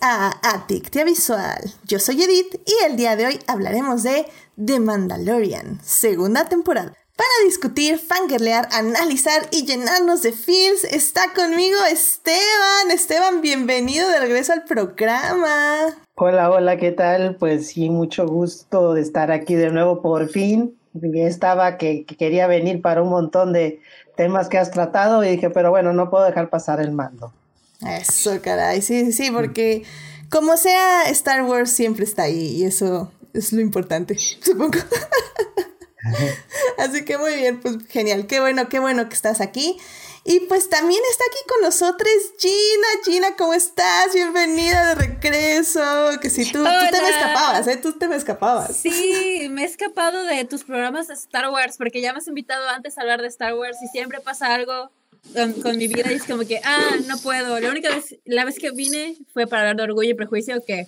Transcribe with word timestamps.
A 0.00 0.30
Adictia 0.44 1.04
Visual. 1.04 1.60
Yo 1.88 1.98
soy 1.98 2.22
Edith 2.22 2.54
y 2.64 2.84
el 2.84 2.96
día 2.96 3.16
de 3.16 3.26
hoy 3.26 3.40
hablaremos 3.48 4.04
de 4.04 4.26
The 4.64 4.78
Mandalorian, 4.78 5.80
segunda 5.82 6.48
temporada. 6.48 6.92
Para 7.16 7.28
discutir, 7.44 7.98
fangirlear, 7.98 8.68
analizar 8.70 9.42
y 9.50 9.66
llenarnos 9.66 10.22
de 10.22 10.30
feels, 10.30 10.84
está 10.84 11.32
conmigo 11.34 11.78
Esteban. 11.90 12.92
Esteban, 12.92 13.40
bienvenido 13.40 14.08
de 14.08 14.20
regreso 14.20 14.52
al 14.52 14.62
programa. 14.62 15.96
Hola, 16.14 16.50
hola, 16.52 16.76
¿qué 16.76 16.92
tal? 16.92 17.34
Pues 17.34 17.66
sí, 17.66 17.90
mucho 17.90 18.28
gusto 18.28 18.94
de 18.94 19.00
estar 19.00 19.32
aquí 19.32 19.56
de 19.56 19.70
nuevo 19.70 20.00
por 20.00 20.28
fin. 20.28 20.78
Estaba 21.12 21.76
que 21.76 22.06
quería 22.06 22.46
venir 22.46 22.82
para 22.82 23.02
un 23.02 23.08
montón 23.08 23.52
de 23.52 23.80
temas 24.16 24.48
que 24.48 24.58
has 24.58 24.70
tratado 24.70 25.24
y 25.24 25.30
dije, 25.30 25.50
pero 25.50 25.70
bueno, 25.70 25.92
no 25.92 26.08
puedo 26.08 26.24
dejar 26.24 26.50
pasar 26.50 26.80
el 26.80 26.92
mando. 26.92 27.32
Eso, 27.86 28.40
caray, 28.42 28.82
sí, 28.82 29.12
sí, 29.12 29.30
porque 29.30 29.84
como 30.30 30.56
sea, 30.56 31.08
Star 31.10 31.42
Wars 31.42 31.70
siempre 31.70 32.04
está 32.04 32.22
ahí 32.24 32.56
y 32.56 32.64
eso 32.64 33.12
es 33.34 33.52
lo 33.52 33.60
importante, 33.60 34.16
supongo. 34.40 34.78
Así 36.78 37.04
que 37.04 37.18
muy 37.18 37.34
bien, 37.36 37.60
pues 37.60 37.76
genial, 37.88 38.26
qué 38.26 38.40
bueno, 38.40 38.68
qué 38.68 38.78
bueno 38.78 39.08
que 39.08 39.14
estás 39.14 39.40
aquí. 39.40 39.78
Y 40.24 40.40
pues 40.40 40.70
también 40.70 41.00
está 41.10 41.24
aquí 41.24 41.38
con 41.48 41.62
nosotros 41.62 42.08
Gina. 42.38 42.86
Gina, 43.04 43.36
¿cómo 43.36 43.54
estás? 43.54 44.14
Bienvenida 44.14 44.86
de 44.90 44.94
regreso. 44.94 45.80
Que 46.20 46.30
si 46.30 46.44
tú, 46.44 46.62
tú 46.62 46.70
te 46.92 47.02
me 47.02 47.08
escapabas, 47.08 47.66
¿eh? 47.66 47.76
Tú 47.76 47.92
te 47.98 48.06
me 48.06 48.14
escapabas. 48.14 48.76
Sí, 48.76 49.48
me 49.50 49.62
he 49.62 49.66
escapado 49.66 50.22
de 50.22 50.44
tus 50.44 50.62
programas 50.62 51.08
de 51.08 51.14
Star 51.14 51.50
Wars 51.50 51.76
porque 51.76 52.00
ya 52.00 52.12
me 52.12 52.20
has 52.20 52.28
invitado 52.28 52.68
antes 52.68 52.98
a 52.98 53.00
hablar 53.00 53.20
de 53.20 53.26
Star 53.26 53.54
Wars 53.54 53.78
y 53.82 53.88
siempre 53.88 54.20
pasa 54.20 54.54
algo 54.54 54.92
con, 55.62 55.76
mi 55.76 55.88
vida 55.88 56.10
y 56.12 56.14
es 56.14 56.24
como 56.24 56.44
que, 56.44 56.60
ah, 56.64 56.96
no 57.06 57.18
puedo. 57.18 57.58
La 57.60 57.70
única 57.70 57.94
vez, 57.94 58.18
la 58.24 58.44
vez 58.44 58.58
que 58.58 58.70
vine 58.70 59.16
fue 59.32 59.46
para 59.46 59.62
hablar 59.62 59.76
de 59.76 59.82
Orgullo 59.84 60.10
y 60.10 60.14
Prejuicio, 60.14 60.62
que 60.66 60.86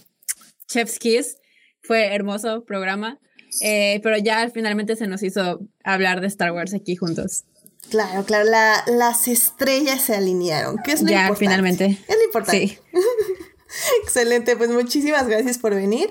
Chef's 0.67 0.99
Kiss 0.99 1.37
fue 1.83 2.15
hermoso 2.15 2.65
programa, 2.65 3.19
eh, 3.61 4.01
pero 4.03 4.19
ya 4.19 4.51
finalmente 4.51 4.97
se 4.97 5.07
nos 5.07 5.23
hizo 5.23 5.61
hablar 5.85 6.21
de 6.21 6.27
Star 6.27 6.53
Wars 6.53 6.75
aquí 6.75 6.97
juntos. 6.97 7.45
Claro, 7.91 8.25
claro, 8.25 8.49
las 8.87 9.29
estrellas 9.29 10.03
se 10.03 10.15
alinearon, 10.15 10.79
que 10.79 10.93
es 10.93 11.03
lo 11.03 11.11
ya, 11.11 11.35
finalmente. 11.35 11.99
Es 12.09 12.17
lo 12.17 12.25
importante. 12.25 12.69
Sí. 12.69 12.79
Excelente, 14.03 14.57
pues 14.57 14.71
muchísimas 14.71 15.27
gracias 15.27 15.59
por 15.59 15.75
venir. 15.75 16.11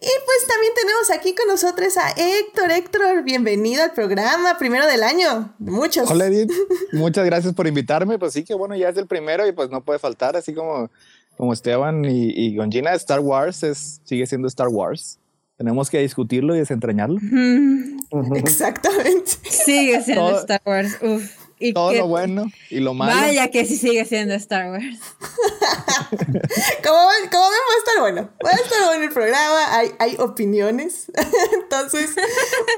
Y 0.00 0.06
pues 0.26 0.46
también 0.48 0.72
tenemos 0.74 1.10
aquí 1.10 1.34
con 1.34 1.46
nosotros 1.48 1.96
a 1.96 2.10
Héctor. 2.10 2.70
Héctor, 2.70 3.22
bienvenido 3.22 3.82
al 3.84 3.92
programa, 3.92 4.58
primero 4.58 4.86
del 4.86 5.02
año. 5.02 5.54
Muchos. 5.58 6.10
Hola 6.10 6.26
Edith, 6.26 6.50
muchas 6.92 7.24
gracias 7.24 7.54
por 7.54 7.66
invitarme. 7.66 8.18
Pues 8.18 8.32
sí, 8.32 8.44
que 8.44 8.54
bueno, 8.54 8.74
ya 8.76 8.88
es 8.88 8.96
el 8.96 9.06
primero 9.06 9.46
y 9.46 9.52
pues 9.52 9.70
no 9.70 9.84
puede 9.84 9.98
faltar, 9.98 10.36
así 10.36 10.52
como, 10.52 10.90
como 11.36 11.52
Esteban 11.52 12.04
y, 12.04 12.32
y 12.34 12.56
con 12.56 12.70
Gina, 12.70 12.92
Star 12.94 13.20
Wars 13.20 13.62
es, 13.62 14.00
sigue 14.04 14.26
siendo 14.26 14.48
Star 14.48 14.68
Wars. 14.68 15.18
Tenemos 15.56 15.88
que 15.88 16.00
discutirlo 16.00 16.56
y 16.56 16.58
desentrañarlo. 16.58 17.20
Exactamente. 18.34 19.30
Sigue 19.48 20.02
siendo 20.02 20.40
Star 20.40 20.60
Wars. 20.66 20.98
Uf. 21.00 21.43
Y 21.58 21.72
todo 21.72 21.92
lo 21.92 22.08
bueno 22.08 22.50
y 22.70 22.80
lo 22.80 22.94
malo. 22.94 23.14
Vaya 23.14 23.50
que 23.50 23.64
sí 23.64 23.76
sigue 23.76 24.04
siendo 24.04 24.34
Star 24.34 24.70
Wars. 24.70 24.84
como, 26.82 26.98
como 27.30 27.50
ven, 27.50 27.60
va 27.70 27.74
a 27.74 27.78
estar 27.78 28.00
bueno. 28.00 28.30
Va 28.44 28.50
a 28.50 28.54
estar 28.54 28.84
bueno 28.86 29.04
el 29.04 29.12
programa. 29.12 29.76
Hay, 29.76 29.90
hay 29.98 30.16
opiniones. 30.18 31.06
Entonces, 31.54 32.10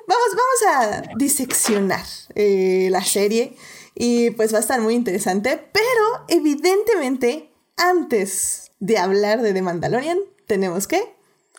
vamos, 0.06 0.28
vamos 0.30 0.76
a 0.76 1.02
diseccionar 1.16 2.04
eh, 2.34 2.88
la 2.90 3.02
serie. 3.02 3.56
Y 3.94 4.30
pues 4.32 4.52
va 4.52 4.58
a 4.58 4.60
estar 4.60 4.80
muy 4.80 4.94
interesante. 4.94 5.58
Pero 5.72 6.24
evidentemente, 6.28 7.50
antes 7.76 8.72
de 8.78 8.98
hablar 8.98 9.42
de 9.42 9.52
The 9.52 9.62
Mandalorian, 9.62 10.18
tenemos 10.46 10.86
que 10.86 11.16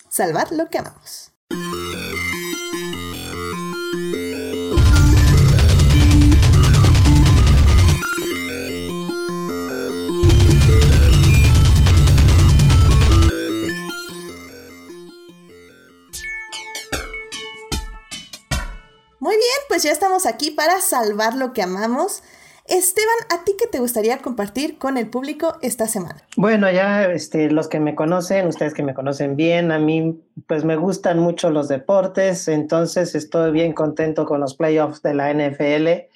salvar 0.10 0.52
lo 0.52 0.70
que 0.70 0.78
amamos. 0.78 1.32
Muy 19.28 19.36
bien, 19.36 19.60
pues 19.68 19.84
ya 19.84 19.92
estamos 19.92 20.26
aquí 20.26 20.52
para 20.52 20.80
salvar 20.80 21.36
lo 21.36 21.52
que 21.52 21.62
amamos. 21.62 22.24
Esteban, 22.66 23.18
¿a 23.30 23.44
ti 23.44 23.58
qué 23.60 23.68
te 23.68 23.80
gustaría 23.80 24.20
compartir 24.20 24.78
con 24.78 24.96
el 24.96 25.10
público 25.10 25.58
esta 25.62 25.86
semana? 25.86 26.24
Bueno, 26.38 26.72
ya 26.72 27.04
este, 27.12 27.52
los 27.52 27.68
que 27.68 27.82
me 27.82 27.94
conocen, 27.94 28.48
ustedes 28.48 28.74
que 28.74 28.84
me 28.84 28.94
conocen 28.94 29.36
bien, 29.36 29.74
a 29.74 29.80
mí 29.80 30.18
pues 30.48 30.64
me 30.64 30.78
gustan 30.78 31.20
mucho 31.20 31.50
los 31.50 31.68
deportes, 31.68 32.48
entonces 32.48 33.16
estoy 33.16 33.52
bien 33.52 33.74
contento 33.74 34.26
con 34.26 34.40
los 34.40 34.56
playoffs 34.56 35.02
de 35.02 35.14
la 35.14 35.34
NFL 35.34 36.08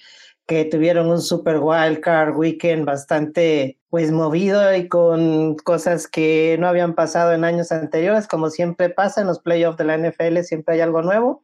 que 0.45 0.63
tuvieron 0.63 1.09
un 1.09 1.19
super 1.19 1.57
wild 1.59 1.99
card 1.99 2.37
weekend 2.37 2.85
bastante 2.85 3.77
pues 3.89 4.09
movido 4.13 4.73
y 4.73 4.87
con 4.87 5.57
cosas 5.57 6.07
que 6.07 6.55
no 6.61 6.67
habían 6.69 6.95
pasado 6.95 7.33
en 7.33 7.43
años 7.43 7.73
anteriores, 7.73 8.25
como 8.29 8.49
siempre 8.49 8.89
pasa 8.89 9.19
en 9.19 9.27
los 9.27 9.39
playoffs 9.39 9.77
de 9.77 9.83
la 9.83 9.97
NFL, 9.97 10.43
siempre 10.43 10.75
hay 10.75 10.79
algo 10.79 11.01
nuevo 11.01 11.43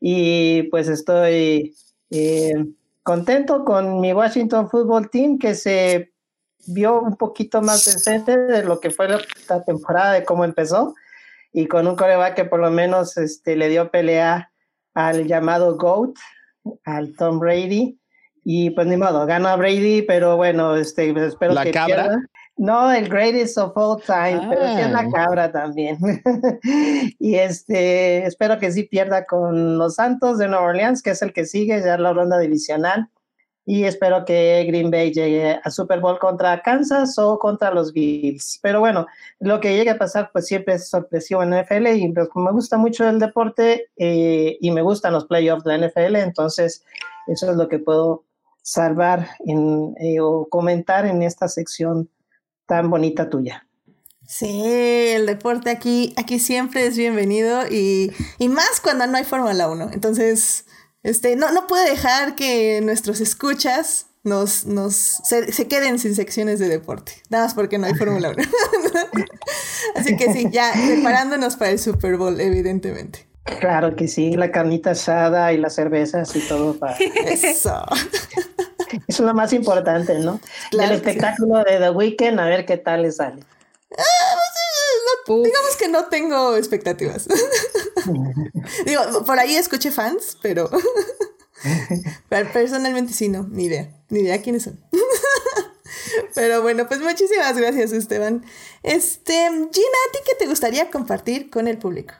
y 0.00 0.64
pues 0.64 0.88
estoy 0.88 1.74
eh, 2.10 2.52
contento 3.02 3.64
con 3.64 4.00
mi 4.00 4.12
Washington 4.12 4.68
Football 4.68 5.10
Team 5.10 5.38
que 5.38 5.54
se 5.54 6.12
vio 6.66 7.00
un 7.00 7.16
poquito 7.16 7.62
más 7.62 7.84
decente 7.84 8.36
de 8.36 8.64
lo 8.64 8.80
que 8.80 8.90
fue 8.90 9.08
la 9.08 9.64
temporada, 9.64 10.12
de 10.12 10.24
cómo 10.24 10.44
empezó, 10.44 10.94
y 11.52 11.66
con 11.66 11.86
un 11.86 11.96
coreback 11.96 12.34
que 12.34 12.44
por 12.44 12.60
lo 12.60 12.70
menos 12.70 13.16
este, 13.16 13.56
le 13.56 13.68
dio 13.68 13.90
pelea 13.90 14.50
al 14.94 15.26
llamado 15.26 15.76
GOAT, 15.76 16.16
al 16.84 17.14
Tom 17.16 17.38
Brady, 17.38 17.98
y 18.44 18.70
pues 18.70 18.86
ni 18.86 18.96
modo, 18.96 19.26
ganó 19.26 19.56
Brady, 19.56 20.02
pero 20.02 20.36
bueno, 20.36 20.76
este, 20.76 21.10
espero 21.26 21.54
¿La 21.54 21.64
que 21.64 21.70
cabra? 21.70 22.18
No, 22.56 22.92
el 22.92 23.08
greatest 23.08 23.58
of 23.58 23.72
all 23.76 24.00
time, 24.00 24.46
pero 24.48 24.62
sí 24.74 24.80
es 24.80 24.90
la 24.90 25.00
ah. 25.00 25.10
cabra 25.12 25.50
también. 25.50 25.98
y 27.18 27.34
este, 27.34 28.24
espero 28.26 28.58
que 28.60 28.70
sí 28.70 28.84
pierda 28.84 29.26
con 29.26 29.76
los 29.76 29.96
Santos 29.96 30.38
de 30.38 30.46
Nueva 30.46 30.66
Orleans, 30.66 31.02
que 31.02 31.10
es 31.10 31.22
el 31.22 31.32
que 31.32 31.46
sigue 31.46 31.82
ya 31.82 31.98
la 31.98 32.12
ronda 32.12 32.38
divisional. 32.38 33.10
Y 33.66 33.84
espero 33.84 34.24
que 34.24 34.62
Green 34.68 34.90
Bay 34.90 35.10
llegue 35.10 35.58
a 35.64 35.70
Super 35.70 35.98
Bowl 35.98 36.18
contra 36.18 36.60
Kansas 36.60 37.18
o 37.18 37.38
contra 37.38 37.72
los 37.72 37.92
Bills. 37.92 38.60
Pero 38.62 38.78
bueno, 38.78 39.06
lo 39.40 39.58
que 39.58 39.74
llegue 39.74 39.90
a 39.90 39.98
pasar, 39.98 40.30
pues 40.32 40.46
siempre 40.46 40.74
es 40.74 40.88
sorpresivo 40.88 41.42
en 41.42 41.58
NFL. 41.58 41.86
Y 41.88 42.12
pues, 42.12 42.28
me 42.34 42.52
gusta 42.52 42.76
mucho 42.76 43.08
el 43.08 43.18
deporte 43.18 43.88
eh, 43.96 44.58
y 44.60 44.70
me 44.70 44.82
gustan 44.82 45.14
los 45.14 45.24
playoffs 45.24 45.64
de 45.64 45.78
la 45.78 45.88
NFL, 45.88 46.16
entonces 46.16 46.84
eso 47.26 47.50
es 47.50 47.56
lo 47.56 47.68
que 47.68 47.78
puedo 47.78 48.24
salvar 48.62 49.28
en, 49.46 49.94
eh, 49.98 50.20
o 50.20 50.46
comentar 50.48 51.06
en 51.06 51.22
esta 51.22 51.48
sección 51.48 52.08
tan 52.66 52.90
bonita 52.90 53.30
tuya. 53.30 53.66
Sí, 54.26 54.62
el 54.64 55.26
deporte 55.26 55.70
aquí, 55.70 56.14
aquí 56.16 56.38
siempre 56.38 56.86
es 56.86 56.96
bienvenido 56.96 57.66
y, 57.70 58.12
y 58.38 58.48
más 58.48 58.80
cuando 58.82 59.06
no 59.06 59.18
hay 59.18 59.24
Fórmula 59.24 59.68
1. 59.68 59.90
Entonces, 59.92 60.64
este, 61.02 61.36
no, 61.36 61.52
no 61.52 61.66
puede 61.66 61.90
dejar 61.90 62.34
que 62.34 62.80
nuestros 62.82 63.20
escuchas 63.20 64.06
nos, 64.22 64.64
nos 64.64 64.94
se, 64.94 65.52
se, 65.52 65.68
queden 65.68 65.98
sin 65.98 66.14
secciones 66.14 66.58
de 66.58 66.68
deporte. 66.68 67.12
Nada 67.28 67.44
más 67.44 67.54
porque 67.54 67.76
no 67.76 67.86
hay 67.86 67.94
Fórmula 67.94 68.30
1. 68.30 68.42
Así 69.96 70.16
que 70.16 70.32
sí, 70.32 70.48
ya 70.50 70.72
preparándonos 70.72 71.56
para 71.56 71.72
el 71.72 71.78
Super 71.78 72.16
Bowl, 72.16 72.40
evidentemente. 72.40 73.28
Claro 73.60 73.94
que 73.94 74.08
sí, 74.08 74.32
la 74.32 74.50
carnita 74.50 74.92
asada 74.92 75.52
y 75.52 75.58
las 75.58 75.74
cervezas 75.74 76.34
y 76.34 76.40
todo 76.40 76.78
para... 76.78 76.96
Eso. 76.96 77.84
Es 79.06 79.20
lo 79.20 79.34
más 79.34 79.52
importante, 79.52 80.18
¿no? 80.18 80.40
Del 80.72 80.92
espectáculo 80.92 81.58
de 81.64 81.78
The 81.78 81.90
Weeknd, 81.90 82.38
a 82.38 82.46
ver 82.46 82.66
qué 82.66 82.76
tal 82.76 83.02
le 83.02 83.12
sale. 83.12 83.42
Ah, 83.96 84.34
pues, 85.26 85.42
digamos 85.44 85.76
que 85.78 85.88
no 85.88 86.04
tengo 86.06 86.56
expectativas. 86.56 87.26
Digo, 88.86 89.24
por 89.24 89.38
ahí 89.38 89.56
escuché 89.56 89.90
fans, 89.90 90.38
pero... 90.42 90.70
personalmente 92.52 93.12
sí, 93.12 93.28
no, 93.28 93.46
ni 93.50 93.64
idea. 93.64 93.88
Ni 94.10 94.20
idea 94.20 94.42
quiénes 94.42 94.64
son. 94.64 94.80
Pero 96.34 96.62
bueno, 96.62 96.86
pues 96.88 97.00
muchísimas 97.00 97.56
gracias, 97.56 97.92
Esteban. 97.92 98.44
Este, 98.82 99.32
Gina, 99.32 99.62
¿a 99.68 100.12
ti 100.12 100.18
qué 100.26 100.34
te 100.38 100.46
gustaría 100.46 100.90
compartir 100.90 101.50
con 101.50 101.68
el 101.68 101.78
público? 101.78 102.14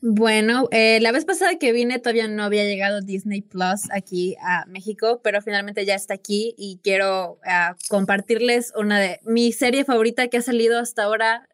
Bueno, 0.00 0.68
eh, 0.70 1.00
la 1.00 1.10
vez 1.10 1.24
pasada 1.24 1.58
que 1.58 1.72
vine 1.72 1.98
todavía 1.98 2.28
no 2.28 2.44
había 2.44 2.64
llegado 2.64 3.00
Disney 3.00 3.42
Plus 3.42 3.90
aquí 3.90 4.36
a 4.40 4.64
México, 4.66 5.20
pero 5.24 5.42
finalmente 5.42 5.84
ya 5.84 5.96
está 5.96 6.14
aquí 6.14 6.54
y 6.56 6.78
quiero 6.84 7.40
ah, 7.44 7.76
compartirles 7.88 8.72
una 8.76 9.00
de 9.00 9.18
mi 9.24 9.50
serie 9.50 9.84
favorita 9.84 10.28
que 10.28 10.36
ha 10.36 10.42
salido 10.42 10.78
hasta 10.78 11.02
ahora 11.02 11.48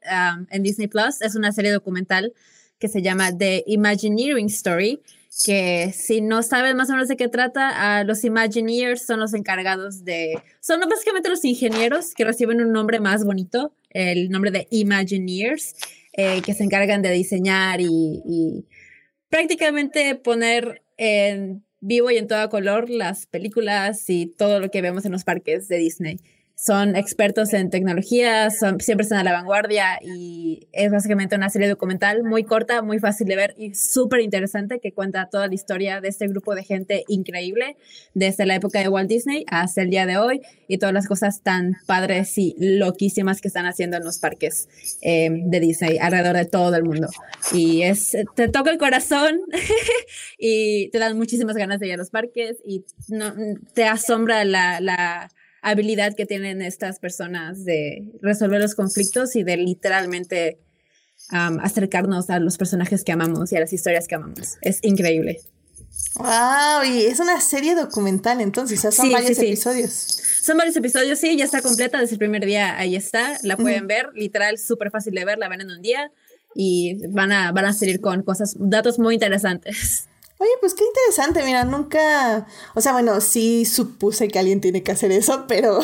en 0.51 0.63
Disney 0.63 0.89
Plus. 0.89 1.23
Es 1.23 1.37
una 1.37 1.53
serie 1.53 1.73
documental 1.73 2.35
que 2.79 2.89
se 2.89 3.01
llama 3.01 3.37
The 3.37 3.65
Imagineering 3.67 4.47
Story 4.47 5.01
que 5.43 5.93
si 5.93 6.21
no 6.21 6.43
sabes 6.43 6.75
más 6.75 6.89
o 6.91 6.93
menos 6.93 7.09
de 7.09 7.17
qué 7.17 7.29
trata, 7.29 7.99
a 7.99 8.05
los 8.05 8.25
Imagineers 8.25 9.05
son 9.05 9.21
los 9.21 9.35
encargados 9.35 10.05
de, 10.05 10.35
son 10.61 10.81
básicamente 10.89 11.29
los 11.29 11.45
ingenieros 11.45 12.15
que 12.15 12.25
reciben 12.25 12.61
un 12.61 12.73
nombre 12.73 13.01
más 13.01 13.25
bonito, 13.25 13.73
el 13.91 14.29
nombre 14.31 14.53
de 14.53 14.69
Imagineers, 14.71 15.75
eh, 16.17 16.43
que 16.43 16.55
se 16.55 16.65
encargan 16.65 17.03
de 17.03 17.11
diseñar 17.11 17.81
y, 17.81 18.23
y 18.25 18.67
prácticamente 19.29 20.15
poner 20.15 20.83
en 20.97 21.65
vivo 21.81 22.11
y 22.11 22.17
en 22.17 22.29
todo 22.29 22.49
color 22.49 22.89
las 22.89 23.27
películas 23.27 24.09
y 24.09 24.27
todo 24.27 24.61
lo 24.61 24.71
que 24.71 24.81
vemos 24.81 25.05
en 25.05 25.13
los 25.13 25.25
parques 25.25 25.69
de 25.69 25.77
Disney 25.79 26.19
son 26.57 26.95
expertos 26.95 27.53
en 27.53 27.69
tecnología, 27.69 28.49
son, 28.51 28.81
siempre 28.81 29.03
están 29.03 29.19
a 29.19 29.25
la 29.25 29.33
vanguardia 29.33 29.99
y 30.03 30.69
es 30.73 30.91
básicamente 30.91 31.35
una 31.35 31.51
serie 31.51 31.69
documental 31.69 32.23
muy 32.23 32.45
corta, 32.45 32.81
muy 32.81 33.01
fácil 33.01 33.27
de 33.27 33.37
ver 33.37 33.55
y 33.59 33.75
súper 33.75 34.21
interesante 34.21 34.79
que 34.79 34.93
cuenta 34.93 35.29
toda 35.31 35.49
la 35.49 35.55
historia 35.55 36.01
de 36.01 36.09
este 36.09 36.29
grupo 36.29 36.55
de 36.55 36.63
gente 36.63 37.05
increíble 37.09 37.77
desde 38.15 38.47
la 38.47 38.55
época 38.55 38.79
de 38.79 38.89
Walt 38.89 39.09
Disney 39.09 39.45
hasta 39.49 39.83
el 39.83 39.91
día 39.91 40.07
de 40.07 40.17
hoy 40.17 40.43
y 40.69 40.79
todas 40.79 40.95
las 40.95 41.09
cosas 41.09 41.43
tan 41.43 41.77
padres 41.87 42.39
y 42.39 42.55
loquísimas 42.59 43.41
que 43.41 43.49
están 43.49 43.67
haciendo 43.67 43.97
en 43.97 44.05
los 44.05 44.19
parques 44.19 44.69
eh, 45.03 45.31
de 45.31 45.61
Disney 45.61 45.99
alrededor 45.99 46.37
de 46.37 46.45
todo 46.45 46.77
el 46.77 46.85
mundo. 46.85 47.09
Y 47.53 47.83
es, 47.83 48.17
te 48.37 48.49
toca 48.49 48.71
el 48.71 48.79
corazón 48.79 49.41
y 50.39 50.89
te 50.91 50.99
dan 50.99 51.17
muchísimas 51.17 51.57
ganas 51.57 51.81
de 51.81 51.89
ir 51.89 51.95
a 51.95 51.97
los 51.97 52.11
parques 52.11 52.59
y 52.65 52.85
no, 53.09 53.35
te 53.75 53.85
asombra 53.85 54.45
la, 54.45 54.81
la 54.81 55.31
habilidad 55.65 56.15
que 56.15 56.27
tienen 56.27 56.63
estas 56.63 56.99
personas 56.99 57.65
de 57.65 58.13
resolver 58.21 58.61
los 58.61 58.75
conflictos 58.75 59.35
y 59.35 59.43
de 59.43 59.57
literalmente 59.57 60.59
acercarnos 61.31 62.29
a 62.29 62.39
los 62.39 62.59
personajes 62.59 63.03
que 63.03 63.13
amamos 63.13 63.51
y 63.51 63.57
a 63.57 63.61
las 63.61 63.73
historias 63.73 64.07
que 64.07 64.15
amamos. 64.15 64.59
Es 64.61 64.79
increíble. 64.83 65.41
Wow, 66.17 66.85
y 66.85 67.07
es 67.07 67.19
una 67.19 67.41
serie 67.41 67.75
documental 67.75 68.41
entonces, 68.41 68.81
son 68.95 69.11
varios 69.11 69.39
episodios. 69.39 69.93
Son 70.43 70.59
varios 70.59 70.77
episodios, 70.77 71.19
sí, 71.19 71.37
ya 71.37 71.47
está 71.47 71.63
completa 71.63 71.99
desde 71.99 72.15
el 72.15 72.19
primer 72.19 72.45
día, 72.45 72.79
ahí 72.79 72.95
está, 72.95 73.39
la 73.43 73.57
pueden 73.57 73.87
ver, 73.87 74.11
literal, 74.15 74.59
súper 74.59 74.91
fácil 74.91 75.15
de 75.15 75.25
ver, 75.25 75.39
la 75.39 75.49
ven 75.49 75.63
en 75.63 75.71
un 75.71 75.81
día 75.81 76.13
y 76.55 77.07
van 77.09 77.33
a, 77.33 77.51
van 77.53 77.65
a 77.65 77.73
salir 77.73 78.01
con 78.01 78.23
cosas, 78.23 78.55
datos 78.59 78.99
muy 78.99 79.15
interesantes. 79.15 80.09
Oye, 80.45 80.53
pues 80.61 80.75
qué 80.75 80.85
interesante, 80.85 81.43
mira, 81.43 81.65
nunca, 81.65 82.47
o 82.75 82.83
sea, 82.83 82.93
bueno, 82.93 83.19
sí 83.23 83.65
supuse 83.65 84.29
que 84.29 84.39
alguien 84.39 84.61
tiene 84.61 84.83
que 84.83 84.93
hacer 84.93 85.11
eso, 85.11 85.45
pero, 85.49 85.81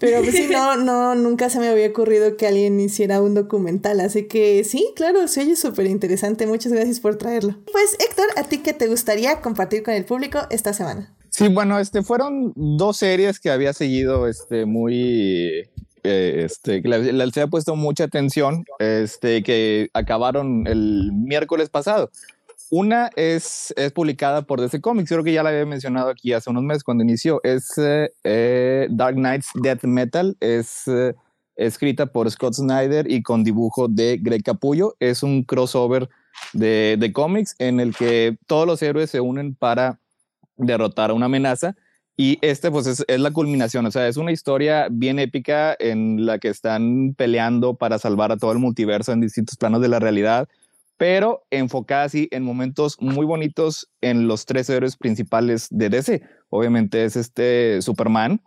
pero 0.00 0.22
pues 0.22 0.34
sí, 0.34 0.48
no, 0.50 0.76
no, 0.76 1.14
nunca 1.14 1.48
se 1.48 1.60
me 1.60 1.68
había 1.68 1.86
ocurrido 1.86 2.36
que 2.36 2.48
alguien 2.48 2.80
hiciera 2.80 3.22
un 3.22 3.34
documental, 3.34 4.00
así 4.00 4.24
que 4.24 4.64
sí, 4.64 4.92
claro, 4.96 5.28
se 5.28 5.42
oye 5.42 5.54
súper 5.54 5.86
interesante, 5.86 6.48
muchas 6.48 6.72
gracias 6.72 6.98
por 6.98 7.16
traerlo. 7.16 7.54
Pues 7.70 7.96
Héctor, 8.00 8.26
¿a 8.34 8.42
ti 8.42 8.58
qué 8.58 8.72
te 8.72 8.88
gustaría 8.88 9.40
compartir 9.40 9.84
con 9.84 9.94
el 9.94 10.04
público 10.04 10.40
esta 10.50 10.72
semana? 10.72 11.14
Sí, 11.30 11.46
bueno, 11.46 11.78
este, 11.78 12.02
fueron 12.02 12.52
dos 12.56 12.96
series 12.96 13.38
que 13.38 13.52
había 13.52 13.72
seguido, 13.72 14.26
este, 14.26 14.66
muy, 14.66 15.70
eh, 16.02 16.42
este, 16.44 16.82
que 16.82 16.88
les 16.88 17.36
había 17.36 17.46
puesto 17.46 17.76
mucha 17.76 18.02
atención, 18.02 18.64
este, 18.80 19.44
que 19.44 19.90
acabaron 19.94 20.66
el 20.66 21.12
miércoles 21.12 21.70
pasado. 21.70 22.10
Una 22.74 23.10
es, 23.16 23.74
es 23.76 23.92
publicada 23.92 24.46
por 24.46 24.58
DC 24.58 24.80
Comics, 24.80 25.10
creo 25.10 25.22
que 25.22 25.34
ya 25.34 25.42
la 25.42 25.50
había 25.50 25.66
mencionado 25.66 26.08
aquí 26.08 26.32
hace 26.32 26.48
unos 26.48 26.62
meses 26.62 26.82
cuando 26.82 27.04
inició. 27.04 27.38
Es 27.44 27.76
eh, 27.76 28.10
eh, 28.24 28.86
Dark 28.88 29.14
Knights 29.16 29.50
Death 29.56 29.84
Metal, 29.84 30.38
es 30.40 30.88
eh, 30.88 31.14
escrita 31.54 32.06
por 32.06 32.30
Scott 32.30 32.54
Snyder 32.54 33.10
y 33.10 33.22
con 33.22 33.44
dibujo 33.44 33.88
de 33.88 34.16
Greg 34.16 34.42
Capullo. 34.42 34.96
Es 35.00 35.22
un 35.22 35.42
crossover 35.42 36.08
de, 36.54 36.96
de 36.98 37.12
cómics 37.12 37.54
en 37.58 37.78
el 37.78 37.94
que 37.94 38.38
todos 38.46 38.66
los 38.66 38.80
héroes 38.82 39.10
se 39.10 39.20
unen 39.20 39.54
para 39.54 40.00
derrotar 40.56 41.10
a 41.10 41.12
una 41.12 41.26
amenaza. 41.26 41.76
Y 42.16 42.38
este 42.40 42.70
pues 42.70 42.86
es, 42.86 43.04
es, 43.06 43.20
la 43.20 43.32
culminación, 43.32 43.84
o 43.84 43.90
sea, 43.90 44.08
es 44.08 44.16
una 44.16 44.32
historia 44.32 44.88
bien 44.90 45.18
épica 45.18 45.76
en 45.78 46.24
la 46.24 46.38
que 46.38 46.48
están 46.48 47.12
peleando 47.18 47.74
para 47.74 47.98
salvar 47.98 48.32
a 48.32 48.38
todo 48.38 48.52
el 48.52 48.58
multiverso 48.60 49.12
en 49.12 49.20
distintos 49.20 49.58
planos 49.58 49.82
de 49.82 49.88
la 49.88 49.98
realidad 49.98 50.48
pero 51.02 51.44
enfocada 51.50 52.04
así 52.04 52.28
en 52.30 52.44
momentos 52.44 52.96
muy 53.00 53.26
bonitos 53.26 53.90
en 54.02 54.28
los 54.28 54.46
tres 54.46 54.70
héroes 54.70 54.96
principales 54.96 55.66
de 55.68 55.88
DC. 55.88 56.22
Obviamente 56.48 57.04
es 57.04 57.16
este 57.16 57.82
Superman, 57.82 58.40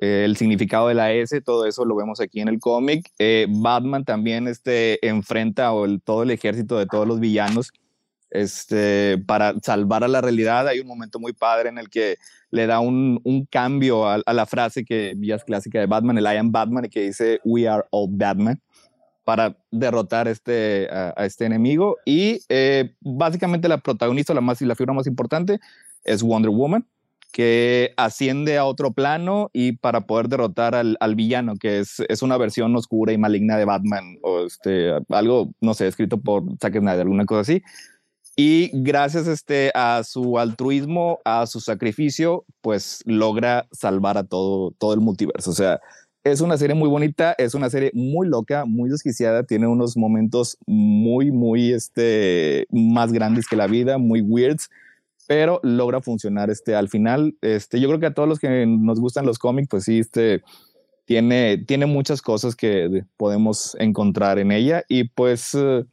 eh, 0.00 0.22
el 0.24 0.34
significado 0.38 0.88
de 0.88 0.94
la 0.94 1.12
S, 1.12 1.38
todo 1.42 1.66
eso 1.66 1.84
lo 1.84 1.94
vemos 1.96 2.18
aquí 2.22 2.40
en 2.40 2.48
el 2.48 2.60
cómic. 2.60 3.10
Eh, 3.18 3.46
Batman 3.50 4.06
también 4.06 4.48
este, 4.48 5.06
enfrenta 5.06 5.70
o 5.72 5.84
el, 5.84 6.00
todo 6.00 6.22
el 6.22 6.30
ejército 6.30 6.78
de 6.78 6.86
todos 6.86 7.06
los 7.06 7.20
villanos 7.20 7.72
este, 8.30 9.18
para 9.26 9.52
salvar 9.62 10.02
a 10.02 10.08
la 10.08 10.22
realidad. 10.22 10.66
Hay 10.66 10.80
un 10.80 10.86
momento 10.86 11.20
muy 11.20 11.34
padre 11.34 11.68
en 11.68 11.76
el 11.76 11.90
que 11.90 12.16
le 12.50 12.66
da 12.66 12.80
un, 12.80 13.20
un 13.22 13.44
cambio 13.44 14.08
a, 14.08 14.22
a, 14.24 14.32
la 14.32 14.46
frase 14.46 14.86
que 14.86 15.14
ya 15.18 15.34
es 15.34 15.44
clásica 15.44 15.78
de 15.78 15.84
Batman, 15.84 16.16
el 16.16 16.24
I 16.24 16.38
am 16.38 16.52
Batman, 16.52 16.86
y 16.86 16.88
que 16.88 17.02
dice 17.02 17.38
We 17.44 17.68
are 17.68 17.84
all 17.90 18.08
Batman 18.10 18.62
para 19.28 19.58
derrotar 19.70 20.26
este, 20.26 20.88
a, 20.90 21.26
este 21.26 21.44
enemigo. 21.44 21.98
Y 22.06 22.40
eh, 22.48 22.94
básicamente 23.02 23.68
la 23.68 23.76
protagonista, 23.76 24.32
la, 24.32 24.40
más, 24.40 24.58
la 24.62 24.74
figura 24.74 24.94
más 24.94 25.06
importante, 25.06 25.60
es 26.02 26.22
Wonder 26.22 26.50
Woman, 26.50 26.86
que 27.30 27.92
asciende 27.98 28.56
a 28.56 28.64
otro 28.64 28.90
plano 28.92 29.50
y 29.52 29.72
para 29.72 30.06
poder 30.06 30.28
derrotar 30.28 30.74
al, 30.74 30.96
al 31.00 31.14
villano, 31.14 31.56
que 31.56 31.80
es, 31.80 32.02
es, 32.08 32.22
una 32.22 32.38
versión 32.38 32.74
oscura 32.74 33.12
y 33.12 33.18
maligna 33.18 33.58
de 33.58 33.66
Batman, 33.66 34.16
o 34.22 34.46
este, 34.46 34.92
algo, 35.10 35.52
no 35.60 35.74
sé, 35.74 35.88
escrito 35.88 36.18
por 36.18 36.44
Zack 36.58 36.78
Snyder, 36.78 37.00
alguna 37.00 37.26
cosa 37.26 37.42
así. 37.42 37.62
Y 38.34 38.70
gracias 38.72 39.26
este, 39.26 39.72
a 39.74 40.04
su 40.04 40.38
altruismo, 40.38 41.18
a 41.26 41.46
su 41.46 41.60
sacrificio, 41.60 42.46
pues 42.62 43.02
logra 43.04 43.68
salvar 43.72 44.16
a 44.16 44.24
todo, 44.24 44.70
todo 44.78 44.94
el 44.94 45.00
multiverso. 45.00 45.50
O 45.50 45.54
sea, 45.54 45.80
es 46.32 46.40
una 46.40 46.56
serie 46.56 46.74
muy 46.74 46.88
bonita, 46.88 47.34
es 47.38 47.54
una 47.54 47.70
serie 47.70 47.90
muy 47.94 48.28
loca, 48.28 48.64
muy 48.64 48.90
desquiciada, 48.90 49.44
tiene 49.44 49.66
unos 49.66 49.96
momentos 49.96 50.58
muy, 50.66 51.30
muy 51.30 51.72
este, 51.72 52.66
más 52.70 53.12
grandes 53.12 53.46
que 53.46 53.56
la 53.56 53.66
vida, 53.66 53.98
muy 53.98 54.20
weirds, 54.20 54.70
pero 55.26 55.60
logra 55.62 56.00
funcionar 56.00 56.50
este, 56.50 56.74
al 56.74 56.88
final. 56.88 57.36
Este, 57.40 57.80
yo 57.80 57.88
creo 57.88 58.00
que 58.00 58.06
a 58.06 58.14
todos 58.14 58.28
los 58.28 58.38
que 58.38 58.66
nos 58.66 59.00
gustan 59.00 59.26
los 59.26 59.38
cómics, 59.38 59.68
pues 59.68 59.84
sí, 59.84 60.00
este, 60.00 60.42
tiene, 61.04 61.58
tiene 61.58 61.86
muchas 61.86 62.22
cosas 62.22 62.54
que 62.54 63.04
podemos 63.16 63.76
encontrar 63.78 64.38
en 64.38 64.52
ella 64.52 64.84
y 64.88 65.04
pues... 65.04 65.54
Uh, 65.54 65.86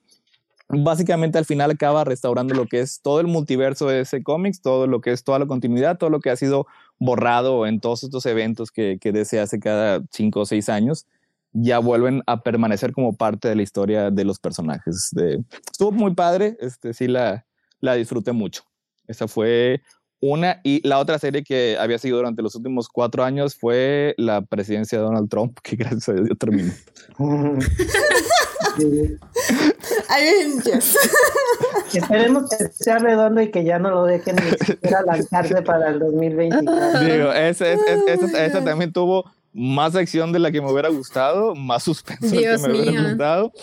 básicamente 0.67 1.37
al 1.37 1.45
final 1.45 1.71
acaba 1.71 2.03
restaurando 2.03 2.55
lo 2.55 2.65
que 2.65 2.79
es 2.79 3.01
todo 3.01 3.19
el 3.19 3.27
multiverso 3.27 3.87
de 3.87 4.01
ese 4.01 4.23
cómics, 4.23 4.61
todo 4.61 4.87
lo 4.87 5.01
que 5.01 5.11
es 5.11 5.23
toda 5.23 5.39
la 5.39 5.45
continuidad, 5.45 5.97
todo 5.97 6.09
lo 6.09 6.19
que 6.19 6.31
ha 6.31 6.35
sido 6.35 6.65
borrado 6.99 7.67
en 7.67 7.79
todos 7.79 8.03
estos 8.03 8.25
eventos 8.25 8.71
que, 8.71 8.97
que 8.99 9.11
DC 9.11 9.39
hace 9.39 9.59
cada 9.59 10.01
cinco 10.11 10.41
o 10.41 10.45
seis 10.45 10.69
años, 10.69 11.05
ya 11.51 11.79
vuelven 11.79 12.21
a 12.27 12.41
permanecer 12.41 12.91
como 12.91 13.15
parte 13.15 13.47
de 13.47 13.55
la 13.55 13.63
historia 13.63 14.11
de 14.11 14.25
los 14.25 14.39
personajes. 14.39 15.09
De, 15.11 15.43
estuvo 15.71 15.91
muy 15.91 16.13
padre, 16.13 16.57
este, 16.59 16.93
sí 16.93 17.07
la, 17.07 17.45
la 17.79 17.95
disfruté 17.95 18.33
mucho. 18.33 18.63
Esa 19.07 19.27
fue 19.27 19.81
una. 20.19 20.59
Y 20.63 20.85
la 20.87 20.99
otra 20.99 21.17
serie 21.19 21.43
que 21.43 21.77
había 21.79 21.97
seguido 21.97 22.17
durante 22.17 22.41
los 22.41 22.55
últimos 22.55 22.89
cuatro 22.89 23.23
años 23.23 23.55
fue 23.55 24.15
la 24.17 24.41
presidencia 24.41 24.97
de 24.97 25.05
Donald 25.05 25.29
Trump, 25.29 25.57
que 25.63 25.75
gracias 25.75 26.09
a 26.09 26.13
Dios 26.13 26.37
terminó. 26.37 26.73
Avengers. 30.09 30.97
Esperemos 31.93 32.49
que 32.49 32.67
sea 32.69 32.97
redondo 32.97 33.41
y 33.41 33.51
que 33.51 33.63
ya 33.63 33.79
no 33.79 33.89
lo 33.89 34.05
dejen 34.05 34.35
ni 34.35 34.51
siquiera 34.65 35.01
lanzarse 35.03 35.61
para 35.61 35.89
el 35.89 35.99
2024. 35.99 36.99
Digo, 36.99 37.31
esa 37.33 38.63
también 38.63 38.91
tuvo 38.91 39.25
más 39.53 39.95
acción 39.95 40.33
de 40.33 40.39
la 40.39 40.51
que 40.51 40.61
me 40.61 40.69
hubiera 40.71 40.89
gustado, 40.89 41.55
más 41.55 41.83
suspenso 41.83 42.27
de 42.27 42.41
la 42.41 42.57
que 42.57 42.67
me 42.67 42.79
hubiera 42.81 43.09
gustado. 43.09 43.53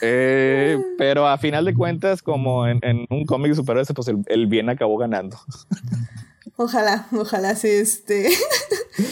Eh, 0.00 0.78
pero 0.96 1.28
a 1.28 1.36
final 1.36 1.64
de 1.64 1.74
cuentas, 1.74 2.22
como 2.22 2.66
en, 2.66 2.80
en 2.82 3.06
un 3.10 3.26
cómic 3.26 3.54
superhéroe, 3.54 3.94
pues 3.94 4.08
el, 4.08 4.18
el, 4.26 4.46
bien 4.46 4.70
acabó 4.70 4.96
ganando. 4.96 5.38
Ojalá, 6.56 7.06
ojalá 7.12 7.54
sí, 7.54 7.68
este. 7.68 8.28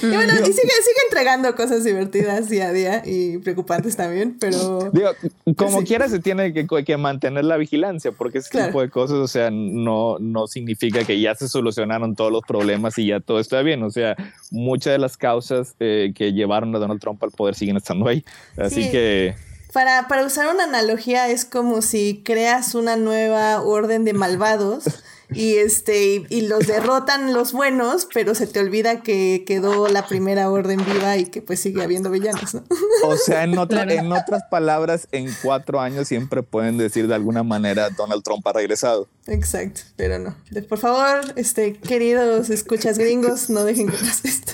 Y 0.02 0.06
bueno, 0.06 0.32
y 0.34 0.44
sigue, 0.44 0.52
sigue 0.52 1.00
entregando 1.08 1.54
cosas 1.54 1.84
divertidas 1.84 2.48
día 2.48 2.68
a 2.68 2.72
día 2.72 3.02
y 3.04 3.38
preocupantes 3.38 3.96
también, 3.96 4.36
pero. 4.38 4.90
Digo, 4.92 5.10
como 5.56 5.82
quiera, 5.84 6.08
se 6.08 6.18
tiene 6.20 6.52
que, 6.52 6.66
que, 6.84 6.96
mantener 6.96 7.44
la 7.44 7.56
vigilancia, 7.56 8.12
porque 8.12 8.38
ese 8.38 8.50
claro. 8.50 8.66
tipo 8.68 8.80
de 8.80 8.90
cosas, 8.90 9.16
o 9.18 9.28
sea, 9.28 9.50
no, 9.50 10.18
no 10.18 10.46
significa 10.46 11.04
que 11.04 11.20
ya 11.20 11.34
se 11.34 11.48
solucionaron 11.48 12.14
todos 12.14 12.32
los 12.32 12.42
problemas 12.42 12.98
y 12.98 13.06
ya 13.06 13.20
todo 13.20 13.40
está 13.40 13.62
bien. 13.62 13.82
O 13.82 13.90
sea, 13.90 14.16
muchas 14.50 14.92
de 14.92 14.98
las 14.98 15.16
causas 15.16 15.74
eh, 15.80 16.12
que 16.14 16.32
llevaron 16.32 16.74
a 16.74 16.78
Donald 16.78 17.00
Trump 17.00 17.22
al 17.22 17.30
poder 17.30 17.54
siguen 17.54 17.76
estando 17.76 18.08
ahí. 18.08 18.24
Así 18.56 18.84
sí. 18.84 18.90
que. 18.90 19.34
Para, 19.72 20.08
para 20.08 20.24
usar 20.24 20.52
una 20.52 20.64
analogía, 20.64 21.28
es 21.28 21.44
como 21.44 21.80
si 21.80 22.22
creas 22.24 22.74
una 22.74 22.96
nueva 22.96 23.62
orden 23.62 24.04
de 24.04 24.12
malvados 24.12 24.84
y 25.32 25.54
este 25.56 26.06
y, 26.14 26.26
y 26.28 26.40
los 26.42 26.66
derrotan 26.66 27.32
los 27.32 27.52
buenos, 27.52 28.06
pero 28.12 28.34
se 28.34 28.46
te 28.46 28.60
olvida 28.60 29.02
que 29.02 29.44
quedó 29.46 29.88
la 29.88 30.06
primera 30.06 30.50
orden 30.50 30.84
viva 30.84 31.16
y 31.16 31.26
que 31.26 31.42
pues 31.42 31.60
sigue 31.60 31.82
habiendo 31.82 32.10
villanos, 32.10 32.54
¿no? 32.54 32.64
O 33.04 33.16
sea, 33.16 33.44
en, 33.44 33.56
otra- 33.58 33.82
en 33.92 34.12
otras 34.12 34.42
palabras, 34.50 35.08
en 35.12 35.28
cuatro 35.42 35.80
años 35.80 36.08
siempre 36.08 36.42
pueden 36.42 36.78
decir 36.78 37.06
de 37.08 37.14
alguna 37.14 37.42
manera 37.42 37.90
Donald 37.90 38.22
Trump 38.22 38.46
ha 38.46 38.52
regresado. 38.52 39.08
Exacto, 39.26 39.82
pero 39.96 40.18
no. 40.18 40.34
Por 40.68 40.78
favor, 40.78 41.20
este, 41.36 41.74
queridos 41.74 42.50
escuchas 42.50 42.98
gringos, 42.98 43.48
no 43.50 43.64
dejen 43.64 43.88
que 43.88 43.96
pase 43.96 44.28
esto. 44.28 44.52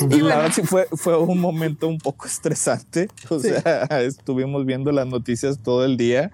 Y 0.00 0.04
la 0.04 0.08
bueno. 0.08 0.26
verdad 0.26 0.52
sí 0.54 0.62
fue, 0.62 0.86
fue 0.92 1.16
un 1.18 1.38
momento 1.38 1.88
un 1.88 1.98
poco 1.98 2.26
estresante. 2.26 3.08
O 3.30 3.38
Sí. 3.38 3.48
sea, 3.50 3.84
estuvimos 4.02 4.66
viendo 4.66 4.92
las 4.92 5.06
noticias 5.06 5.58
todo 5.62 5.84
el 5.84 5.96
día 5.96 6.30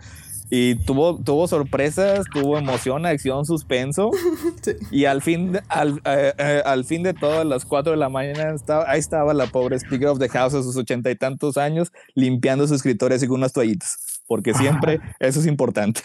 y 0.50 0.76
tuvo, 0.76 1.18
tuvo 1.18 1.46
sorpresas, 1.46 2.26
tuvo 2.32 2.58
emoción, 2.58 3.06
acción, 3.06 3.44
suspenso. 3.44 4.10
Sí. 4.62 4.72
Y 4.90 5.04
al 5.04 5.22
fin, 5.22 5.58
al, 5.68 6.00
eh, 6.04 6.32
eh, 6.38 6.62
al 6.64 6.84
fin 6.84 7.02
de 7.02 7.14
todo, 7.14 7.40
a 7.40 7.44
las 7.44 7.64
4 7.64 7.92
de 7.92 7.98
la 7.98 8.08
mañana, 8.08 8.54
estaba, 8.54 8.90
ahí 8.90 8.98
estaba 8.98 9.34
la 9.34 9.46
pobre 9.46 9.76
Speaker 9.76 10.08
of 10.08 10.18
the 10.18 10.28
House 10.28 10.54
a 10.54 10.62
sus 10.62 10.76
ochenta 10.76 11.10
y 11.10 11.16
tantos 11.16 11.56
años 11.56 11.92
limpiando 12.14 12.66
su 12.66 12.74
escritorio 12.74 13.16
así 13.16 13.26
con 13.26 13.36
unas 13.36 13.52
toallitas, 13.52 14.22
porque 14.26 14.54
siempre 14.54 15.00
eso 15.20 15.40
es 15.40 15.46
importante. 15.46 16.02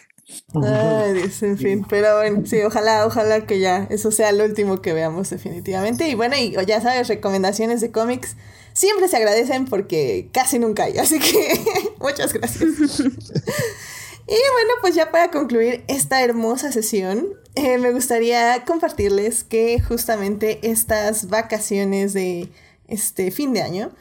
Ay, 0.53 1.13
Dios, 1.17 1.41
en 1.43 1.57
fin. 1.57 1.85
Pero 1.89 2.17
bueno, 2.17 2.45
sí, 2.45 2.61
ojalá, 2.61 3.05
ojalá 3.05 3.45
que 3.45 3.59
ya 3.59 3.87
eso 3.89 4.11
sea 4.11 4.31
lo 4.31 4.45
último 4.45 4.81
que 4.81 4.93
veamos 4.93 5.29
definitivamente. 5.29 6.07
Y 6.07 6.15
bueno, 6.15 6.35
y 6.37 6.55
ya 6.65 6.81
sabes, 6.81 7.07
recomendaciones 7.07 7.81
de 7.81 7.91
cómics 7.91 8.35
siempre 8.73 9.07
se 9.07 9.17
agradecen 9.17 9.65
porque 9.65 10.29
casi 10.31 10.59
nunca 10.59 10.85
hay. 10.85 10.97
Así 10.97 11.19
que 11.19 11.59
muchas 11.99 12.33
gracias. 12.33 13.03
Y 14.27 14.35
bueno, 14.53 14.73
pues 14.81 14.95
ya 14.95 15.11
para 15.11 15.31
concluir 15.31 15.83
esta 15.87 16.23
hermosa 16.23 16.71
sesión, 16.71 17.27
eh, 17.55 17.77
me 17.77 17.91
gustaría 17.91 18.63
compartirles 18.65 19.43
que 19.43 19.79
justamente 19.81 20.59
estas 20.63 21.27
vacaciones 21.27 22.13
de 22.13 22.49
este 22.87 23.31
fin 23.31 23.53
de 23.53 23.61
año, 23.61 23.91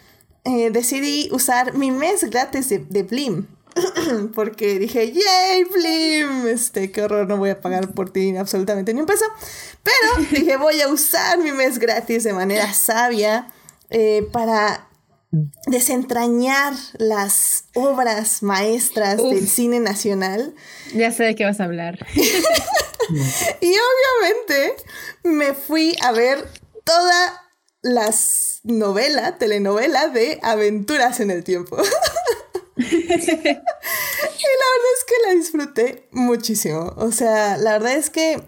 eh, 0.45 0.71
decidí 0.71 1.29
usar 1.33 1.75
mi 1.75 1.91
mes 1.91 2.25
gratis 2.25 2.69
de, 2.69 2.79
de 2.79 3.03
Blim. 3.03 3.47
Porque 4.35 4.79
dije, 4.79 5.13
¡yay, 5.13 5.65
Blim! 5.65 6.47
Este, 6.47 6.91
qué 6.91 7.03
horror, 7.03 7.27
no 7.27 7.37
voy 7.37 7.51
a 7.51 7.61
pagar 7.61 7.93
por 7.95 8.11
ti 8.11 8.37
absolutamente 8.37 8.93
ni 8.93 9.01
un 9.01 9.07
peso. 9.07 9.25
Pero 9.83 10.27
dije, 10.31 10.57
voy 10.57 10.81
a 10.81 10.89
usar 10.89 11.39
mi 11.39 11.53
mes 11.53 11.79
gratis 11.79 12.25
de 12.25 12.33
manera 12.33 12.73
sabia 12.73 13.53
eh, 13.91 14.29
para 14.33 14.89
desentrañar 15.67 16.75
las 16.99 17.65
obras 17.75 18.43
maestras 18.43 19.19
Uf. 19.19 19.35
del 19.35 19.49
cine 19.49 19.81
nacional. 19.81 20.55
Ya 20.95 21.11
sé 21.11 21.25
de 21.25 21.35
qué 21.35 21.45
vas 21.45 21.61
a 21.61 21.65
hablar. 21.65 22.07
Y 23.61 23.75
obviamente 23.75 24.77
me 25.25 25.55
fui 25.55 25.97
a 26.03 26.13
ver 26.13 26.49
toda 26.85 27.43
las 27.83 28.61
novela, 28.63 29.39
telenovela 29.39 30.09
de 30.09 30.39
Aventuras 30.43 31.21
en 31.21 31.31
el 31.31 31.45
Tiempo. 31.45 31.77
y 32.77 32.83
la 32.83 32.91
verdad 32.95 33.63
es 34.97 35.05
que 35.07 35.15
la 35.27 35.35
disfruté 35.35 36.09
muchísimo. 36.13 36.95
O 36.97 37.13
sea, 37.13 37.57
la 37.57 37.73
verdad 37.73 37.95
es 37.95 38.11
que 38.11 38.43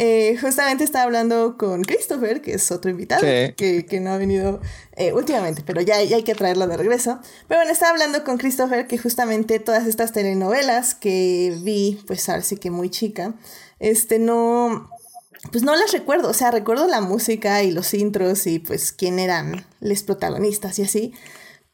eh, 0.00 0.36
justamente 0.40 0.84
estaba 0.84 1.04
hablando 1.04 1.56
con 1.58 1.82
Christopher, 1.82 2.40
que 2.40 2.54
es 2.54 2.70
otro 2.70 2.88
invitado, 2.88 3.20
Sí. 3.20 3.52
que, 3.56 3.84
que 3.84 3.98
no 3.98 4.12
ha 4.12 4.16
venido 4.16 4.60
eh, 4.96 5.12
últimamente, 5.12 5.62
pero 5.66 5.80
ya, 5.80 6.00
ya 6.04 6.14
hay 6.16 6.22
que 6.22 6.36
traerlo 6.36 6.68
de 6.68 6.76
regreso. 6.76 7.18
Pero 7.48 7.58
bueno, 7.58 7.72
estaba 7.72 7.90
hablando 7.90 8.22
con 8.22 8.38
Christopher 8.38 8.86
que 8.86 8.96
justamente 8.96 9.58
todas 9.58 9.86
estas 9.88 10.12
telenovelas 10.12 10.94
que 10.94 11.58
vi, 11.62 12.00
pues 12.06 12.28
ahora 12.28 12.42
sí 12.42 12.56
que 12.56 12.70
muy 12.70 12.90
chica, 12.90 13.34
este 13.80 14.20
no, 14.20 14.88
pues 15.50 15.64
no 15.64 15.74
las 15.74 15.90
recuerdo, 15.90 16.28
o 16.28 16.34
sea, 16.34 16.52
recuerdo 16.52 16.86
la 16.86 17.00
música 17.00 17.64
y 17.64 17.72
los 17.72 17.92
intros 17.92 18.46
y 18.46 18.60
pues 18.60 18.92
quién 18.92 19.18
eran 19.18 19.66
los 19.80 20.04
protagonistas 20.04 20.78
y 20.78 20.82
así, 20.84 21.12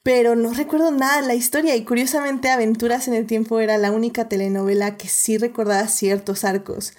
pero 0.02 0.34
no 0.34 0.52
recuerdo 0.54 0.90
nada 0.90 1.20
de 1.20 1.26
la 1.26 1.34
historia 1.34 1.76
y 1.76 1.84
curiosamente 1.84 2.48
Aventuras 2.50 3.06
en 3.08 3.14
el 3.14 3.26
Tiempo 3.26 3.60
era 3.60 3.76
la 3.76 3.90
única 3.90 4.28
telenovela 4.28 4.96
que 4.96 5.08
sí 5.08 5.36
recordaba 5.36 5.88
ciertos 5.88 6.44
arcos. 6.44 6.94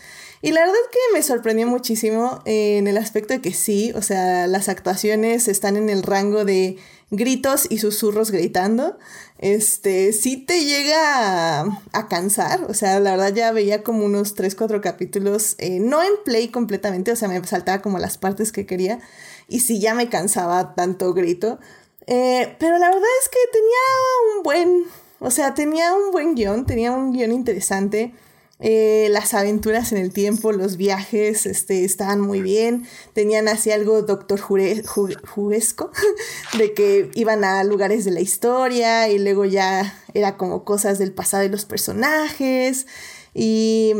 Y 0.45 0.51
la 0.51 0.61
verdad 0.61 0.75
que 0.91 0.99
me 1.11 1.23
sorprendió 1.23 1.65
muchísimo 1.65 2.39
eh, 2.45 2.77
en 2.77 2.85
el 2.85 2.99
aspecto 2.99 3.33
de 3.33 3.41
que 3.41 3.51
sí, 3.51 3.91
o 3.95 4.03
sea, 4.03 4.45
las 4.45 4.69
actuaciones 4.69 5.47
están 5.47 5.75
en 5.75 5.89
el 5.89 6.03
rango 6.03 6.45
de 6.45 6.77
gritos 7.09 7.65
y 7.67 7.79
susurros 7.79 8.29
gritando. 8.29 8.95
Este, 9.39 10.13
sí 10.13 10.37
te 10.37 10.63
llega 10.63 11.61
a, 11.93 12.07
cansar, 12.09 12.63
o 12.69 12.75
sea, 12.75 12.99
la 12.99 13.13
verdad 13.13 13.33
ya 13.33 13.51
veía 13.53 13.81
como 13.81 14.05
unos 14.05 14.35
3, 14.35 14.53
4 14.53 14.81
capítulos, 14.81 15.55
eh, 15.57 15.79
no 15.79 16.03
en 16.03 16.13
play 16.23 16.49
completamente, 16.49 17.11
o 17.11 17.15
sea, 17.15 17.27
me 17.27 17.43
saltaba 17.43 17.81
como 17.81 17.97
las 17.97 18.19
partes 18.19 18.51
que 18.51 18.67
quería 18.67 18.99
y 19.47 19.61
sí 19.61 19.79
ya 19.79 19.95
me 19.95 20.09
cansaba 20.09 20.75
tanto 20.75 21.15
grito. 21.15 21.57
Eh, 22.05 22.55
pero 22.59 22.77
la 22.77 22.89
verdad 22.89 23.09
es 23.23 23.29
que 23.29 23.39
tenía 23.51 24.37
un 24.37 24.43
buen, 24.43 24.83
o 25.19 25.31
sea, 25.31 25.55
tenía 25.55 25.95
un 25.95 26.11
buen 26.11 26.35
guion, 26.35 26.67
tenía 26.67 26.91
un 26.91 27.13
guion 27.13 27.31
interesante. 27.31 28.13
Eh, 28.59 29.07
las 29.11 29.33
aventuras 29.33 29.91
en 29.91 29.97
el 29.97 30.13
tiempo, 30.13 30.51
los 30.53 30.77
viajes, 30.77 31.45
este, 31.45 31.83
estaban 31.83 32.21
muy 32.21 32.41
bien. 32.41 32.87
Tenían 33.13 33.47
así 33.49 33.71
algo 33.71 34.01
doctor 34.03 34.39
Jure, 34.39 34.81
Ju- 34.83 35.19
juguesco, 35.27 35.91
de 36.57 36.73
que 36.73 37.11
iban 37.15 37.43
a 37.43 37.63
lugares 37.65 38.05
de 38.05 38.11
la 38.11 38.21
historia 38.21 39.09
y 39.09 39.19
luego 39.19 39.43
ya 39.45 40.01
era 40.13 40.37
como 40.37 40.63
cosas 40.63 40.99
del 40.99 41.11
pasado 41.13 41.43
de 41.43 41.49
los 41.49 41.65
personajes. 41.65 42.87
Y 43.33 43.93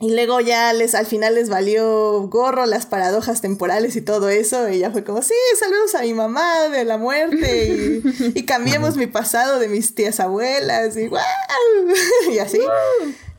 y 0.00 0.12
luego 0.16 0.40
ya 0.40 0.72
les, 0.72 0.96
al 0.96 1.06
final 1.06 1.36
les 1.36 1.48
valió 1.48 2.22
gorro 2.28 2.66
las 2.66 2.86
paradojas 2.86 3.40
temporales 3.40 3.94
y 3.94 4.00
todo 4.00 4.30
eso. 4.30 4.68
Y 4.68 4.80
ya 4.80 4.90
fue 4.90 5.04
como, 5.04 5.22
sí, 5.22 5.34
saludos 5.60 5.94
a 5.94 6.00
mi 6.02 6.12
mamá 6.12 6.68
de 6.70 6.84
la 6.84 6.98
muerte. 6.98 8.02
Y, 8.34 8.38
y 8.40 8.42
cambiemos 8.44 8.96
mi 8.96 9.06
pasado 9.06 9.60
de 9.60 9.68
mis 9.68 9.94
tías 9.94 10.18
abuelas. 10.18 10.96
Y 10.96 11.06
¡guau! 11.06 11.22
Y 12.32 12.38
así. 12.40 12.58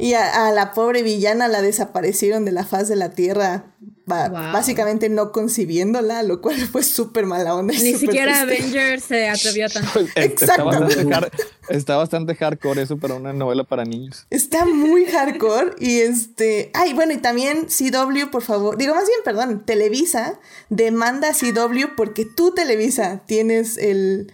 Y 0.04 0.14
a, 0.16 0.48
a 0.48 0.52
la 0.52 0.72
pobre 0.74 1.02
villana 1.04 1.48
la 1.48 1.62
desaparecieron 1.62 2.46
de 2.46 2.52
la 2.52 2.66
faz 2.66 2.88
de 2.90 2.96
la 2.96 3.12
tierra. 3.12 3.66
ba- 4.06 4.28
Wow. 4.30 4.52
Básicamente 4.52 5.08
no 5.08 5.32
concibiéndola, 5.32 6.24
lo 6.24 6.42
cual 6.42 6.58
fue 6.72 6.84
súper 6.84 7.26
mala 7.26 7.56
onda. 7.56 7.74
Ni 7.74 7.94
siquiera 7.96 8.46
triste. 8.46 8.64
Avengers 8.64 9.04
se 9.06 9.30
atrevió 9.30 9.70
tanto. 9.70 9.90
Pues, 9.94 10.08
está, 10.10 10.22
Exacto. 10.24 10.66
bastante 10.66 11.06
hard- 11.06 11.32
está 11.70 11.96
bastante 11.96 12.36
hardcore 12.36 12.82
eso 12.82 12.98
para 12.98 13.14
una 13.14 13.32
novela 13.32 13.64
para 13.64 13.86
niños. 13.86 14.28
Está 14.30 14.66
muy 14.66 15.06
hardcore 15.06 15.76
y 15.80 16.00
este... 16.02 16.70
Ay, 16.74 16.94
bueno, 16.94 17.14
y 17.14 17.18
también 17.18 17.68
CW, 17.68 18.30
por 18.30 18.42
favor. 18.44 18.78
Digo, 18.78 18.94
más 18.94 19.06
bien, 19.06 19.20
perdón, 19.24 19.64
Televisa 19.66 20.38
demanda 20.70 21.30
a 21.30 21.34
CW 21.34 21.96
porque 21.96 22.26
tú, 22.26 22.54
Televisa, 22.54 23.22
tienes 23.26 23.78
el, 23.78 24.34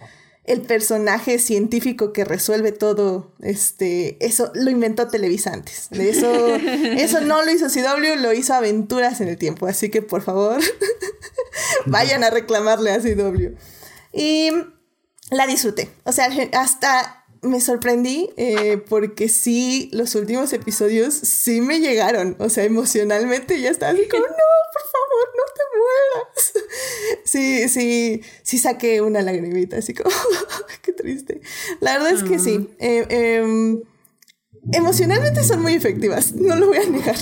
el 0.50 0.62
personaje 0.62 1.38
científico 1.38 2.12
que 2.12 2.24
resuelve 2.24 2.72
todo. 2.72 3.32
Este, 3.40 4.16
eso 4.24 4.50
lo 4.54 4.70
inventó 4.70 5.06
Televisa 5.06 5.52
antes. 5.52 5.88
Eso, 5.92 6.54
eso 6.56 7.20
no 7.20 7.44
lo 7.44 7.50
hizo 7.52 7.68
CW, 7.68 8.20
lo 8.20 8.32
hizo 8.32 8.54
Aventuras 8.54 9.20
en 9.20 9.28
el 9.28 9.36
Tiempo. 9.36 9.68
Así 9.68 9.90
que, 9.90 10.02
por 10.02 10.22
favor, 10.22 10.60
vayan 11.86 12.24
a 12.24 12.30
reclamarle 12.30 12.90
a 12.90 12.98
CW. 12.98 13.54
Y 14.12 14.50
la 15.30 15.46
disfruté. 15.46 15.88
O 16.02 16.10
sea, 16.10 16.28
hasta 16.54 17.19
me 17.42 17.60
sorprendí 17.60 18.30
eh, 18.36 18.82
porque 18.88 19.28
sí, 19.28 19.88
los 19.92 20.14
últimos 20.14 20.52
episodios 20.52 21.14
sí 21.14 21.60
me 21.60 21.80
llegaron. 21.80 22.36
O 22.38 22.48
sea, 22.48 22.64
emocionalmente 22.64 23.60
ya 23.60 23.70
estaba 23.70 23.92
así 23.92 24.06
como, 24.08 24.22
no, 24.22 24.30
por 24.72 24.82
favor, 24.82 25.28
no 25.36 25.44
te 25.54 25.62
mueras. 25.78 26.52
Sí, 27.24 27.68
sí, 27.68 28.22
sí 28.42 28.58
saqué 28.58 29.00
una 29.02 29.22
lagrimita, 29.22 29.76
así 29.76 29.94
como, 29.94 30.10
qué 30.82 30.92
triste. 30.92 31.40
La 31.80 31.92
verdad 31.92 32.12
es 32.12 32.24
que 32.24 32.38
sí. 32.38 32.68
eh, 32.78 33.06
em, 33.08 33.82
emocionalmente 34.72 35.44
son 35.44 35.62
muy 35.62 35.74
efectivas, 35.74 36.34
no 36.34 36.56
lo 36.56 36.66
voy 36.68 36.78
a 36.78 36.86
negar. 36.88 37.16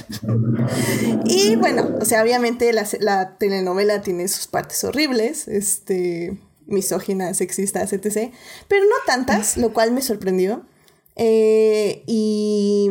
Y 1.27 1.57
bueno, 1.57 1.97
o 2.01 2.05
sea, 2.05 2.23
obviamente 2.23 2.73
la, 2.73 2.87
la 3.01 3.37
telenovela 3.37 4.01
tiene 4.01 4.29
sus 4.29 4.47
partes 4.47 4.83
horribles, 4.85 5.47
este, 5.49 6.39
misóginas, 6.69 7.39
sexistas, 7.39 7.93
etc. 7.93 8.33
Pero 8.69 8.85
no 8.85 8.95
tantas, 9.07 9.57
lo 9.57 9.73
cual 9.73 9.93
me 9.93 10.03
sorprendió. 10.03 10.65
Eh, 11.17 12.05
y, 12.07 12.89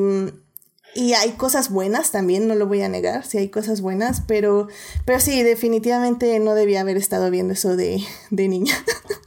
y 0.94 1.14
hay 1.14 1.32
cosas 1.32 1.70
buenas 1.70 2.12
también, 2.12 2.48
no 2.48 2.56
lo 2.56 2.68
voy 2.68 2.82
a 2.82 2.90
negar, 2.90 3.26
sí 3.26 3.38
hay 3.38 3.50
cosas 3.50 3.80
buenas, 3.82 4.22
pero, 4.28 4.68
pero 5.06 5.20
sí, 5.20 5.44
definitivamente 5.44 6.38
no 6.40 6.54
debía 6.54 6.82
haber 6.82 6.98
estado 6.98 7.32
viendo 7.32 7.54
eso 7.54 7.78
de, 7.78 8.04
de 8.30 8.48
niña. 8.48 8.74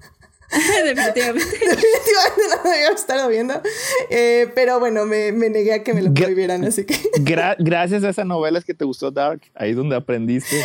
Definitivamente. 0.84 1.50
definitivamente 1.58 2.42
no 2.64 2.70
debía 2.70 2.90
estado 2.90 3.28
viendo. 3.28 3.62
Eh, 4.10 4.48
pero 4.54 4.80
bueno, 4.80 5.06
me, 5.06 5.32
me 5.32 5.48
negué 5.50 5.74
a 5.74 5.82
que 5.82 5.94
me 5.94 6.02
lo 6.02 6.12
prohibieran, 6.12 6.64
así 6.64 6.84
que... 6.84 6.94
Gra- 7.22 7.56
gracias 7.58 8.02
a 8.04 8.08
esa 8.10 8.24
novela 8.24 8.58
es 8.58 8.64
que 8.64 8.74
te 8.74 8.84
gustó 8.84 9.10
Dark, 9.10 9.42
ahí 9.54 9.70
es 9.70 9.76
donde 9.76 9.96
aprendiste. 9.96 10.56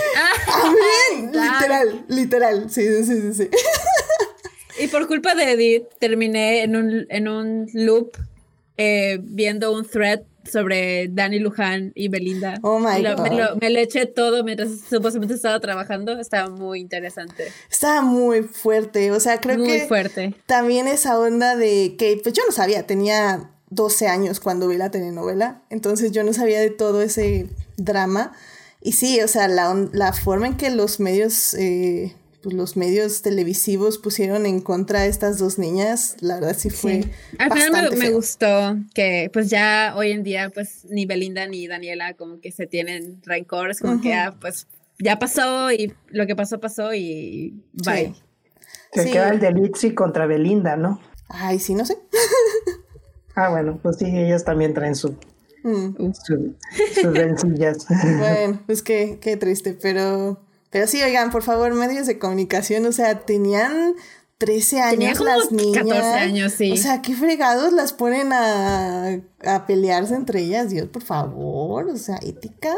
Amén, 0.47 1.31
claro. 1.31 1.53
literal, 1.59 2.05
literal, 2.07 2.69
sí, 2.69 2.87
sí, 3.03 3.21
sí, 3.21 3.33
sí. 3.33 3.49
Y 4.79 4.87
por 4.87 5.07
culpa 5.07 5.35
de 5.35 5.51
Edith 5.51 5.85
terminé 5.99 6.63
en 6.63 6.75
un, 6.75 7.05
en 7.09 7.27
un 7.27 7.67
loop 7.73 8.17
eh, 8.77 9.19
viendo 9.21 9.71
un 9.71 9.85
thread 9.87 10.21
sobre 10.51 11.07
Danny 11.09 11.39
Luján 11.39 11.91
y 11.95 12.07
Belinda. 12.07 12.55
Oh 12.61 12.79
my 12.79 13.01
Lo- 13.01 13.15
God. 13.15 13.23
Me, 13.29 13.35
lo, 13.35 13.55
me 13.57 13.69
lo 13.69 13.79
eché 13.79 14.05
todo 14.05 14.43
mientras 14.43 14.69
supuestamente 14.89 15.33
estaba 15.35 15.59
trabajando. 15.59 16.19
Estaba 16.19 16.49
muy 16.49 16.79
interesante. 16.79 17.51
Estaba 17.69 18.01
muy 18.01 18.43
fuerte. 18.43 19.11
O 19.11 19.19
sea, 19.19 19.39
creo 19.41 19.57
muy 19.57 19.67
que 19.67 19.87
fuerte. 19.87 20.35
también 20.45 20.87
esa 20.87 21.19
onda 21.19 21.55
de 21.55 21.95
que, 21.97 22.19
pues 22.21 22.33
yo 22.33 22.43
no 22.45 22.51
sabía, 22.51 22.85
tenía 22.87 23.49
12 23.69 24.07
años 24.07 24.39
cuando 24.39 24.67
vi 24.67 24.77
la 24.77 24.91
telenovela, 24.91 25.63
entonces 25.69 26.11
yo 26.11 26.23
no 26.23 26.31
sabía 26.33 26.59
de 26.61 26.69
todo 26.69 27.01
ese 27.01 27.47
drama. 27.77 28.31
Y 28.81 28.91
sí, 28.91 29.19
o 29.21 29.27
sea, 29.27 29.47
la, 29.47 29.73
la 29.93 30.13
forma 30.13 30.45
en 30.47 30.55
que 30.57 30.69
los 30.69 30.99
medios, 30.99 31.55
eh, 31.55 32.15
pues 32.45 32.53
los 32.55 32.77
medios 32.77 33.23
televisivos 33.23 33.97
pusieron 33.97 34.45
en 34.45 34.61
contra 34.61 34.99
a 34.99 35.05
estas 35.07 35.39
dos 35.39 35.57
niñas, 35.57 36.15
la 36.21 36.35
verdad 36.35 36.55
sí 36.55 36.69
fue. 36.69 37.01
Sí. 37.03 37.09
Al 37.39 37.51
final 37.51 37.71
me, 37.71 37.71
bastante 37.71 37.95
me 37.97 38.05
feo. 38.05 38.15
gustó 38.15 38.77
que 38.93 39.29
pues 39.33 39.49
ya 39.49 39.93
hoy 39.97 40.11
en 40.11 40.21
día 40.23 40.51
pues 40.53 40.85
ni 40.89 41.07
Belinda 41.07 41.47
ni 41.47 41.65
Daniela 41.67 42.13
como 42.13 42.39
que 42.39 42.51
se 42.51 42.67
tienen 42.67 43.19
rencores, 43.25 43.79
como 43.79 43.99
que 43.99 44.09
Ujú. 44.09 44.17
ah, 44.19 44.37
pues 44.39 44.67
ya 44.99 45.17
pasó 45.17 45.71
y 45.71 45.91
lo 46.09 46.27
que 46.27 46.35
pasó 46.35 46.59
pasó 46.59 46.93
y 46.93 47.63
bye. 47.73 48.13
Sí. 48.13 48.21
Se 48.93 49.03
Sí. 49.05 49.11
queda 49.11 49.29
el 49.31 49.39
de 49.39 49.51
Litzy 49.51 49.95
contra 49.95 50.27
Belinda, 50.27 50.75
¿no? 50.77 51.01
Ay, 51.27 51.57
sí, 51.59 51.73
no 51.73 51.83
sé. 51.85 51.97
Ah, 53.37 53.49
bueno, 53.49 53.79
pues 53.83 53.97
sí, 53.97 54.05
ellos 54.05 54.45
también 54.45 54.73
traen 54.73 54.95
su, 54.95 55.17
Mm. 55.63 56.13
su- 56.13 56.55
sus 57.01 57.13
rencillas. 57.17 57.85
Bueno, 57.89 58.61
pues 58.67 58.81
qué, 58.83 59.17
qué 59.19 59.35
triste, 59.35 59.73
pero, 59.81 60.39
pero 60.75 60.87
sí, 60.87 61.01
oigan, 61.01 61.31
por 61.31 61.41
favor, 61.41 61.73
medios 61.73 62.05
de 62.05 62.19
comunicación, 62.19 62.85
o 62.85 62.91
sea, 62.91 63.21
tenían 63.21 63.95
13 64.39 64.81
años 64.81 64.91
Tenía 64.91 65.13
como 65.13 65.29
las 65.29 65.49
niñas. 65.53 65.85
14 65.85 66.07
años, 66.17 66.51
sí. 66.51 66.73
O 66.73 66.75
sea, 66.75 67.01
qué 67.01 67.15
fregados 67.15 67.71
las 67.71 67.93
ponen 67.93 68.33
a, 68.33 69.21
a 69.45 69.65
pelearse 69.67 70.15
entre 70.15 70.41
ellas, 70.41 70.71
Dios, 70.71 70.89
por 70.89 71.01
favor, 71.01 71.87
o 71.87 71.95
sea, 71.95 72.17
ética. 72.17 72.75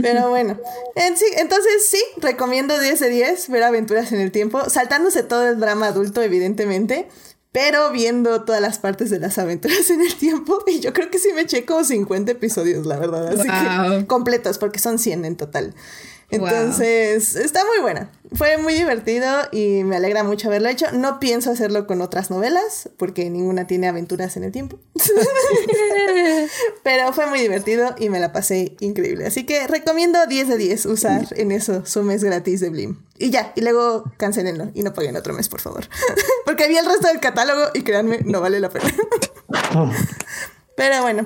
Pero 0.00 0.30
bueno, 0.30 0.60
en 0.94 1.16
sí, 1.16 1.24
entonces 1.38 1.88
sí, 1.90 2.00
recomiendo 2.18 2.78
10 2.78 3.00
de 3.00 3.10
10, 3.10 3.48
ver 3.48 3.64
aventuras 3.64 4.12
en 4.12 4.20
el 4.20 4.30
tiempo, 4.30 4.70
saltándose 4.70 5.24
todo 5.24 5.48
el 5.48 5.58
drama 5.58 5.88
adulto, 5.88 6.22
evidentemente. 6.22 7.08
Pero 7.50 7.90
viendo 7.90 8.44
todas 8.44 8.60
las 8.60 8.78
partes 8.78 9.10
de 9.10 9.18
las 9.18 9.38
aventuras 9.38 9.90
en 9.90 10.02
el 10.02 10.14
tiempo, 10.14 10.62
y 10.68 10.78
yo 10.78 10.92
creo 10.92 11.10
que 11.10 11.18
sí 11.18 11.30
me 11.34 11.40
eché 11.40 11.64
como 11.64 11.82
50 11.82 12.30
episodios, 12.30 12.86
la 12.86 12.96
verdad. 12.96 13.26
Así 13.26 13.48
que 13.48 14.06
completos, 14.06 14.58
porque 14.58 14.78
son 14.78 15.00
100 15.00 15.24
en 15.24 15.36
total. 15.36 15.74
Wow. 16.38 16.48
Entonces, 16.48 17.36
está 17.36 17.64
muy 17.64 17.80
buena. 17.80 18.10
Fue 18.32 18.58
muy 18.58 18.74
divertido 18.74 19.28
y 19.52 19.84
me 19.84 19.96
alegra 19.96 20.24
mucho 20.24 20.48
haberlo 20.48 20.68
hecho. 20.68 20.86
No 20.92 21.20
pienso 21.20 21.50
hacerlo 21.50 21.86
con 21.86 22.00
otras 22.00 22.30
novelas, 22.30 22.88
porque 22.96 23.30
ninguna 23.30 23.66
tiene 23.66 23.86
aventuras 23.86 24.36
en 24.36 24.44
el 24.44 24.52
tiempo. 24.52 24.78
Pero 26.82 27.12
fue 27.12 27.26
muy 27.26 27.40
divertido 27.40 27.94
y 27.98 28.08
me 28.08 28.18
la 28.18 28.32
pasé 28.32 28.76
increíble. 28.80 29.26
Así 29.26 29.44
que 29.44 29.66
recomiendo 29.68 30.26
10 30.26 30.48
de 30.48 30.56
10 30.56 30.86
usar 30.86 31.26
en 31.36 31.52
eso 31.52 31.86
su 31.86 32.02
mes 32.02 32.24
gratis 32.24 32.60
de 32.60 32.70
Blim. 32.70 33.00
Y 33.18 33.30
ya, 33.30 33.52
y 33.54 33.60
luego 33.60 34.04
cancelenlo 34.16 34.70
y 34.74 34.82
no 34.82 34.92
paguen 34.92 35.16
otro 35.16 35.32
mes, 35.32 35.48
por 35.48 35.60
favor. 35.60 35.88
porque 36.44 36.66
vi 36.66 36.76
el 36.76 36.86
resto 36.86 37.08
del 37.08 37.20
catálogo 37.20 37.70
y 37.74 37.82
créanme, 37.82 38.20
no 38.24 38.40
vale 38.40 38.58
la 38.58 38.70
pena. 38.70 38.92
Pero 40.76 41.02
bueno. 41.02 41.24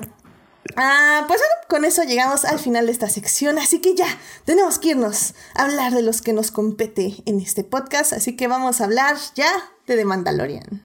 Ah, 0.75 1.25
pues 1.27 1.39
bueno, 1.39 1.53
con 1.67 1.83
eso 1.83 2.03
llegamos 2.03 2.45
al 2.45 2.59
final 2.59 2.85
de 2.85 2.91
esta 2.91 3.09
sección, 3.09 3.57
así 3.57 3.81
que 3.81 3.95
ya 3.95 4.05
tenemos 4.45 4.77
que 4.77 4.89
irnos 4.89 5.33
a 5.55 5.63
hablar 5.63 5.93
de 5.93 6.03
los 6.03 6.21
que 6.21 6.31
nos 6.31 6.51
compete 6.51 7.15
en 7.25 7.39
este 7.39 7.63
podcast, 7.63 8.13
así 8.13 8.35
que 8.35 8.47
vamos 8.47 8.79
a 8.79 8.83
hablar 8.85 9.17
ya 9.33 9.51
de 9.87 9.97
The 9.97 10.05
Mandalorian. 10.05 10.83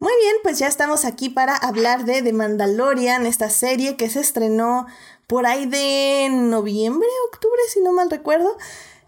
Muy 0.00 0.12
bien, 0.20 0.36
pues 0.42 0.58
ya 0.58 0.66
estamos 0.66 1.04
aquí 1.04 1.28
para 1.28 1.54
hablar 1.54 2.04
de 2.04 2.22
The 2.22 2.32
Mandalorian, 2.32 3.24
esta 3.24 3.48
serie 3.50 3.96
que 3.96 4.10
se 4.10 4.18
estrenó 4.18 4.86
por 5.28 5.46
ahí 5.46 5.66
de 5.66 6.28
noviembre, 6.28 7.08
octubre, 7.32 7.60
si 7.72 7.80
no 7.80 7.92
mal 7.92 8.10
recuerdo. 8.10 8.58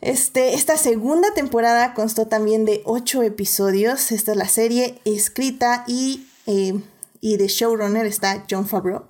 Este, 0.04 0.52
esta 0.54 0.76
segunda 0.76 1.32
temporada 1.32 1.94
constó 1.94 2.26
también 2.26 2.66
de 2.66 2.82
ocho 2.84 3.22
episodios. 3.22 4.12
Esta 4.12 4.32
es 4.32 4.36
la 4.36 4.48
serie 4.48 5.00
escrita 5.06 5.82
y, 5.86 6.26
eh, 6.46 6.78
y 7.22 7.38
de 7.38 7.46
showrunner 7.48 8.04
está 8.04 8.44
John 8.50 8.68
Favreau. 8.68 9.04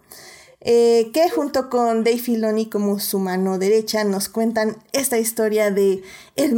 eh, 0.60 1.10
que 1.12 1.28
junto 1.30 1.68
con 1.68 2.04
Dave 2.04 2.18
Filoni 2.18 2.66
como 2.70 3.00
su 3.00 3.18
mano 3.18 3.58
derecha 3.58 4.04
nos 4.04 4.28
cuentan 4.28 4.76
esta 4.92 5.18
historia 5.18 5.72
de 5.72 6.02
el, 6.36 6.56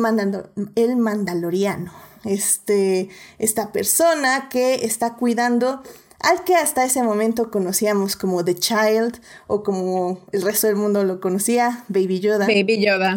el 0.74 0.96
Mandaloriano. 0.96 1.92
Este, 2.24 3.08
esta 3.38 3.72
persona 3.72 4.50
que 4.50 4.84
está 4.84 5.14
cuidando 5.14 5.82
al 6.26 6.42
que 6.42 6.56
hasta 6.56 6.84
ese 6.84 7.04
momento 7.04 7.52
conocíamos 7.52 8.16
como 8.16 8.44
The 8.44 8.56
Child 8.56 9.20
o 9.46 9.62
como 9.62 10.18
el 10.32 10.42
resto 10.42 10.66
del 10.66 10.74
mundo 10.74 11.04
lo 11.04 11.20
conocía, 11.20 11.84
Baby 11.86 12.18
Yoda. 12.18 12.48
Baby 12.48 12.84
Yoda. 12.84 13.14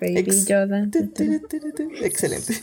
Baby 0.00 0.44
Yoda. 0.46 0.88
Excelente. 2.02 2.54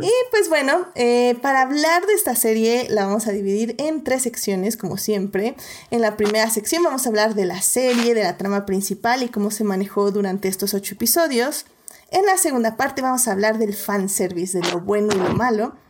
y 0.00 0.10
pues 0.30 0.48
bueno, 0.48 0.86
eh, 0.94 1.36
para 1.42 1.60
hablar 1.60 2.06
de 2.06 2.14
esta 2.14 2.34
serie 2.34 2.86
la 2.88 3.04
vamos 3.04 3.26
a 3.26 3.32
dividir 3.32 3.74
en 3.76 4.02
tres 4.02 4.22
secciones, 4.22 4.78
como 4.78 4.96
siempre. 4.96 5.54
En 5.90 6.00
la 6.00 6.16
primera 6.16 6.48
sección 6.48 6.82
vamos 6.84 7.04
a 7.04 7.10
hablar 7.10 7.34
de 7.34 7.44
la 7.44 7.60
serie, 7.60 8.14
de 8.14 8.22
la 8.22 8.38
trama 8.38 8.64
principal 8.64 9.22
y 9.22 9.28
cómo 9.28 9.50
se 9.50 9.62
manejó 9.62 10.10
durante 10.10 10.48
estos 10.48 10.72
ocho 10.72 10.94
episodios. 10.94 11.66
En 12.10 12.24
la 12.24 12.38
segunda 12.38 12.78
parte 12.78 13.02
vamos 13.02 13.28
a 13.28 13.32
hablar 13.32 13.58
del 13.58 13.74
fanservice, 13.74 14.58
de 14.58 14.70
lo 14.70 14.80
bueno 14.80 15.12
y 15.14 15.18
lo 15.18 15.34
malo. 15.34 15.83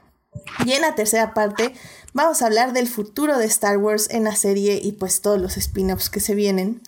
Y 0.64 0.72
en 0.72 0.82
la 0.82 0.94
tercera 0.94 1.34
parte 1.34 1.74
vamos 2.12 2.42
a 2.42 2.46
hablar 2.46 2.72
del 2.72 2.88
futuro 2.88 3.38
de 3.38 3.46
Star 3.46 3.76
Wars 3.78 4.08
en 4.10 4.24
la 4.24 4.36
serie 4.36 4.80
y 4.82 4.92
pues 4.92 5.20
todos 5.20 5.40
los 5.40 5.56
spin-offs 5.56 6.10
que 6.10 6.20
se 6.20 6.34
vienen. 6.34 6.82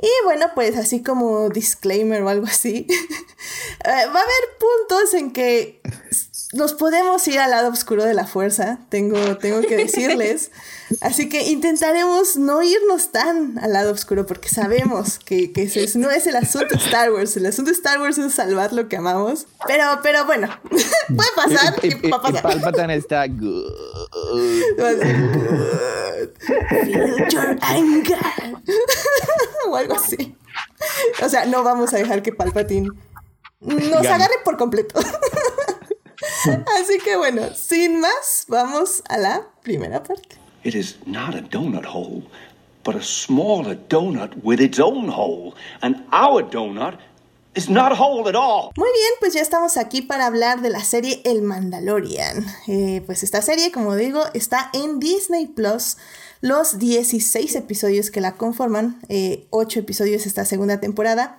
Y 0.00 0.10
bueno, 0.24 0.46
pues 0.54 0.76
así 0.76 1.02
como 1.02 1.48
disclaimer 1.48 2.22
o 2.22 2.28
algo 2.28 2.46
así, 2.46 2.86
eh, 2.90 2.94
va 3.84 3.92
a 3.94 4.02
haber 4.02 4.58
puntos 4.58 5.14
en 5.14 5.32
que 5.32 5.80
nos 6.52 6.74
podemos 6.74 7.26
ir 7.26 7.40
al 7.40 7.50
lado 7.50 7.70
oscuro 7.70 8.04
de 8.04 8.14
la 8.14 8.24
fuerza, 8.26 8.78
tengo, 8.88 9.36
tengo 9.38 9.60
que 9.62 9.76
decirles. 9.76 10.52
Así 11.00 11.28
que 11.28 11.42
intentaremos 11.50 12.36
no 12.36 12.62
irnos 12.62 13.10
tan 13.10 13.58
al 13.58 13.72
lado 13.72 13.92
oscuro 13.92 14.24
porque 14.26 14.48
sabemos 14.48 15.18
que, 15.18 15.52
que 15.52 15.64
ese 15.64 15.82
es- 15.82 15.96
no 15.96 16.08
es 16.10 16.28
el 16.28 16.36
asunto 16.36 16.76
de 16.76 16.84
Star 16.84 17.10
Wars. 17.12 17.36
El 17.36 17.46
asunto 17.46 17.70
de 17.72 17.76
Star 17.76 18.00
Wars 18.00 18.16
es 18.18 18.32
salvar 18.32 18.72
lo 18.72 18.88
que 18.88 18.96
amamos. 18.96 19.46
Pero, 19.66 19.84
pero 20.04 20.24
bueno, 20.24 20.48
puede 20.70 21.30
pasar 21.34 21.84
y, 21.84 22.08
va 22.08 22.18
a 22.18 22.22
pasar. 22.22 22.42
Palpatine 22.42 22.94
está 22.94 23.26
good. 23.28 23.72
Va 24.80 24.88
a 24.90 24.92
ser, 24.92 26.32
Feel 26.84 27.28
your 27.28 27.58
anger. 27.60 28.18
o 29.68 29.74
algo 29.76 29.94
así. 29.96 30.36
O 31.22 31.28
sea, 31.28 31.44
no 31.46 31.64
vamos 31.64 31.92
a 31.92 31.96
dejar 31.96 32.22
que 32.22 32.32
Palpatine 32.32 32.88
nos 33.60 34.06
agarre 34.06 34.34
por 34.44 34.56
completo. 34.56 35.00
así 36.80 36.98
que 37.04 37.16
bueno, 37.16 37.42
sin 37.54 38.00
más, 38.00 38.44
vamos 38.48 39.02
a 39.08 39.18
la 39.18 39.46
primera 39.62 40.02
parte. 40.02 40.36
It 40.64 40.74
is 40.74 40.96
not 41.06 41.34
a 41.34 41.42
donut 41.42 41.84
hole, 41.84 42.22
but 42.84 42.96
a 42.96 43.02
smaller 43.02 43.76
donut 43.88 44.32
with 44.42 44.60
its 44.60 44.80
own 44.80 45.08
hole. 45.08 45.54
And 45.80 46.04
our 46.12 46.42
donut 46.42 46.98
is 47.54 47.68
not 47.68 47.92
a 47.92 47.94
hole 47.94 48.28
at 48.28 48.34
all. 48.34 48.72
Muy 48.76 48.90
bien, 48.92 49.12
pues 49.20 49.34
ya 49.34 49.40
estamos 49.40 49.76
aquí 49.76 50.02
para 50.02 50.26
hablar 50.26 50.60
de 50.60 50.70
la 50.70 50.84
serie 50.84 51.20
El 51.24 51.42
Mandalorian. 51.42 52.46
Eh, 52.68 53.02
pues 53.06 53.22
esta 53.22 53.42
serie, 53.42 53.72
como 53.72 53.94
digo, 53.96 54.22
está 54.34 54.70
en 54.72 54.98
Disney 55.00 55.46
Plus. 55.46 55.96
Los 56.42 56.78
16 56.78 57.56
episodios 57.56 58.10
que 58.10 58.20
la 58.20 58.34
conforman, 58.34 59.00
8 59.50 59.80
episodios 59.80 60.26
esta 60.26 60.44
segunda 60.44 60.80
temporada. 60.80 61.38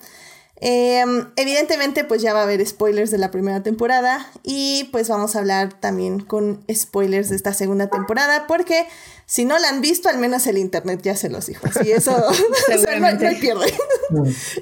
Eh, 0.59 1.03
evidentemente, 1.35 2.03
pues 2.03 2.21
ya 2.21 2.33
va 2.33 2.41
a 2.41 2.43
haber 2.43 2.65
spoilers 2.65 3.11
de 3.11 3.17
la 3.17 3.29
primera 3.29 3.61
temporada 3.61 4.27
y 4.43 4.89
pues 4.91 5.07
vamos 5.07 5.35
a 5.35 5.39
hablar 5.39 5.79
también 5.79 6.19
con 6.19 6.63
spoilers 6.73 7.29
de 7.29 7.35
esta 7.35 7.53
segunda 7.53 7.87
temporada 7.87 8.47
porque 8.47 8.87
si 9.27 9.45
no 9.45 9.59
la 9.59 9.69
han 9.69 9.81
visto, 9.81 10.09
al 10.09 10.17
menos 10.17 10.47
el 10.47 10.57
internet 10.57 11.01
ya 11.03 11.15
se 11.15 11.29
los 11.29 11.45
dijo. 11.45 11.67
Así 11.67 11.91
eso, 11.91 12.15
o 12.27 12.33
sea, 12.77 12.99
no, 12.99 13.39
pierde. 13.39 13.73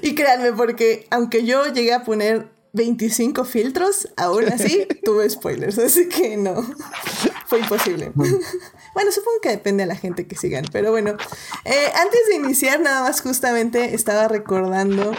y 0.02 0.14
créanme, 0.14 0.52
porque 0.52 1.06
aunque 1.10 1.44
yo 1.44 1.66
llegué 1.72 1.94
a 1.94 2.04
poner 2.04 2.50
25 2.76 3.44
filtros, 3.44 4.08
aún 4.16 4.52
así 4.52 4.86
tuve 5.04 5.28
spoilers, 5.30 5.78
así 5.78 6.08
que 6.08 6.36
no, 6.36 6.62
fue 7.46 7.60
imposible. 7.60 8.12
Bueno, 8.94 9.12
supongo 9.12 9.42
que 9.42 9.50
depende 9.50 9.82
de 9.82 9.88
la 9.88 9.94
gente 9.94 10.26
que 10.26 10.36
sigan, 10.36 10.64
pero 10.72 10.90
bueno, 10.90 11.18
eh, 11.66 11.86
antes 11.96 12.20
de 12.30 12.36
iniciar 12.36 12.80
nada 12.80 13.02
más 13.02 13.20
justamente 13.20 13.94
estaba 13.94 14.26
recordando 14.26 15.12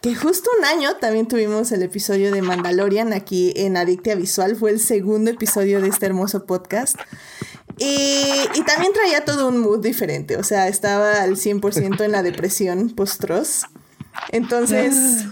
que 0.00 0.14
justo 0.14 0.50
un 0.58 0.64
año 0.64 0.96
también 0.96 1.26
tuvimos 1.26 1.72
el 1.72 1.82
episodio 1.82 2.30
de 2.30 2.42
Mandalorian 2.42 3.12
aquí 3.12 3.52
en 3.56 3.76
Adictia 3.76 4.14
Visual, 4.14 4.56
fue 4.56 4.70
el 4.70 4.80
segundo 4.80 5.30
episodio 5.30 5.80
de 5.80 5.88
este 5.88 6.06
hermoso 6.06 6.46
podcast. 6.46 6.96
Y, 7.78 8.48
y 8.54 8.62
también 8.64 8.92
traía 8.92 9.24
todo 9.24 9.48
un 9.48 9.60
mood 9.60 9.80
diferente, 9.80 10.36
o 10.36 10.42
sea, 10.42 10.68
estaba 10.68 11.22
al 11.22 11.36
100% 11.36 12.00
en 12.04 12.12
la 12.12 12.22
depresión 12.22 12.90
post-Tross. 12.90 13.66
Entonces, 14.30 15.26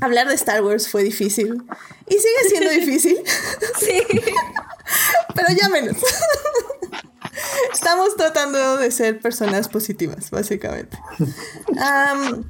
hablar 0.00 0.28
de 0.28 0.34
Star 0.34 0.62
Wars 0.62 0.88
fue 0.88 1.02
difícil. 1.02 1.62
Y 2.08 2.14
sigue 2.14 2.48
siendo 2.48 2.70
difícil. 2.70 3.18
Sí. 3.78 4.02
Pero 5.34 5.48
ya 5.58 5.68
menos. 5.68 5.96
Estamos 7.72 8.14
tratando 8.16 8.76
de 8.76 8.90
ser 8.90 9.18
personas 9.20 9.68
positivas, 9.68 10.30
básicamente. 10.30 10.98
Am, 11.80 12.44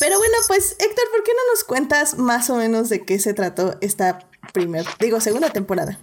pero 0.00 0.18
bueno, 0.18 0.34
pues 0.48 0.72
Héctor, 0.72 1.04
¿por 1.12 1.22
qué 1.24 1.32
no 1.32 1.52
nos 1.52 1.64
cuentas 1.64 2.18
más 2.18 2.50
o 2.50 2.56
menos 2.56 2.88
de 2.88 3.04
qué 3.04 3.18
se 3.18 3.34
trató 3.34 3.76
esta 3.80 4.28
primera, 4.52 4.88
digo, 5.00 5.20
segunda 5.20 5.50
temporada? 5.50 5.98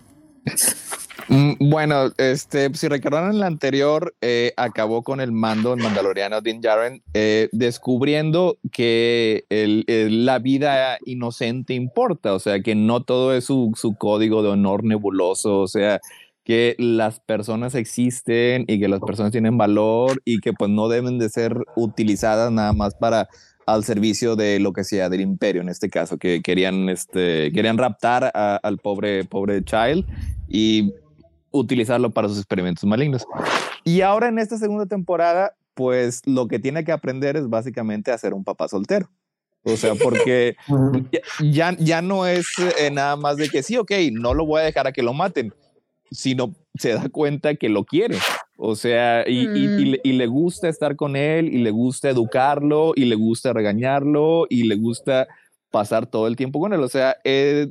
Mm, 1.28 1.54
Bueno, 1.71 2.12
este, 2.17 2.71
si 2.76 2.88
recordaron 2.88 3.39
la 3.39 3.48
anterior, 3.48 4.13
eh, 4.21 4.54
acabó 4.58 5.04
con 5.04 5.19
el 5.21 5.32
mando 5.32 5.74
el 5.74 5.82
mandaloriano 5.82 6.41
Din 6.41 6.62
Djarin, 6.62 7.02
eh, 7.15 7.50
descubriendo 7.52 8.58
que 8.71 9.45
el- 9.50 9.86
la 10.26 10.38
vida 10.39 11.00
inocente 11.06 11.74
importa, 11.74 12.34
o 12.34 12.39
sea, 12.39 12.62
que 12.62 12.76
no 12.76 13.04
todo 13.04 13.34
es 13.34 13.45
su, 13.45 13.71
su 13.76 13.95
código 13.95 14.43
de 14.43 14.50
honor 14.50 14.84
nebuloso, 14.84 15.62
o 15.62 15.67
sea, 15.67 16.00
que 16.43 16.76
las 16.78 17.19
personas 17.21 17.74
existen 17.74 18.65
y 18.67 18.80
que 18.80 18.88
las 18.88 19.00
personas 19.00 19.32
tienen 19.32 19.58
valor 19.58 20.21
y 20.26 20.39
que 20.41 20.54
pues 20.54 20.69
no 20.69 20.89
deben 20.89 21.17
de 21.17 21.30
ser 21.30 21.58
utilizadas 21.76 22.52
nada 22.52 22.71
más 22.71 22.93
para 22.93 23.28
al 23.65 23.84
servicio 23.84 24.36
de 24.36 24.60
lo 24.60 24.73
que 24.73 24.84
sea 24.84 25.10
del 25.10 25.21
imperio 25.21 25.62
en 25.62 25.69
este 25.69 25.89
caso 25.89 26.17
que 26.17 26.41
querían 26.41 26.88
este 26.89 27.51
querían 27.51 27.78
raptar 27.78 28.32
a- 28.34 28.60
al 28.62 28.78
pobre 28.78 29.23
pobre 29.23 29.63
child 29.63 30.06
y 30.47 30.93
utilizarlo 31.51 32.12
para 32.12 32.28
sus 32.28 32.38
experimentos 32.38 32.84
malignos. 32.84 33.25
Y 33.84 34.01
ahora 34.01 34.28
en 34.28 34.39
esta 34.39 34.58
segunda 34.58 34.86
temporada, 34.86 35.54
pues 35.73 36.21
lo 36.25 36.47
que 36.47 36.60
tiene 36.60 36.84
que 36.84 36.91
aprender 36.91 37.38
es 37.38 37.49
básicamente 37.49 38.12
a 38.12 38.17
ser 38.17 38.34
un 38.34 38.43
papá 38.43 38.67
soltero. 38.67 39.10
O 39.63 39.75
sea, 39.78 39.93
porque 40.04 40.56
ya, 41.41 41.75
ya 41.80 42.01
no 42.01 42.25
es 42.28 42.47
eh, 42.80 42.91
nada 42.91 43.15
más 43.15 43.38
de 43.38 43.49
que 43.49 43.63
sí, 43.63 43.78
ok, 43.78 43.91
no 44.12 44.34
lo 44.34 44.45
voy 44.45 44.62
a 44.62 44.65
dejar 44.65 44.86
a 44.88 44.91
que 44.91 45.01
lo 45.01 45.13
maten, 45.13 45.54
sino 46.12 46.54
se 46.78 46.94
da 46.94 47.10
cuenta 47.10 47.56
que 47.56 47.70
lo 47.70 47.84
quiere. 47.86 48.18
O 48.58 48.76
sea, 48.76 49.24
y, 49.28 49.48
y- 49.56 49.82
y 49.82 49.86
le, 49.86 50.00
y 50.04 50.13
le 50.13 50.28
gusta 50.28 50.70
estar 50.70 50.96
con 50.96 51.15
él, 51.15 51.54
y 51.54 51.58
le 51.60 51.72
gusta 51.72 52.10
educarlo, 52.10 52.94
y 52.96 53.06
le 53.06 53.15
gusta 53.15 53.54
regañarlo, 53.54 54.46
y 54.50 54.63
le 54.63 54.76
gusta 54.76 55.28
pasar 55.72 56.06
todo 56.08 56.28
el 56.28 56.36
tiempo 56.38 56.60
con 56.60 56.72
él. 56.74 56.82
O 56.82 56.88
sea, 56.88 57.18
eh, 57.26 57.68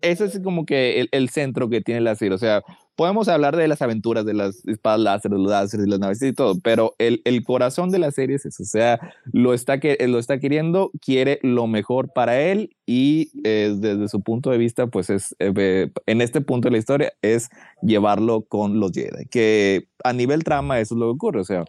ese 0.00 0.26
es 0.26 0.38
como 0.40 0.64
que 0.66 1.00
el, 1.00 1.08
el 1.12 1.30
centro 1.30 1.68
que 1.68 1.80
tiene 1.80 2.00
la 2.00 2.14
serie. 2.14 2.34
O 2.34 2.38
sea, 2.38 2.62
podemos 2.96 3.28
hablar 3.28 3.56
de 3.56 3.68
las 3.68 3.82
aventuras, 3.82 4.24
de 4.24 4.34
las 4.34 4.66
espadas 4.66 5.00
láser, 5.00 5.30
de 5.30 5.38
los 5.38 5.50
láseres, 5.50 5.84
de 5.84 5.90
las 5.90 5.98
naves 5.98 6.22
y 6.22 6.32
todo, 6.32 6.58
pero 6.60 6.94
el, 6.98 7.22
el 7.24 7.42
corazón 7.42 7.90
de 7.90 7.98
la 7.98 8.10
serie 8.10 8.36
es 8.36 8.46
eso. 8.46 8.62
O 8.62 8.66
sea, 8.66 9.14
lo 9.32 9.54
está, 9.54 9.80
que, 9.80 9.96
lo 10.06 10.18
está 10.18 10.38
queriendo, 10.38 10.90
quiere 11.00 11.40
lo 11.42 11.66
mejor 11.66 12.12
para 12.12 12.40
él 12.40 12.76
y 12.86 13.30
eh, 13.44 13.74
desde 13.76 14.08
su 14.08 14.22
punto 14.22 14.50
de 14.50 14.58
vista, 14.58 14.86
pues 14.86 15.10
es, 15.10 15.34
eh, 15.38 15.90
en 16.06 16.20
este 16.20 16.40
punto 16.40 16.68
de 16.68 16.72
la 16.72 16.78
historia, 16.78 17.12
es 17.22 17.50
llevarlo 17.82 18.42
con 18.42 18.80
los 18.80 18.92
Jedi, 18.92 19.26
que 19.26 19.88
a 20.02 20.12
nivel 20.12 20.44
trama 20.44 20.80
eso 20.80 20.94
es 20.94 20.98
lo 20.98 21.06
que 21.06 21.14
ocurre. 21.16 21.40
O 21.40 21.44
sea, 21.44 21.64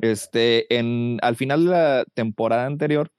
este, 0.00 0.76
en, 0.76 1.18
al 1.22 1.36
final 1.36 1.64
de 1.64 1.70
la 1.70 2.04
temporada 2.14 2.66
anterior, 2.66 3.10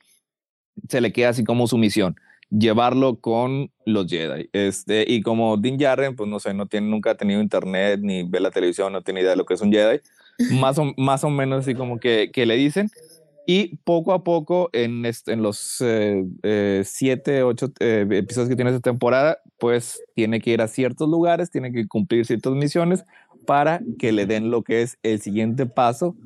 se 0.88 1.02
le 1.02 1.12
queda 1.12 1.30
así 1.30 1.44
como 1.44 1.68
su 1.68 1.78
misión 1.78 2.16
llevarlo 2.50 3.20
con 3.20 3.72
los 3.86 4.08
Jedi. 4.08 4.50
Este, 4.54 5.06
y 5.08 5.22
como 5.22 5.58
Din 5.58 5.78
Djarin, 5.78 6.16
pues 6.16 6.30
no 6.30 6.40
sé, 6.40 6.54
no 6.54 6.66
tiene, 6.66 6.88
nunca 6.90 7.12
ha 7.12 7.16
tenido 7.16 7.42
internet 7.42 8.00
ni 8.02 8.24
ve 8.24 8.40
la 8.40 8.52
televisión, 8.52 8.94
no 8.94 9.02
tiene 9.02 9.22
idea 9.22 9.32
de 9.32 9.38
lo 9.38 9.46
que 9.46 9.54
es 9.54 9.62
un 9.62 9.72
Jedi, 9.72 10.00
más 10.60 10.78
o, 10.78 10.94
más 10.98 11.24
o 11.24 11.30
menos 11.30 11.62
así 11.62 11.76
como 11.76 12.00
que, 12.00 12.32
que 12.32 12.46
le 12.46 12.56
dicen. 12.56 12.90
Y 13.50 13.78
poco 13.86 14.12
a 14.12 14.26
poco, 14.26 14.70
en, 14.74 15.06
este, 15.06 15.32
en 15.32 15.42
los 15.42 15.80
eh, 15.80 16.26
eh, 16.44 16.82
siete, 16.86 17.44
ocho 17.44 17.72
eh, 17.80 18.06
episodios 18.12 18.50
que 18.50 18.58
tiene 18.58 18.72
esta 18.72 18.82
temporada, 18.82 19.40
pues 19.58 20.04
tiene 20.16 20.42
que 20.42 20.52
ir 20.52 20.62
a 20.62 20.68
ciertos 20.68 21.08
lugares, 21.08 21.50
tiene 21.50 21.72
que 21.72 21.88
cumplir 21.88 22.26
ciertas 22.26 22.52
misiones 22.52 23.06
para 23.46 23.80
que 24.00 24.12
le 24.12 24.26
den 24.26 24.52
lo 24.52 24.64
que 24.64 24.82
es 24.82 25.00
el 25.02 25.22
siguiente 25.22 25.66
paso 25.66 26.18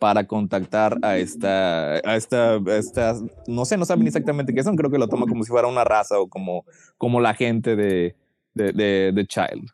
para 0.00 0.26
contactar 0.26 0.98
a 1.02 1.18
esta, 1.18 1.96
a 1.96 2.16
esta, 2.16 2.54
a 2.54 3.14
no 3.46 3.66
sé, 3.66 3.76
no 3.76 3.84
saben 3.84 4.06
exactamente 4.06 4.54
qué 4.54 4.64
son, 4.64 4.74
creo 4.74 4.90
que 4.90 4.98
lo 4.98 5.08
toma 5.08 5.26
como 5.26 5.44
si 5.44 5.50
fuera 5.50 5.68
una 5.68 5.84
raza 5.84 6.18
o 6.18 6.26
como, 6.26 6.64
como 6.96 7.20
la 7.20 7.34
gente 7.34 7.76
de, 7.76 8.16
de, 8.54 8.72
de, 8.72 9.12
de 9.14 9.26
Child. 9.26 9.68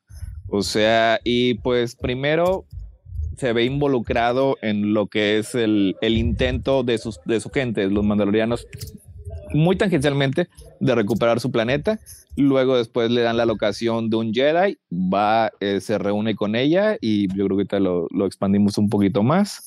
O 0.49 0.63
sea, 0.63 1.21
y 1.23 1.55
pues 1.55 1.95
primero 1.95 2.67
se 3.37 3.53
ve 3.53 3.65
involucrado 3.65 4.57
en 4.63 4.95
lo 4.95 5.07
que 5.07 5.39
es 5.39 5.55
el, 5.55 5.95
el 6.01 6.19
intento 6.19 6.83
de, 6.83 6.99
sus, 6.99 7.21
de 7.25 7.39
su 7.39 7.51
gente, 7.51 7.87
los 7.89 8.05
mandalorianos, 8.05 8.67
muy 9.55 9.77
tangencialmente, 9.77 10.49
de 10.81 10.95
recuperar 10.97 11.39
su 11.39 11.53
planeta. 11.53 12.01
Luego 12.37 12.77
después 12.77 13.13
le 13.13 13.21
dan 13.21 13.37
la 13.37 13.47
locación 13.47 14.11
de 14.11 14.17
un 14.17 14.35
Jedi, 14.35 14.77
va, 14.91 15.53
eh, 15.61 15.81
se 15.81 15.99
reúne 15.99 16.35
con 16.35 16.57
ella 16.57 16.97
y 17.01 17.29
yo 17.29 17.45
creo 17.45 17.49
que 17.49 17.63
ahorita 17.63 17.79
lo, 17.79 18.09
lo 18.11 18.27
expandimos 18.27 18.77
un 18.77 18.89
poquito 18.89 19.23
más 19.23 19.66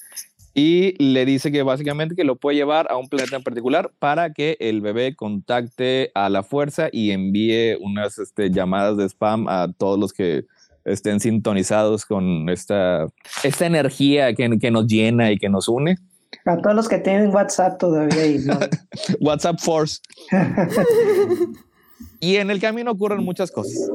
y 0.54 1.02
le 1.04 1.26
dice 1.26 1.52
que 1.52 1.64
básicamente 1.64 2.16
que 2.16 2.24
lo 2.24 2.36
puede 2.36 2.58
llevar 2.58 2.88
a 2.90 2.98
un 2.98 3.08
planeta 3.08 3.36
en 3.36 3.44
particular 3.44 3.92
para 4.00 4.34
que 4.34 4.58
el 4.60 4.82
bebé 4.82 5.16
contacte 5.16 6.12
a 6.16 6.30
la 6.30 6.44
fuerza 6.44 6.90
y 6.92 7.12
envíe 7.12 7.76
unas 7.80 8.18
este, 8.18 8.50
llamadas 8.50 8.98
de 8.98 9.06
spam 9.06 9.48
a 9.48 9.72
todos 9.78 10.00
los 10.00 10.14
que 10.14 10.46
estén 10.86 11.20
sintonizados 11.20 12.06
con 12.06 12.50
esta, 12.50 13.08
esta 13.44 13.66
energía 13.66 14.34
que, 14.34 14.58
que 14.60 14.72
nos 14.72 14.88
llena 14.88 15.32
y 15.32 15.38
que 15.38 15.50
nos 15.50 15.68
une. 15.68 15.98
A 16.46 16.58
todos 16.58 16.76
los 16.76 16.88
que 16.88 17.00
tienen 17.00 17.34
WhatsApp 17.34 17.80
todavía 17.80 18.26
y 18.26 18.40
no. 18.40 18.60
WhatsApp 19.20 19.60
Force. 19.60 20.00
y 22.20 22.36
en 22.36 22.50
el 22.52 22.60
camino 22.60 22.92
ocurren 22.92 23.24
muchas 23.24 23.52
cosas. 23.52 23.90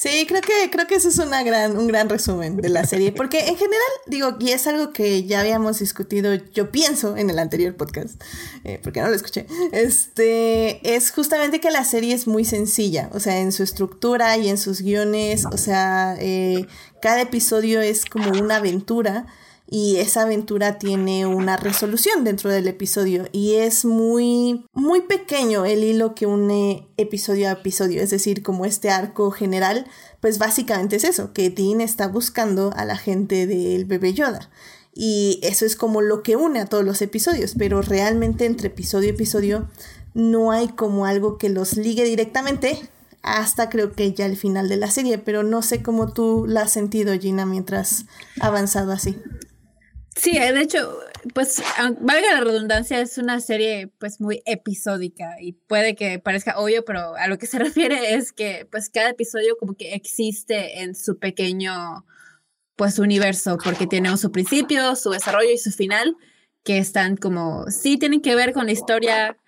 Sí, 0.00 0.24
creo 0.26 0.40
que, 0.40 0.70
creo 0.70 0.86
que 0.86 0.94
eso 0.94 1.10
es 1.10 1.18
una 1.18 1.42
gran, 1.42 1.76
un 1.76 1.86
gran 1.86 2.08
resumen 2.08 2.56
de 2.56 2.70
la 2.70 2.86
serie, 2.86 3.12
porque 3.12 3.40
en 3.40 3.56
general, 3.58 3.90
digo, 4.06 4.34
y 4.40 4.52
es 4.52 4.66
algo 4.66 4.94
que 4.94 5.24
ya 5.24 5.40
habíamos 5.40 5.80
discutido, 5.80 6.32
yo 6.54 6.70
pienso, 6.70 7.18
en 7.18 7.28
el 7.28 7.38
anterior 7.38 7.76
podcast, 7.76 8.18
eh, 8.64 8.80
porque 8.82 9.02
no 9.02 9.08
lo 9.08 9.14
escuché, 9.14 9.44
este, 9.72 10.94
es 10.94 11.10
justamente 11.10 11.60
que 11.60 11.70
la 11.70 11.84
serie 11.84 12.14
es 12.14 12.26
muy 12.26 12.46
sencilla, 12.46 13.10
o 13.12 13.20
sea, 13.20 13.40
en 13.40 13.52
su 13.52 13.62
estructura 13.62 14.38
y 14.38 14.48
en 14.48 14.56
sus 14.56 14.80
guiones, 14.80 15.44
o 15.44 15.58
sea, 15.58 16.16
eh, 16.18 16.66
cada 17.02 17.20
episodio 17.20 17.82
es 17.82 18.06
como 18.06 18.30
una 18.30 18.56
aventura 18.56 19.26
y 19.72 19.98
esa 19.98 20.22
aventura 20.22 20.78
tiene 20.78 21.26
una 21.26 21.56
resolución 21.56 22.24
dentro 22.24 22.50
del 22.50 22.66
episodio 22.66 23.28
y 23.30 23.54
es 23.54 23.84
muy 23.84 24.66
muy 24.72 25.02
pequeño 25.02 25.64
el 25.64 25.84
hilo 25.84 26.16
que 26.16 26.26
une 26.26 26.88
episodio 26.96 27.48
a 27.48 27.52
episodio, 27.52 28.02
es 28.02 28.10
decir, 28.10 28.42
como 28.42 28.64
este 28.64 28.90
arco 28.90 29.30
general, 29.30 29.86
pues 30.20 30.38
básicamente 30.38 30.96
es 30.96 31.04
eso, 31.04 31.32
que 31.32 31.50
Dean 31.50 31.80
está 31.80 32.08
buscando 32.08 32.72
a 32.74 32.84
la 32.84 32.96
gente 32.96 33.46
del 33.46 33.84
bebé 33.84 34.12
Yoda. 34.12 34.50
Y 34.92 35.38
eso 35.44 35.64
es 35.64 35.76
como 35.76 36.02
lo 36.02 36.24
que 36.24 36.34
une 36.34 36.58
a 36.58 36.66
todos 36.66 36.84
los 36.84 37.00
episodios, 37.00 37.54
pero 37.56 37.80
realmente 37.80 38.46
entre 38.46 38.68
episodio 38.68 39.10
y 39.10 39.12
episodio 39.12 39.68
no 40.14 40.50
hay 40.50 40.66
como 40.66 41.06
algo 41.06 41.38
que 41.38 41.48
los 41.48 41.76
ligue 41.76 42.02
directamente 42.02 42.90
hasta 43.22 43.70
creo 43.70 43.92
que 43.92 44.12
ya 44.14 44.26
el 44.26 44.36
final 44.36 44.68
de 44.68 44.78
la 44.78 44.90
serie, 44.90 45.18
pero 45.18 45.44
no 45.44 45.62
sé 45.62 45.80
cómo 45.82 46.12
tú 46.12 46.46
la 46.48 46.62
has 46.62 46.72
sentido, 46.72 47.16
Gina, 47.18 47.46
mientras 47.46 48.06
avanzado 48.40 48.90
así. 48.92 49.16
Sí, 50.22 50.32
de 50.38 50.60
hecho, 50.60 50.98
pues 51.34 51.62
aun- 51.78 51.96
valga 52.00 52.34
la 52.34 52.40
redundancia, 52.40 53.00
es 53.00 53.16
una 53.16 53.40
serie 53.40 53.88
pues 53.98 54.20
muy 54.20 54.42
episódica 54.44 55.36
y 55.40 55.52
puede 55.52 55.94
que 55.94 56.18
parezca 56.18 56.58
obvio, 56.58 56.84
pero 56.84 57.14
a 57.16 57.26
lo 57.26 57.38
que 57.38 57.46
se 57.46 57.58
refiere 57.58 58.14
es 58.14 58.32
que 58.32 58.66
pues 58.70 58.90
cada 58.90 59.10
episodio 59.10 59.56
como 59.58 59.74
que 59.74 59.94
existe 59.94 60.82
en 60.82 60.94
su 60.94 61.18
pequeño 61.18 62.04
pues 62.76 62.98
universo 62.98 63.56
porque 63.62 63.86
tiene 63.86 64.14
su 64.18 64.30
principio, 64.30 64.94
su 64.96 65.10
desarrollo 65.10 65.50
y 65.52 65.58
su 65.58 65.70
final 65.70 66.16
que 66.64 66.76
están 66.76 67.16
como, 67.16 67.64
sí 67.70 67.96
tienen 67.96 68.20
que 68.20 68.34
ver 68.34 68.52
con 68.52 68.66
la 68.66 68.72
historia 68.72 69.38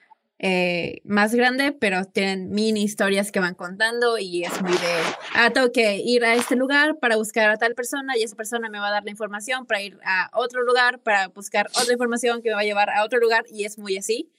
eh, 0.44 1.02
más 1.04 1.32
grande, 1.36 1.70
pero 1.70 2.04
tienen 2.04 2.50
mini 2.50 2.82
historias 2.82 3.30
que 3.30 3.38
van 3.38 3.54
contando 3.54 4.18
y 4.18 4.42
es 4.42 4.60
muy 4.60 4.72
de, 4.72 5.00
ah, 5.34 5.50
tengo 5.50 5.70
que 5.70 6.02
ir 6.04 6.24
a 6.24 6.34
este 6.34 6.56
lugar 6.56 6.98
para 6.98 7.14
buscar 7.14 7.48
a 7.48 7.58
tal 7.58 7.76
persona 7.76 8.18
y 8.18 8.24
esa 8.24 8.34
persona 8.34 8.68
me 8.68 8.80
va 8.80 8.88
a 8.88 8.90
dar 8.90 9.04
la 9.04 9.12
información 9.12 9.66
para 9.66 9.82
ir 9.82 10.00
a 10.04 10.30
otro 10.34 10.64
lugar, 10.64 10.98
para 10.98 11.28
buscar 11.28 11.68
otra 11.80 11.92
información 11.92 12.42
que 12.42 12.48
me 12.48 12.56
va 12.56 12.62
a 12.62 12.64
llevar 12.64 12.90
a 12.90 13.04
otro 13.04 13.20
lugar 13.20 13.44
y 13.52 13.66
es 13.66 13.78
muy 13.78 13.96
así 13.96 14.32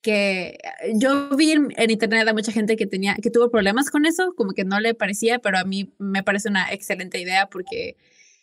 que 0.00 0.58
eh, 0.82 0.92
yo 0.94 1.28
vi 1.36 1.52
en, 1.52 1.68
en 1.76 1.90
internet 1.90 2.26
a 2.26 2.32
mucha 2.32 2.52
gente 2.52 2.76
que 2.76 2.86
tenía 2.86 3.14
que 3.16 3.30
tuvo 3.30 3.50
problemas 3.50 3.90
con 3.90 4.06
eso, 4.06 4.32
como 4.34 4.52
que 4.52 4.64
no 4.64 4.80
le 4.80 4.94
parecía, 4.94 5.40
pero 5.40 5.58
a 5.58 5.64
mí 5.64 5.92
me 5.98 6.22
parece 6.22 6.48
una 6.48 6.72
excelente 6.72 7.20
idea 7.20 7.50
porque 7.50 7.98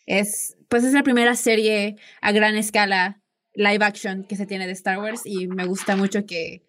es 0.06 0.56
pues 0.68 0.84
es 0.84 0.92
la 0.92 1.02
primera 1.02 1.34
serie 1.34 1.96
a 2.20 2.30
gran 2.30 2.54
escala 2.54 3.20
live 3.54 3.84
action 3.84 4.22
que 4.22 4.36
se 4.36 4.46
tiene 4.46 4.68
de 4.68 4.72
Star 4.74 4.98
Wars 4.98 5.22
y 5.24 5.48
me 5.48 5.66
gusta 5.66 5.96
mucho 5.96 6.24
que 6.24 6.62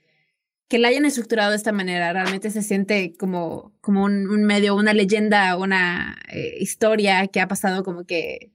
que 0.69 0.77
la 0.77 0.87
hayan 0.87 1.03
estructurado 1.05 1.49
de 1.49 1.57
esta 1.57 1.73
manera. 1.73 2.13
Realmente 2.13 2.51
se 2.51 2.61
siente 2.61 3.13
como, 3.17 3.73
como 3.81 4.05
un, 4.05 4.43
medio, 4.45 4.75
una 4.75 4.93
leyenda, 4.93 5.57
una 5.57 6.17
eh, 6.31 6.57
historia 6.59 7.27
que 7.27 7.41
ha 7.41 7.47
pasado 7.47 7.83
como 7.83 8.05
que 8.05 8.51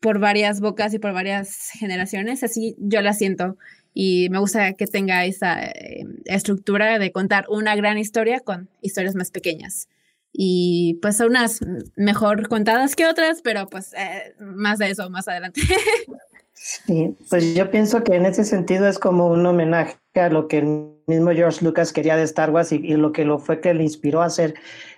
por 0.00 0.18
varias 0.18 0.60
bocas 0.60 0.92
y 0.92 0.98
por 0.98 1.14
varias 1.14 1.70
generaciones, 1.78 2.42
así 2.42 2.74
yo 2.78 3.00
la 3.00 3.14
siento. 3.14 3.56
Y 3.94 4.28
me 4.30 4.38
gusta 4.38 4.74
que 4.74 4.86
tenga 4.86 5.24
esa 5.24 5.64
eh, 5.64 6.04
estructura 6.24 6.98
de 6.98 7.12
contar 7.12 7.46
una 7.48 7.76
gran 7.76 7.98
historia 7.98 8.40
con 8.40 8.68
historias 8.82 9.14
más 9.14 9.30
pequeñas. 9.30 9.88
Y 10.32 10.98
pues 11.00 11.20
unas 11.20 11.60
mejor 11.94 12.48
contadas 12.48 12.96
que 12.96 13.06
otras, 13.06 13.40
pero 13.42 13.68
pues 13.68 13.94
eh, 13.94 14.34
más 14.40 14.80
de 14.80 14.90
eso 14.90 15.08
más 15.08 15.28
adelante. 15.28 15.62
Sí, 16.56 17.14
pues 17.28 17.54
yo 17.54 17.70
pienso 17.70 18.02
que 18.04 18.14
en 18.14 18.24
ese 18.24 18.42
sentido 18.44 18.88
es 18.88 18.98
como 18.98 19.26
un 19.26 19.44
homenaje 19.44 19.98
a 20.14 20.30
lo 20.30 20.48
que 20.48 20.93
mismo 21.06 21.30
George 21.32 21.64
Lucas 21.64 21.92
quería 21.92 22.16
de 22.16 22.22
Star 22.24 22.50
Wars 22.50 22.72
y, 22.72 22.78
lo 22.96 23.12
que 23.12 23.24
lo 23.24 23.38
fue 23.38 23.60
que 23.60 23.74
le 23.74 23.82
inspiró 23.82 24.22
a 24.22 24.26
hacer 24.26 24.54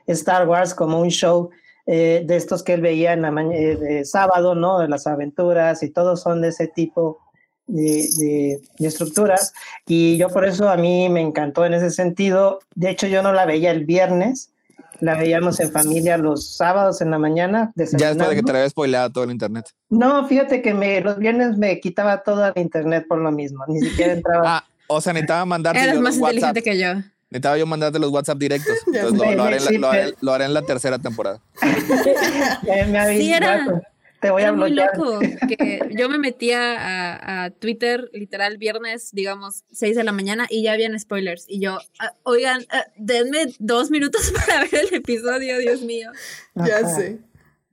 Star 0.06 0.48
Wars 0.48 0.74
como 0.74 1.00
un 1.00 1.10
show 1.10 1.50
eh, 1.86 2.24
de 2.26 2.36
estos 2.36 2.62
que 2.62 2.74
él 2.74 2.80
veía 2.80 3.12
en 3.12 3.22
la 3.22 3.30
eh, 3.52 3.76
de 3.76 4.04
sábado, 4.04 4.54
¿no? 4.54 4.78
De 4.78 4.88
las 4.88 5.06
aventuras 5.06 5.82
y 5.82 5.90
todos 5.90 6.20
son 6.20 6.42
de 6.42 6.48
ese 6.48 6.68
tipo 6.68 7.20
de, 7.66 8.08
de, 8.18 8.60
de, 8.78 8.86
estructuras. 8.88 9.52
Y 9.86 10.16
yo 10.16 10.28
por 10.28 10.44
eso 10.44 10.68
a 10.68 10.76
mí 10.76 11.08
me 11.08 11.20
encantó 11.20 11.64
en 11.64 11.74
ese 11.74 11.90
sentido. 11.90 12.60
De 12.74 12.90
hecho, 12.90 13.06
yo 13.06 13.22
no 13.22 13.32
la 13.32 13.46
veía 13.46 13.70
el 13.70 13.84
viernes, 13.84 14.52
la 15.00 15.16
veíamos 15.16 15.60
en 15.60 15.70
familia 15.70 16.16
los 16.16 16.56
sábados 16.56 17.00
en 17.00 17.10
la 17.10 17.18
mañana. 17.18 17.72
Ya 17.76 18.08
después 18.08 18.30
de 18.30 18.36
que 18.36 18.42
te 18.42 18.50
había 18.50 18.68
spoileado 18.68 19.10
todo 19.10 19.24
el 19.24 19.30
internet. 19.30 19.66
No, 19.88 20.26
fíjate 20.26 20.62
que 20.62 20.74
me, 20.74 21.00
los 21.00 21.18
viernes 21.18 21.56
me 21.58 21.80
quitaba 21.80 22.22
todo 22.22 22.46
el 22.46 22.52
internet 22.56 23.06
por 23.08 23.18
lo 23.18 23.30
mismo. 23.30 23.64
Ni 23.68 23.80
siquiera 23.80 24.14
entraba. 24.14 24.42
ah, 24.58 24.64
o 24.86 25.00
sea, 25.00 25.12
necesitaba 25.12 25.44
mandarte. 25.44 25.80
Eres 25.80 26.00
más 26.00 26.16
inteligente 26.16 26.62
que 26.62 26.78
yo. 26.78 26.94
Necesitaba 27.30 27.58
yo 27.58 27.66
mandarte 27.66 27.98
los 27.98 28.10
WhatsApp 28.10 28.38
directos. 28.38 28.76
Entonces 28.86 29.18
lo, 29.18 29.32
lo, 29.32 29.42
haré 29.44 29.60
la, 29.60 29.70
lo, 29.72 29.90
haré, 29.90 30.14
lo, 30.20 30.32
haré 30.32 30.44
en 30.44 30.54
la 30.54 30.62
tercera 30.62 30.98
temporada. 30.98 31.40
me 32.62 33.16
sí, 33.18 33.32
era, 33.32 33.82
te 34.20 34.30
voy 34.30 34.42
a 34.42 34.52
muy 34.52 34.72
bloquear. 34.72 34.96
loco. 34.96 35.20
Que 35.48 35.80
yo 35.96 36.08
me 36.08 36.18
metía 36.18 36.76
a, 36.78 37.44
a, 37.44 37.50
Twitter 37.50 38.08
literal 38.12 38.58
viernes, 38.58 39.10
digamos, 39.12 39.64
6 39.72 39.96
de 39.96 40.04
la 40.04 40.12
mañana 40.12 40.46
y 40.48 40.62
ya 40.62 40.72
habían 40.72 40.98
spoilers. 40.98 41.44
Y 41.48 41.60
yo, 41.60 41.76
uh, 41.76 42.14
oigan, 42.22 42.62
uh, 42.62 42.90
denme 42.96 43.46
dos 43.58 43.90
minutos 43.90 44.32
para 44.32 44.60
ver 44.60 44.86
el 44.88 44.94
episodio, 44.94 45.58
Dios 45.58 45.82
mío. 45.82 46.10
Ajá. 46.54 46.68
Ya 46.68 46.88
sé. 46.88 47.18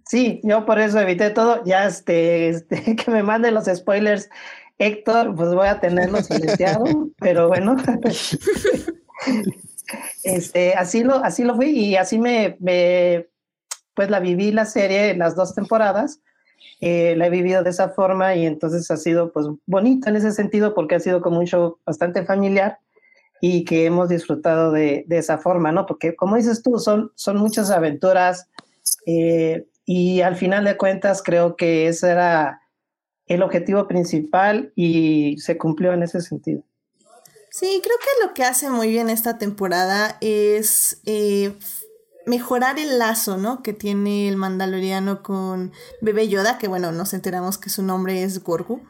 Sí, 0.05 0.41
yo 0.43 0.65
por 0.65 0.79
eso 0.79 0.99
evité 0.99 1.29
todo. 1.29 1.63
Ya 1.65 1.85
este, 1.85 2.49
este 2.49 2.95
que 2.95 3.11
me 3.11 3.23
manden 3.23 3.53
los 3.53 3.65
spoilers. 3.65 4.29
Héctor, 4.77 5.35
pues 5.35 5.53
voy 5.53 5.67
a 5.67 5.79
tenerlo 5.79 6.21
silenciado, 6.21 6.83
pero 7.19 7.47
bueno. 7.47 7.75
este, 10.23 10.73
así 10.73 11.03
lo, 11.03 11.15
así 11.23 11.43
lo 11.43 11.55
fui 11.55 11.69
y 11.69 11.95
así 11.95 12.19
me, 12.19 12.57
me, 12.59 13.27
pues 13.93 14.09
la 14.09 14.19
viví 14.19 14.51
la 14.51 14.65
serie 14.65 15.11
en 15.11 15.19
las 15.19 15.35
dos 15.35 15.53
temporadas. 15.55 16.19
Eh, 16.79 17.15
la 17.15 17.27
he 17.27 17.29
vivido 17.29 17.63
de 17.63 17.69
esa 17.69 17.89
forma 17.89 18.35
y 18.35 18.45
entonces 18.45 18.89
ha 18.91 18.97
sido 18.97 19.31
pues 19.31 19.47
bonito 19.65 20.09
en 20.09 20.17
ese 20.17 20.31
sentido 20.31 20.73
porque 20.73 20.95
ha 20.95 20.99
sido 20.99 21.21
como 21.21 21.39
un 21.39 21.45
show 21.45 21.77
bastante 21.85 22.25
familiar 22.25 22.79
y 23.39 23.65
que 23.65 23.85
hemos 23.85 24.09
disfrutado 24.09 24.71
de, 24.71 25.03
de 25.07 25.17
esa 25.17 25.37
forma, 25.37 25.71
¿no? 25.71 25.85
Porque 25.85 26.15
como 26.15 26.35
dices 26.35 26.63
tú, 26.63 26.79
son, 26.79 27.11
son 27.15 27.37
muchas 27.37 27.71
aventuras 27.71 28.49
eh, 29.05 29.65
y 29.85 30.21
al 30.21 30.35
final 30.35 30.63
de 30.63 30.77
cuentas 30.77 31.21
creo 31.21 31.55
que 31.55 31.87
ese 31.87 32.09
era 32.09 32.61
el 33.27 33.41
objetivo 33.41 33.87
principal 33.87 34.71
y 34.75 35.37
se 35.37 35.57
cumplió 35.57 35.93
en 35.93 36.03
ese 36.03 36.21
sentido. 36.21 36.63
Sí, 37.49 37.81
creo 37.83 37.97
que 37.99 38.25
lo 38.25 38.33
que 38.33 38.43
hace 38.43 38.69
muy 38.69 38.89
bien 38.89 39.09
esta 39.09 39.37
temporada 39.37 40.17
es 40.21 41.01
eh, 41.05 41.53
mejorar 42.25 42.79
el 42.79 42.97
lazo, 42.97 43.37
¿no? 43.37 43.61
Que 43.61 43.73
tiene 43.73 44.27
el 44.27 44.37
mandaloriano 44.37 45.21
con 45.21 45.71
Bebé 46.01 46.27
Yoda, 46.27 46.57
que 46.57 46.67
bueno, 46.67 46.91
nos 46.91 47.13
enteramos 47.13 47.57
que 47.57 47.69
su 47.69 47.83
nombre 47.83 48.23
es 48.23 48.43
Gorgu. 48.43 48.81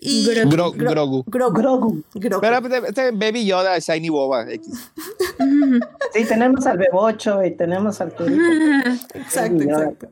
Y 0.00 0.26
Gro 0.26 0.72
Gro 0.72 0.72
Grogu. 0.72 1.24
Grogu. 1.26 1.54
Grogu. 1.54 2.04
Grogu. 2.14 2.40
Pero 2.40 2.86
este 2.86 3.12
Baby 3.12 3.46
Yoda, 3.46 3.78
Shiny 3.78 4.10
Boba 4.10 4.50
X. 4.52 4.90
sí, 6.12 6.24
tenemos 6.24 6.66
al 6.66 6.76
Bebocho 6.76 7.42
y 7.44 7.56
tenemos 7.56 8.00
al 8.00 8.14
Turito. 8.14 8.42
exacto, 9.14 9.62
exacto. 9.62 10.08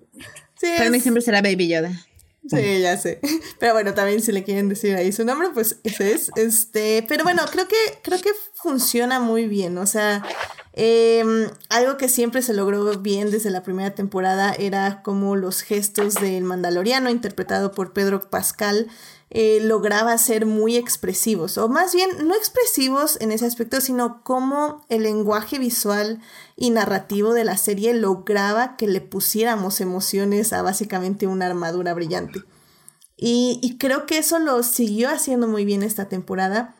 Sí, 0.54 0.68
Para 0.76 0.87
es... 0.87 0.90
mí 0.90 1.00
siempre 1.00 1.22
será 1.22 1.42
Baby 1.42 1.68
Yoda. 1.68 1.90
Sí, 2.48 2.80
ya 2.80 2.96
sé. 2.96 3.20
Pero 3.59 3.72
bueno, 3.72 3.94
también 3.94 4.20
si 4.20 4.33
le 4.33 4.44
quieren 4.44 4.68
decir 4.68 4.94
ahí 4.96 5.12
su 5.12 5.24
nombre, 5.24 5.48
pues 5.54 5.78
ese 5.83 6.12
es. 6.12 6.30
Este, 6.37 7.04
pero 7.09 7.24
bueno, 7.24 7.42
creo 7.50 7.66
que, 7.66 7.76
creo 8.02 8.20
que 8.20 8.30
funciona 8.54 9.18
muy 9.20 9.46
bien. 9.46 9.78
O 9.78 9.87
sea, 9.87 10.22
eh, 10.74 11.24
algo 11.70 11.96
que 11.96 12.09
siempre 12.09 12.42
se 12.42 12.52
logró 12.52 12.98
bien 12.98 13.30
desde 13.30 13.50
la 13.50 13.62
primera 13.62 13.94
temporada 13.94 14.52
era 14.59 15.02
como 15.02 15.37
los 15.37 15.62
gestos 15.62 16.14
del 16.14 16.44
Mandaloriano, 16.44 17.11
interpretado 17.11 17.72
por 17.72 17.92
Pedro 17.92 18.28
Pascal, 18.28 18.88
eh, 19.37 19.59
lograba 19.61 20.16
ser 20.16 20.47
muy 20.47 20.77
expresivos, 20.77 21.59
o 21.59 21.68
más 21.68 21.92
bien 21.92 22.09
no 22.25 22.37
expresivos 22.37 23.18
en 23.20 23.33
ese 23.33 23.44
aspecto, 23.44 23.81
sino 23.81 24.23
cómo 24.23 24.87
el 24.88 25.03
lenguaje 25.03 25.59
visual 25.59 26.20
y 26.55 26.70
narrativo 26.70 27.35
de 27.35 27.42
la 27.42 27.57
serie 27.57 27.94
lograba 27.94 28.77
que 28.77 28.87
le 28.87 29.01
pusiéramos 29.01 29.81
emociones 29.81 30.53
a 30.53 30.62
básicamente 30.62 31.27
una 31.27 31.47
armadura 31.47 31.94
brillante. 31.94 32.44
Y, 33.16 33.59
y 33.61 33.77
creo 33.77 34.07
que 34.07 34.18
eso 34.18 34.38
lo 34.38 34.62
siguió 34.62 35.11
haciendo 35.11 35.49
muy 35.49 35.64
bien 35.64 35.83
esta 35.83 36.09
temporada, 36.09 36.77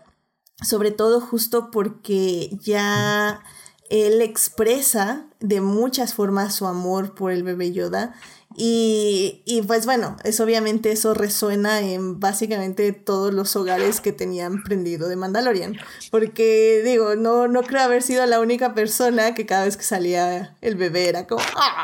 sobre 0.63 0.93
todo 0.93 1.21
justo 1.21 1.73
porque 1.73 2.57
ya 2.63 3.43
él 3.91 4.23
expresa 4.23 5.27
de 5.41 5.61
muchas 5.61 6.15
formas 6.15 6.55
su 6.55 6.69
amor 6.69 7.17
por 7.17 7.33
el 7.33 7.43
bebé 7.43 7.73
Yoda 7.73 8.15
y, 8.57 9.43
y, 9.45 9.63
pues 9.63 9.85
bueno, 9.85 10.17
es 10.23 10.39
obviamente 10.39 10.93
eso 10.93 11.13
resuena 11.13 11.81
en 11.81 12.21
básicamente 12.21 12.93
todos 12.93 13.35
los 13.35 13.57
hogares 13.57 14.01
que 14.01 14.13
tenían 14.13 14.63
prendido 14.63 15.09
de 15.09 15.17
Mandalorian. 15.17 15.77
Porque 16.11 16.83
digo, 16.85 17.17
no, 17.17 17.49
no 17.49 17.63
creo 17.63 17.83
haber 17.83 18.03
sido 18.03 18.25
la 18.27 18.39
única 18.41 18.75
persona 18.75 19.35
que 19.35 19.45
cada 19.45 19.65
vez 19.65 19.77
que 19.77 19.83
salía 19.83 20.57
el 20.61 20.77
bebé 20.77 21.09
era 21.09 21.27
como, 21.27 21.43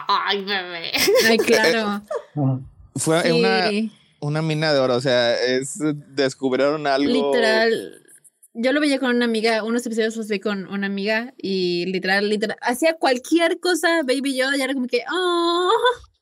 ¡ay, 0.09 0.45
bebé! 0.45 0.93
Ay, 1.27 1.39
claro. 1.39 2.03
Fue 2.97 3.23
sí. 3.23 3.31
una, 3.33 3.71
una 4.21 4.43
mina 4.43 4.73
de 4.73 4.79
oro, 4.79 4.97
o 4.97 5.01
sea, 5.01 5.35
es 5.43 5.79
descubrieron 6.09 6.87
algo. 6.87 7.11
Literal. 7.11 7.97
Yo 8.53 8.73
lo 8.73 8.81
veía 8.81 8.99
con 8.99 9.15
una 9.15 9.25
amiga, 9.25 9.63
unos 9.65 9.87
episodios 9.87 10.17
los 10.17 10.29
vi 10.29 10.41
con 10.41 10.67
una 10.67 10.87
amiga 10.87 11.35
y 11.37 11.87
literal, 11.87 12.29
literal, 12.29 12.59
hacía 12.61 12.95
cualquier 12.95 13.61
cosa, 13.61 14.03
Baby 14.03 14.37
Yoda, 14.37 14.57
y 14.57 14.61
era 14.61 14.75
como 14.75 14.87
que, 14.87 15.05
¡oh! 15.13 15.71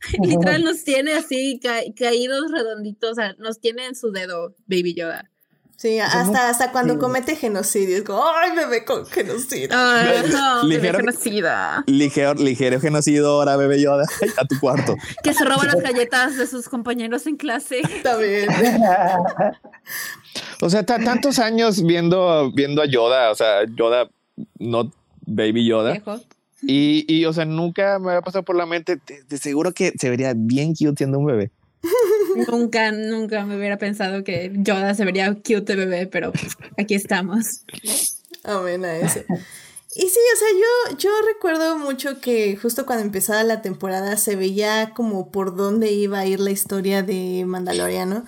Literal 0.22 0.64
nos 0.64 0.84
tiene 0.84 1.14
así 1.14 1.60
ca 1.62 1.80
caídos 1.96 2.50
redonditos, 2.50 3.12
o 3.12 3.14
sea, 3.14 3.34
nos 3.38 3.60
tiene 3.60 3.86
en 3.86 3.94
su 3.94 4.10
dedo 4.10 4.54
Baby 4.66 4.94
Yoda. 4.94 5.30
Sí, 5.78 6.00
hasta, 6.00 6.48
hasta 6.48 6.72
cuando 6.72 6.94
sí. 6.94 6.98
comete 6.98 7.36
genocidio, 7.36 7.98
es 7.98 8.02
como, 8.02 8.20
¡ay, 8.20 8.50
bebé 8.56 8.84
con 8.84 9.06
genocidio! 9.06 9.68
Ay, 9.70 10.24
no, 10.28 10.64
ligero, 10.64 10.98
genocida. 10.98 11.84
Ligero, 11.86 12.34
ligero 12.34 12.80
genocidio 12.80 13.28
ahora, 13.28 13.56
bebé 13.56 13.80
Yoda, 13.80 14.04
a 14.38 14.44
tu 14.44 14.58
cuarto. 14.58 14.96
Que 15.22 15.32
se 15.32 15.44
roba 15.44 15.64
las 15.66 15.76
galletas 15.76 16.36
de 16.36 16.48
sus 16.48 16.68
compañeros 16.68 17.28
en 17.28 17.36
clase. 17.36 17.82
También. 18.02 18.48
o 20.60 20.68
sea, 20.68 20.84
tantos 20.84 21.38
años 21.38 21.84
viendo, 21.84 22.50
viendo 22.50 22.82
a 22.82 22.86
Yoda, 22.86 23.30
o 23.30 23.36
sea, 23.36 23.64
Yoda, 23.76 24.10
no 24.58 24.90
Baby 25.26 25.64
Yoda. 25.64 25.92
Viejo. 25.92 26.20
Y, 26.62 27.04
y, 27.06 27.24
o 27.24 27.32
sea, 27.32 27.44
nunca 27.44 27.98
me 27.98 28.10
había 28.10 28.22
pasado 28.22 28.44
por 28.44 28.56
la 28.56 28.66
mente, 28.66 28.96
de, 29.06 29.22
de 29.22 29.38
seguro 29.38 29.72
que 29.72 29.92
se 29.98 30.10
vería 30.10 30.34
bien 30.36 30.74
cute 30.74 30.94
siendo 30.96 31.18
un 31.18 31.26
bebé. 31.26 31.50
nunca, 32.50 32.92
nunca 32.92 33.44
me 33.44 33.56
hubiera 33.56 33.78
pensado 33.78 34.24
que 34.24 34.52
Yoda 34.54 34.94
se 34.94 35.04
vería 35.04 35.32
cute 35.34 35.60
de 35.60 35.76
bebé, 35.76 36.06
pero 36.06 36.32
aquí 36.76 36.94
estamos. 36.94 37.62
Amén 38.44 38.84
a 38.84 38.96
eso. 38.96 39.20
Y 39.94 40.02
sí, 40.02 40.20
o 40.34 40.38
sea, 40.38 40.48
yo, 40.92 40.98
yo 40.98 41.10
recuerdo 41.26 41.78
mucho 41.78 42.20
que 42.20 42.56
justo 42.56 42.86
cuando 42.86 43.04
empezaba 43.04 43.42
la 43.42 43.62
temporada 43.62 44.16
se 44.16 44.36
veía 44.36 44.92
como 44.94 45.30
por 45.30 45.56
dónde 45.56 45.90
iba 45.90 46.20
a 46.20 46.26
ir 46.26 46.40
la 46.40 46.50
historia 46.50 47.02
de 47.02 47.44
Mandaloriano. 47.46 48.24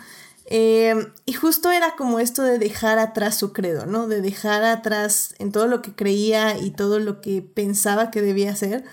Eh, 0.52 0.96
y 1.26 1.32
justo 1.32 1.70
era 1.70 1.94
como 1.94 2.18
esto 2.18 2.42
de 2.42 2.58
dejar 2.58 2.98
atrás 2.98 3.38
su 3.38 3.52
credo, 3.52 3.86
¿no? 3.86 4.08
De 4.08 4.20
dejar 4.20 4.64
atrás 4.64 5.34
en 5.38 5.52
todo 5.52 5.68
lo 5.68 5.80
que 5.80 5.94
creía 5.94 6.58
y 6.58 6.72
todo 6.72 6.98
lo 6.98 7.20
que 7.20 7.40
pensaba 7.40 8.10
que 8.10 8.20
debía 8.20 8.50
hacer 8.50 8.84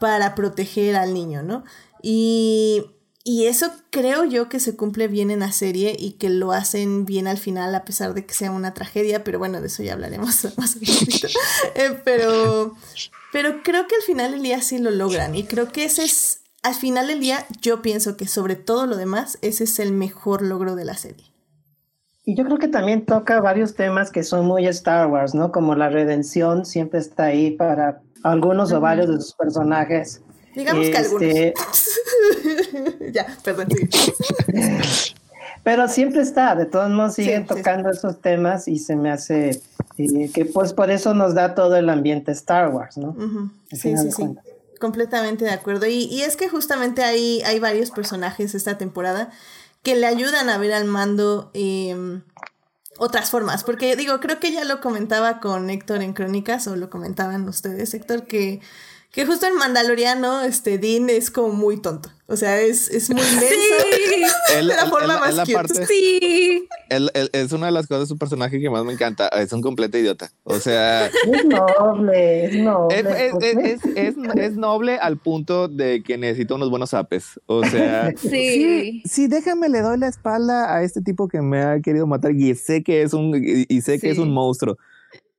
para 0.00 0.34
proteger 0.34 0.96
al 0.96 1.12
niño, 1.12 1.42
¿no? 1.42 1.64
Y, 2.02 2.86
y 3.24 3.44
eso 3.44 3.70
creo 3.90 4.24
yo 4.24 4.48
que 4.48 4.58
se 4.58 4.74
cumple 4.74 5.06
bien 5.06 5.30
en 5.30 5.40
la 5.40 5.52
serie 5.52 5.94
y 5.98 6.12
que 6.12 6.30
lo 6.30 6.50
hacen 6.52 7.04
bien 7.04 7.26
al 7.26 7.38
final 7.38 7.74
a 7.74 7.84
pesar 7.84 8.14
de 8.14 8.24
que 8.24 8.32
sea 8.32 8.50
una 8.50 8.72
tragedia, 8.72 9.22
pero 9.22 9.38
bueno, 9.38 9.60
de 9.60 9.66
eso 9.66 9.82
ya 9.82 9.92
hablaremos 9.92 10.44
más 10.56 10.74
poquito. 10.74 11.28
eh, 11.74 12.00
pero, 12.04 12.74
pero 13.32 13.62
creo 13.62 13.86
que 13.86 13.96
al 13.96 14.02
final 14.02 14.32
el 14.32 14.42
día 14.42 14.62
sí 14.62 14.78
lo 14.78 14.90
logran 14.90 15.34
y 15.34 15.44
creo 15.44 15.70
que 15.70 15.84
ese 15.84 16.04
es 16.04 16.41
al 16.62 16.74
final 16.74 17.08
del 17.08 17.20
día, 17.20 17.44
yo 17.60 17.82
pienso 17.82 18.16
que 18.16 18.26
sobre 18.26 18.56
todo 18.56 18.86
lo 18.86 18.96
demás, 18.96 19.38
ese 19.42 19.64
es 19.64 19.78
el 19.78 19.92
mejor 19.92 20.40
logro 20.42 20.76
de 20.76 20.84
la 20.84 20.96
serie. 20.96 21.26
Y 22.24 22.36
yo 22.36 22.44
creo 22.44 22.58
que 22.58 22.68
también 22.68 23.04
toca 23.04 23.40
varios 23.40 23.74
temas 23.74 24.12
que 24.12 24.22
son 24.22 24.46
muy 24.46 24.68
Star 24.68 25.08
Wars, 25.08 25.34
¿no? 25.34 25.50
Como 25.50 25.74
la 25.74 25.88
redención 25.88 26.64
siempre 26.64 27.00
está 27.00 27.24
ahí 27.24 27.50
para 27.50 28.00
algunos 28.22 28.70
uh 28.70 28.74
-huh. 28.74 28.78
o 28.78 28.80
varios 28.80 29.08
de 29.08 29.20
sus 29.20 29.34
personajes. 29.34 30.22
Digamos 30.54 30.86
este, 30.86 30.92
que 30.92 30.98
algunos. 30.98 31.24
ya, 33.12 33.26
perdón. 33.42 33.66
Sí. 33.90 34.12
Pero 35.64 35.88
siempre 35.88 36.22
está, 36.22 36.56
de 36.56 36.66
todos 36.66 36.90
modos 36.90 37.14
siguen 37.14 37.46
tocando 37.46 37.90
esos 37.90 38.20
temas 38.20 38.66
y 38.66 38.78
se 38.78 38.96
me 38.96 39.10
hace 39.10 39.60
eh, 39.98 40.30
que 40.32 40.44
pues 40.44 40.72
por 40.72 40.90
eso 40.90 41.14
nos 41.14 41.34
da 41.34 41.54
todo 41.54 41.76
el 41.76 41.88
ambiente 41.88 42.32
Star 42.32 42.70
Wars, 42.70 42.96
¿no? 42.96 43.14
Sí, 43.70 43.96
sí, 43.96 44.10
sí. 44.10 44.24
Completamente 44.82 45.44
de 45.44 45.52
acuerdo. 45.52 45.86
Y, 45.86 46.08
y, 46.10 46.22
es 46.22 46.36
que 46.36 46.48
justamente 46.48 47.04
hay, 47.04 47.40
hay 47.42 47.60
varios 47.60 47.92
personajes 47.92 48.52
esta 48.56 48.78
temporada 48.78 49.30
que 49.84 49.94
le 49.94 50.08
ayudan 50.08 50.48
a 50.48 50.58
ver 50.58 50.72
al 50.72 50.86
mando 50.86 51.52
em, 51.54 52.24
otras 52.98 53.30
formas. 53.30 53.62
Porque 53.62 53.94
digo, 53.94 54.18
creo 54.18 54.40
que 54.40 54.50
ya 54.50 54.64
lo 54.64 54.80
comentaba 54.80 55.38
con 55.38 55.70
Héctor 55.70 56.02
en 56.02 56.14
Crónicas, 56.14 56.66
o 56.66 56.74
lo 56.74 56.90
comentaban 56.90 57.48
ustedes, 57.48 57.94
Héctor, 57.94 58.26
que 58.26 58.60
que 59.12 59.26
justo 59.26 59.46
en 59.46 59.56
Mandaloriano, 59.56 60.40
este, 60.40 60.78
Dean 60.78 61.10
es 61.10 61.30
como 61.30 61.52
muy 61.52 61.76
tonto. 61.76 62.08
O 62.28 62.36
sea, 62.36 62.58
es, 62.62 62.88
es 62.88 63.10
muy 63.10 63.20
menso. 63.20 63.46
Sí. 64.48 64.54
de 64.56 64.62
la 64.62 64.86
forma 64.86 65.18
más 65.18 65.34
la 65.36 65.44
parte, 65.44 65.84
Sí. 65.84 66.66
es 66.88 67.52
una 67.52 67.66
de 67.66 67.72
las 67.72 67.86
cosas 67.86 68.04
de 68.04 68.06
su 68.06 68.16
personaje 68.16 68.58
que 68.58 68.70
más 68.70 68.86
me 68.86 68.94
encanta. 68.94 69.28
Es 69.28 69.52
un 69.52 69.60
completo 69.60 69.98
idiota. 69.98 70.32
O 70.44 70.58
sea... 70.58 71.06
Es 71.30 71.44
noble, 71.44 72.46
es 72.46 72.54
noble. 72.56 73.00
Es, 73.40 73.80
es, 73.84 74.16
es, 74.34 74.56
noble 74.56 74.96
al 74.96 75.18
punto 75.18 75.68
de 75.68 76.02
que 76.02 76.16
necesita 76.16 76.54
unos 76.54 76.70
buenos 76.70 76.94
apes. 76.94 77.38
O 77.44 77.62
sea... 77.64 78.14
Sí. 78.16 79.02
Sí, 79.04 79.26
déjame, 79.26 79.68
le 79.68 79.82
doy 79.82 79.98
la 79.98 80.08
espalda 80.08 80.74
a 80.74 80.82
este 80.82 81.02
tipo 81.02 81.28
que 81.28 81.42
me 81.42 81.62
ha 81.62 81.80
querido 81.80 82.06
matar 82.06 82.32
y 82.32 82.54
sé 82.54 82.82
que 82.82 83.02
es 83.02 83.12
un, 83.12 83.34
y 83.36 83.80
sé 83.82 84.00
que 84.00 84.10
es 84.10 84.16
un 84.16 84.32
monstruo. 84.32 84.78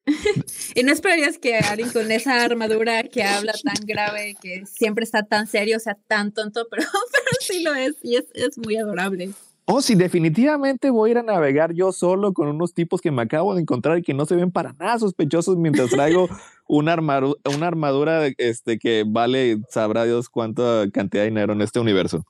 y 0.75 0.83
no 0.83 0.91
esperarías 0.91 1.37
que 1.37 1.57
alguien 1.57 1.89
con 1.89 2.11
esa 2.11 2.43
armadura 2.43 3.03
que 3.03 3.23
habla 3.23 3.53
tan 3.63 3.85
grave, 3.85 4.35
que 4.41 4.65
siempre 4.65 5.03
está 5.03 5.23
tan 5.23 5.47
serio, 5.47 5.79
sea 5.79 5.97
tan 6.07 6.31
tonto, 6.31 6.67
pero, 6.71 6.83
pero 7.11 7.37
sí 7.39 7.63
lo 7.63 7.73
es 7.73 7.95
y 8.03 8.15
es, 8.15 8.25
es 8.33 8.57
muy 8.57 8.77
adorable. 8.77 9.31
Oh, 9.65 9.81
sí, 9.81 9.95
definitivamente 9.95 10.89
voy 10.89 11.09
a 11.09 11.11
ir 11.11 11.17
a 11.19 11.23
navegar 11.23 11.73
yo 11.73 11.93
solo 11.93 12.33
con 12.33 12.49
unos 12.49 12.73
tipos 12.73 12.99
que 12.99 13.11
me 13.11 13.21
acabo 13.21 13.55
de 13.55 13.61
encontrar 13.61 13.97
y 13.97 14.01
que 14.01 14.13
no 14.13 14.25
se 14.25 14.35
ven 14.35 14.51
para 14.51 14.73
nada 14.73 14.99
sospechosos 14.99 15.55
mientras 15.55 15.89
traigo 15.89 16.27
una 16.67 16.91
armadura, 16.91 17.39
una 17.45 17.67
armadura 17.67 18.27
este, 18.37 18.77
que 18.77 19.05
vale, 19.07 19.61
sabrá 19.69 20.03
Dios 20.03 20.27
cuánta 20.27 20.85
cantidad 20.91 21.23
de 21.23 21.29
dinero 21.29 21.53
en 21.53 21.61
este 21.61 21.79
universo. 21.79 22.25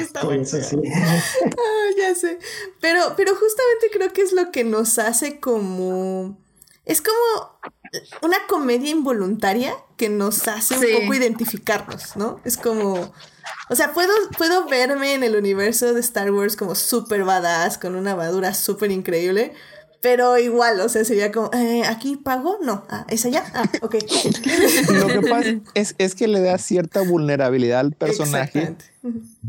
Está 0.00 0.24
bueno. 0.24 0.44
Ah, 0.52 1.88
ya 1.96 2.14
sé. 2.14 2.38
Pero, 2.80 3.14
pero 3.16 3.34
justamente 3.34 3.88
creo 3.92 4.12
que 4.12 4.22
es 4.22 4.32
lo 4.32 4.50
que 4.50 4.64
nos 4.64 4.98
hace 4.98 5.40
como. 5.40 6.38
Es 6.84 7.02
como 7.02 7.58
una 8.22 8.38
comedia 8.48 8.90
involuntaria 8.90 9.74
que 9.96 10.08
nos 10.08 10.48
hace 10.48 10.74
un 10.74 11.02
poco 11.02 11.14
identificarnos, 11.14 12.16
¿no? 12.16 12.40
Es 12.44 12.56
como. 12.56 13.12
O 13.68 13.76
sea, 13.76 13.92
puedo, 13.92 14.12
puedo 14.36 14.66
verme 14.66 15.14
en 15.14 15.22
el 15.22 15.36
universo 15.36 15.92
de 15.94 16.00
Star 16.00 16.30
Wars 16.30 16.56
como 16.56 16.74
súper 16.74 17.24
badass, 17.24 17.78
con 17.78 17.94
una 17.94 18.12
armadura 18.12 18.54
súper 18.54 18.90
increíble, 18.90 19.54
pero 20.00 20.38
igual, 20.38 20.80
o 20.80 20.88
sea, 20.88 21.04
sería 21.04 21.30
como, 21.30 21.50
eh, 21.52 21.82
¿aquí 21.86 22.16
pago? 22.16 22.58
No. 22.62 22.84
Ah, 22.88 23.06
¿es 23.08 23.24
allá? 23.26 23.44
Ah, 23.54 23.70
ok. 23.82 23.94
Lo 24.92 25.06
que 25.08 25.28
pasa 25.28 25.54
es, 25.74 25.94
es, 25.98 26.14
que 26.14 26.28
le 26.28 26.40
da 26.40 26.58
cierta 26.58 27.02
vulnerabilidad 27.02 27.80
al 27.80 27.92
personaje 27.92 28.76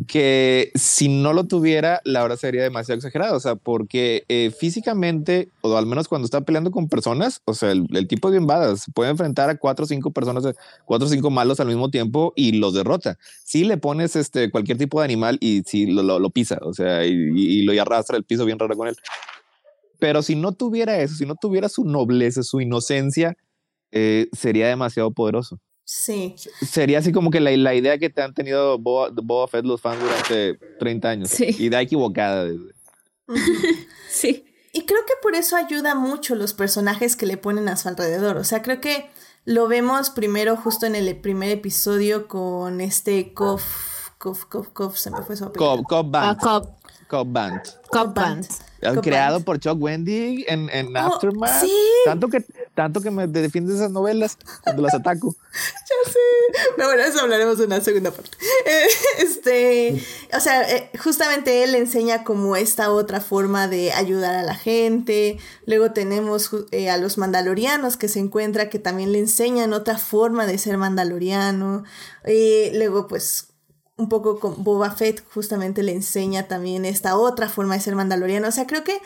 que 0.07 0.71
si 0.75 1.09
no 1.09 1.33
lo 1.33 1.45
tuviera, 1.45 2.01
la 2.05 2.23
hora 2.23 2.37
sería 2.37 2.63
demasiado 2.63 2.97
exagerada. 2.97 3.35
O 3.35 3.39
sea, 3.39 3.55
porque 3.55 4.23
eh, 4.29 4.51
físicamente, 4.57 5.49
o 5.61 5.75
al 5.77 5.85
menos 5.85 6.07
cuando 6.07 6.25
está 6.25 6.41
peleando 6.41 6.71
con 6.71 6.87
personas, 6.87 7.41
o 7.45 7.53
sea, 7.53 7.71
el, 7.71 8.07
tipo 8.07 8.31
de 8.31 8.37
invadas 8.37 8.85
puede 8.93 9.11
enfrentar 9.11 9.49
a 9.49 9.57
cuatro 9.57 9.85
o 9.85 9.87
cinco 9.87 10.11
personas, 10.11 10.43
cuatro 10.85 11.07
o 11.07 11.09
cinco 11.09 11.29
malos 11.29 11.59
al 11.59 11.67
mismo 11.67 11.89
tiempo 11.89 12.33
y 12.35 12.53
los 12.53 12.73
derrota. 12.73 13.17
Si 13.43 13.63
le 13.63 13.77
pones 13.77 14.15
este, 14.15 14.51
cualquier 14.51 14.77
tipo 14.77 14.99
de 14.99 15.05
animal 15.05 15.37
y 15.41 15.63
si 15.65 15.87
lo, 15.87 16.19
lo, 16.19 16.29
pisa, 16.29 16.59
o 16.61 16.73
sea, 16.73 17.05
y, 17.05 17.11
y, 17.11 17.63
lo 17.63 17.79
arrastra 17.81 18.17
el 18.17 18.23
piso 18.23 18.45
bien 18.45 18.59
raro 18.59 18.77
con 18.77 18.87
él. 18.87 18.95
Pero 20.01 20.23
si 20.23 20.35
no 20.35 20.51
tuviera 20.51 20.97
eso, 20.97 21.13
si 21.13 21.27
no 21.27 21.35
tuviera 21.35 21.69
su 21.69 21.85
nobleza, 21.85 22.41
su 22.41 22.59
inocencia, 22.59 23.37
eh, 23.91 24.29
sería 24.35 24.67
demasiado 24.67 25.11
poderoso. 25.11 25.59
Sí. 25.83 26.33
Sería 26.67 26.97
así 26.97 27.11
como 27.11 27.29
que 27.29 27.39
la, 27.39 27.51
la 27.51 27.75
idea 27.75 27.99
que 27.99 28.09
te 28.09 28.23
han 28.23 28.33
tenido 28.33 28.79
Boba, 28.79 29.47
Fett 29.47 29.63
los 29.63 29.79
fans 29.79 30.01
durante 30.01 30.57
30 30.79 31.07
años. 31.07 31.29
Sí. 31.29 31.55
Idea 31.59 31.81
equivocada. 31.81 32.49
sí. 34.09 34.43
Y 34.73 34.85
creo 34.87 35.01
que 35.05 35.13
por 35.21 35.35
eso 35.35 35.55
ayuda 35.55 35.93
mucho 35.93 36.33
los 36.33 36.53
personajes 36.53 37.15
que 37.15 37.27
le 37.27 37.37
ponen 37.37 37.69
a 37.69 37.77
su 37.77 37.87
alrededor. 37.87 38.37
O 38.37 38.43
sea, 38.43 38.63
creo 38.63 38.81
que 38.81 39.07
lo 39.45 39.67
vemos 39.67 40.09
primero 40.09 40.57
justo 40.57 40.87
en 40.87 40.95
el 40.95 41.15
primer 41.15 41.51
episodio 41.51 42.27
con 42.27 42.81
este 42.81 43.35
Kof. 43.35 43.63
Kof, 44.17 44.45
Kof, 44.45 44.69
Kof, 44.69 44.97
se 44.97 45.11
me 45.11 45.21
fue 45.21 45.35
su 45.35 45.45
apellido. 45.45 45.83
Kof, 45.83 46.09
Band. 46.09 46.39
Ah, 46.41 46.61
Cobb 47.11 47.27
Band. 47.33 47.61
Cobb 47.89 48.13
Band 48.13 48.47
creado 49.01 49.41
por 49.41 49.59
Chuck 49.59 49.81
Wendy 49.81 50.45
en, 50.47 50.69
en 50.69 50.95
oh, 50.95 50.99
Aftermath. 50.99 51.63
Tanto 52.05 52.29
que, 52.29 52.43
tanto 52.73 53.01
que 53.01 53.11
me 53.11 53.27
defiendes 53.27 53.75
esas 53.75 53.91
novelas 53.91 54.37
cuando 54.63 54.81
las 54.81 54.93
ataco. 54.93 55.35
ya 55.53 56.11
sé. 56.11 56.19
Pero 56.75 56.87
bueno, 56.87 57.03
eso 57.03 57.21
hablaremos 57.21 57.59
en 57.59 57.67
una 57.67 57.81
segunda 57.81 58.11
parte. 58.11 58.31
Eh, 58.63 58.87
este, 59.17 60.05
o 60.33 60.39
sea, 60.39 60.61
eh, 60.71 60.91
justamente 61.03 61.63
él 61.63 61.73
enseña 61.73 62.23
como 62.23 62.55
esta 62.55 62.91
otra 62.91 63.19
forma 63.19 63.67
de 63.67 63.91
ayudar 63.91 64.35
a 64.35 64.43
la 64.43 64.53
gente. 64.53 65.39
Luego 65.65 65.91
tenemos 65.91 66.51
eh, 66.71 66.91
a 66.91 66.97
los 66.97 67.17
mandalorianos 67.17 67.97
que 67.97 68.07
se 68.07 68.19
encuentra 68.19 68.69
que 68.69 68.77
también 68.77 69.11
le 69.11 69.19
enseñan 69.19 69.73
otra 69.73 69.97
forma 69.97 70.45
de 70.45 70.59
ser 70.59 70.77
mandaloriano. 70.77 71.83
Y 72.25 72.69
luego, 72.77 73.07
pues, 73.07 73.50
un 74.01 74.09
poco 74.09 74.39
con 74.39 74.63
Boba 74.63 74.91
Fett 74.91 75.23
justamente 75.33 75.83
le 75.83 75.93
enseña 75.93 76.47
también 76.47 76.85
esta 76.85 77.15
otra 77.15 77.47
forma 77.47 77.75
de 77.75 77.81
ser 77.81 77.95
mandaloriano. 77.95 78.47
O 78.47 78.51
sea, 78.51 78.67
creo 78.67 78.83
que 78.83 78.99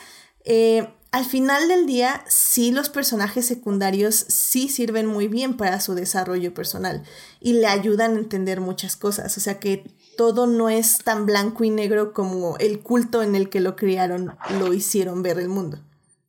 eh, 0.45 0.87
al 1.11 1.25
final 1.25 1.67
del 1.67 1.85
día 1.85 2.23
sí 2.27 2.71
los 2.71 2.89
personajes 2.89 3.45
secundarios 3.45 4.15
sí 4.15 4.69
sirven 4.69 5.05
muy 5.05 5.27
bien 5.27 5.57
para 5.57 5.79
su 5.79 5.95
desarrollo 5.95 6.53
personal 6.53 7.03
y 7.39 7.53
le 7.53 7.67
ayudan 7.67 8.15
a 8.15 8.19
entender 8.19 8.61
muchas 8.61 8.95
cosas. 8.95 9.37
O 9.37 9.41
sea 9.41 9.59
que 9.59 9.89
todo 10.17 10.47
no 10.47 10.69
es 10.69 10.99
tan 10.99 11.25
blanco 11.25 11.63
y 11.63 11.69
negro 11.69 12.13
como 12.13 12.57
el 12.57 12.79
culto 12.79 13.21
en 13.21 13.35
el 13.35 13.49
que 13.49 13.59
lo 13.59 13.75
criaron 13.75 14.35
lo 14.59 14.73
hicieron 14.73 15.21
ver 15.21 15.39
el 15.39 15.49
mundo. 15.49 15.79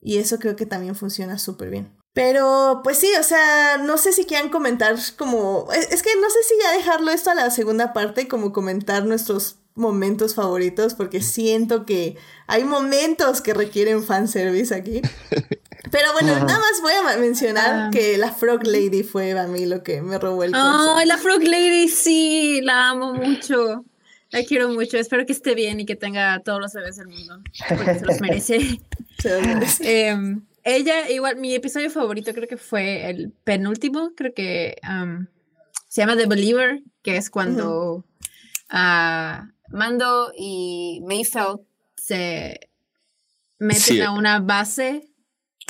Y 0.01 0.19
eso 0.19 0.39
creo 0.39 0.57
que 0.57 0.67
también 0.67 0.95
funciona 0.95 1.39
súper 1.39 1.71
bien. 1.71 1.96
Pero, 2.17 2.81
pues 2.83 2.99
sí, 2.99 3.11
o 3.21 3.23
sea, 3.23 3.77
no 3.77 3.99
sé 3.99 4.11
si 4.11 4.25
quieran 4.25 4.49
comentar 4.49 4.97
como... 5.19 5.69
Es, 5.71 6.03
que 6.03 6.09
no 6.19 6.31
sé 6.31 6.39
si 6.49 6.55
ya 6.63 6.73
dejarlo 6.73 7.11
esto 7.11 7.29
a 7.29 7.35
la 7.35 7.51
segunda 7.51 7.93
parte, 7.93 8.27
como 8.27 8.55
comentar 8.55 9.05
nuestros 9.05 9.57
momentos 9.75 10.35
favoritos, 10.35 10.95
porque 10.95 11.21
siento 11.21 11.85
que 11.85 12.17
hay 12.47 12.65
momentos 12.65 13.43
que 13.43 13.53
requieren 13.53 14.03
fanservice 14.03 14.75
aquí. 14.75 15.03
Pero 15.91 16.11
bueno, 16.15 16.33
nada 16.47 16.59
más 16.59 16.81
voy 16.81 16.95
a 16.95 17.19
mencionar 17.19 17.71
ah. 17.75 17.91
que 17.93 18.17
la 18.17 18.33
Frog 18.33 18.67
Lady 18.67 19.03
fue 19.03 19.39
a 19.39 19.47
mí 19.47 19.67
lo 19.67 19.83
que 19.83 20.01
me 20.01 20.19
robó 20.19 20.43
el 20.43 20.53
corazón. 20.53 20.97
Ay, 20.97 21.05
la 21.05 21.19
Frog 21.19 21.43
Lady 21.43 21.87
sí, 21.91 22.63
la 22.63 22.89
amo 22.89 23.13
mucho. 23.13 23.85
La 24.31 24.43
quiero 24.43 24.71
mucho. 24.71 24.97
Espero 24.97 25.27
que 25.27 25.33
esté 25.33 25.55
bien 25.55 25.81
y 25.81 25.85
que 25.85 25.97
tenga 25.97 26.41
todos 26.41 26.61
los 26.61 26.73
bebés 26.73 26.97
del 26.97 27.09
mundo. 27.09 27.43
Porque 27.69 27.99
se 27.99 28.07
los 28.07 28.21
merece. 28.23 28.81
se 29.19 29.29
los 29.29 29.47
merece. 29.47 30.09
Em, 30.09 30.41
ella, 30.67 31.09
igual, 31.09 31.37
mi 31.37 31.55
episodio 31.55 31.91
favorito 31.91 32.35
creo 32.35 32.49
que 32.49 32.57
fue 32.57 33.09
el 33.09 33.31
penúltimo, 33.45 34.11
creo 34.17 34.35
que 34.35 34.77
se 35.89 36.01
llama 36.01 36.17
The 36.17 36.27
Believer, 36.27 36.83
que 37.03 37.17
es 37.17 37.31
cuando 37.31 38.05
ah, 38.69 39.49
Mando 39.69 40.33
y 40.37 41.01
Mayfeld 41.05 41.61
se 41.95 42.69
meten 43.61 44.03
a 44.03 44.11
una 44.11 44.41
base 44.41 45.09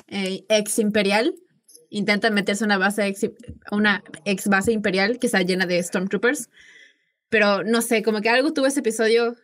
eh, 0.09 0.47
ex 0.49 0.79
imperial, 0.79 1.35
intentan 1.91 2.33
meterse 2.33 2.65
a 2.65 2.67
una 2.67 2.79
base 2.79 3.07
ex, 3.07 3.31
una 3.71 4.03
ex 4.25 4.49
base 4.49 4.73
imperial 4.73 5.19
que 5.19 5.27
está 5.27 5.43
llena 5.43 5.67
de 5.67 5.83
Stormtroopers, 5.83 6.49
pero 7.29 7.65
no 7.65 7.83
sé, 7.83 8.03
como 8.03 8.23
que 8.23 8.31
algo 8.31 8.55
tuvo 8.55 8.65
ese 8.65 8.81
episodio 8.81 9.37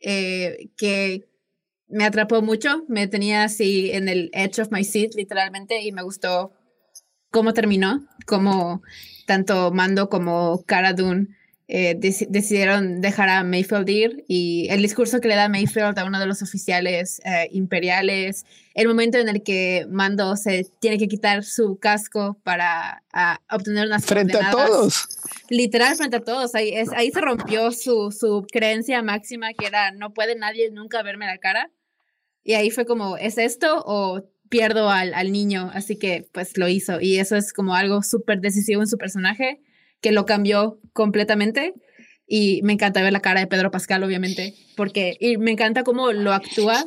eh, 0.00 0.70
que 0.78 1.28
me 1.94 2.04
atrapó 2.04 2.42
mucho, 2.42 2.84
me 2.88 3.06
tenía 3.06 3.44
así 3.44 3.92
en 3.92 4.08
el 4.08 4.28
edge 4.32 4.60
of 4.60 4.72
my 4.72 4.82
seat 4.82 5.14
literalmente 5.14 5.80
y 5.80 5.92
me 5.92 6.02
gustó 6.02 6.52
cómo 7.30 7.54
terminó, 7.54 8.04
cómo 8.26 8.82
tanto 9.26 9.70
Mando 9.70 10.08
como 10.08 10.64
Cara 10.66 10.92
Dune 10.92 11.28
eh, 11.66 11.94
decidieron 11.96 13.00
dejar 13.00 13.28
a 13.28 13.44
Mayfield 13.44 13.88
ir 13.88 14.24
y 14.28 14.66
el 14.70 14.82
discurso 14.82 15.20
que 15.20 15.28
le 15.28 15.36
da 15.36 15.48
Mayfield 15.48 15.98
a 15.98 16.04
uno 16.04 16.18
de 16.18 16.26
los 16.26 16.42
oficiales 16.42 17.22
eh, 17.24 17.48
imperiales, 17.52 18.44
el 18.74 18.88
momento 18.88 19.18
en 19.18 19.28
el 19.28 19.42
que 19.42 19.86
Mando 19.88 20.36
se 20.36 20.66
tiene 20.80 20.98
que 20.98 21.06
quitar 21.06 21.44
su 21.44 21.78
casco 21.78 22.36
para 22.42 23.02
obtener 23.50 23.86
unas 23.86 24.04
frente 24.04 24.36
a 24.36 24.50
todos. 24.50 25.08
Literal 25.48 25.96
frente 25.96 26.16
a 26.16 26.20
todos, 26.20 26.54
ahí, 26.54 26.70
es, 26.70 26.90
ahí 26.90 27.10
se 27.12 27.20
rompió 27.20 27.70
su, 27.70 28.10
su 28.10 28.44
creencia 28.50 29.00
máxima 29.00 29.54
que 29.54 29.66
era 29.66 29.92
no 29.92 30.12
puede 30.12 30.34
nadie 30.36 30.70
nunca 30.72 31.02
verme 31.02 31.26
la 31.26 31.38
cara. 31.38 31.70
Y 32.44 32.54
ahí 32.54 32.70
fue 32.70 32.84
como, 32.84 33.16
¿es 33.16 33.38
esto 33.38 33.82
o 33.86 34.22
pierdo 34.50 34.90
al, 34.90 35.14
al 35.14 35.32
niño? 35.32 35.70
Así 35.72 35.96
que 35.96 36.28
pues 36.32 36.56
lo 36.58 36.68
hizo 36.68 37.00
y 37.00 37.18
eso 37.18 37.36
es 37.36 37.52
como 37.52 37.74
algo 37.74 38.02
súper 38.02 38.40
decisivo 38.40 38.82
en 38.82 38.88
su 38.88 38.98
personaje 38.98 39.60
que 40.00 40.12
lo 40.12 40.26
cambió 40.26 40.78
completamente. 40.92 41.74
Y 42.26 42.62
me 42.62 42.72
encanta 42.72 43.02
ver 43.02 43.12
la 43.12 43.20
cara 43.20 43.40
de 43.40 43.46
Pedro 43.46 43.70
Pascal, 43.70 44.02
obviamente, 44.02 44.54
porque 44.76 45.16
y 45.20 45.36
me 45.36 45.50
encanta 45.50 45.84
cómo 45.84 46.10
lo 46.10 46.32
actúa, 46.32 46.86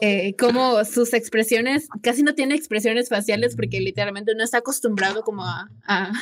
eh, 0.00 0.36
cómo 0.38 0.84
sus 0.84 1.14
expresiones, 1.14 1.88
casi 2.00 2.22
no 2.22 2.34
tiene 2.34 2.54
expresiones 2.54 3.08
faciales 3.08 3.56
porque 3.56 3.80
literalmente 3.80 4.34
no 4.36 4.44
está 4.44 4.58
acostumbrado 4.58 5.22
como 5.22 5.44
a, 5.44 5.68
a 5.88 6.12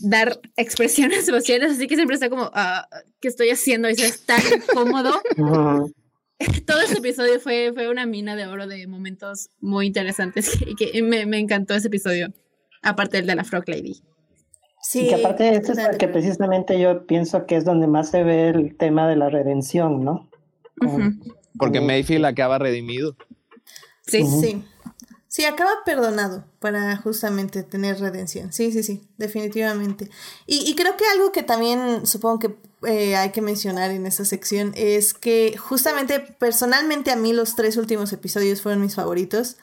dar 0.00 0.40
expresiones 0.56 1.26
faciales, 1.30 1.72
así 1.72 1.86
que 1.86 1.96
siempre 1.96 2.14
está 2.14 2.30
como, 2.30 2.50
ah, 2.54 2.88
¿qué 3.20 3.28
estoy 3.28 3.50
haciendo? 3.50 3.90
Y 3.90 3.94
se 3.96 4.06
está 4.06 4.36
tan 4.36 4.60
cómodo. 4.74 5.20
Todo 6.66 6.80
ese 6.80 6.98
episodio 6.98 7.38
fue, 7.40 7.72
fue 7.74 7.88
una 7.88 8.06
mina 8.06 8.34
de 8.34 8.46
oro 8.46 8.66
de 8.66 8.86
momentos 8.86 9.50
muy 9.60 9.86
interesantes 9.86 10.58
y 10.66 10.74
que, 10.74 11.02
me, 11.02 11.26
me 11.26 11.38
encantó 11.38 11.74
ese 11.74 11.88
episodio, 11.88 12.32
aparte 12.82 13.18
del 13.18 13.26
de 13.26 13.34
la 13.34 13.44
Frog 13.44 13.68
Lady. 13.68 14.02
Sí, 14.82 15.06
y 15.06 15.08
que 15.08 15.14
aparte 15.16 15.44
de 15.44 15.56
esto 15.56 15.72
es 15.72 15.98
que 15.98 16.08
precisamente 16.08 16.80
yo 16.80 17.06
pienso 17.06 17.44
que 17.44 17.56
es 17.56 17.64
donde 17.66 17.86
más 17.86 18.10
se 18.10 18.24
ve 18.24 18.48
el 18.48 18.76
tema 18.76 19.06
de 19.08 19.16
la 19.16 19.28
redención, 19.28 20.04
¿no? 20.04 20.30
Porque 21.58 21.82
Mayfield 21.82 22.24
acaba 22.24 22.58
redimido. 22.58 23.14
Sí, 24.06 24.24
sí. 24.24 24.64
Sí, 25.30 25.44
acaba 25.44 25.70
perdonado 25.86 26.44
para 26.58 26.96
justamente 26.96 27.62
tener 27.62 28.00
redención. 28.00 28.52
Sí, 28.52 28.72
sí, 28.72 28.82
sí, 28.82 29.06
definitivamente. 29.16 30.10
Y, 30.44 30.68
y 30.68 30.74
creo 30.74 30.96
que 30.96 31.04
algo 31.06 31.30
que 31.30 31.44
también 31.44 32.04
supongo 32.04 32.40
que 32.40 32.56
eh, 32.84 33.14
hay 33.14 33.30
que 33.30 33.40
mencionar 33.40 33.92
en 33.92 34.06
esta 34.06 34.24
sección 34.24 34.72
es 34.74 35.14
que 35.14 35.56
justamente 35.56 36.18
personalmente 36.18 37.12
a 37.12 37.16
mí 37.16 37.32
los 37.32 37.54
tres 37.54 37.76
últimos 37.76 38.12
episodios 38.12 38.60
fueron 38.60 38.82
mis 38.82 38.96
favoritos. 38.96 39.56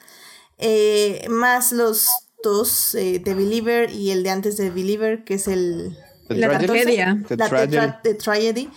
Eh, 0.56 1.26
más 1.28 1.70
los 1.72 2.08
dos, 2.42 2.94
eh, 2.94 3.20
The 3.22 3.34
Believer 3.34 3.90
y 3.90 4.10
el 4.12 4.22
de 4.22 4.30
antes 4.30 4.56
de 4.56 4.70
Believer, 4.70 5.22
que 5.22 5.34
es 5.34 5.48
el... 5.48 5.98
la 6.30 6.58
tragedia. 6.58 7.22
La 7.28 8.00
Tragedy. 8.00 8.70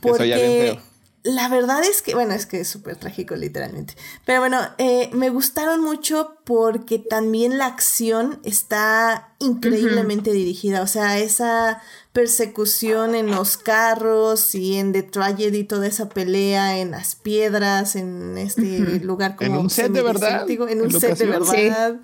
Porque 0.00 0.80
la 1.24 1.48
verdad 1.48 1.82
es 1.84 2.00
que, 2.00 2.14
bueno, 2.14 2.32
es 2.32 2.46
que 2.46 2.60
es 2.60 2.68
súper 2.68 2.96
trágico 2.96 3.34
literalmente. 3.34 3.94
Pero 4.24 4.40
bueno, 4.40 4.60
eh, 4.78 5.10
me 5.12 5.30
gustaron 5.30 5.82
mucho 5.82 6.38
porque 6.44 6.98
también 6.98 7.58
la 7.58 7.66
acción 7.66 8.40
está 8.44 9.34
increíblemente 9.38 10.32
dirigida. 10.32 10.82
O 10.82 10.86
sea, 10.86 11.18
esa 11.18 11.82
persecución 12.12 13.14
en 13.14 13.30
los 13.30 13.56
carros 13.56 14.54
y 14.54 14.76
en 14.76 14.92
The 14.92 15.02
Tragedy, 15.02 15.64
toda 15.64 15.86
esa 15.86 16.08
pelea 16.08 16.78
en 16.78 16.92
las 16.92 17.14
piedras, 17.14 17.96
en 17.96 18.38
este 18.38 19.00
lugar 19.00 19.36
como... 19.36 19.50
En 19.50 19.56
un 19.56 19.70
set 19.70 19.92
de 19.92 20.02
verdad. 20.02 20.48
En 20.48 20.82
un 20.82 21.00
set 21.00 21.18
de 21.18 21.26
verdad. 21.26 22.00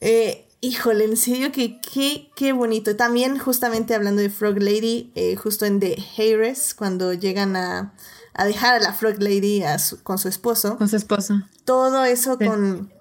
Eh, 0.00 0.48
híjole, 0.60 1.04
en 1.04 1.16
serio 1.16 1.52
que 1.52 1.80
qué, 1.80 2.30
qué 2.34 2.52
bonito. 2.52 2.96
También 2.96 3.38
justamente 3.38 3.94
hablando 3.94 4.22
de 4.22 4.30
Frog 4.30 4.58
Lady, 4.58 5.12
eh, 5.14 5.36
justo 5.36 5.66
en 5.66 5.78
The 5.78 6.02
Harris, 6.16 6.74
cuando 6.74 7.12
llegan 7.12 7.56
a 7.56 7.94
a 8.36 8.44
dejar 8.44 8.74
a 8.74 8.80
la 8.80 8.92
Frog 8.92 9.20
Lady 9.20 9.62
con 10.02 10.18
su 10.18 10.28
esposo. 10.28 10.76
Con 10.76 10.88
su 10.88 10.96
esposo. 10.96 11.40
Todo 11.64 12.04
eso 12.04 12.38
con, 12.38 12.92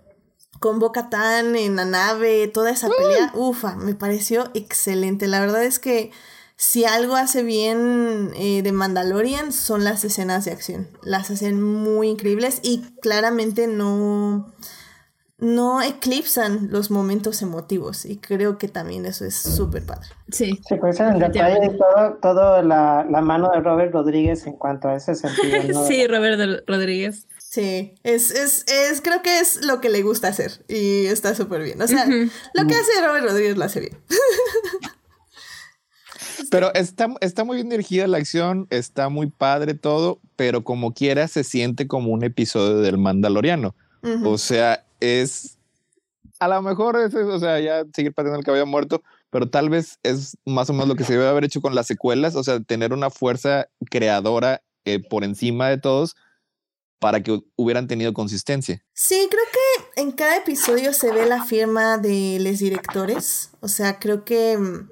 con 0.60 0.80
Boca 0.80 1.10
Tan 1.10 1.56
en 1.56 1.76
la 1.76 1.86
nave, 1.86 2.48
toda 2.48 2.72
esa 2.72 2.90
pelea, 2.90 3.32
ufa, 3.36 3.76
me 3.76 3.96
pareció 3.96 4.50
excelente. 4.54 5.28
La 5.28 5.42
verdad 5.42 5.64
es 5.64 5.80
que 5.80 6.12
si 6.56 6.86
algo 6.86 7.16
hace 7.16 7.44
bien 7.44 8.32
eh, 8.36 8.62
de 8.64 8.72
Mandalorian 8.72 9.52
son 9.52 9.84
las 9.84 10.06
escenas 10.06 10.46
de 10.46 10.52
acción. 10.52 10.88
Las 11.04 11.30
hacen 11.30 11.62
muy 11.62 12.10
increíbles 12.10 12.60
y 12.64 12.82
claramente 13.02 13.68
no 13.68 14.54
no 15.38 15.82
eclipsan 15.82 16.70
los 16.72 16.90
momentos 16.90 17.42
emotivos 17.42 18.06
y 18.06 18.18
creo 18.18 18.58
que 18.58 18.70
también 18.70 19.06
eso 19.06 19.26
es 19.26 19.36
súper 19.36 19.86
padre. 19.86 20.08
Sí. 20.32 20.62
Se 20.68 20.78
pues 20.78 21.00
en 21.00 21.20
detalle 21.20 21.72
todo, 21.78 22.14
todo 22.22 22.62
la, 22.62 23.06
la, 23.10 23.22
mano 23.22 23.50
de 23.52 23.60
Robert 23.60 23.94
Rodríguez 23.94 24.48
en 24.48 24.54
cuanto 24.54 24.88
a 24.88 24.96
ese 24.96 25.16
sentido. 25.16 25.86
Sí, 25.88 26.08
Robert 26.08 26.64
Rodríguez. 26.68 27.28
Sí, 27.38 27.96
es, 28.04 28.32
es, 28.32 28.66
es, 28.68 29.02
creo 29.02 29.22
que 29.22 29.40
es 29.40 29.66
lo 29.66 29.82
que 29.82 29.90
le 29.90 30.02
gusta 30.04 30.30
hacer 30.30 30.64
y 30.68 31.06
está 31.06 31.36
súper 31.36 31.64
bien. 31.64 31.82
O 31.82 31.88
sea, 31.88 32.06
lo 32.06 32.68
que 32.68 32.76
hace 32.76 33.06
Robert 33.06 33.26
Rodríguez 33.26 33.58
lo 33.58 33.66
hace 33.66 33.80
bien. 33.82 33.98
Pero 36.52 36.74
está, 36.74 37.08
está 37.22 37.44
muy 37.44 37.56
bien 37.56 37.70
dirigida 37.70 38.08
la 38.08 38.18
acción, 38.18 38.68
está 38.70 39.10
muy 39.10 39.28
padre 39.28 39.74
todo, 39.74 40.20
pero 40.36 40.64
como 40.64 40.94
quiera 40.94 41.28
se 41.28 41.44
siente 41.44 41.88
como 41.88 42.12
un 42.12 42.24
episodio 42.24 42.78
del 42.78 42.98
Mandaloriano. 42.98 43.76
O 44.24 44.38
sea, 44.38 44.85
es 45.06 45.58
a 46.40 46.48
lo 46.48 46.62
mejor 46.62 46.98
es, 46.98 47.14
o 47.16 47.40
sea, 47.40 47.60
ya 47.60 47.86
seguir 47.94 48.14
pateando 48.14 48.40
el 48.40 48.46
cabello 48.46 48.66
muerto, 48.66 49.04
pero 49.30 49.50
tal 49.50 49.70
vez 49.70 50.00
es 50.04 50.38
más 50.46 50.70
o 50.70 50.74
menos 50.74 50.88
lo 50.88 50.96
que 50.96 51.04
se 51.04 51.14
debe 51.14 51.28
haber 51.28 51.46
hecho 51.46 51.62
con 51.62 51.76
las 51.76 51.88
secuelas, 51.88 52.36
o 52.36 52.44
sea, 52.44 52.60
tener 52.60 52.94
una 52.94 53.10
fuerza 53.10 53.68
creadora 53.90 54.62
eh, 54.86 55.00
por 55.00 55.24
encima 55.24 55.70
de 55.70 55.78
todos 55.78 56.16
para 57.00 57.22
que 57.22 57.40
hubieran 57.56 57.88
tenido 57.88 58.14
consistencia. 58.14 58.84
Sí, 58.94 59.28
creo 59.30 59.44
que 59.52 60.02
en 60.02 60.12
cada 60.12 60.38
episodio 60.38 60.94
se 60.94 61.12
ve 61.12 61.26
la 61.26 61.44
firma 61.44 61.98
de 61.98 62.38
los 62.40 62.60
directores, 62.60 63.52
o 63.60 63.68
sea, 63.68 64.00
creo 64.00 64.26
que 64.26 64.58
mm, 64.58 64.90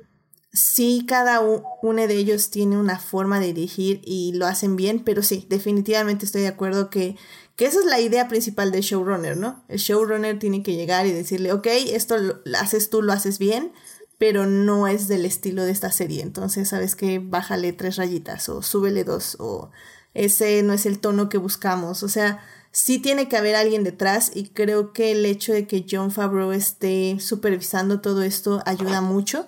sí 0.51 1.05
cada 1.07 1.41
uno 1.41 2.07
de 2.07 2.13
ellos 2.13 2.51
tiene 2.51 2.77
una 2.77 2.99
forma 2.99 3.39
de 3.39 3.53
dirigir 3.53 4.01
y 4.03 4.33
lo 4.33 4.45
hacen 4.45 4.75
bien, 4.75 5.03
pero 5.03 5.23
sí, 5.23 5.45
definitivamente 5.49 6.25
estoy 6.25 6.41
de 6.41 6.49
acuerdo 6.49 6.89
que 6.89 7.15
que 7.55 7.65
esa 7.65 7.79
es 7.79 7.85
la 7.85 7.99
idea 7.99 8.27
principal 8.27 8.71
del 8.71 8.81
showrunner, 8.81 9.37
¿no? 9.37 9.63
El 9.67 9.77
showrunner 9.77 10.39
tiene 10.39 10.63
que 10.63 10.75
llegar 10.75 11.05
y 11.05 11.11
decirle, 11.11 11.53
ok, 11.53 11.67
esto 11.67 12.17
lo 12.17 12.41
haces 12.57 12.89
tú, 12.89 13.01
lo 13.01 13.13
haces 13.13 13.37
bien, 13.37 13.71
pero 14.17 14.45
no 14.45 14.87
es 14.87 15.07
del 15.07 15.25
estilo 15.25 15.63
de 15.63 15.71
esta 15.71 15.91
serie. 15.91 16.21
Entonces, 16.21 16.69
¿sabes 16.69 16.95
qué? 16.95 17.19
Bájale 17.19 17.73
tres 17.73 17.97
rayitas 17.97 18.49
o 18.49 18.61
súbele 18.61 19.03
dos 19.03 19.37
o 19.39 19.69
ese 20.13 20.63
no 20.63 20.73
es 20.73 20.85
el 20.85 20.99
tono 20.99 21.29
que 21.29 21.37
buscamos. 21.37 22.03
O 22.03 22.09
sea, 22.09 22.39
sí 22.71 22.99
tiene 22.99 23.27
que 23.27 23.37
haber 23.37 23.55
alguien 23.55 23.83
detrás 23.83 24.31
y 24.33 24.49
creo 24.49 24.93
que 24.93 25.11
el 25.11 25.25
hecho 25.25 25.53
de 25.53 25.67
que 25.67 25.85
John 25.89 26.11
Favreau 26.11 26.51
esté 26.51 27.17
supervisando 27.19 28.01
todo 28.01 28.23
esto 28.23 28.63
ayuda 28.65 29.01
mucho. 29.01 29.47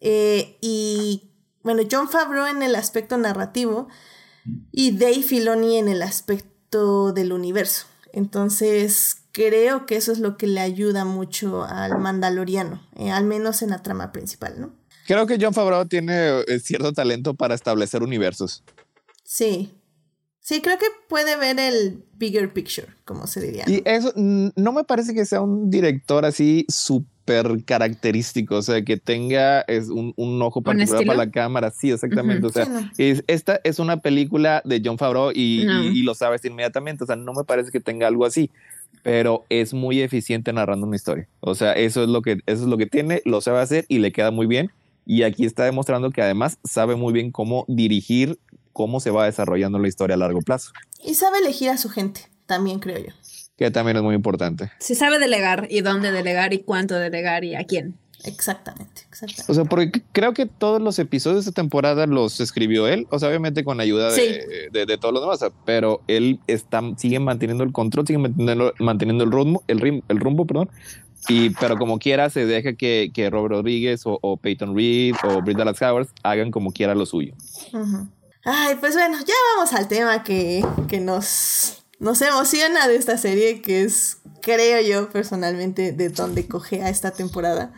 Eh, 0.00 0.56
y 0.60 1.30
bueno, 1.62 1.82
John 1.90 2.08
Favreau 2.08 2.46
en 2.46 2.62
el 2.62 2.74
aspecto 2.74 3.18
narrativo 3.18 3.88
y 4.72 4.96
Dave 4.96 5.22
Filoni 5.22 5.78
en 5.78 5.88
el 5.88 6.02
aspecto 6.02 6.49
del 6.70 7.32
universo. 7.32 7.86
Entonces, 8.12 9.16
creo 9.32 9.86
que 9.86 9.96
eso 9.96 10.12
es 10.12 10.18
lo 10.18 10.36
que 10.36 10.46
le 10.46 10.60
ayuda 10.60 11.04
mucho 11.04 11.64
al 11.64 11.98
Mandaloriano, 11.98 12.86
eh, 12.96 13.10
al 13.10 13.24
menos 13.24 13.62
en 13.62 13.70
la 13.70 13.82
trama 13.82 14.12
principal, 14.12 14.60
¿no? 14.60 14.72
Creo 15.06 15.26
que 15.26 15.38
John 15.40 15.54
Favreau 15.54 15.86
tiene 15.86 16.40
eh, 16.40 16.60
cierto 16.60 16.92
talento 16.92 17.34
para 17.34 17.54
establecer 17.54 18.02
universos. 18.02 18.62
Sí. 19.24 19.74
Sí, 20.40 20.62
creo 20.62 20.78
que 20.78 20.86
puede 21.08 21.36
ver 21.36 21.58
el 21.60 22.04
bigger 22.14 22.52
picture, 22.52 22.88
como 23.04 23.26
se 23.26 23.40
diría. 23.40 23.64
Y 23.66 23.82
eso 23.84 24.12
no 24.16 24.72
me 24.72 24.84
parece 24.84 25.14
que 25.14 25.24
sea 25.26 25.40
un 25.42 25.70
director 25.70 26.24
así 26.24 26.64
súper 27.20 27.64
característico, 27.64 28.56
o 28.56 28.62
sea, 28.62 28.82
que 28.82 28.96
tenga 28.96 29.62
es 29.62 29.88
un, 29.88 30.12
un 30.16 30.40
ojo 30.42 30.62
particular 30.62 31.04
para 31.04 31.18
la 31.18 31.30
cámara. 31.30 31.70
Sí, 31.70 31.90
exactamente. 31.90 32.46
O 32.46 32.50
sea, 32.50 32.90
es, 32.98 33.24
esta 33.26 33.60
es 33.64 33.78
una 33.78 33.98
película 33.98 34.62
de 34.64 34.80
John 34.84 34.98
Favreau 34.98 35.32
y, 35.32 35.66
y, 35.92 36.02
lo 36.02 36.14
sabes 36.14 36.44
inmediatamente. 36.44 37.04
O 37.04 37.06
sea, 37.06 37.16
no 37.16 37.32
me 37.32 37.44
parece 37.44 37.70
que 37.70 37.80
tenga 37.80 38.06
algo 38.06 38.24
así, 38.24 38.50
pero 39.02 39.44
es 39.48 39.74
muy 39.74 40.00
eficiente 40.00 40.52
narrando 40.52 40.86
una 40.86 40.96
historia. 40.96 41.28
O 41.40 41.54
sea, 41.54 41.72
eso 41.72 42.02
es 42.02 42.08
lo 42.08 42.22
que, 42.22 42.40
eso 42.46 42.62
es 42.62 42.68
lo 42.68 42.76
que 42.76 42.86
tiene, 42.86 43.22
lo 43.24 43.40
sabe 43.40 43.60
hacer 43.60 43.84
y 43.88 43.98
le 43.98 44.12
queda 44.12 44.30
muy 44.30 44.46
bien. 44.46 44.70
Y 45.06 45.22
aquí 45.22 45.44
está 45.44 45.64
demostrando 45.64 46.10
que 46.10 46.22
además 46.22 46.58
sabe 46.64 46.94
muy 46.94 47.12
bien 47.12 47.32
cómo 47.32 47.64
dirigir, 47.68 48.38
cómo 48.72 49.00
se 49.00 49.10
va 49.10 49.24
desarrollando 49.24 49.78
la 49.78 49.88
historia 49.88 50.14
a 50.14 50.18
largo 50.18 50.40
plazo. 50.40 50.72
Y 51.02 51.14
sabe 51.14 51.38
elegir 51.38 51.70
a 51.70 51.78
su 51.78 51.88
gente, 51.88 52.28
también 52.46 52.78
creo 52.78 52.98
yo 52.98 53.12
que 53.60 53.70
también 53.70 53.98
es 53.98 54.02
muy 54.02 54.14
importante. 54.14 54.72
Si 54.78 54.94
sabe 54.94 55.18
delegar 55.18 55.68
y 55.68 55.82
dónde 55.82 56.12
delegar 56.12 56.54
y 56.54 56.60
cuánto 56.60 56.94
delegar 56.94 57.44
y 57.44 57.56
a 57.56 57.64
quién. 57.64 57.94
Exactamente, 58.24 59.02
exactamente. 59.06 59.52
O 59.52 59.54
sea, 59.54 59.64
porque 59.66 60.02
creo 60.12 60.32
que 60.32 60.46
todos 60.46 60.80
los 60.80 60.98
episodios 60.98 61.44
de 61.44 61.50
esta 61.50 61.60
temporada 61.60 62.06
los 62.06 62.40
escribió 62.40 62.88
él, 62.88 63.06
o 63.10 63.18
sea, 63.18 63.28
obviamente 63.28 63.62
con 63.62 63.78
ayuda 63.78 64.12
de, 64.12 64.70
de, 64.72 64.98
todos 64.98 65.12
los 65.12 65.22
demás, 65.22 65.52
pero 65.66 66.00
él 66.06 66.40
está, 66.46 66.80
sigue 66.96 67.20
manteniendo 67.20 67.62
el 67.62 67.72
control, 67.72 68.06
sigue 68.06 68.18
manteniendo, 68.18 68.72
manteniendo 68.78 69.24
el 69.24 69.30
rumbo, 69.30 69.62
el, 69.68 70.02
el 70.08 70.20
rumbo, 70.20 70.46
perdón, 70.46 70.70
y, 71.28 71.50
pero 71.50 71.76
como 71.76 71.98
quiera 71.98 72.30
se 72.30 72.46
deja 72.46 72.72
que, 72.72 73.10
que 73.12 73.28
Robert 73.28 73.52
Rodríguez 73.52 74.06
o, 74.06 74.18
o, 74.22 74.38
Peyton 74.38 74.74
Reed 74.74 75.16
o 75.22 75.42
Britt 75.42 75.58
Dallas 75.58 75.80
Howard 75.82 76.08
hagan 76.22 76.50
como 76.50 76.72
quiera 76.72 76.94
lo 76.94 77.04
suyo. 77.04 77.34
Ay, 78.42 78.76
pues 78.80 78.94
bueno, 78.94 79.18
ya 79.18 79.34
vamos 79.54 79.74
al 79.74 79.86
tema 79.86 80.24
que, 80.24 80.64
que 80.88 80.98
nos 80.98 81.79
nos 82.00 82.20
emociona 82.22 82.88
de 82.88 82.96
esta 82.96 83.16
serie, 83.18 83.62
que 83.62 83.84
es, 83.84 84.16
creo 84.42 84.80
yo 84.80 85.10
personalmente, 85.10 85.92
de 85.92 86.08
donde 86.08 86.48
coge 86.48 86.82
a 86.82 86.88
esta 86.88 87.12
temporada. 87.12 87.72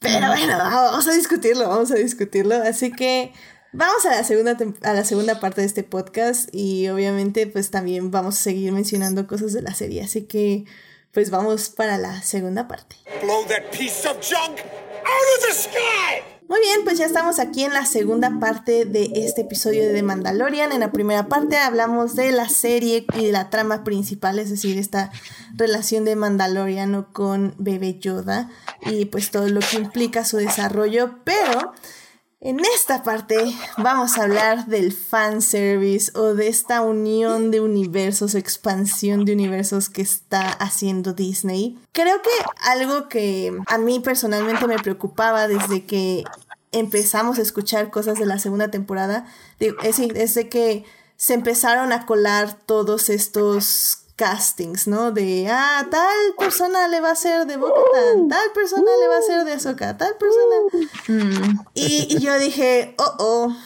Pero 0.00 0.26
bueno, 0.28 0.58
vamos 0.58 1.06
a 1.06 1.12
discutirlo, 1.12 1.68
vamos 1.68 1.90
a 1.90 1.94
discutirlo. 1.94 2.56
Así 2.56 2.90
que 2.90 3.32
vamos 3.72 4.04
a 4.06 4.10
la 4.10 4.24
segunda, 4.24 4.56
a 4.82 4.92
la 4.94 5.04
segunda 5.04 5.40
parte 5.40 5.60
de 5.60 5.66
este 5.66 5.82
podcast 5.82 6.48
y 6.52 6.88
obviamente 6.88 7.46
pues 7.46 7.70
también 7.70 8.10
vamos 8.10 8.38
a 8.38 8.42
seguir 8.42 8.72
mencionando 8.72 9.26
cosas 9.26 9.52
de 9.52 9.62
la 9.62 9.74
serie. 9.74 10.02
Así 10.02 10.22
que 10.22 10.64
pues 11.12 11.30
vamos 11.30 11.68
para 11.68 11.96
la 11.98 12.22
segunda 12.22 12.66
parte. 12.66 12.96
Blow 13.22 13.44
that 13.46 13.70
piece 13.70 14.08
of 14.08 14.16
junk 14.20 14.58
out 14.58 15.38
of 15.38 15.46
the 15.46 15.54
sky. 15.54 16.33
Muy 16.46 16.60
bien, 16.60 16.80
pues 16.84 16.98
ya 16.98 17.06
estamos 17.06 17.38
aquí 17.38 17.64
en 17.64 17.72
la 17.72 17.86
segunda 17.86 18.38
parte 18.38 18.84
de 18.84 19.10
este 19.14 19.40
episodio 19.40 19.86
de 19.86 19.94
The 19.94 20.02
Mandalorian. 20.02 20.72
En 20.72 20.80
la 20.80 20.92
primera 20.92 21.26
parte 21.26 21.56
hablamos 21.56 22.16
de 22.16 22.32
la 22.32 22.50
serie 22.50 23.06
y 23.14 23.24
de 23.24 23.32
la 23.32 23.48
trama 23.48 23.82
principal, 23.82 24.38
es 24.38 24.50
decir, 24.50 24.78
esta 24.78 25.10
relación 25.54 26.04
de 26.04 26.16
Mandaloriano 26.16 27.10
con 27.14 27.54
Bebe 27.56 27.98
Yoda 27.98 28.50
y 28.82 29.06
pues 29.06 29.30
todo 29.30 29.48
lo 29.48 29.60
que 29.60 29.78
implica 29.78 30.26
su 30.26 30.36
desarrollo, 30.36 31.18
pero 31.24 31.72
en 32.44 32.60
esta 32.60 33.02
parte 33.02 33.38
vamos 33.78 34.18
a 34.18 34.24
hablar 34.24 34.66
del 34.66 34.92
fanservice 34.92 36.12
o 36.14 36.34
de 36.34 36.48
esta 36.48 36.82
unión 36.82 37.50
de 37.50 37.62
universos, 37.62 38.34
expansión 38.34 39.24
de 39.24 39.32
universos 39.32 39.88
que 39.88 40.02
está 40.02 40.50
haciendo 40.52 41.14
Disney. 41.14 41.78
Creo 41.92 42.20
que 42.20 42.28
algo 42.70 43.08
que 43.08 43.56
a 43.66 43.78
mí 43.78 43.98
personalmente 43.98 44.66
me 44.66 44.78
preocupaba 44.78 45.48
desde 45.48 45.86
que 45.86 46.22
empezamos 46.70 47.38
a 47.38 47.42
escuchar 47.42 47.90
cosas 47.90 48.18
de 48.18 48.26
la 48.26 48.38
segunda 48.38 48.70
temporada, 48.70 49.26
es, 49.58 49.98
es 49.98 50.34
de 50.34 50.50
que 50.50 50.84
se 51.16 51.32
empezaron 51.32 51.92
a 51.92 52.04
colar 52.04 52.58
todos 52.66 53.08
estos 53.08 54.03
castings, 54.16 54.86
¿no? 54.86 55.12
De, 55.12 55.48
ah, 55.50 55.86
tal 55.90 56.34
persona 56.38 56.88
le 56.88 57.00
va 57.00 57.10
a 57.10 57.16
ser 57.16 57.46
de 57.46 57.56
Boca 57.56 57.74
tal 58.28 58.52
persona 58.52 58.90
le 59.00 59.08
va 59.08 59.18
a 59.18 59.22
ser 59.22 59.44
de 59.44 59.52
Azoka, 59.52 59.96
tal 59.96 60.16
persona. 60.16 60.88
Mm. 61.08 61.58
Y, 61.74 62.18
yo 62.18 62.38
dije, 62.38 62.94
oh, 62.98 63.14
oh. 63.18 63.56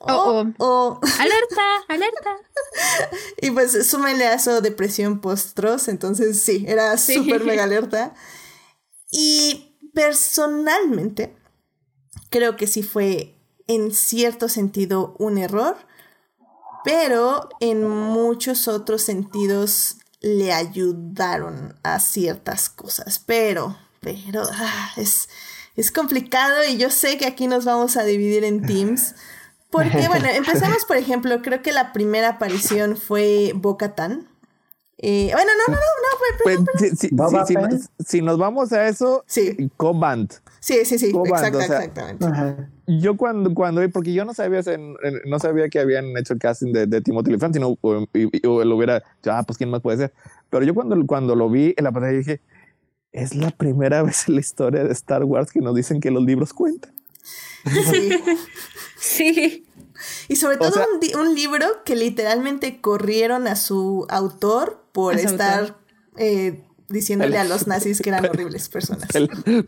Oh, 0.00 0.14
oh, 0.14 0.54
oh. 0.58 1.00
Alerta, 1.18 1.84
alerta. 1.88 2.36
y 3.42 3.50
pues 3.50 3.88
súmenle 3.88 4.28
a 4.28 4.34
eso 4.34 4.60
depresión 4.60 5.20
post-tros, 5.20 5.88
entonces 5.88 6.40
sí, 6.40 6.64
era 6.68 6.96
súper 6.96 7.42
mega 7.44 7.64
alerta. 7.64 8.14
Y 9.10 9.76
personalmente, 9.92 11.34
creo 12.30 12.56
que 12.56 12.68
sí 12.68 12.84
fue 12.84 13.34
en 13.66 13.92
cierto 13.92 14.48
sentido 14.48 15.16
un 15.18 15.36
error 15.36 15.76
pero 16.88 17.50
en 17.60 17.86
muchos 17.86 18.66
otros 18.66 19.02
sentidos 19.02 19.98
le 20.20 20.54
ayudaron 20.54 21.74
a 21.82 22.00
ciertas 22.00 22.70
cosas, 22.70 23.18
pero, 23.18 23.76
pero 24.00 24.42
ah, 24.50 24.92
es, 24.96 25.28
es 25.76 25.92
complicado 25.92 26.64
y 26.66 26.78
yo 26.78 26.88
sé 26.88 27.18
que 27.18 27.26
aquí 27.26 27.46
nos 27.46 27.66
vamos 27.66 27.98
a 27.98 28.04
dividir 28.04 28.42
en 28.44 28.62
teams. 28.62 29.14
Porque, 29.70 30.08
bueno, 30.08 30.28
empezamos, 30.30 30.86
por 30.86 30.96
ejemplo, 30.96 31.42
creo 31.42 31.60
que 31.60 31.72
la 31.72 31.92
primera 31.92 32.30
aparición 32.30 32.96
fue 32.96 33.52
Bocatan. 33.54 34.26
Eh, 34.96 35.28
bueno, 35.34 35.50
no, 35.58 35.74
no, 35.74 35.78
no, 35.78 35.86
no, 36.02 36.18
fue 36.18 36.64
pues, 36.64 36.98
si, 36.98 38.22
nos 38.22 38.38
vamos 38.38 38.72
a 38.72 38.88
eso, 38.88 39.24
sí. 39.26 39.70
Coband. 39.76 40.32
Sí, 40.60 40.84
sí, 40.84 40.98
sí, 40.98 41.12
exactamente. 41.24 42.26
Yo 42.86 43.16
cuando, 43.16 43.54
cuando, 43.54 43.88
porque 43.90 44.12
yo 44.12 44.24
no 44.24 44.34
sabía, 44.34 44.60
no 45.26 45.38
sabía 45.38 45.68
que 45.68 45.78
habían 45.78 46.16
hecho 46.16 46.34
el 46.34 46.40
casting 46.40 46.72
de, 46.72 46.86
de 46.86 47.00
Timothy 47.00 47.30
Olyphant, 47.30 47.54
sino 47.54 47.78
o, 47.80 48.64
lo 48.64 48.76
hubiera, 48.76 49.02
ah, 49.26 49.42
pues 49.46 49.56
quién 49.56 49.70
más 49.70 49.80
puede 49.82 49.98
ser. 49.98 50.12
Pero 50.50 50.64
yo 50.64 50.74
cuando, 50.74 50.96
cuando 51.06 51.36
lo 51.36 51.48
vi 51.48 51.74
en 51.76 51.84
la 51.84 51.92
pantalla 51.92 52.18
dije, 52.18 52.40
es 53.12 53.34
la 53.34 53.50
primera 53.50 54.02
vez 54.04 54.28
en 54.28 54.34
la 54.34 54.40
historia 54.40 54.84
de 54.84 54.92
Star 54.92 55.24
Wars 55.24 55.52
que 55.52 55.60
nos 55.60 55.74
dicen 55.74 56.00
que 56.00 56.10
los 56.10 56.24
libros 56.24 56.52
cuentan. 56.52 56.92
Sí. 57.64 58.10
sí. 58.98 59.64
Y 60.28 60.36
sobre 60.36 60.58
todo 60.58 60.74
un, 61.18 61.34
libro 61.34 61.66
que 61.84 61.96
literalmente 61.96 62.80
corrieron 62.80 63.48
a 63.48 63.56
su 63.56 64.06
autor 64.08 64.84
por 64.92 65.16
estar 65.16 65.76
eh, 66.16 66.62
diciéndole 66.88 67.38
a 67.38 67.44
los 67.44 67.66
nazis 67.66 68.00
que 68.00 68.10
eran 68.10 68.24
horribles 68.26 68.68
personas. 68.68 69.08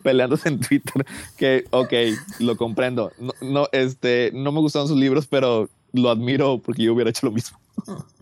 Peleándose 0.02 0.48
en 0.48 0.60
Twitter, 0.60 1.06
que, 1.36 1.64
ok, 1.70 1.92
lo 2.38 2.56
comprendo. 2.56 3.12
No, 3.18 3.32
no, 3.40 3.68
este, 3.72 4.30
no 4.34 4.52
me 4.52 4.60
gustaron 4.60 4.88
sus 4.88 4.96
libros, 4.96 5.26
pero 5.26 5.68
lo 5.92 6.10
admiro 6.10 6.60
porque 6.60 6.84
yo 6.84 6.94
hubiera 6.94 7.10
hecho 7.10 7.26
lo 7.26 7.32
mismo. 7.32 7.58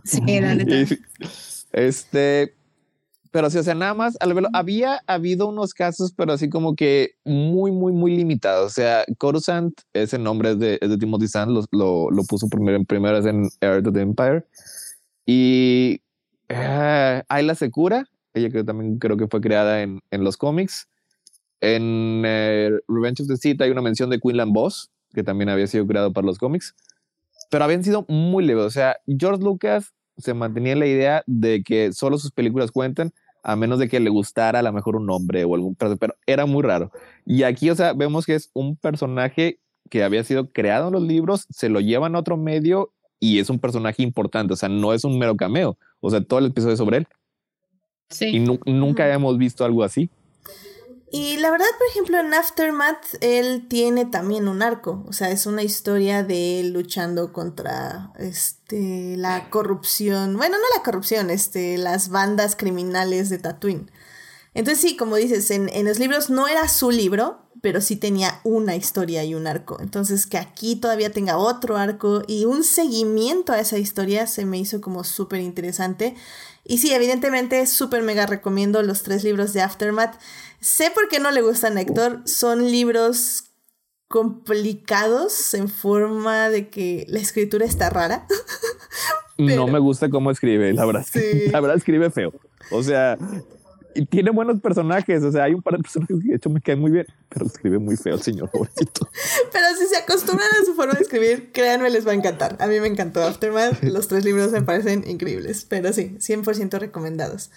Sí, 0.05 0.21
la 0.41 0.55
neta. 0.55 0.97
este, 1.73 2.55
pero 3.31 3.51
sí, 3.51 3.59
o 3.59 3.63
sea, 3.63 3.75
nada 3.75 3.95
más 3.95 4.17
al 4.21 4.35
verlo, 4.35 4.49
había 4.53 5.03
habido 5.07 5.47
unos 5.47 5.75
casos, 5.75 6.13
pero 6.17 6.33
así 6.33 6.49
como 6.49 6.75
que 6.75 7.13
muy, 7.25 7.71
muy, 7.71 7.93
muy 7.93 8.17
limitados. 8.17 8.67
O 8.67 8.75
sea, 8.75 9.05
Coruscant, 9.19 9.81
ese 9.93 10.19
nombre 10.19 10.53
es 10.53 10.59
de, 10.59 10.79
es 10.81 10.89
de 10.89 10.99
Timothy 10.99 11.29
Zahn, 11.29 11.53
lo, 11.53 11.65
lo, 11.71 12.11
lo, 12.11 12.25
puso 12.25 12.49
primero 12.49 12.77
en 12.77 12.87
primeras 12.87 13.27
en 13.27 13.49
Earth 13.61 13.87
of 13.87 13.95
the 13.95 14.01
Empire. 14.01 14.45
Y 15.27 16.01
uh, 16.51 17.23
Ayla 17.29 17.55
Secura, 17.55 18.09
ella 18.35 18.51
que 18.51 18.65
también 18.65 18.99
creo 18.99 19.17
que 19.17 19.27
fue 19.29 19.41
creada 19.41 19.83
en, 19.83 20.01
en 20.11 20.25
los 20.25 20.37
cómics. 20.37 20.89
En 21.61 22.23
eh, 22.25 22.71
Revenge 22.87 23.23
of 23.23 23.29
the 23.29 23.37
Sith 23.37 23.61
hay 23.61 23.71
una 23.71 23.83
mención 23.83 24.11
de 24.11 24.21
Quinlan 24.21 24.53
Boss, 24.53 24.91
que 25.13 25.23
también 25.23 25.49
había 25.49 25.67
sido 25.67 25.87
creado 25.87 26.13
para 26.13 26.27
los 26.27 26.39
cómics, 26.39 26.75
pero 27.51 27.65
habían 27.65 27.83
sido 27.83 28.05
muy 28.09 28.45
leves. 28.45 28.65
O 28.65 28.71
sea, 28.71 28.97
George 29.07 29.43
Lucas 29.43 29.93
se 30.19 30.35
mantenía 30.35 30.77
la 30.77 30.87
idea 30.87 31.23
de 31.27 31.63
que 31.63 31.93
solo 31.93 32.19
sus 32.19 32.31
películas 32.31 32.71
cuentan, 32.71 33.13
a 33.43 33.57
menos 33.57 33.79
de 33.79 33.89
que 33.89 34.01
le 34.01 34.11
gustara 34.11 34.59
a 34.59 34.63
lo 34.63 34.73
mejor 34.73 34.97
un 34.97 35.07
nombre 35.07 35.45
o 35.45 35.55
algún 35.55 35.75
personaje, 35.75 35.99
pero 35.99 36.15
era 36.27 36.45
muy 36.47 36.63
raro. 36.63 36.91
Y 37.25 37.45
aquí, 37.45 37.71
o 37.71 37.75
sea, 37.75 37.93
vemos 37.93 38.27
que 38.27 38.35
es 38.35 38.51
un 38.53 38.77
personaje 38.77 39.61
que 39.91 40.05
había 40.05 40.23
sido 40.25 40.51
creado 40.53 40.89
en 40.89 40.95
los 40.95 41.03
libros, 41.03 41.47
se 41.51 41.69
lo 41.69 41.81
llevan 41.81 42.15
a 42.15 42.19
otro 42.19 42.37
medio 42.37 42.93
y 43.21 43.39
es 43.39 43.49
un 43.49 43.59
personaje 43.59 44.03
importante, 44.03 44.53
o 44.53 44.57
sea, 44.57 44.69
no 44.69 44.93
es 44.93 45.05
un 45.05 45.19
mero 45.19 45.37
cameo, 45.37 45.79
o 46.01 46.11
sea, 46.11 46.21
todo 46.23 46.41
el 46.41 46.47
episodio 46.47 46.75
es 46.75 46.79
sobre 46.79 46.99
él. 46.99 47.09
Y 48.21 48.41
nunca 48.41 49.05
habíamos 49.05 49.39
visto 49.39 49.65
algo 49.65 49.85
así. 49.85 50.11
Y 51.11 51.39
la 51.39 51.51
verdad, 51.51 51.67
por 51.79 51.87
ejemplo, 51.89 52.19
en 52.19 52.35
Aftermath, 52.35 53.03
él 53.23 53.67
tiene 53.69 54.05
también 54.05 54.47
un 54.47 54.63
arco. 54.63 55.05
O 55.09 55.13
sea, 55.13 55.31
es 55.31 55.47
una 55.47 55.63
historia 55.63 56.23
de 56.23 56.61
él 56.61 56.73
luchando 56.73 57.33
contra 57.33 58.13
este, 58.19 59.17
la 59.17 59.49
corrupción. 59.49 60.37
Bueno, 60.37 60.57
no 60.59 60.77
la 60.77 60.83
corrupción, 60.83 61.31
este, 61.31 61.79
las 61.79 62.11
bandas 62.11 62.57
criminales 62.57 63.31
de 63.31 63.39
Tatooine. 63.39 63.91
Entonces, 64.53 64.83
sí, 64.83 64.97
como 64.97 65.17
dices, 65.17 65.51
en, 65.51 65.71
en 65.71 65.87
los 65.87 65.99
libros 65.99 66.29
no 66.29 66.47
era 66.47 66.69
su 66.69 66.91
libro, 66.91 67.49
pero 67.63 67.81
sí 67.81 67.97
tenía 67.97 68.41
una 68.45 68.77
historia 68.77 69.25
y 69.25 69.35
un 69.35 69.47
arco. 69.47 69.79
Entonces, 69.81 70.27
que 70.27 70.37
aquí 70.37 70.77
todavía 70.77 71.11
tenga 71.11 71.39
otro 71.39 71.77
arco 71.77 72.23
y 72.27 72.45
un 72.45 72.65
seguimiento 72.65 73.53
a 73.53 73.61
esa 73.61 73.79
historia 73.79 74.27
se 74.27 74.45
me 74.45 74.59
hizo 74.59 74.81
como 74.81 75.05
súper 75.05 75.41
interesante. 75.41 76.15
Y 76.69 76.79
sí, 76.79 76.93
evidentemente, 76.93 77.67
súper 77.67 78.03
mega 78.03 78.27
recomiendo 78.27 78.83
los 78.83 79.03
tres 79.03 79.25
libros 79.25 79.55
de 79.55 79.63
Aftermath. 79.63 80.21
Sé 80.61 80.91
por 80.91 81.09
qué 81.09 81.19
no 81.19 81.31
le 81.31 81.41
gustan 81.41 81.79
a 81.79 81.81
Héctor. 81.81 82.21
Son 82.27 82.71
libros 82.71 83.45
complicados 84.07 85.55
en 85.55 85.69
forma 85.69 86.51
de 86.51 86.69
que 86.69 87.07
la 87.09 87.19
escritura 87.19 87.65
está 87.65 87.91
rara. 87.91 88.27
No 89.39 89.69
me 89.69 89.79
gusta 89.79 90.11
cómo 90.11 90.33
escribe, 90.33 90.73
la 90.73 90.85
verdad. 90.85 91.07
La 91.53 91.61
verdad 91.61 91.77
escribe 91.77 92.11
feo. 92.11 92.33
O 92.73 92.83
sea, 92.83 93.17
y 93.99 94.07
tiene 94.07 94.31
buenos 94.31 94.61
personajes. 94.61 95.23
O 95.25 95.33
sea, 95.33 95.45
hay 95.45 95.55
un 95.55 95.63
par 95.63 95.77
de 95.77 95.83
personajes 95.83 96.17
que 96.23 96.29
de 96.29 96.37
hecho 96.37 96.51
me 96.51 96.61
caen 96.61 96.79
muy 96.79 96.93
bien, 96.93 97.07
pero 97.29 97.47
escribe 97.47 97.79
muy 97.79 97.97
feo 97.97 98.15
el 98.15 98.23
señor 98.23 98.49
pobrecito. 98.49 99.09
pero 99.53 99.67
si 99.77 99.87
se 99.87 99.97
acostumbran 99.97 100.49
a 100.63 100.65
su 100.65 100.75
forma 100.75 100.95
de 100.95 101.03
escribir, 101.03 101.51
créanme, 101.53 101.91
les 101.91 102.07
va 102.07 102.13
a 102.13 102.15
encantar. 102.15 102.57
A 102.61 102.69
mí 102.69 102.79
me 102.79 102.87
encantó 102.87 103.23
Aftermath. 103.25 103.83
Los 103.83 104.07
tres 104.07 104.25
libros 104.25 104.53
me 104.53 104.63
parecen 104.63 105.05
increíbles, 105.09 105.67
pero 105.69 105.93
sí, 105.93 106.17
100% 106.19 106.79
recomendados. 106.79 107.51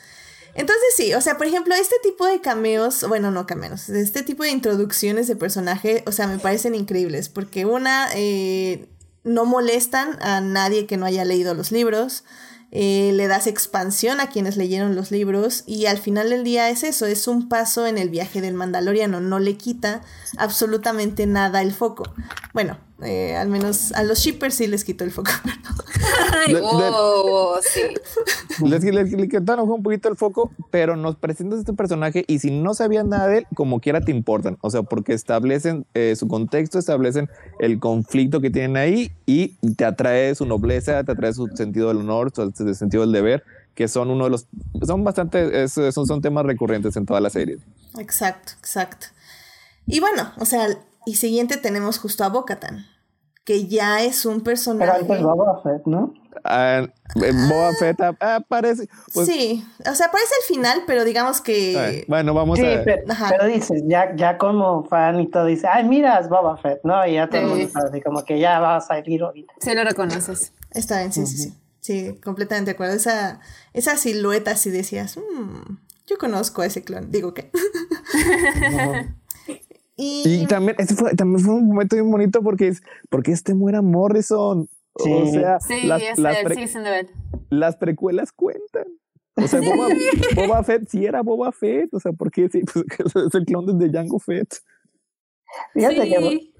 Entonces 0.55 0.87
sí, 0.95 1.13
o 1.13 1.21
sea, 1.21 1.37
por 1.37 1.45
ejemplo, 1.45 1.75
este 1.75 1.95
tipo 2.03 2.25
de 2.25 2.41
cameos, 2.41 3.05
bueno, 3.07 3.31
no 3.31 3.45
cameos, 3.45 3.87
este 3.87 4.21
tipo 4.21 4.43
de 4.43 4.49
introducciones 4.49 5.27
de 5.27 5.37
personaje, 5.37 6.03
o 6.07 6.11
sea, 6.11 6.27
me 6.27 6.39
parecen 6.39 6.75
increíbles, 6.75 7.29
porque 7.29 7.65
una, 7.65 8.09
eh, 8.15 8.89
no 9.23 9.45
molestan 9.45 10.21
a 10.21 10.41
nadie 10.41 10.87
que 10.87 10.97
no 10.97 11.05
haya 11.05 11.23
leído 11.23 11.53
los 11.53 11.71
libros, 11.71 12.25
eh, 12.71 13.11
le 13.13 13.27
das 13.27 13.47
expansión 13.47 14.21
a 14.21 14.27
quienes 14.27 14.55
leyeron 14.55 14.95
los 14.95 15.11
libros 15.11 15.63
y 15.67 15.87
al 15.87 15.97
final 15.97 16.29
del 16.29 16.43
día 16.43 16.69
es 16.69 16.83
eso, 16.83 17.05
es 17.05 17.27
un 17.27 17.49
paso 17.49 17.85
en 17.85 17.97
el 17.97 18.09
viaje 18.09 18.39
del 18.39 18.53
Mandaloriano, 18.53 19.19
no 19.19 19.39
le 19.39 19.57
quita 19.57 20.01
absolutamente 20.37 21.27
nada 21.27 21.61
el 21.61 21.73
foco. 21.73 22.03
Bueno, 22.53 22.77
eh, 23.03 23.35
al 23.35 23.49
menos 23.49 23.91
a 23.93 24.03
los 24.03 24.19
shippers 24.19 24.55
sí 24.55 24.67
les 24.67 24.83
quitó 24.83 25.03
el 25.03 25.11
foco. 25.11 25.31
Ay, 26.47 26.55
oh, 26.61 27.59
sí. 27.61 27.81
Les, 28.65 28.83
quitaron 29.29 29.69
un 29.69 29.81
poquito 29.81 30.09
el 30.09 30.15
foco, 30.15 30.51
pero 30.69 30.95
nos 30.95 31.15
presentas 31.15 31.59
este 31.59 31.73
personaje 31.73 32.25
y 32.27 32.39
si 32.39 32.51
no 32.51 32.73
sabían 32.73 33.09
nada 33.09 33.27
de 33.27 33.39
él, 33.39 33.47
como 33.55 33.79
quiera 33.79 34.01
te 34.01 34.11
importan. 34.11 34.57
O 34.61 34.69
sea, 34.69 34.83
porque 34.83 35.13
establecen 35.13 35.85
eh, 35.93 36.15
su 36.15 36.27
contexto, 36.27 36.77
establecen 36.79 37.29
el 37.59 37.79
conflicto 37.79 38.39
que 38.39 38.49
tienen 38.49 38.77
ahí 38.77 39.11
y 39.25 39.55
te 39.75 39.85
atrae 39.85 40.35
su 40.35 40.45
nobleza, 40.45 41.03
te 41.03 41.11
atrae 41.11 41.33
su 41.33 41.47
sentido 41.55 41.87
del 41.87 41.97
honor, 41.97 42.31
su, 42.33 42.73
sentido 42.75 43.01
del 43.01 43.11
deber, 43.11 43.43
que 43.73 43.87
son 43.87 44.09
uno 44.09 44.25
de 44.25 44.29
los, 44.29 44.47
son 44.85 45.03
bastante, 45.03 45.67
son, 45.67 45.91
son 45.91 46.21
temas 46.21 46.45
recurrentes 46.45 46.95
en 46.97 47.05
toda 47.05 47.19
la 47.19 47.29
serie. 47.29 47.57
Exacto, 47.97 48.53
exacto. 48.59 49.07
Y 49.87 49.99
bueno, 49.99 50.31
o 50.37 50.45
sea, 50.45 50.67
y 51.05 51.15
siguiente 51.15 51.57
tenemos 51.57 51.97
justo 51.97 52.23
a 52.23 52.29
Bocatan. 52.29 52.85
Que 53.43 53.67
ya 53.67 54.01
es 54.03 54.25
un 54.25 54.41
personaje. 54.41 54.91
Pero 54.91 55.13
antes 55.13 55.23
Boba 55.23 55.61
Fett, 55.63 55.85
¿no? 55.85 56.13
Ah, 56.43 56.87
eh, 57.15 57.31
Boba 57.49 57.71
Fett 57.79 57.99
aparece. 58.19 58.87
Pues, 59.13 59.27
sí, 59.27 59.65
o 59.79 59.93
sea, 59.95 60.07
aparece 60.07 60.33
al 60.41 60.55
final, 60.55 60.83
pero 60.87 61.03
digamos 61.03 61.41
que. 61.41 61.77
ay, 61.77 62.05
bueno, 62.07 62.33
vamos 62.33 62.57
Sí, 62.59 62.65
a. 62.65 62.83
pero, 62.83 63.03
Ajá. 63.11 63.29
pero 63.29 63.47
dices, 63.47 63.83
ya, 63.85 64.15
ya 64.15 64.37
como 64.37 64.85
fan 64.85 65.19
y 65.19 65.27
todo, 65.29 65.45
dice, 65.45 65.67
ay, 65.67 65.83
mira, 65.87 66.19
es 66.19 66.29
Boba 66.29 66.57
Fett, 66.57 66.79
¿no? 66.83 67.05
Y 67.05 67.13
ya 67.15 67.29
todo 67.29 67.41
el 67.41 67.47
mundo 67.47 67.69
sabe, 67.69 67.89
así 67.89 68.01
como 68.01 68.23
que 68.23 68.39
ya 68.39 68.59
va 68.59 68.77
a 68.77 68.81
salir 68.81 69.21
ahorita. 69.23 69.53
Sí 69.59 69.73
lo 69.73 69.83
reconoces. 69.83 70.53
Está 70.71 70.99
bien, 70.99 71.11
sí, 71.11 71.25
sí, 71.25 71.37
sí. 71.37 71.57
Sí, 71.81 72.19
completamente 72.23 72.69
de 72.71 72.75
acuerdo. 72.75 72.93
Esa, 72.93 73.39
esa 73.73 73.97
silueta, 73.97 74.55
si 74.55 74.69
decías, 74.69 75.17
"Mm, 75.17 75.77
yo 76.05 76.17
conozco 76.19 76.61
a 76.61 76.67
ese 76.67 76.83
clon. 76.83 77.09
Digo 77.11 77.33
que. 77.33 77.51
y, 80.01 80.43
Y 80.43 80.47
también, 80.47 80.75
este 80.79 80.95
fue, 80.95 81.13
también 81.15 81.43
fue 81.45 81.53
un 81.55 81.67
momento 81.67 81.95
bien 81.95 82.09
bonito 82.11 82.41
porque 82.41 82.67
es 82.69 82.81
porque 83.09 83.31
este 83.31 83.53
muera 83.53 83.81
Morrison. 83.81 84.67
O 84.93 85.03
Sí. 85.03 85.31
sea, 85.31 85.59
Sí, 85.61 85.87
las, 85.87 86.01
es 86.01 86.19
las 86.19 86.37
pre- 86.43 87.07
las 87.49 87.75
precuelas 87.77 88.31
cuentan. 88.33 88.85
O 89.37 89.47
sea, 89.47 89.61
Boba, 89.61 89.87
Boba 90.35 90.63
Fett 90.63 90.87
sí 90.89 91.05
era 91.05 91.21
Boba 91.21 91.51
Fett. 91.53 91.93
O 91.93 91.99
sea, 91.99 92.11
porque 92.11 92.49
sí, 92.49 92.61
pues, 92.63 92.85
es 93.27 93.35
el 93.35 93.45
clon 93.45 93.77
de 93.79 93.87
Django 93.89 94.19
Fett. 94.19 94.55
Fíjate 95.73 95.95
que, 96.09 96.19
Sí. 96.19 96.53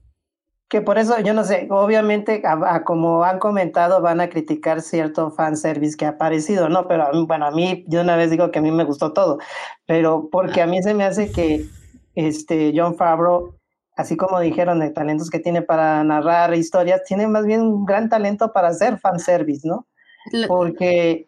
que 0.70 0.82
por 0.82 0.98
eso, 0.98 1.20
yo 1.22 1.34
no 1.34 1.44
sé, 1.44 1.68
obviamente, 1.70 2.42
a- 2.46 2.76
a 2.76 2.84
como 2.84 3.24
han 3.24 3.39
comentado, 3.39 4.02
van 4.02 4.22
a 4.22 4.30
criticar 4.30 4.82
cierto 4.82 5.32
fanservice 5.32 5.98
que 5.98 6.06
ha 6.06 6.10
aparecido, 6.10 6.70
¿no? 6.70 6.88
Pero, 6.88 7.08
a 7.08 7.12
mí- 7.12 7.26
bueno, 7.28 7.46
a 7.46 7.52
mí, 7.52 7.84
yo 7.88 8.02
una 8.02 8.16
vez 8.16 8.32
digo 8.32 8.52
que 8.52 8.60
a 8.60 8.62
mí 8.62 8.72
me 8.72 8.84
gustó 8.86 9.12
todo, 9.14 9.39
pero 9.86 10.30
porque 10.32 10.62
a 10.62 10.68
mí 10.68 10.82
se 10.82 10.94
me 10.94 11.04
hace 11.04 11.32
que 11.32 11.66
este 12.16 12.74
John 12.76 12.95
Favreau, 12.95 13.55
así 13.95 14.18
como 14.18 14.39
dijeron 14.39 14.80
de 14.80 14.89
talentos 14.89 15.30
que 15.30 15.39
tiene 15.39 15.62
para 15.62 16.03
narrar 16.03 16.53
historias, 16.53 17.03
tiene 17.03 17.28
más 17.28 17.45
bien 17.45 17.62
un 17.62 17.86
gran 17.86 18.09
talento 18.09 18.51
para 18.53 18.70
hacer 18.70 18.99
fanservice, 18.99 19.68
¿no? 19.68 19.88
Porque 20.47 21.28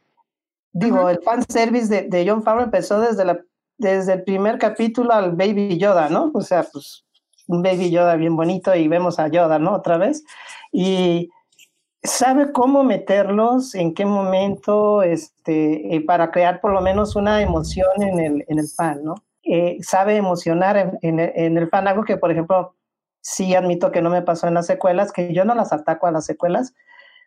digo, 0.71 1.09
el 1.09 1.19
fanservice 1.21 1.87
de, 1.87 2.01
de 2.09 2.29
John 2.29 2.43
Favreau 2.43 2.65
empezó 2.65 2.99
desde, 2.99 3.25
la, 3.25 3.39
desde 3.77 4.13
el 4.13 4.23
primer 4.23 4.57
capítulo 4.57 5.13
al 5.13 5.31
Baby 5.35 5.77
Yoda, 5.77 6.09
¿no? 6.09 6.31
O 6.33 6.41
sea, 6.41 6.63
pues 6.63 7.05
un 7.47 7.61
Baby 7.61 7.91
Yoda 7.91 8.15
bien 8.15 8.35
bonito 8.35 8.73
y 8.75 8.87
vemos 8.87 9.19
a 9.19 9.27
Yoda, 9.27 9.59
¿no? 9.59 9.73
Otra 9.73 9.97
vez. 9.97 10.23
Y 10.71 11.29
sabe 12.03 12.51
cómo 12.51 12.83
meterlos, 12.83 13.75
en 13.75 13.93
qué 13.93 14.05
momento, 14.05 15.03
este, 15.03 15.95
eh, 15.95 16.01
para 16.01 16.31
crear 16.31 16.59
por 16.61 16.73
lo 16.73 16.81
menos 16.81 17.15
una 17.15 17.41
emoción 17.41 18.01
en 18.01 18.19
el, 18.19 18.45
en 18.47 18.59
el 18.59 18.67
fan, 18.67 19.03
¿no? 19.03 19.15
Eh, 19.43 19.77
sabe 19.81 20.15
emocionar 20.15 20.77
en, 20.77 20.97
en 21.01 21.19
el- 21.57 21.69
fan, 21.69 21.87
algo 21.87 22.03
que, 22.05 22.17
por 22.17 22.31
ejemplo, 22.31 22.75
sí 23.21 23.55
admito 23.55 23.91
que 23.91 24.01
no 24.01 24.09
me 24.09 24.21
pasó 24.21 24.47
en 24.47 24.53
las 24.55 24.67
secuelas, 24.67 25.11
que 25.11 25.33
yo 25.33 25.45
no 25.45 25.55
las 25.55 25.73
ataco 25.73 26.07
a 26.07 26.11
las 26.11 26.25
secuelas, 26.25 26.73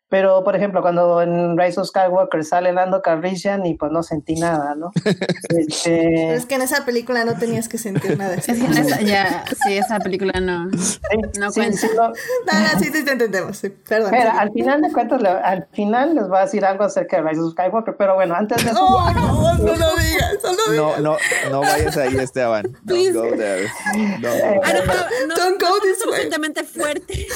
pero, 0.09 0.45
por 0.45 0.55
ejemplo, 0.55 0.83
cuando 0.83 1.21
en 1.21 1.59
Rise 1.59 1.81
of 1.81 1.89
Skywalker 1.89 2.45
sale 2.45 2.73
Lando 2.73 3.03
Calrissian 3.03 3.67
y 3.67 3.75
pues 3.75 3.91
no 3.91 4.03
sentí 4.03 4.35
nada, 4.37 4.75
¿no? 4.77 4.93
pero 5.03 5.17
Este, 5.69 6.35
es 6.35 6.47
que 6.47 6.55
en 6.55 6.63
esa 6.63 6.85
película 6.85 7.25
no 7.25 7.37
tenías 7.37 7.69
que 7.69 7.77
sentir 7.79 8.17
nada. 8.17 8.35
Es 8.37 8.47
que 8.47 8.53
en 8.53 8.73
esa, 8.79 9.01
ya, 9.01 9.45
sí, 9.67 9.77
esa 9.77 9.99
película 9.99 10.39
no. 10.41 10.71
sí, 10.79 10.99
No 11.39 11.51
sí, 11.51 11.61
cuenta. 11.61 11.79
sí 11.79 11.89
lo- 11.95 12.09
No, 12.09 12.13
no, 12.73 12.79
sí, 12.79 12.91
sí, 12.93 13.05
te 13.05 13.11
entendemos. 13.13 13.57
sí, 13.59 13.69
Perdón. 13.71 14.11
Mira, 14.13 14.33
sí. 14.33 14.39
al 14.39 14.53
final 14.53 14.83
de 14.83 14.93
cuentas, 14.93 15.23
al 15.25 15.67
final 15.73 16.15
les 16.15 16.29
voy 16.29 16.39
a 16.39 16.41
decir 16.43 16.65
algo 16.65 16.85
acerca 16.85 17.17
de 17.17 17.29
Rise 17.29 17.41
of 17.41 17.53
Skywalker, 17.53 17.97
pero 17.97 18.15
bueno, 18.15 18.35
antes 18.35 18.65
de 18.65 18.71
eso, 18.71 18.81
No, 18.81 19.13
no, 19.13 19.55
no 19.59 19.75
lo 19.77 19.97
digas, 19.97 20.39
no 20.45 20.51
lo 20.53 20.57
No, 20.57 20.87
digas. 20.89 21.01
no, 21.01 21.17
no 21.51 21.61
vayas 21.63 21.97
ahí, 21.97 22.17
Esteban. 22.17 22.63
Don't 22.63 22.87
Please. 22.87 23.13
go 23.13 23.37
there. 23.37 23.69
Don't 23.95 24.23
go 24.23 24.29
there. 24.31 24.61
no, 24.63 24.87
no, 24.87 25.27
no, 25.29 25.35
Don't 25.35 25.61
go 25.61 25.69
no, 25.69 25.81
this 25.81 25.99
way. 25.99 26.05
suficientemente 26.05 26.63
fuerte 26.65 27.27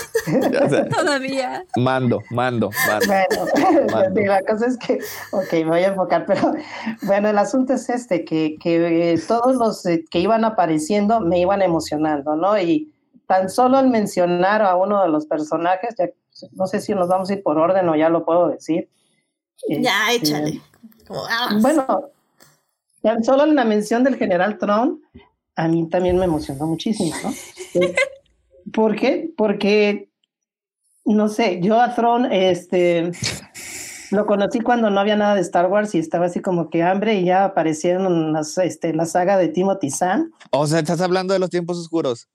todavía. 0.90 1.64
Mando, 1.76 2.22
mando, 2.30 2.59
mando. 2.88 4.10
Bueno, 4.12 4.32
la 4.32 4.42
cosa 4.42 4.66
es 4.66 4.76
que, 4.76 4.98
ok, 5.32 5.52
me 5.52 5.64
voy 5.64 5.84
a 5.84 5.88
enfocar, 5.88 6.26
pero 6.26 6.54
bueno, 7.02 7.28
el 7.28 7.38
asunto 7.38 7.74
es 7.74 7.88
este, 7.88 8.24
que, 8.24 8.56
que 8.60 9.12
eh, 9.12 9.18
todos 9.26 9.56
los 9.56 9.86
eh, 9.86 10.04
que 10.10 10.20
iban 10.20 10.44
apareciendo 10.44 11.20
me 11.20 11.40
iban 11.40 11.62
emocionando, 11.62 12.36
¿no? 12.36 12.58
Y 12.58 12.92
tan 13.26 13.48
solo 13.48 13.78
al 13.78 13.88
mencionar 13.88 14.62
a 14.62 14.76
uno 14.76 15.02
de 15.02 15.08
los 15.08 15.26
personajes, 15.26 15.94
ya, 15.96 16.10
no 16.52 16.66
sé 16.66 16.80
si 16.80 16.94
nos 16.94 17.08
vamos 17.08 17.30
a 17.30 17.34
ir 17.34 17.42
por 17.42 17.58
orden 17.58 17.88
o 17.88 17.96
ya 17.96 18.08
lo 18.08 18.24
puedo 18.24 18.48
decir. 18.48 18.88
Ya, 19.68 20.12
Este, 20.12 20.26
échale. 20.26 20.60
Vamos. 21.08 21.62
Bueno, 21.62 22.10
tan 23.02 23.24
solo 23.24 23.44
en 23.44 23.54
la 23.54 23.64
mención 23.64 24.04
del 24.04 24.16
general 24.16 24.58
Tron, 24.58 25.00
a 25.56 25.68
mí 25.68 25.88
también 25.88 26.18
me 26.18 26.24
emocionó 26.24 26.66
muchísimo, 26.66 27.14
¿no? 27.22 27.30
Eh, 27.80 27.94
¿Por 28.72 28.96
qué? 28.96 29.32
Porque, 29.36 30.09
no 31.04 31.28
sé, 31.28 31.60
yo 31.62 31.80
a 31.80 31.94
Tron, 31.94 32.30
este, 32.32 33.10
lo 34.10 34.26
conocí 34.26 34.60
cuando 34.60 34.90
no 34.90 35.00
había 35.00 35.16
nada 35.16 35.34
de 35.34 35.40
Star 35.40 35.66
Wars 35.66 35.94
y 35.94 35.98
estaba 35.98 36.26
así 36.26 36.40
como 36.40 36.70
que 36.70 36.82
hambre 36.82 37.14
y 37.14 37.24
ya 37.24 37.44
aparecieron 37.44 38.32
las, 38.32 38.58
este, 38.58 38.92
la 38.92 39.06
saga 39.06 39.36
de 39.36 39.48
Timothy 39.48 39.90
Zahn. 39.90 40.32
O 40.50 40.66
sea, 40.66 40.80
estás 40.80 41.00
hablando 41.00 41.32
de 41.32 41.40
los 41.40 41.50
tiempos 41.50 41.78
oscuros. 41.78 42.28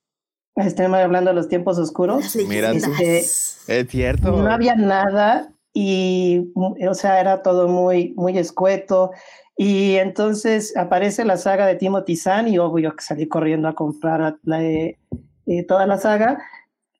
Estoy 0.55 0.85
hablando 0.85 1.31
de 1.31 1.35
los 1.35 1.49
tiempos 1.49 1.77
oscuros. 1.77 2.35
Mira, 2.47 2.71
leyendas. 2.71 3.59
Es 3.67 3.87
cierto. 3.89 4.31
No 4.31 4.51
había 4.51 4.75
nada 4.75 5.51
y, 5.73 6.53
o 6.55 6.93
sea, 6.93 7.19
era 7.19 7.43
todo 7.43 7.67
muy, 7.67 8.13
muy 8.15 8.37
escueto. 8.37 9.11
Y 9.57 9.95
entonces 9.95 10.75
aparece 10.77 11.25
la 11.25 11.37
saga 11.37 11.65
de 11.65 11.75
Timothy 11.75 12.15
Zahn 12.15 12.47
y 12.47 12.57
obvio 12.57 12.95
que 12.95 13.03
salí 13.03 13.27
corriendo 13.27 13.67
a 13.67 13.75
comprar 13.75 14.37
la, 14.43 14.63
eh, 14.63 14.97
eh, 15.45 15.63
toda 15.63 15.85
la 15.85 15.97
saga. 15.97 16.39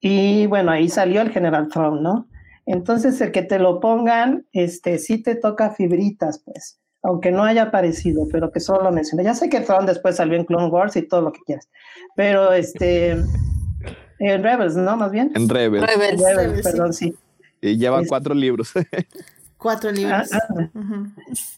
Y 0.08 0.46
bueno, 0.46 0.72
ahí 0.72 0.88
salió 0.88 1.20
el 1.22 1.32
General 1.32 1.68
Throne, 1.68 2.00
¿no? 2.00 2.28
Entonces 2.68 3.20
el 3.22 3.32
que 3.32 3.42
te 3.42 3.58
lo 3.58 3.80
pongan, 3.80 4.46
este, 4.52 5.00
sí 5.00 5.18
te 5.24 5.34
toca 5.34 5.72
fibritas, 5.72 6.44
pues, 6.46 6.80
aunque 7.02 7.32
no 7.32 7.44
haya 7.44 7.64
aparecido, 7.64 8.28
pero 8.32 8.52
que 8.52 8.60
solo 8.60 8.84
lo 8.84 8.92
mencioné. 8.92 9.24
Ya 9.24 9.34
sé 9.34 9.50
que 9.50 9.62
Throne 9.62 9.88
después 9.88 10.18
salió 10.18 10.38
en 10.38 10.46
Clone 10.46 10.68
Wars 10.68 10.96
y 10.96 11.02
todo 11.08 11.22
lo 11.22 11.32
que 11.32 11.40
quieras, 11.44 11.68
pero 12.16 12.54
este, 12.54 13.14
en 14.20 14.44
Rebels, 14.44 14.76
¿no? 14.76 14.96
Más 14.96 15.12
bien. 15.12 15.32
En 15.34 15.50
Rebels. 15.50 15.88
Rebels. 15.88 16.22
Rebels, 16.24 16.62
perdón, 16.62 16.94
sí. 16.94 17.16
Y 17.62 17.78
llevan 17.80 18.04
Es- 18.04 18.10
cuatro 18.10 18.36
libros. 18.36 18.74
Cuatro 19.58 19.90
libros. 19.92 20.32
Ah, 20.32 20.40
ah, 20.50 20.70
Ujú. 20.76 21.08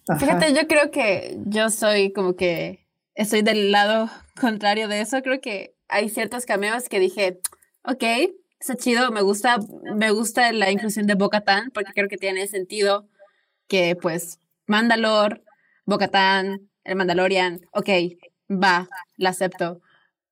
ajá. 0.08 0.20
Fíjate, 0.20 0.54
yo 0.54 0.66
creo 0.68 0.92
que 0.92 1.38
yo 1.48 1.70
soy 1.70 2.14
como 2.14 2.38
que 2.38 2.86
estoy 3.16 3.42
del 3.42 3.74
lado 3.74 4.10
contrario 4.40 4.88
de 4.88 5.02
eso. 5.02 5.22
Creo 5.22 5.42
que 5.42 5.76
hay 5.90 6.08
ciertos 6.08 6.46
cameos 6.46 6.88
que 6.88 7.00
dije, 7.02 7.40
ok, 7.88 8.04
está 8.60 8.76
chido, 8.76 9.12
me 9.12 9.22
gusta, 9.22 9.58
me 9.96 10.12
gusta 10.12 10.52
la 10.52 10.70
inclusión 10.70 11.08
de 11.08 11.16
Bo-Katan, 11.16 11.72
porque 11.72 11.94
creo 11.94 12.10
que 12.10 12.18
tiene 12.18 12.46
sentido 12.48 13.08
que 13.68 13.96
pues 13.96 14.40
Mandalor, 14.68 15.42
Bo-Katan, 15.86 16.70
el 16.84 16.96
Mandalorian, 16.96 17.62
ok, 17.72 17.90
va, 18.50 18.88
la 19.16 19.30
acepto. 19.30 19.82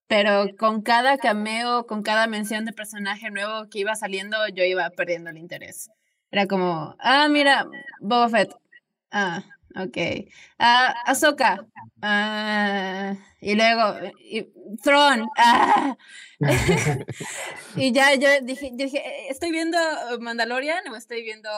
Pero 0.07 0.47
con 0.59 0.81
cada 0.81 1.17
cameo, 1.17 1.87
con 1.87 2.03
cada 2.03 2.27
mención 2.27 2.65
de 2.65 2.73
personaje 2.73 3.31
nuevo 3.31 3.67
que 3.69 3.79
iba 3.79 3.95
saliendo, 3.95 4.37
yo 4.49 4.63
iba 4.63 4.89
perdiendo 4.91 5.31
el 5.31 5.37
interés. 5.37 5.89
Era 6.31 6.45
como, 6.47 6.95
ah, 6.99 7.27
mira, 7.29 7.67
Boba 8.01 8.29
Fett. 8.29 8.53
Ah, 9.11 9.43
ok. 9.75 9.97
Ah, 10.59 10.93
Ahsoka. 11.05 11.65
Ah, 12.01 13.15
y 13.51 13.55
luego, 13.55 13.95
y, 14.19 14.47
Thrawn. 14.83 15.27
Ah. 15.37 15.95
y 17.75 17.91
ya 17.91 18.13
yo 18.15 18.27
dije, 18.41 18.71
yo 18.71 18.85
dije, 18.85 18.97
"Eh, 18.97 19.27
estoy 19.29 19.51
viendo 19.51 19.77
Mandalorian 20.19 20.87
o 20.89 20.95
estoy 20.95 21.23
viendo 21.23 21.49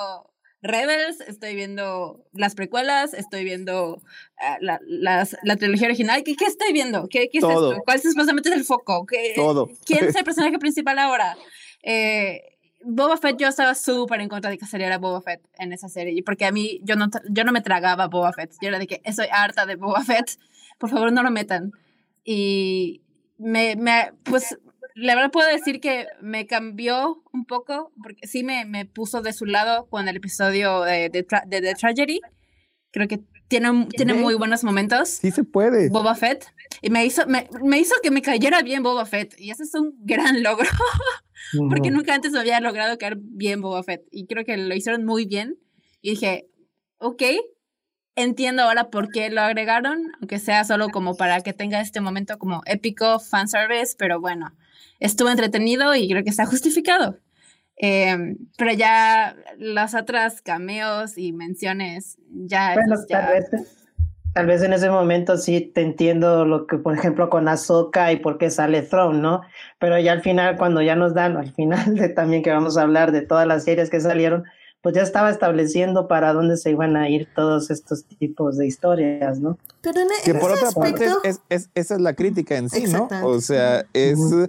Rebels, 0.62 1.22
estoy 1.22 1.56
viendo 1.56 2.26
las 2.34 2.56
precuelas, 2.56 3.14
estoy 3.14 3.44
viendo 3.44 4.02
ah, 4.40 4.58
la, 4.60 4.80
las- 4.88 5.38
la 5.44 5.56
trilogía 5.56 5.88
original. 5.88 6.24
¿Qué, 6.24 6.36
qué 6.36 6.46
estoy 6.46 6.74
viendo? 6.74 7.08
¿Qué, 7.08 7.30
qué 7.30 7.38
es 7.38 7.42
Todo. 7.44 7.72
esto? 7.72 7.84
¿Cuál 7.86 7.98
es 7.98 8.04
supuestamente 8.04 8.50
el 8.54 8.64
foco? 8.66 9.06
¿Qué, 9.06 9.34
Todo. 9.36 9.70
¿Quién 9.86 10.06
es 10.06 10.16
el 10.16 10.24
personaje 10.26 10.58
principal 10.60 10.98
ahora? 11.00 11.38
Eh, 11.84 12.42
Boba 12.84 13.18
Fett, 13.18 13.38
yo 13.40 13.48
estaba 13.48 13.76
súper 13.76 14.22
en 14.22 14.30
contra 14.30 14.50
de 14.50 14.58
que 14.58 14.66
saliera 14.66 14.98
Boba 14.98 15.22
Fett 15.22 15.42
en 15.58 15.74
esa 15.74 15.90
serie, 15.90 16.22
porque 16.24 16.46
a 16.46 16.52
mí, 16.52 16.80
yo 16.84 16.96
no, 16.96 17.08
yo 17.30 17.44
no 17.44 17.52
me 17.52 17.62
tragaba 17.62 18.08
Boba 18.08 18.32
Fett, 18.34 18.52
yo 18.62 18.70
era 18.70 18.80
de 18.80 18.88
que 18.88 19.02
estoy 19.04 19.28
harta 19.32 19.66
de 19.66 19.76
Boba 19.76 20.04
Fett, 20.04 20.38
por 20.78 20.90
favor 20.90 21.12
no 21.12 21.24
lo 21.24 21.32
metan. 21.32 21.72
Y 22.24 23.02
me, 23.38 23.76
me 23.76 24.12
pues, 24.24 24.58
la 24.96 25.16
verdad 25.16 25.32
puedo 25.32 25.50
decir 25.50 25.80
que 25.80 26.08
me 26.22 26.46
cambió 26.48 27.24
un 27.32 27.46
poco, 27.46 27.92
porque 28.02 28.28
sí 28.28 28.44
me, 28.44 28.66
me 28.66 28.86
puso 28.86 29.22
de 29.22 29.34
su 29.34 29.46
lado 29.46 29.88
con 29.88 30.08
el 30.08 30.18
episodio 30.18 30.82
de, 30.82 31.10
de, 31.10 31.26
de 31.48 31.62
The 31.62 31.76
Tragedy, 31.76 32.20
creo 32.92 33.08
que 33.08 33.22
tiene, 33.48 33.88
tiene 33.96 34.14
muy 34.14 34.36
buenos 34.36 34.64
momentos. 34.64 35.10
Sí 35.10 35.32
se 35.32 35.44
puede. 35.44 35.90
Boba 35.90 36.16
Fett. 36.16 36.46
Y 36.82 36.90
me 36.90 37.06
hizo, 37.06 37.26
me, 37.28 37.48
me 37.64 37.80
hizo 37.80 37.96
que 38.04 38.12
me 38.12 38.22
cayera 38.22 38.62
bien 38.62 38.84
Boba 38.84 39.06
Fett. 39.06 39.40
Y 39.40 39.52
ese 39.52 39.64
es 39.64 39.74
un 39.74 39.94
gran 40.00 40.44
logro 40.44 40.70
porque 41.70 41.92
nunca 41.92 42.14
antes 42.14 42.36
había 42.36 42.60
logrado 42.60 42.98
caer 42.98 43.18
bien 43.20 43.62
Boba 43.62 43.84
Fett. 43.84 44.06
Y 44.12 44.26
creo 44.28 44.44
que 44.44 44.58
lo 44.58 44.76
hicieron 44.76 45.06
muy 45.06 45.26
bien. 45.26 45.58
Y 46.02 46.12
dije, 46.12 46.48
ok, 46.98 47.24
entiendo 48.18 48.64
ahora 48.64 48.90
por 48.90 49.10
qué 49.10 49.30
lo 49.30 49.40
agregaron, 49.42 50.12
aunque 50.20 50.40
sea 50.40 50.66
solo 50.66 50.90
como 50.90 51.16
para 51.16 51.40
que 51.42 51.54
tenga 51.54 51.80
este 51.80 52.02
momento 52.02 52.38
como 52.38 52.62
épico 52.66 53.20
fanservice, 53.20 53.96
pero 53.98 54.20
bueno, 54.20 54.52
estuvo 55.00 55.30
entretenido 55.30 55.96
y 55.96 56.10
creo 56.10 56.24
que 56.24 56.30
está 56.32 56.46
justificado. 56.46 57.18
Em, 57.78 58.38
pero 58.58 58.74
ya 58.74 59.36
las 59.60 59.94
otras 59.94 60.42
cameos 60.42 61.18
y 61.18 61.32
menciones, 61.32 62.18
ya. 62.30 62.74
Bueno, 62.74 62.96
esos 62.96 63.08
ya- 63.08 63.22
tal 63.22 63.34
vez, 63.34 63.50
tal 64.34 64.46
vez 64.48 64.64
en 64.64 64.74
ese 64.74 64.90
momento 64.90 65.38
sí 65.38 65.62
te 65.62 65.82
entiendo 65.82 66.44
lo 66.46 66.66
que, 66.66 66.78
por 66.80 66.96
ejemplo, 66.96 67.30
con 67.30 67.48
Ahsoka 67.48 68.12
y 68.12 68.18
por 68.18 68.40
qué 68.40 68.50
sale 68.50 68.82
Throne, 68.82 69.20
¿no? 69.20 69.42
Pero 69.80 70.00
ya 70.00 70.12
al 70.14 70.22
final, 70.22 70.58
cuando 70.58 70.82
ya 70.82 70.96
nos 70.96 71.14
dan, 71.14 71.38
al 71.38 71.54
final 71.54 71.94
de 71.96 72.10
también 72.10 72.42
que 72.42 72.50
vamos 72.52 72.78
a 72.78 72.82
hablar 72.82 73.12
de 73.12 73.22
todas 73.22 73.46
las 73.46 73.64
series 73.64 73.92
que 73.92 74.00
salieron, 74.00 74.44
pues 74.82 74.96
ya 74.96 75.02
estaba 75.02 75.30
estableciendo 75.30 76.08
para 76.08 76.34
dónde 76.34 76.56
se 76.58 76.72
iban 76.72 76.96
a 76.96 77.10
ir 77.10 77.28
todos 77.36 77.70
estos 77.72 78.06
tipos 78.06 78.58
de 78.58 78.68
historias, 78.68 79.40
¿no? 79.40 79.58
Pero 79.82 80.00
en, 80.02 80.08
Que 80.24 80.32
en 80.32 80.40
por 80.40 80.52
ese 80.52 80.66
otra 80.66 80.72
parte, 80.80 81.06
es, 81.06 81.12
aspecto, 81.12 81.24
es- 81.28 81.40
es- 81.50 81.70
esa 81.76 81.96
es 81.96 82.02
la 82.02 82.14
crítica 82.14 82.56
en 82.58 82.70
sí, 82.70 82.84
¿no? 82.86 83.08
O 83.24 83.42
sea, 83.42 83.86
es. 83.94 84.18
Ujú. 84.18 84.48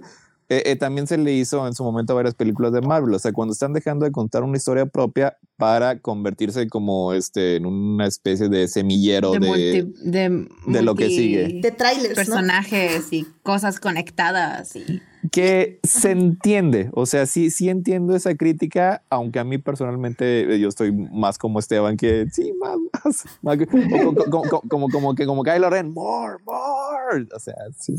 eh, 0.51 0.63
eh, 0.65 0.75
también 0.77 1.05
se 1.05 1.15
le 1.17 1.31
hizo 1.33 1.67
en 1.67 1.75
su 1.75 1.83
momento 1.83 2.13
a 2.13 2.15
varias 2.15 2.33
películas 2.33 2.71
de 2.73 2.81
Marvel. 2.81 3.13
O 3.13 3.19
sea, 3.19 3.31
cuando 3.31 3.51
están 3.53 3.71
dejando 3.71 4.05
de 4.05 4.11
contar 4.11 4.41
una 4.43 4.57
historia 4.57 4.87
propia 4.87 5.37
para 5.57 5.99
convertirse 5.99 6.67
como 6.69 7.13
este 7.13 7.57
en 7.57 7.67
una 7.67 8.07
especie 8.07 8.49
de 8.49 8.67
semillero 8.67 9.31
de, 9.33 9.39
de. 9.39 9.47
multi- 9.47 9.93
de, 10.09 10.47
de 10.65 10.81
lo 10.81 10.95
que 10.95 11.05
multi- 11.05 11.15
sigue. 11.15 11.59
de 11.61 11.71
trailers, 11.71 12.09
¿no? 12.09 12.15
personajes 12.15 13.13
y 13.13 13.27
cosas 13.43 13.79
conectadas 13.79 14.75
y 14.75 15.01
que 15.31 15.79
se 15.83 16.11
entiende, 16.11 16.89
o 16.93 17.05
sea, 17.05 17.25
sí, 17.25 17.51
sí 17.51 17.69
entiendo 17.69 18.15
esa 18.15 18.35
crítica, 18.35 19.03
aunque 19.09 19.39
a 19.39 19.43
mí 19.43 19.57
personalmente 19.57 20.55
eh, 20.55 20.59
yo 20.59 20.69
estoy 20.69 20.91
más 20.93 21.37
como 21.37 21.59
Esteban, 21.59 21.97
que 21.97 22.25
sí, 22.31 22.53
más, 22.53 22.77
más, 23.03 23.25
más 23.41 23.57
que- 23.57 23.63
o 23.65 24.15
co- 24.15 24.29
co- 24.29 24.41
co- 24.49 24.61
como, 24.69 24.89
como, 24.89 25.15
que 25.15 25.25
como 25.25 25.43
Kylo 25.43 25.69
Ren, 25.69 25.93
more, 25.93 26.37
more, 26.45 27.27
o 27.35 27.39
sea, 27.39 27.55
sí. 27.77 27.95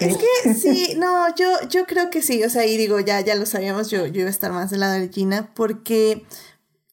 Es 0.00 0.16
que 0.16 0.54
sí, 0.54 0.94
no, 0.96 1.34
yo, 1.34 1.46
yo 1.68 1.86
creo 1.86 2.08
que 2.10 2.22
sí, 2.22 2.44
o 2.44 2.50
sea, 2.50 2.64
y 2.66 2.76
digo, 2.76 3.00
ya, 3.00 3.20
ya 3.20 3.34
lo 3.34 3.46
sabíamos, 3.46 3.90
yo, 3.90 4.06
yo 4.06 4.20
iba 4.20 4.28
a 4.28 4.30
estar 4.30 4.52
más 4.52 4.70
del 4.70 4.80
lado 4.80 4.94
de 4.94 5.08
Gina, 5.08 5.50
porque 5.54 6.24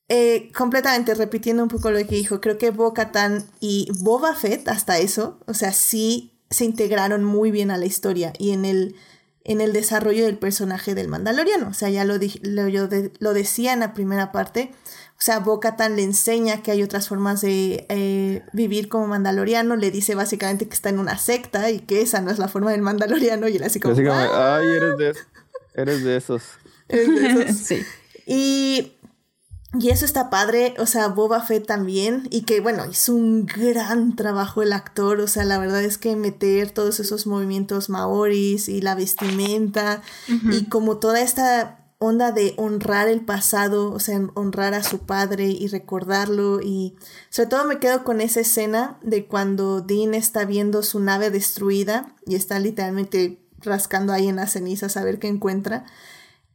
eh, 0.09 0.51
completamente 0.57 1.14
repitiendo 1.14 1.64
un 1.64 1.70
poco 1.70 1.91
lo 1.91 1.97
que 1.99 2.16
dijo, 2.16 2.41
creo 2.41 2.57
que 2.57 2.72
Bo 2.72 2.93
Katan 2.93 3.45
y 3.59 3.88
Boba 3.99 4.34
Fett, 4.36 4.68
hasta 4.68 4.97
eso, 4.97 5.39
o 5.45 5.53
sea, 5.53 5.72
sí 5.72 6.32
se 6.49 6.66
integraron 6.66 7.24
muy 7.24 7.49
bien 7.51 7.72
a 7.72 7.78
la 7.78 7.86
historia 7.86 8.34
y 8.38 8.51
en 8.51 8.66
el, 8.66 8.95
en 9.44 9.60
el 9.62 9.74
desarrollo 9.74 10.26
del 10.26 10.38
personaje 10.38 10.94
del 10.96 11.08
Mandaloriano, 11.08 11.70
o 11.70 11.74
sea, 11.74 11.89
ya 11.89 12.06
lo, 12.06 12.20
di- 12.20 12.39
lo, 12.44 12.68
yo 12.68 12.88
de- 12.88 13.12
lo 13.20 13.34
decía 13.34 13.74
en 13.74 13.80
la 13.80 13.94
primera 13.94 14.32
parte, 14.32 14.72
o 15.18 15.24
sea, 15.24 15.39
Bo 15.39 15.60
Katan 15.60 15.96
le 15.96 16.04
enseña 16.04 16.62
que 16.64 16.72
hay 16.72 16.82
otras 16.84 17.08
formas 17.08 17.42
de 17.42 17.86
eh, 17.89 18.44
vivir 18.54 18.88
como 18.88 19.08
mandaloriano, 19.08 19.76
le 19.76 19.92
dice 19.92 20.16
básicamente 20.16 20.68
que 20.68 20.74
está 20.74 20.89
en 20.89 21.00
una 21.00 21.18
secta 21.18 21.70
y 21.72 21.80
que 21.80 22.02
esa 22.02 22.22
no 22.22 22.32
es 22.32 22.39
la 22.39 22.48
forma 22.48 22.72
del 22.72 22.82
mandaloriano 22.82 23.48
y 23.48 23.56
él 23.58 23.64
así 23.64 23.80
como... 23.80 23.94
Así 23.94 24.04
como, 24.04 24.14
"Ah, 24.16 24.58
ay, 24.58 24.68
eres 24.68 24.98
de, 24.98 25.16
eres 25.76 26.04
de 26.04 26.18
esos. 26.18 26.44
eres 26.89 27.08
de 27.08 27.44
esos". 27.44 27.58
sí. 27.68 27.84
Y, 28.26 28.94
y 29.80 29.89
eso 29.89 30.03
está 30.03 30.30
padre, 30.30 30.74
o 30.80 30.86
sea, 30.86 31.07
Boba 31.07 31.41
Fett 31.41 31.65
también, 31.65 32.28
y 32.30 32.41
que 32.41 32.59
bueno, 32.59 32.86
hizo 32.89 33.15
un 33.15 33.45
gran 33.45 34.17
trabajo 34.17 34.61
el 34.61 34.74
actor, 34.74 35.22
o 35.22 35.28
sea, 35.28 35.45
la 35.45 35.57
verdad 35.59 35.84
es 35.84 35.97
que 35.97 36.15
meter 36.17 36.72
todos 36.72 36.99
esos 36.99 37.26
movimientos 37.26 37.89
maoris 37.89 38.67
y 38.67 38.82
la 38.82 38.95
vestimenta 38.95 40.01
y 40.51 40.65
como 40.65 40.97
toda 40.97 41.22
esta 41.22 41.82
onda 41.99 42.32
de 42.32 42.53
honrar 42.57 43.07
el 43.07 43.22
pasado, 43.22 43.91
o 43.91 43.99
sea, 43.99 44.19
honrar 44.34 44.74
a 44.74 44.84
su 44.84 44.99
padre 44.99 45.45
y 45.47 45.67
recordarlo 45.67 46.59
y 46.59 46.95
sobre 47.30 47.49
todo 47.49 47.65
me 47.65 47.80
quedo 47.80 48.03
con 48.03 48.19
esa 48.19 48.41
escena 48.41 48.97
de 49.03 49.26
cuando 49.28 49.82
Dean 49.82 50.15
está 50.15 50.43
viendo 50.43 50.84
su 50.84 50.99
nave 50.99 51.30
destruida 51.30 52.15
y 52.26 52.36
está 52.36 52.59
literalmente 52.59 53.39
rascando 53.59 54.11
ahí 54.11 54.28
en 54.28 54.36
las 54.36 54.53
cenizas 54.53 54.97
a 54.97 55.03
ver 55.03 55.19
qué 55.19 55.28
encuentra. 55.28 55.86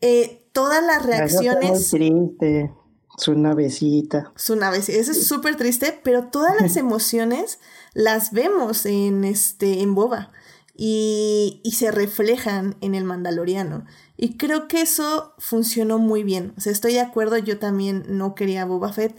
Eh, 0.01 0.49
todas 0.53 0.85
las 0.85 1.07
reacciones 1.07 1.93
Muy 1.93 2.01
triste, 2.01 2.73
su 3.17 3.35
navecita. 3.35 4.33
su 4.37 4.57
nave. 4.57 4.83
sí, 4.83 4.93
Eso 4.93 5.13
es 5.13 5.27
súper 5.27 5.57
triste, 5.57 5.99
pero 6.03 6.25
todas 6.25 6.61
las 6.61 6.77
emociones 6.77 7.59
las 7.95 8.33
vemos 8.33 8.87
en 8.87 9.25
este 9.25 9.81
en 9.81 9.95
Boba 9.95 10.33
y, 10.75 11.61
y 11.65 11.73
se 11.73 11.91
reflejan 11.91 12.77
en 12.81 12.95
el 12.95 13.05
Mandaloriano. 13.05 13.85
Y 14.17 14.37
creo 14.37 14.69
que 14.69 14.83
eso 14.83 15.35
funcionó 15.39 15.99
muy 15.99 16.23
bien. 16.23 16.53
O 16.57 16.61
sea, 16.61 16.73
estoy 16.73 16.95
de 16.95 17.01
acuerdo, 17.01 17.39
yo 17.39 17.59
también 17.59 18.05
no 18.09 18.35
quería 18.35 18.65
Boba 18.65 18.93
Fett. 18.93 19.17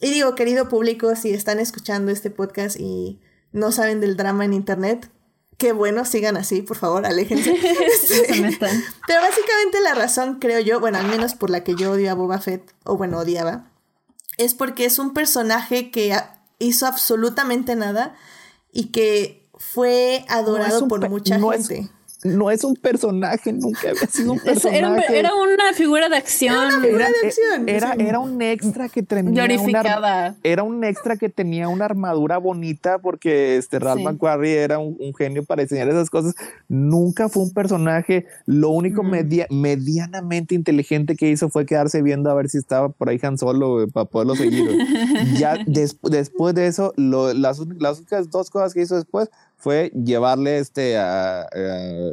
Y 0.00 0.10
digo, 0.10 0.34
querido 0.34 0.68
público, 0.68 1.14
si 1.14 1.30
están 1.30 1.60
escuchando 1.60 2.10
este 2.10 2.30
podcast 2.30 2.78
y 2.78 3.20
no 3.52 3.70
saben 3.70 4.00
del 4.00 4.16
drama 4.16 4.44
en 4.44 4.52
internet, 4.52 5.10
qué 5.58 5.72
bueno, 5.72 6.04
sigan 6.04 6.36
así, 6.36 6.62
por 6.62 6.76
favor, 6.76 7.06
aléjense. 7.06 7.52
Pero 9.06 9.20
básicamente 9.20 9.80
la 9.82 9.94
razón, 9.94 10.38
creo 10.40 10.60
yo, 10.60 10.80
bueno, 10.80 10.98
al 10.98 11.06
menos 11.06 11.34
por 11.34 11.50
la 11.50 11.62
que 11.64 11.74
yo 11.76 11.92
odio 11.92 12.10
a 12.10 12.14
Boba 12.14 12.38
Fett, 12.40 12.72
o 12.84 12.96
bueno, 12.96 13.18
odiaba, 13.18 13.70
es 14.38 14.54
porque 14.54 14.84
es 14.84 14.98
un 14.98 15.12
personaje 15.14 15.90
que 15.90 16.16
hizo 16.58 16.86
absolutamente 16.86 17.76
nada 17.76 18.14
y 18.72 18.86
que 18.86 19.48
fue 19.58 20.24
adorado 20.28 20.88
por 20.88 21.08
mucha 21.08 21.38
no 21.38 21.52
es- 21.52 21.68
gente. 21.68 21.90
No 22.24 22.50
es 22.50 22.62
un 22.64 22.74
personaje, 22.76 23.52
nunca 23.52 23.90
había 23.90 24.06
sido 24.06 24.32
un 24.32 24.38
personaje. 24.44 24.78
era, 24.78 24.90
un- 24.92 25.00
era 25.00 25.34
una 25.34 25.72
figura 25.74 26.08
de 26.08 26.16
acción 26.16 26.82
figura 26.82 27.08
de 27.08 27.26
acción, 27.28 27.68
Era, 27.68 27.94
era 27.98 28.18
un 28.20 28.40
extra 28.42 28.88
que 28.88 29.02
tenía 29.02 29.44
una, 29.58 30.36
era 30.42 30.62
un 30.62 30.84
extra 30.84 31.16
que 31.16 31.28
tenía 31.28 31.68
una 31.68 31.84
armadura 31.86 32.38
bonita 32.38 32.98
porque 32.98 33.56
este 33.56 33.78
Ralph 33.78 33.98
Sí. 33.98 34.04
McQuarrie 34.04 34.56
era 34.58 34.78
un, 34.78 34.96
un 35.00 35.14
genio 35.14 35.44
para 35.44 35.62
diseñar 35.62 35.88
esas 35.88 36.10
cosas. 36.10 36.34
Nunca 36.68 37.28
fue 37.28 37.42
un 37.42 37.52
personaje. 37.52 38.26
Lo 38.46 38.70
único 38.70 39.00
Ujú. 39.02 39.10
media- 39.10 39.46
medianamente 39.50 40.54
inteligente 40.54 41.16
que 41.16 41.28
hizo 41.30 41.48
fue 41.50 41.66
quedarse 41.66 42.02
viendo 42.02 42.30
a 42.30 42.34
ver 42.34 42.48
si 42.48 42.58
estaba 42.58 42.88
por 42.88 43.08
ahí 43.08 43.18
Han 43.22 43.38
Solo 43.38 43.74
güey, 43.74 43.86
para 43.86 44.06
poderlo 44.06 44.34
seguir. 44.36 44.62
ya 45.38 45.56
des- 45.66 45.96
después 46.02 46.54
de 46.54 46.66
eso, 46.66 46.92
lo- 46.96 47.32
las, 47.34 47.58
las 47.78 47.98
únicas 47.98 48.30
dos 48.30 48.50
cosas 48.50 48.74
que 48.74 48.82
hizo 48.82 48.94
después 48.96 49.28
fue 49.62 49.90
llevarle 49.94 50.58
este 50.58 50.98
a, 50.98 51.42
a- 51.42 51.48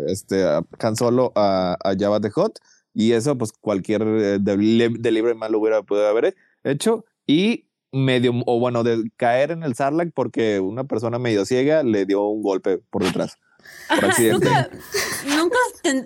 este 0.08 0.44
a 0.44 0.62
Han 0.80 0.96
Solo 0.96 1.32
a, 1.36 1.76
a 1.84 1.94
Jabba 1.98 2.20
the 2.22 2.30
Hutt 2.36 2.60
y 2.94 3.12
eso 3.14 3.38
pues 3.38 3.52
cualquier 3.52 4.04
eh, 4.04 4.38
deli- 4.40 4.96
delivery 5.00 5.36
man 5.36 5.52
lo 5.52 5.60
hubiera 5.60 5.82
podido 5.82 6.08
haber 6.08 6.36
hecho 6.64 7.06
y 7.26 7.66
medio 7.92 8.34
o 8.46 8.60
bueno 8.60 8.84
de 8.84 9.10
caer 9.18 9.50
en 9.52 9.64
el 9.64 9.74
Sarlacc 9.74 10.12
porque 10.14 10.60
una 10.60 10.84
persona 10.84 11.18
medio 11.18 11.44
ciega 11.46 11.82
le 11.82 12.06
dio 12.06 12.24
un 12.28 12.44
golpe 12.44 12.78
por 12.92 13.04
detrás 13.04 13.38
por 13.96 14.06
accidente. 14.06 14.46
Nunca, 14.48 14.70
nunca 15.38 15.58
ten- 15.82 16.06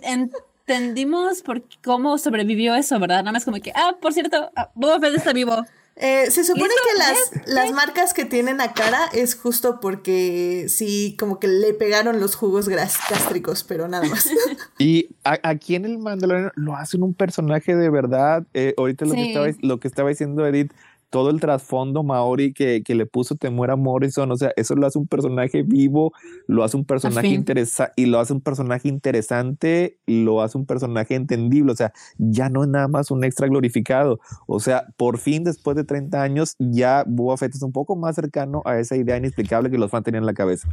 entendimos 0.68 1.42
por 1.42 1.62
cómo 1.84 2.18
sobrevivió 2.18 2.74
eso, 2.76 3.00
¿verdad? 3.00 3.18
Nada 3.20 3.34
más 3.34 3.44
como 3.46 3.58
que, 3.58 3.72
ah, 3.76 3.96
por 4.02 4.14
cierto, 4.14 4.50
ah, 4.56 4.72
Boba 4.76 5.00
Fett 5.00 5.16
está 5.16 5.34
vivo. 5.34 5.64
Eh, 5.96 6.32
se 6.32 6.44
supone 6.44 6.70
que 6.70 6.98
las, 6.98 7.48
las 7.48 7.72
marcas 7.72 8.14
que 8.16 8.26
tienen 8.26 8.62
a 8.62 8.74
cara 8.74 9.06
es 9.14 9.36
justo 9.36 9.80
porque 9.80 10.66
sí, 10.68 11.16
como 11.20 11.40
que 11.40 11.48
le 11.48 11.74
pegaron 11.76 12.20
los 12.20 12.36
jugos 12.36 12.68
gras- 12.68 12.98
gástricos, 13.10 13.64
pero 13.64 13.88
nada 13.88 14.08
más. 14.08 14.28
Y 14.80 15.10
a- 15.24 15.40
aquí 15.44 15.76
en 15.76 15.86
el 15.86 16.00
Mandalorian 16.00 16.52
lo 16.56 16.76
hacen 16.76 17.04
un 17.04 17.14
personaje 17.14 17.76
de 17.76 17.90
verdad. 17.92 18.44
Eh, 18.56 18.74
ahorita 18.78 19.06
lo, 19.06 19.14
que 19.14 19.28
estaba, 19.28 19.48
lo 19.62 19.80
que 19.80 19.88
estaba 19.88 20.10
diciendo 20.10 20.46
Edith, 20.48 20.72
todo 21.14 21.30
el 21.30 21.40
trasfondo 21.40 22.02
Maori 22.02 22.54
que, 22.54 22.82
que 22.82 22.96
le 22.96 23.06
puso 23.06 23.36
temor 23.36 23.70
a 23.70 23.76
Morrison, 23.76 24.32
o 24.32 24.36
sea, 24.36 24.52
eso 24.56 24.74
lo 24.74 24.88
hace 24.88 24.98
un 24.98 25.06
personaje 25.06 25.62
vivo, 25.62 26.12
lo 26.48 26.64
hace 26.64 26.76
un 26.76 26.86
personaje 26.86 27.28
interesante 27.28 27.92
y 27.96 28.08
lo 28.08 28.20
hace 28.20 28.34
un 28.34 28.42
personaje 28.42 28.88
interesante, 28.88 30.00
lo 30.08 30.42
hace 30.42 30.58
un 30.58 30.66
personaje 30.66 31.14
entendible, 31.14 31.72
o 31.72 31.76
sea, 31.76 31.94
ya 32.18 32.50
no 32.50 32.64
es 32.64 32.70
nada 32.70 32.88
más 32.88 33.12
un 33.12 33.24
extra 33.24 33.48
glorificado. 33.48 34.20
O 34.48 34.60
sea, 34.60 34.88
por 34.98 35.20
fin, 35.20 35.44
después 35.44 35.78
de 35.78 35.84
30 35.84 36.20
años, 36.20 36.56
ya 36.58 37.04
Boba 37.06 37.38
Fett 37.38 37.54
es 37.54 37.62
un 37.62 37.74
poco 37.74 37.96
más 37.96 38.16
cercano 38.16 38.64
a 38.66 38.80
esa 38.80 38.96
idea 38.96 39.16
inexplicable 39.16 39.70
que 39.70 39.78
los 39.78 39.92
fans 39.92 40.06
tenían 40.06 40.24
en 40.24 40.26
la 40.26 40.34
cabeza. 40.34 40.68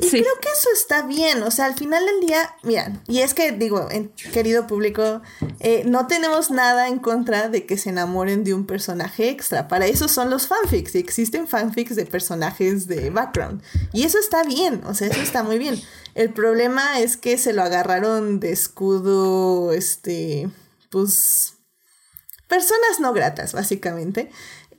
Y 0.00 0.04
Sí. 0.08 0.20
creo 0.22 0.34
que 0.40 0.48
eso 0.56 0.68
está 0.72 1.02
bien, 1.02 1.42
o 1.42 1.50
sea, 1.50 1.64
al 1.66 1.74
final 1.74 2.06
del 2.06 2.20
día, 2.20 2.54
mira, 2.62 3.02
y 3.08 3.18
es 3.18 3.34
que 3.34 3.50
digo, 3.50 3.88
en- 3.90 4.10
querido 4.32 4.66
público, 4.68 5.22
eh, 5.58 5.82
no 5.86 6.06
tenemos 6.06 6.52
nada 6.52 6.86
en 6.86 7.00
contra 7.00 7.48
de 7.48 7.66
que 7.66 7.76
se 7.76 7.90
enamoren 7.90 8.44
de 8.44 8.54
un 8.54 8.64
personaje 8.64 9.28
extra, 9.28 9.66
para 9.66 9.86
eso 9.86 10.06
son 10.06 10.30
los 10.30 10.46
fanfics, 10.46 10.94
y 10.94 10.98
existen 10.98 11.48
fanfics 11.48 11.96
de 11.96 12.06
personajes 12.06 12.86
de 12.86 13.10
background, 13.10 13.60
y 13.92 14.04
eso 14.04 14.18
está 14.20 14.44
bien, 14.44 14.82
o 14.86 14.94
sea, 14.94 15.08
eso 15.08 15.20
está 15.20 15.42
muy 15.42 15.58
bien. 15.58 15.80
El 16.14 16.32
problema 16.32 17.00
es 17.00 17.16
que 17.16 17.36
se 17.36 17.52
lo 17.52 17.62
agarraron 17.62 18.38
de 18.38 18.52
escudo, 18.52 19.72
este, 19.72 20.48
pues, 20.90 21.54
personas 22.46 22.98
no 23.00 23.12
gratas, 23.12 23.52
básicamente. 23.52 24.30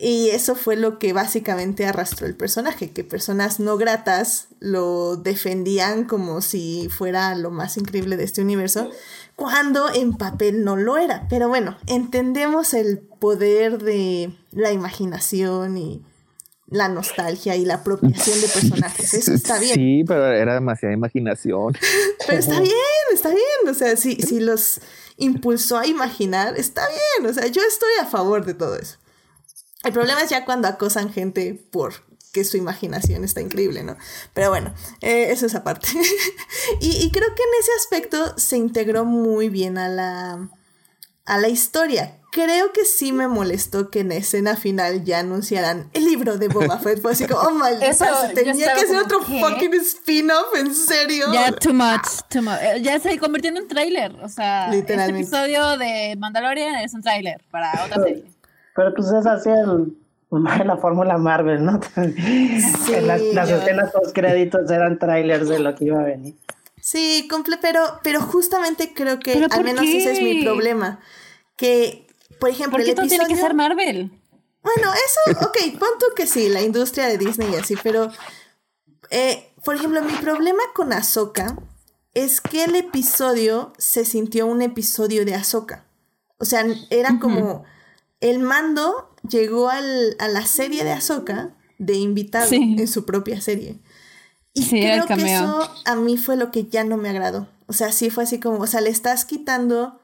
Y 0.01 0.29
eso 0.29 0.55
fue 0.55 0.77
lo 0.77 0.97
que 0.97 1.11
básicamente 1.11 1.85
arrastró 1.85 2.25
el 2.25 2.33
personaje, 2.33 2.91
que 2.91 3.03
personas 3.03 3.59
no 3.59 3.75
gratas 3.75 4.47
lo 4.61 5.17
defendían 5.17 6.05
como 6.05 6.41
si 6.41 6.87
fuera 6.87 7.35
lo 7.35 7.51
más 7.51 7.75
increíble 7.75 8.15
de 8.15 8.23
este 8.23 8.41
universo, 8.41 8.89
cuando 9.35 9.93
en 9.93 10.13
papel 10.13 10.63
no 10.63 10.77
lo 10.77 10.97
era. 10.97 11.27
Pero 11.29 11.49
bueno, 11.49 11.77
entendemos 11.85 12.73
el 12.73 12.99
poder 12.99 13.83
de 13.83 14.33
la 14.51 14.71
imaginación 14.71 15.77
y 15.77 16.01
la 16.69 16.87
nostalgia 16.87 17.57
y 17.57 17.65
la 17.65 17.75
apropiación 17.75 18.39
de 18.39 18.47
personajes. 18.47 19.13
Eso 19.13 19.33
está 19.33 19.59
bien. 19.59 19.75
Sí, 19.75 20.03
pero 20.07 20.31
era 20.31 20.53
demasiada 20.53 20.93
imaginación. 20.93 21.77
Pero 22.25 22.39
está 22.39 22.61
bien, 22.61 22.73
está 23.11 23.29
bien. 23.29 23.69
O 23.69 23.73
sea, 23.73 23.97
si, 23.97 24.15
si 24.15 24.39
los. 24.39 24.79
impulsó 25.17 25.77
a 25.77 25.87
imaginar, 25.87 26.57
está 26.57 26.83
bien, 26.87 27.29
o 27.29 27.33
sea, 27.33 27.47
yo 27.47 27.61
estoy 27.67 27.89
a 28.01 28.05
favor 28.05 28.45
de 28.45 28.53
todo 28.53 28.77
eso. 28.77 28.97
El 29.83 29.93
problema 29.93 30.21
es 30.21 30.29
ya 30.29 30.45
cuando 30.45 30.67
acosan 30.67 31.11
gente 31.11 31.53
por 31.71 31.93
que 32.31 32.43
su 32.43 32.57
imaginación 32.57 33.23
está 33.23 33.41
increíble, 33.41 33.83
¿no? 33.83 33.97
Pero 34.33 34.49
bueno, 34.49 34.73
eh, 35.01 35.27
eso 35.31 35.45
es 35.47 35.55
aparte. 35.55 35.87
y, 36.79 36.91
y 37.03 37.11
creo 37.11 37.27
que 37.35 37.43
en 37.43 37.49
ese 37.59 37.71
aspecto 37.79 38.37
se 38.37 38.57
integró 38.57 39.05
muy 39.05 39.49
bien 39.49 39.77
a 39.77 39.89
la, 39.89 40.49
a 41.25 41.37
la 41.39 41.47
historia. 41.47 42.15
Creo 42.31 42.71
que 42.71 42.85
sí 42.85 43.11
me 43.11 43.27
molestó 43.27 43.89
que 43.89 44.01
en 44.01 44.11
escena 44.11 44.55
final 44.55 45.03
ya 45.03 45.17
anunciaran 45.19 45.89
el 45.93 46.05
libro 46.05 46.37
de 46.37 46.47
Boba 46.49 46.77
Fett. 46.77 47.01
Fue 47.01 47.13
así 47.13 47.25
como, 47.25 47.41
oh 47.41 47.51
maldita, 47.55 48.31
tenía 48.35 48.75
que 48.75 48.85
como, 48.85 48.99
otro 48.99 49.19
¿qué? 49.25 49.39
fucking 49.39 49.73
spin-off, 49.81 50.53
¿en 50.55 50.75
serio? 50.75 51.33
Ya, 51.33 51.51
too 51.51 51.73
much, 51.73 52.07
too 52.29 52.43
much. 52.43 52.59
Eh, 52.61 52.81
Ya 52.83 52.99
se 52.99 53.17
convirtió 53.17 53.49
en 53.49 53.57
un 53.57 53.67
tráiler. 53.67 54.11
O 54.21 54.29
sea, 54.29 54.69
Literalmente. 54.69 55.21
este 55.23 55.35
episodio 55.35 55.77
de 55.79 56.15
Mandalorian 56.19 56.75
es 56.75 56.93
un 56.93 57.01
tráiler 57.01 57.43
para 57.49 57.71
otra 57.85 58.03
serie. 58.03 58.25
Pero 58.79 58.93
pues 58.93 59.11
es 59.11 59.25
así 59.25 59.49
el, 59.49 59.97
la 60.65 60.77
fórmula 60.77 61.17
Marvel, 61.17 61.65
¿no? 61.65 61.81
Que 62.87 63.01
las, 63.01 63.21
las 63.21 63.49
escenas 63.49 63.91
post 63.91 64.15
créditos 64.15 64.71
eran 64.71 64.97
trailers 64.97 65.49
de 65.49 65.59
lo 65.59 65.75
que 65.75 65.85
iba 65.85 65.99
a 65.99 66.05
venir. 66.05 66.35
Sí, 66.79 67.27
comple 67.29 67.57
pero, 67.61 67.81
pero 68.03 68.21
justamente 68.21 68.93
creo 68.93 69.19
que 69.19 69.33
¿Pero 69.33 69.47
al 69.51 69.65
menos 69.65 69.83
ese 69.83 70.13
es 70.13 70.21
mi 70.21 70.45
problema. 70.45 71.01
Que, 71.57 72.07
por 72.39 72.51
ejemplo, 72.51 72.77
¿Por 72.77 72.85
qué 72.85 72.91
el 72.91 72.95
todo 72.95 73.05
episodio... 73.05 73.27
tiene 73.27 73.35
que 73.35 73.47
ser 73.47 73.53
Marvel? 73.53 74.11
Bueno, 74.63 74.93
eso, 74.93 75.45
ok, 75.45 75.77
pon 75.77 75.89
tú 75.99 76.05
que 76.15 76.25
sí, 76.25 76.47
la 76.47 76.61
industria 76.61 77.07
de 77.07 77.17
Disney 77.17 77.51
y 77.51 77.55
así, 77.55 77.75
pero, 77.83 78.09
eh, 79.09 79.51
por 79.65 79.75
ejemplo, 79.75 80.01
mi 80.03 80.13
problema 80.13 80.63
con 80.73 80.93
Ahsoka 80.93 81.57
es 82.13 82.39
que 82.39 82.63
el 82.63 82.77
episodio 82.77 83.73
se 83.77 84.05
sintió 84.05 84.45
un 84.45 84.61
episodio 84.61 85.25
de 85.25 85.35
Ahsoka. 85.35 85.83
O 86.37 86.45
sea, 86.45 86.65
era 86.89 87.19
como 87.19 87.65
el 88.21 88.39
mando 88.39 89.15
llegó 89.29 89.69
al- 89.69 90.15
a 90.19 90.27
la 90.27 90.45
serie 90.45 90.83
de 90.83 90.91
Ahsoka 90.91 91.55
de 91.77 91.95
invitado 91.95 92.47
Sí. 92.49 92.75
en 92.77 92.87
su 92.87 93.05
propia 93.05 93.39
serie. 93.41 93.79
Y 94.53 94.63
Sí, 94.63 94.79
era 94.81 94.95
el 94.95 95.03
creo 95.05 95.17
que 95.17 95.33
eso 95.35 95.69
a 95.85 95.95
mí 95.95 96.17
fue 96.17 96.35
lo 96.35 96.51
que 96.51 96.65
ya 96.65 96.83
no 96.83 96.97
me 96.97 97.09
agradó. 97.09 97.47
O 97.67 97.73
sea, 97.73 97.91
sí 97.91 98.09
fue 98.09 98.23
así 98.23 98.39
como, 98.39 98.57
o 98.59 98.67
sea, 98.67 98.81
le 98.81 98.89
estás 98.89 99.25
quitando 99.25 99.99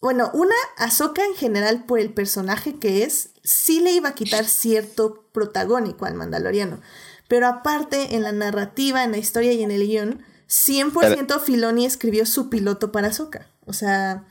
bueno, 0.00 0.30
una, 0.34 0.54
Ahsoka 0.76 1.24
en 1.24 1.34
general 1.34 1.84
por 1.86 1.98
el 1.98 2.12
personaje 2.12 2.78
que 2.78 3.04
es, 3.04 3.30
sí 3.42 3.80
le 3.80 3.90
iba 3.92 4.10
a 4.10 4.14
quitar 4.14 4.44
cierto 4.44 5.24
protagónico 5.32 6.04
al 6.04 6.12
mandaloriano. 6.12 6.78
Pero 7.26 7.46
aparte, 7.46 8.14
en 8.14 8.22
la 8.22 8.32
narrativa, 8.32 9.02
en 9.02 9.12
la 9.12 9.16
historia 9.16 9.54
y 9.54 9.62
en 9.62 9.70
el 9.70 9.86
guion, 9.86 10.22
100% 10.46 11.40
Filoni 11.40 11.86
escribió 11.86 12.26
su 12.26 12.50
piloto 12.50 12.92
para 12.92 13.08
Ahsoka. 13.08 13.46
O 13.64 13.72
sea, 13.72 14.26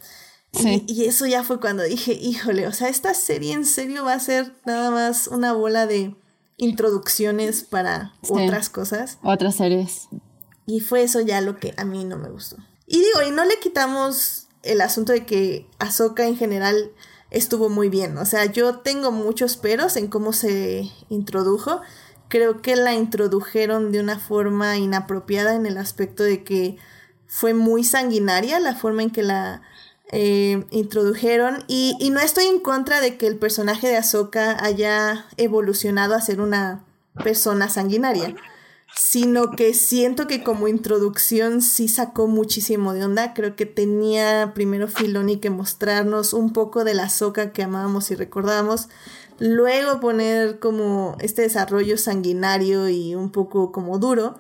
Sí. 0.54 0.84
y, 0.88 1.06
eso 1.06 1.26
ya 1.26 1.44
fue 1.44 1.60
cuando 1.60 1.84
dije, 1.84 2.14
híjole, 2.14 2.68
o 2.68 2.72
sea, 2.74 2.88
esta 2.90 3.14
serie 3.14 3.54
en 3.54 3.66
serio 3.66 4.06
va 4.06 4.14
a 4.14 4.20
ser 4.20 4.54
nada 4.66 4.92
más 4.92 5.28
una 5.28 5.52
bola 5.54 5.88
de 5.88 6.16
introducciones 6.58 7.64
para 7.64 8.14
Sí. 8.22 8.34
otras 8.34 8.70
cosas. 8.70 9.18
Otras 9.24 9.56
series. 9.56 10.08
Y 10.66 10.80
fue 10.80 11.04
eso 11.04 11.20
ya 11.22 11.42
lo 11.42 11.58
que 11.58 11.74
a 11.78 11.86
mí 11.86 12.06
no 12.06 12.18
me 12.18 12.30
gustó. 12.30 12.58
Y 12.86 13.00
digo, 13.00 13.24
y 13.28 13.32
no 13.32 13.44
le 13.46 13.60
quitamos 13.60 14.48
el 14.62 14.82
asunto 14.82 15.12
de 15.12 15.26
que 15.26 15.68
Ahsoka 15.80 16.26
en 16.26 16.38
general 16.38 16.92
estuvo 17.32 17.70
muy 17.70 17.90
bien. 17.90 18.18
O 18.18 18.26
sea, 18.26 18.46
yo 18.46 18.78
tengo 18.80 19.12
muchos 19.12 19.58
peros 19.58 19.98
en 19.98 20.08
cómo 20.08 20.34
se 20.34 20.90
introdujo. 21.10 21.82
Creo 22.30 22.62
que 22.62 22.76
la 22.76 22.94
introdujeron 22.94 23.92
de 23.92 24.00
una 24.00 24.20
forma 24.20 24.78
inapropiada 24.78 25.56
en 25.56 25.66
el 25.66 25.78
aspecto 25.78 26.24
de 26.24 26.44
que 26.44 26.78
fue 27.28 27.54
muy 27.54 27.84
sanguinaria 27.84 28.60
la 28.60 28.76
forma 28.76 29.02
en 29.04 29.10
que 29.10 29.24
la 29.24 29.64
eh, 30.16 30.64
introdujeron. 30.70 31.64
Y, 31.68 31.98
no 32.12 32.20
estoy 32.20 32.46
en 32.46 32.60
contra 32.60 33.02
de 33.02 33.18
que 33.18 33.26
el 33.26 33.38
personaje 33.38 33.88
de 33.88 33.98
Ahsoka 33.98 34.64
haya 34.64 35.26
evolucionado 35.38 36.14
a 36.14 36.22
ser 36.22 36.40
una 36.40 36.86
persona 37.24 37.70
sanguinaria 37.70 38.36
sino 38.96 39.50
que 39.50 39.74
siento 39.74 40.28
que 40.28 40.44
como 40.44 40.68
introducción 40.68 41.64
sí 41.64 41.88
sacó 41.88 42.28
muchísimo 42.28 42.94
de 42.94 43.04
onda. 43.04 43.34
Creo 43.34 43.56
que 43.56 43.66
tenía 43.66 44.52
primero 44.54 44.88
Filoni 44.88 45.38
que 45.38 45.50
mostrarnos 45.50 46.32
un 46.34 46.54
poco 46.54 46.84
de 46.84 46.94
la 46.94 47.10
soca 47.10 47.54
que 47.54 47.64
amábamos 47.64 48.12
y 48.12 48.16
recordábamos, 48.16 48.90
luego 49.40 50.00
poner 50.00 50.60
como 50.60 51.18
este 51.22 51.42
desarrollo 51.42 51.98
sanguinario 51.98 52.88
y 52.88 53.16
un 53.16 53.32
poco 53.32 53.72
como 53.72 53.98
duro, 53.98 54.38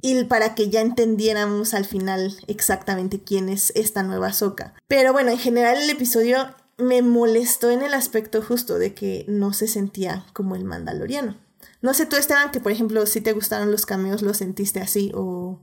y 0.00 0.24
para 0.24 0.54
que 0.54 0.70
ya 0.70 0.80
entendiéramos 0.80 1.74
al 1.74 1.84
final 1.84 2.34
exactamente 2.46 3.20
quién 3.20 3.48
es 3.48 3.72
esta 3.74 4.02
nueva 4.02 4.32
soca. 4.32 4.74
Pero 4.86 5.12
bueno, 5.12 5.30
en 5.30 5.38
general 5.38 5.78
el 5.78 5.90
episodio 5.90 6.54
me 6.76 7.02
molestó 7.02 7.70
en 7.70 7.82
el 7.82 7.94
aspecto 7.94 8.40
justo 8.40 8.78
de 8.78 8.94
que 8.94 9.24
no 9.28 9.52
se 9.52 9.66
sentía 9.66 10.24
como 10.32 10.54
el 10.54 10.64
mandaloriano. 10.64 11.36
No 11.82 11.94
sé 11.94 12.06
tú, 12.06 12.16
Esteban, 12.16 12.50
que 12.50 12.60
por 12.60 12.72
ejemplo, 12.72 13.04
si 13.06 13.20
te 13.20 13.32
gustaron 13.32 13.70
los 13.70 13.86
cameos, 13.86 14.22
¿lo 14.22 14.34
sentiste 14.34 14.80
así 14.80 15.12
o...? 15.14 15.58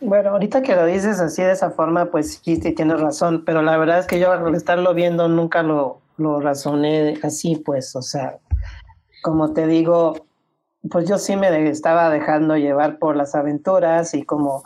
Bueno, 0.00 0.30
ahorita 0.30 0.62
que 0.62 0.74
lo 0.74 0.86
dices 0.86 1.20
así 1.20 1.42
de 1.42 1.52
esa 1.52 1.70
forma, 1.70 2.10
pues 2.10 2.40
sí, 2.42 2.58
tienes 2.58 3.00
razón, 3.00 3.44
pero 3.44 3.62
la 3.62 3.76
verdad 3.76 3.98
es 3.98 4.06
que 4.06 4.18
yo 4.18 4.32
al 4.32 4.54
estarlo 4.54 4.94
viendo 4.94 5.28
nunca 5.28 5.62
lo, 5.62 6.00
lo 6.16 6.40
razoné 6.40 7.18
así, 7.22 7.56
pues, 7.56 7.94
o 7.94 8.02
sea, 8.02 8.38
como 9.22 9.52
te 9.52 9.66
digo, 9.66 10.26
pues 10.88 11.08
yo 11.08 11.18
sí 11.18 11.36
me 11.36 11.68
estaba 11.68 12.10
dejando 12.10 12.56
llevar 12.56 12.98
por 12.98 13.16
las 13.16 13.34
aventuras 13.34 14.14
y 14.14 14.22
como 14.22 14.62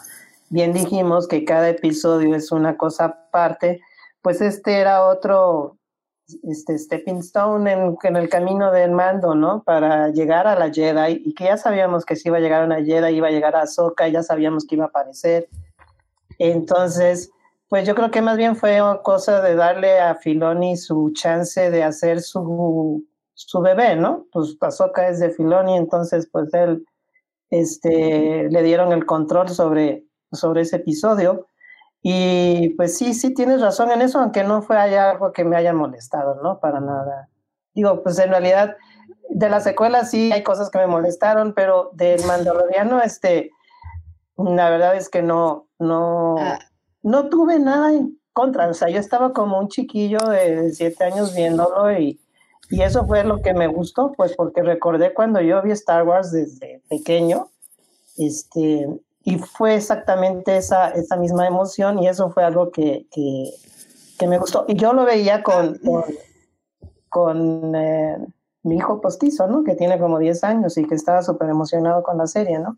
bien 0.51 0.73
dijimos 0.73 1.27
que 1.27 1.45
cada 1.45 1.69
episodio 1.69 2.37
es 2.37 2.53
una 2.53 2.77
cosa 2.77 3.05
aparte, 3.07 3.81
pues 4.23 4.41
este 4.41 4.79
era 4.79 5.05
otro 5.05 5.79
este 6.45 6.79
stepping 6.79 7.19
stone 7.19 7.71
en, 7.71 7.97
en 8.03 8.17
el 8.17 8.29
camino 8.29 8.71
del 8.71 8.93
mando, 8.93 9.35
¿no? 9.35 9.63
Para 9.63 10.09
llegar 10.09 10.47
a 10.47 10.59
la 10.59 10.73
Jedi 10.73 11.23
y 11.25 11.35
que 11.35 11.45
ya 11.45 11.57
sabíamos 11.57 12.05
que 12.05 12.17
si 12.17 12.29
iba 12.29 12.39
a 12.39 12.41
llegar 12.41 12.63
a 12.63 12.67
una 12.67 12.83
Jedi 12.83 13.15
iba 13.15 13.29
a 13.29 13.33
llegar 13.33 13.57
a 13.57 13.63
Ahsoka, 13.63 14.09
ya 14.09 14.23
sabíamos 14.23 14.67
que 14.67 14.77
iba 14.77 14.85
a 14.85 14.89
aparecer. 14.89 15.49
Entonces, 16.39 17.31
pues 17.69 17.87
yo 17.87 17.95
creo 17.95 18.11
que 18.11 18.23
más 18.23 18.37
bien 18.37 18.57
fue 18.57 18.81
cosa 19.03 19.43
de 19.43 19.55
darle 19.55 20.01
a 20.01 20.15
Filoni 20.15 20.77
su 20.77 21.11
chance 21.13 21.71
de 21.71 21.83
hacer 21.83 22.23
su, 22.23 23.05
su 23.35 23.61
bebé, 23.61 23.97
¿no? 23.97 24.27
Pues 24.33 24.57
Ahsoka 24.61 25.09
es 25.09 25.19
de 25.21 25.31
Filoni, 25.31 25.77
entonces 25.77 26.29
pues 26.31 26.53
él, 26.55 26.85
este, 27.51 28.49
le 28.51 28.63
dieron 28.63 28.93
el 28.93 29.07
control 29.07 29.49
sobre, 29.49 30.05
sobre 30.33 30.63
ese 30.63 30.77
episodio. 30.77 31.49
Y 32.03 32.71
pues 32.77 32.97
sí, 32.99 33.15
sí 33.15 33.33
tienes 33.35 33.61
razón 33.61 33.91
en 33.91 34.03
eso, 34.03 34.19
aunque 34.21 34.45
no 34.45 34.63
fue 34.63 34.77
allá 34.77 35.11
algo 35.11 35.33
que 35.33 35.45
me 35.45 35.57
haya 35.57 35.73
molestado, 35.73 36.41
¿no? 36.43 36.61
Para 36.61 36.81
nada. 36.81 37.29
Digo, 37.75 38.03
pues 38.03 38.19
en 38.19 38.31
realidad 38.31 38.77
de 39.31 39.49
la 39.49 39.61
secuela 39.61 40.05
sí 40.05 40.31
hay 40.33 40.43
cosas 40.43 40.71
que 40.71 40.79
me 40.79 40.87
molestaron, 40.87 41.55
pero 41.55 41.91
del 41.95 42.21
Mandaloriano, 42.27 43.01
este, 43.03 43.51
la 44.37 44.71
verdad 44.71 44.97
es 44.97 45.09
que 45.09 45.23
no, 45.23 45.69
no, 45.79 46.37
Ah. 46.39 46.59
no 47.03 47.29
tuve 47.29 47.59
nada 47.59 47.93
en 47.93 48.19
contra. 48.33 48.69
O 48.69 48.75
sea, 48.75 48.89
yo 48.91 49.01
estaba 49.01 49.33
como 49.33 49.59
un 49.59 49.69
chiquillo 49.69 50.19
de 50.29 50.71
siete 50.73 51.05
años 51.05 51.35
viéndolo 51.35 51.91
y, 51.99 52.21
y 52.71 52.83
eso 52.83 53.07
fue 53.07 53.25
lo 53.25 53.43
que 53.43 53.55
me 53.55 53.67
gustó, 53.67 54.13
pues 54.13 54.35
porque 54.35 54.63
recordé 54.63 55.13
cuando 55.13 55.41
yo 55.41 55.63
vi 55.63 55.71
Star 55.73 56.07
Wars 56.07 56.33
desde 56.33 56.83
pequeño, 56.89 57.49
este, 58.17 58.89
y 59.23 59.39
fue 59.39 59.77
exactamente 59.77 60.57
esa, 60.57 60.91
esa 60.91 61.17
misma 61.17 61.47
emoción 61.47 61.99
y 61.99 62.09
eso 62.09 62.31
fue 62.31 62.45
algo 62.45 62.71
que, 62.71 63.07
que, 63.11 64.27
me 64.27 64.39
gustó. 64.39 64.65
Y 64.69 64.75
yo 64.75 64.95
lo 64.95 65.05
veía 65.05 65.43
con, 65.43 65.79
con, 65.79 66.05
con, 67.11 67.75
eh, 67.75 68.17
mi 68.63 68.77
hijo 68.77 69.01
postizo, 69.01 69.47
¿no? 69.47 69.63
Que 69.63 69.75
tiene 69.75 69.99
como 69.99 70.19
10 70.19 70.45
años 70.45 70.79
y 70.79 70.87
que 70.87 70.95
estaba 70.95 71.23
súper 71.23 71.51
emocionado 71.51 72.03
con 72.03 72.17
la 72.17 72.27
serie, 72.27 72.59
¿no? 72.59 72.77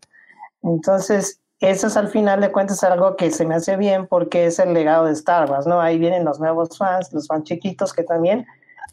Entonces, 0.61 1.39
eso 1.59 1.87
es 1.87 1.97
al 1.97 2.09
final 2.09 2.41
de 2.41 2.51
cuentas 2.51 2.83
algo 2.83 3.15
que 3.15 3.31
se 3.31 3.45
me 3.45 3.55
hace 3.55 3.77
bien 3.77 4.05
porque 4.07 4.45
es 4.45 4.59
el 4.59 4.73
legado 4.73 5.05
de 5.05 5.13
Star 5.13 5.49
Wars, 5.49 5.65
¿no? 5.65 5.79
Ahí 5.79 5.97
vienen 5.97 6.25
los 6.25 6.39
nuevos 6.39 6.77
fans, 6.77 7.11
los 7.13 7.27
fans 7.27 7.45
chiquitos 7.45 7.93
que 7.93 8.03
también 8.03 8.45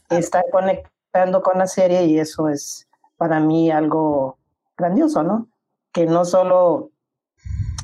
están 0.09 0.43
conectando 0.51 1.41
con 1.41 1.57
la 1.57 1.67
serie 1.67 2.05
y 2.05 2.19
eso 2.19 2.49
es 2.49 2.87
para 3.17 3.39
mí 3.39 3.71
algo 3.71 4.37
grandioso, 4.77 5.23
¿no? 5.23 5.47
Que 5.91 6.05
no 6.05 6.25
solo 6.25 6.91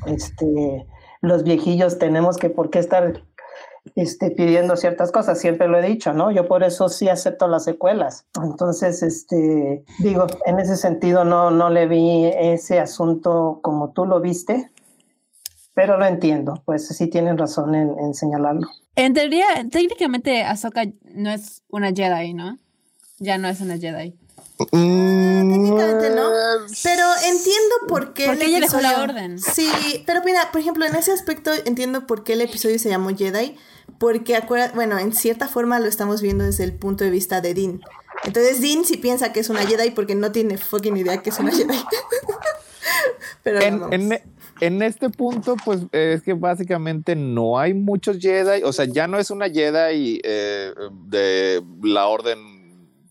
este, 0.06 0.86
los 1.20 1.42
viejillos 1.44 1.98
tenemos 1.98 2.36
que 2.36 2.50
por 2.50 2.70
qué 2.70 2.78
estar 2.78 3.22
este, 3.96 4.30
pidiendo 4.30 4.76
ciertas 4.76 5.10
cosas, 5.10 5.40
siempre 5.40 5.66
lo 5.68 5.78
he 5.78 5.82
dicho, 5.82 6.12
¿no? 6.12 6.30
Yo 6.30 6.46
por 6.46 6.62
eso 6.62 6.88
sí 6.88 7.08
acepto 7.08 7.48
las 7.48 7.64
secuelas. 7.64 8.26
Entonces, 8.42 9.02
este, 9.02 9.84
digo, 9.98 10.26
en 10.46 10.60
ese 10.60 10.76
sentido 10.76 11.24
no, 11.24 11.50
no 11.50 11.70
le 11.70 11.86
vi 11.86 12.26
ese 12.26 12.78
asunto 12.78 13.58
como 13.62 13.90
tú 13.90 14.06
lo 14.06 14.20
viste, 14.20 14.70
pero 15.74 15.98
lo 15.98 16.06
entiendo, 16.06 16.62
pues 16.64 16.86
sí 16.88 17.06
tienen 17.08 17.38
razón 17.38 17.74
en, 17.74 17.98
en 17.98 18.14
señalarlo. 18.14 18.68
En 18.96 19.14
teoría, 19.14 19.46
técnicamente 19.70 20.42
Ahsoka 20.42 20.84
no 21.14 21.30
es 21.30 21.62
una 21.68 21.92
Jedi, 21.92 22.34
¿no? 22.34 22.58
Ya 23.18 23.38
no 23.38 23.48
es 23.48 23.60
una 23.60 23.78
Jedi. 23.78 24.14
Técnicamente 24.58 26.10
no, 26.10 26.28
pero 26.82 27.04
entiendo 27.24 27.74
por 27.88 28.12
qué 28.12 28.26
Porque 28.26 28.44
el 28.44 28.50
ella 28.50 28.60
dejó 28.60 28.80
la 28.80 29.02
orden. 29.02 29.38
Sí, 29.38 29.68
pero 30.06 30.20
mira, 30.24 30.50
por 30.52 30.60
ejemplo, 30.60 30.84
en 30.84 30.94
ese 30.94 31.12
aspecto 31.12 31.50
entiendo 31.64 32.06
por 32.06 32.22
qué 32.24 32.34
el 32.34 32.42
episodio 32.42 32.78
se 32.78 32.88
llamó 32.88 33.10
Jedi, 33.16 33.56
porque 33.98 34.36
acuerda, 34.36 34.70
bueno, 34.74 34.98
en 34.98 35.12
cierta 35.12 35.48
forma 35.48 35.80
lo 35.80 35.86
estamos 35.86 36.20
viendo 36.20 36.44
desde 36.44 36.64
el 36.64 36.74
punto 36.74 37.02
de 37.04 37.10
vista 37.10 37.40
de 37.40 37.54
Dean. 37.54 37.80
Entonces 38.24 38.60
Dean 38.60 38.84
sí 38.84 38.98
piensa 38.98 39.32
que 39.32 39.40
es 39.40 39.48
una 39.48 39.62
Jedi 39.66 39.90
porque 39.90 40.14
no 40.14 40.30
tiene 40.32 40.58
fucking 40.58 40.96
idea 40.96 41.18
que 41.22 41.30
es 41.30 41.38
una 41.38 41.50
Jedi. 41.50 41.78
Pero 43.42 43.60
En, 43.60 43.80
vamos. 43.80 43.94
en- 43.94 44.22
en 44.62 44.80
este 44.80 45.10
punto, 45.10 45.56
pues 45.64 45.80
es 45.90 46.22
que 46.22 46.34
básicamente 46.34 47.16
no 47.16 47.58
hay 47.58 47.74
muchos 47.74 48.18
Jedi. 48.20 48.62
O 48.62 48.72
sea, 48.72 48.84
ya 48.84 49.08
no 49.08 49.18
es 49.18 49.32
una 49.32 49.50
Jedi 49.50 50.20
eh, 50.22 50.72
de 51.06 51.60
la 51.82 52.06
orden 52.06 52.38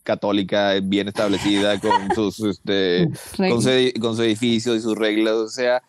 católica 0.04 0.80
bien 0.82 1.10
establecida 1.10 1.78
con 1.82 1.92
sus 2.16 2.40
este, 2.40 3.10
con, 3.36 3.62
su, 3.62 3.70
con 4.00 4.16
su 4.16 4.24
edificio 4.24 4.76
y 4.76 4.80
sus 4.80 4.98
reglas. 4.98 5.34
O 5.34 5.50
sea, 5.50 5.84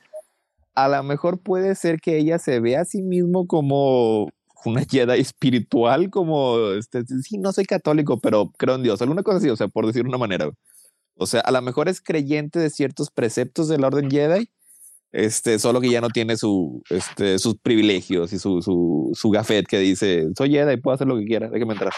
a 0.74 0.88
lo 0.88 1.00
mejor 1.04 1.38
puede 1.38 1.76
ser 1.76 2.00
que 2.00 2.18
ella 2.18 2.40
se 2.40 2.58
vea 2.58 2.80
a 2.80 2.84
sí 2.84 3.00
mismo 3.00 3.46
como 3.46 4.30
una 4.64 4.84
Jedi 4.90 5.20
espiritual, 5.20 6.10
como 6.10 6.72
este, 6.72 7.04
sí, 7.22 7.38
no 7.38 7.52
soy 7.52 7.66
católico, 7.66 8.18
pero 8.18 8.50
creo 8.58 8.74
en 8.74 8.82
Dios, 8.82 9.00
alguna 9.00 9.22
cosa 9.22 9.38
así, 9.38 9.48
o 9.48 9.56
sea, 9.56 9.68
por 9.68 9.86
decir 9.86 10.04
una 10.08 10.18
manera. 10.18 10.50
O 11.14 11.26
sea, 11.26 11.40
a 11.42 11.52
lo 11.52 11.62
mejor 11.62 11.88
es 11.88 12.00
creyente 12.00 12.58
de 12.58 12.68
ciertos 12.68 13.12
preceptos 13.12 13.68
de 13.68 13.78
la 13.78 13.86
orden 13.86 14.10
Jedi, 14.10 14.50
este, 15.12 15.58
solo 15.58 15.80
que 15.80 15.90
ya 15.90 16.00
no 16.00 16.08
tiene 16.08 16.36
su, 16.36 16.82
este, 16.88 17.38
sus 17.38 17.56
privilegios 17.58 18.32
y 18.32 18.38
su, 18.38 18.62
su, 18.62 19.10
su 19.14 19.30
gafet 19.30 19.66
que 19.66 19.78
dice, 19.78 20.28
soy 20.36 20.50
Jedi, 20.50 20.78
puedo 20.78 20.94
hacer 20.94 21.06
lo 21.06 21.18
que 21.18 21.24
quiera, 21.24 21.48
déjame 21.50 21.74
entrar. 21.74 21.92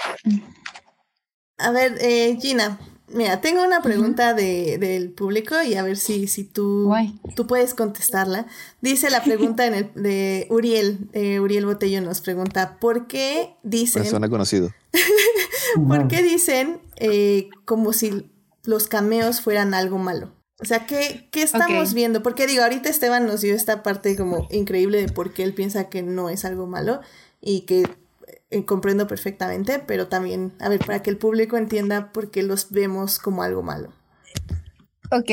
A 1.58 1.70
ver, 1.70 1.96
eh, 2.00 2.36
Gina, 2.40 2.78
mira, 3.08 3.40
tengo 3.40 3.62
una 3.62 3.80
pregunta 3.80 4.34
de, 4.34 4.78
del 4.78 5.12
público 5.12 5.62
y 5.62 5.74
a 5.74 5.84
ver 5.84 5.96
si, 5.96 6.26
si 6.26 6.42
tú, 6.44 6.86
Guay. 6.86 7.14
tú 7.36 7.46
puedes 7.46 7.74
contestarla. 7.74 8.46
Dice 8.80 9.10
la 9.10 9.22
pregunta 9.22 9.64
en 9.66 9.74
el, 9.74 9.90
de 9.94 10.48
Uriel, 10.50 11.08
eh, 11.12 11.38
Uriel 11.38 11.66
Botello 11.66 12.00
nos 12.00 12.20
pregunta, 12.20 12.78
¿por 12.80 13.06
qué 13.06 13.54
dicen, 13.62 14.04
suena 14.04 14.28
conocido. 14.28 14.70
¿por 15.88 16.08
qué 16.08 16.22
dicen 16.22 16.80
eh, 16.96 17.48
como 17.64 17.92
si 17.92 18.30
los 18.64 18.88
cameos 18.88 19.40
fueran 19.40 19.74
algo 19.74 19.98
malo? 19.98 20.32
O 20.60 20.64
sea, 20.64 20.86
¿qué, 20.86 21.28
qué 21.32 21.42
estamos 21.42 21.94
viendo? 21.94 22.22
Porque 22.22 22.46
digo, 22.46 22.62
ahorita 22.62 22.88
Esteban 22.88 23.26
nos 23.26 23.40
dio 23.40 23.54
esta 23.54 23.82
parte 23.82 24.16
como 24.16 24.46
increíble 24.50 25.00
de 25.00 25.12
por 25.12 25.32
qué 25.34 25.42
él 25.42 25.52
piensa 25.52 25.88
que 25.88 26.02
no 26.02 26.30
es 26.30 26.44
algo 26.44 26.66
malo 26.66 27.00
y 27.40 27.62
que 27.62 27.84
eh, 28.50 28.64
comprendo 28.64 29.08
perfectamente, 29.08 29.80
pero 29.80 30.08
también, 30.08 30.54
a 30.60 30.68
ver, 30.68 30.78
para 30.78 31.02
que 31.02 31.10
el 31.10 31.18
público 31.18 31.56
entienda 31.56 32.12
por 32.12 32.30
qué 32.30 32.44
los 32.44 32.70
vemos 32.70 33.18
como 33.18 33.42
algo 33.42 33.62
malo. 33.62 33.92
Ok, 35.10 35.30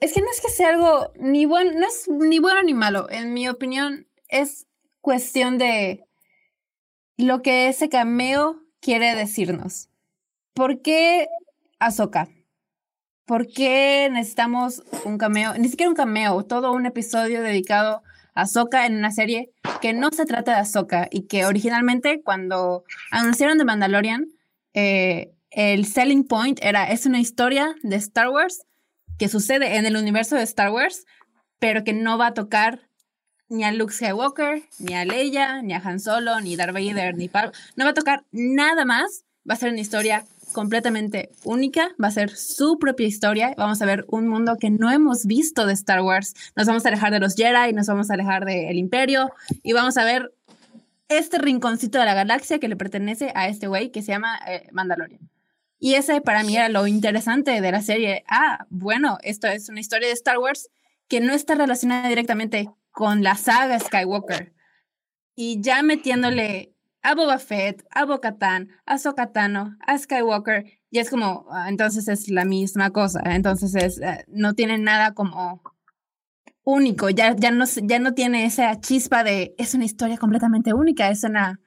es 0.00 0.12
que 0.12 0.20
no 0.20 0.30
es 0.30 0.40
que 0.40 0.48
sea 0.48 0.70
algo 0.70 1.12
ni 1.16 1.44
bueno, 1.44 1.78
no 1.78 1.86
es 1.86 2.08
ni 2.08 2.38
bueno 2.38 2.62
ni 2.62 2.72
malo. 2.72 3.10
En 3.10 3.34
mi 3.34 3.48
opinión, 3.48 4.06
es 4.28 4.66
cuestión 5.02 5.58
de 5.58 6.06
lo 7.18 7.42
que 7.42 7.68
ese 7.68 7.88
cameo 7.88 8.62
quiere 8.80 9.14
decirnos. 9.14 9.90
¿Por 10.54 10.80
qué 10.80 11.28
Ahsoka? 11.78 12.28
¿Por 13.26 13.48
qué 13.48 14.08
necesitamos 14.12 14.84
un 15.04 15.18
cameo? 15.18 15.54
Ni 15.58 15.68
siquiera 15.68 15.90
un 15.90 15.96
cameo, 15.96 16.44
todo 16.44 16.72
un 16.72 16.86
episodio 16.86 17.42
dedicado 17.42 18.04
a 18.34 18.42
Ahsoka 18.42 18.86
en 18.86 18.94
una 18.94 19.10
serie 19.10 19.50
que 19.82 19.92
no 19.92 20.10
se 20.12 20.26
trata 20.26 20.52
de 20.52 20.58
Ahsoka 20.58 21.08
y 21.10 21.22
que 21.22 21.44
originalmente 21.44 22.22
cuando 22.22 22.84
anunciaron 23.10 23.58
The 23.58 23.64
Mandalorian, 23.64 24.28
eh, 24.74 25.32
el 25.50 25.86
selling 25.86 26.22
point 26.22 26.60
era, 26.62 26.84
es 26.84 27.04
una 27.04 27.18
historia 27.18 27.74
de 27.82 27.96
Star 27.96 28.28
Wars 28.28 28.64
que 29.18 29.28
sucede 29.28 29.76
en 29.76 29.86
el 29.86 29.96
universo 29.96 30.36
de 30.36 30.44
Star 30.44 30.70
Wars, 30.70 31.04
pero 31.58 31.82
que 31.82 31.94
no 31.94 32.18
va 32.18 32.28
a 32.28 32.34
tocar 32.34 32.88
ni 33.48 33.64
a 33.64 33.72
Luke 33.72 33.92
Skywalker, 33.92 34.62
ni 34.78 34.94
a 34.94 35.04
Leia, 35.04 35.62
ni 35.62 35.72
a 35.72 35.78
Han 35.78 35.98
Solo, 35.98 36.40
ni 36.40 36.54
Darth 36.54 36.74
Vader, 36.74 37.16
ni 37.16 37.28
Pal. 37.28 37.50
No 37.74 37.84
va 37.86 37.90
a 37.90 37.94
tocar 37.94 38.24
nada 38.30 38.84
más. 38.84 39.24
Va 39.48 39.54
a 39.54 39.56
ser 39.56 39.70
una 39.70 39.80
historia 39.80 40.24
completamente 40.56 41.32
única. 41.44 41.90
Va 42.02 42.08
a 42.08 42.10
ser 42.10 42.30
su 42.34 42.78
propia 42.78 43.06
historia. 43.06 43.52
Vamos 43.58 43.82
a 43.82 43.84
ver 43.84 44.06
un 44.08 44.26
mundo 44.26 44.56
que 44.58 44.70
no 44.70 44.90
hemos 44.90 45.26
visto 45.26 45.66
de 45.66 45.74
Star 45.74 46.00
Wars. 46.00 46.32
Nos 46.56 46.66
vamos 46.66 46.86
a 46.86 46.88
alejar 46.88 47.12
de 47.12 47.20
los 47.20 47.34
Jedi, 47.34 47.74
nos 47.74 47.86
vamos 47.88 48.10
a 48.10 48.14
alejar 48.14 48.46
del 48.46 48.78
Imperio 48.78 49.28
y 49.62 49.74
vamos 49.74 49.98
a 49.98 50.04
ver 50.04 50.32
este 51.10 51.36
rinconcito 51.36 51.98
de 51.98 52.06
la 52.06 52.14
galaxia 52.14 52.58
que 52.58 52.68
le 52.68 52.76
pertenece 52.76 53.32
a 53.34 53.48
este 53.48 53.66
güey 53.66 53.90
que 53.90 54.00
se 54.00 54.12
llama 54.12 54.40
eh, 54.48 54.66
Mandalorian. 54.72 55.28
Y 55.78 55.92
ese 55.92 56.22
para 56.22 56.42
mí 56.42 56.56
era 56.56 56.70
lo 56.70 56.86
interesante 56.86 57.60
de 57.60 57.70
la 57.70 57.82
serie. 57.82 58.24
Ah, 58.26 58.64
bueno, 58.70 59.18
esto 59.24 59.48
es 59.48 59.68
una 59.68 59.80
historia 59.80 60.08
de 60.08 60.14
Star 60.14 60.38
Wars 60.38 60.70
que 61.06 61.20
no 61.20 61.34
está 61.34 61.54
relacionada 61.54 62.08
directamente 62.08 62.70
con 62.92 63.22
la 63.22 63.34
saga 63.34 63.78
Skywalker. 63.78 64.54
Y 65.34 65.60
ya 65.60 65.82
metiéndole 65.82 66.72
a 67.06 67.14
Boba 67.14 67.38
Fett, 67.38 67.86
a 67.92 68.04
Bo-Katan, 68.04 68.68
a 68.84 68.98
Sokatano, 68.98 69.76
a 69.86 69.96
Skywalker, 69.96 70.64
y 70.90 70.98
es 70.98 71.08
como, 71.08 71.46
ah, 71.52 71.68
entonces 71.68 72.08
es 72.08 72.28
la 72.28 72.44
misma 72.44 72.90
cosa. 72.90 73.22
Entonces 73.24 73.76
es, 73.76 74.00
eh, 74.00 74.24
no 74.26 74.54
tiene 74.54 74.76
nada 74.78 75.14
como 75.14 75.62
único, 76.64 77.08
ya, 77.08 77.36
ya, 77.36 77.52
no, 77.52 77.64
ya 77.64 78.00
no 78.00 78.14
tiene 78.14 78.44
esa 78.44 78.80
chispa 78.80 79.22
de, 79.22 79.54
es 79.56 79.74
una 79.74 79.84
historia 79.84 80.18
completamente 80.18 80.74
única, 80.74 81.08
es 81.08 81.22
una 81.22 81.60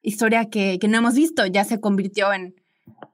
historia 0.00 0.48
que, 0.48 0.78
que 0.78 0.86
no 0.86 0.98
hemos 0.98 1.14
visto, 1.14 1.44
ya 1.44 1.64
se 1.64 1.80
convirtió 1.80 2.32
en 2.32 2.54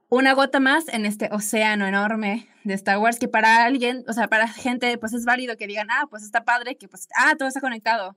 una 0.07 0.33
gota 0.33 0.59
más 0.59 0.87
en 0.87 1.07
este 1.07 1.29
océano 1.31 1.87
enorme 1.87 2.47
de 2.63 2.75
Star 2.75 2.99
Wars 2.99 3.17
que 3.17 3.27
para 3.27 3.65
alguien, 3.65 4.03
o 4.07 4.13
sea, 4.13 4.27
para 4.27 4.47
gente, 4.47 4.99
pues 4.99 5.13
es 5.13 5.25
válido 5.25 5.57
que 5.57 5.65
digan, 5.65 5.87
ah, 5.89 6.05
pues 6.11 6.21
está 6.21 6.43
padre, 6.43 6.77
que 6.77 6.87
pues, 6.87 7.07
ah, 7.17 7.33
todo 7.39 7.47
está 7.47 7.59
conectado. 7.59 8.15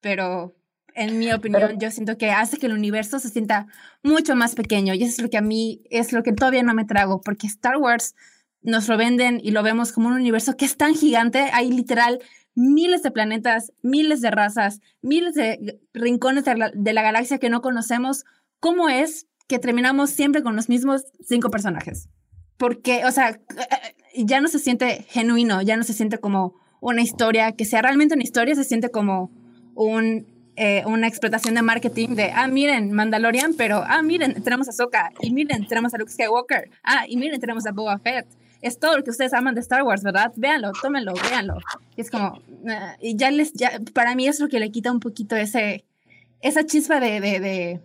Pero 0.00 0.56
en 0.94 1.18
mi 1.18 1.32
opinión, 1.32 1.62
Pero- 1.62 1.78
yo 1.78 1.90
siento 1.90 2.16
que 2.18 2.30
hace 2.30 2.56
que 2.58 2.66
el 2.66 2.72
universo 2.72 3.18
se 3.18 3.28
sienta 3.28 3.66
mucho 4.02 4.34
más 4.34 4.54
pequeño 4.54 4.94
y 4.94 5.02
eso 5.04 5.12
es 5.12 5.22
lo 5.22 5.30
que 5.30 5.38
a 5.38 5.42
mí, 5.42 5.82
es 5.90 6.12
lo 6.12 6.22
que 6.22 6.32
todavía 6.32 6.62
no 6.62 6.74
me 6.74 6.84
trago, 6.84 7.20
porque 7.20 7.46
Star 7.46 7.76
Wars 7.76 8.14
nos 8.62 8.88
lo 8.88 8.96
venden 8.96 9.40
y 9.42 9.52
lo 9.52 9.62
vemos 9.62 9.92
como 9.92 10.08
un 10.08 10.14
universo 10.14 10.56
que 10.56 10.64
es 10.64 10.76
tan 10.76 10.94
gigante, 10.94 11.48
hay 11.52 11.70
literal 11.70 12.18
miles 12.54 13.02
de 13.04 13.12
planetas, 13.12 13.72
miles 13.82 14.20
de 14.20 14.32
razas, 14.32 14.80
miles 15.00 15.34
de 15.34 15.78
rincones 15.94 16.44
de 16.44 16.56
la, 16.56 16.70
de 16.74 16.92
la 16.92 17.02
galaxia 17.02 17.38
que 17.38 17.50
no 17.50 17.60
conocemos. 17.60 18.24
¿Cómo 18.58 18.88
es 18.88 19.28
que 19.46 19.60
terminamos 19.60 20.10
siempre 20.10 20.42
con 20.42 20.56
los 20.56 20.68
mismos 20.68 21.04
cinco 21.24 21.50
personajes? 21.50 22.08
Porque, 22.56 23.04
o 23.04 23.12
sea, 23.12 23.38
ya 24.16 24.40
no 24.40 24.48
se 24.48 24.58
siente 24.58 25.04
genuino, 25.08 25.62
ya 25.62 25.76
no 25.76 25.84
se 25.84 25.92
siente 25.92 26.18
como 26.18 26.56
una 26.80 27.02
historia, 27.02 27.52
que 27.52 27.64
sea 27.64 27.80
realmente 27.82 28.14
una 28.14 28.24
historia, 28.24 28.56
se 28.56 28.64
siente 28.64 28.90
como 28.90 29.30
un, 29.76 30.26
eh, 30.58 30.82
una 30.86 31.06
explotación 31.06 31.54
de 31.54 31.62
marketing 31.62 32.10
de, 32.16 32.30
ah, 32.32 32.48
miren, 32.48 32.92
Mandalorian, 32.92 33.54
pero, 33.54 33.82
ah, 33.86 34.02
miren, 34.02 34.42
tenemos 34.42 34.66
a 34.68 34.70
Ahsoka, 34.70 35.12
y 35.20 35.30
miren, 35.32 35.66
tenemos 35.68 35.94
a 35.94 35.98
Luke 35.98 36.10
Skywalker, 36.12 36.70
ah, 36.82 37.04
y 37.08 37.16
miren, 37.16 37.40
tenemos 37.40 37.66
a 37.66 37.72
Boba 37.72 37.98
Fett. 37.98 38.26
Es 38.60 38.80
todo 38.80 38.96
lo 38.96 39.04
que 39.04 39.10
ustedes 39.10 39.32
aman 39.34 39.54
de 39.54 39.60
Star 39.60 39.84
Wars, 39.84 40.02
¿verdad? 40.02 40.32
Véanlo, 40.34 40.72
tómenlo, 40.82 41.14
véanlo. 41.30 41.58
Y 41.96 42.00
es 42.00 42.10
como, 42.10 42.40
y 43.00 43.14
ya 43.16 43.30
les, 43.30 43.52
ya, 43.52 43.70
para 43.94 44.16
mí 44.16 44.26
es 44.26 44.40
lo 44.40 44.48
que 44.48 44.58
le 44.58 44.70
quita 44.72 44.90
un 44.90 44.98
poquito 44.98 45.36
ese, 45.36 45.84
esa 46.40 46.66
chispa 46.66 46.98
de, 46.98 47.20
de, 47.20 47.38
de, 47.38 47.80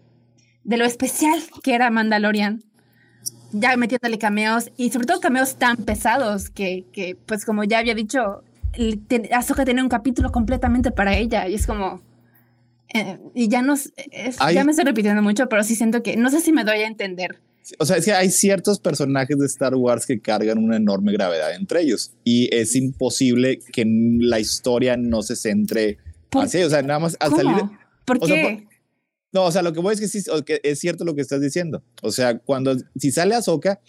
de 0.64 0.78
lo 0.78 0.86
especial 0.86 1.40
que 1.64 1.76
era 1.76 1.90
Mandalorian 1.92 2.64
ya 3.56 3.78
metiéndole 3.78 4.18
cameos 4.18 4.72
y 4.78 4.90
sobre 4.90 5.06
todo 5.06 5.20
cameos 5.20 5.58
tan 5.58 5.78
pesados 5.78 6.50
que, 6.50 6.86
que 6.92 7.16
pues 7.28 7.46
como 7.46 7.64
ya 7.64 7.78
había 7.78 7.94
dicho, 7.94 8.42
el- 8.74 9.06
te- 9.06 9.30
Ahsoka 9.32 9.64
tiene 9.64 9.84
un 9.84 9.90
capítulo 9.90 10.32
completamente 10.32 10.90
para 10.90 11.16
ella 11.16 11.48
y 11.48 11.54
es 11.54 11.68
como... 11.68 12.02
eh, 12.94 13.20
y 13.34 13.48
ya 13.50 13.62
no... 13.62 13.74
s- 13.74 13.92
es- 14.12 14.38
Hay- 14.40 14.56
ya 14.56 14.64
me 14.64 14.72
estoy 14.72 14.86
repitiendo 14.86 15.22
mucho, 15.22 15.48
pero 15.50 15.64
sí 15.64 15.76
siento 15.76 16.04
que... 16.04 16.16
No 16.18 16.30
sé 16.30 16.42
si 16.42 16.52
me 16.52 16.64
doy 16.64 16.80
a 16.80 16.88
entender. 16.88 17.42
O 17.80 17.86
sea, 17.86 17.98
es 17.98 18.06
que 18.06 18.12
hay 18.12 18.30
ciertos 18.30 18.80
personajes 18.80 19.38
de 19.38 19.46
Star 19.46 19.74
Wars 19.76 20.06
que 20.06 20.20
cargan 20.20 20.58
una 20.58 20.76
enorme 20.76 21.14
gravedad 21.14 21.56
entre 21.56 21.82
ellos 21.82 22.14
y 22.26 22.54
es 22.54 22.76
imposible 22.76 23.60
que 23.72 23.86
la 23.88 24.40
historia 24.40 24.98
no 24.98 25.22
se 25.22 25.36
centre 25.38 25.98
¿Por- 26.30 26.44
así. 26.46 26.62
O 26.64 26.70
sea, 26.70 26.82
nada 26.82 27.00
más 27.00 27.16
al 27.20 27.32
¿Cómo? 27.32 27.42
salir. 27.58 27.78
¿Por 28.06 28.18
o 28.22 28.28
sea, 28.28 28.36
qué? 28.36 28.68
No, 29.32 29.46
o 29.46 29.52
sea, 29.52 29.62
lo 29.62 29.72
que 29.74 29.80
voy 29.80 29.94
es 29.94 30.00
que 30.02 30.08
sí, 30.10 30.22
que 30.46 30.60
es 30.62 30.80
cierto 30.80 31.06
lo 31.06 31.16
que 31.16 31.22
estás 31.22 31.40
diciendo. 31.42 31.82
O 32.02 32.12
sea, 32.12 32.38
cuando 32.38 32.76
si 32.98 33.12
sale 33.12 33.34
Ahsoka 33.34 33.80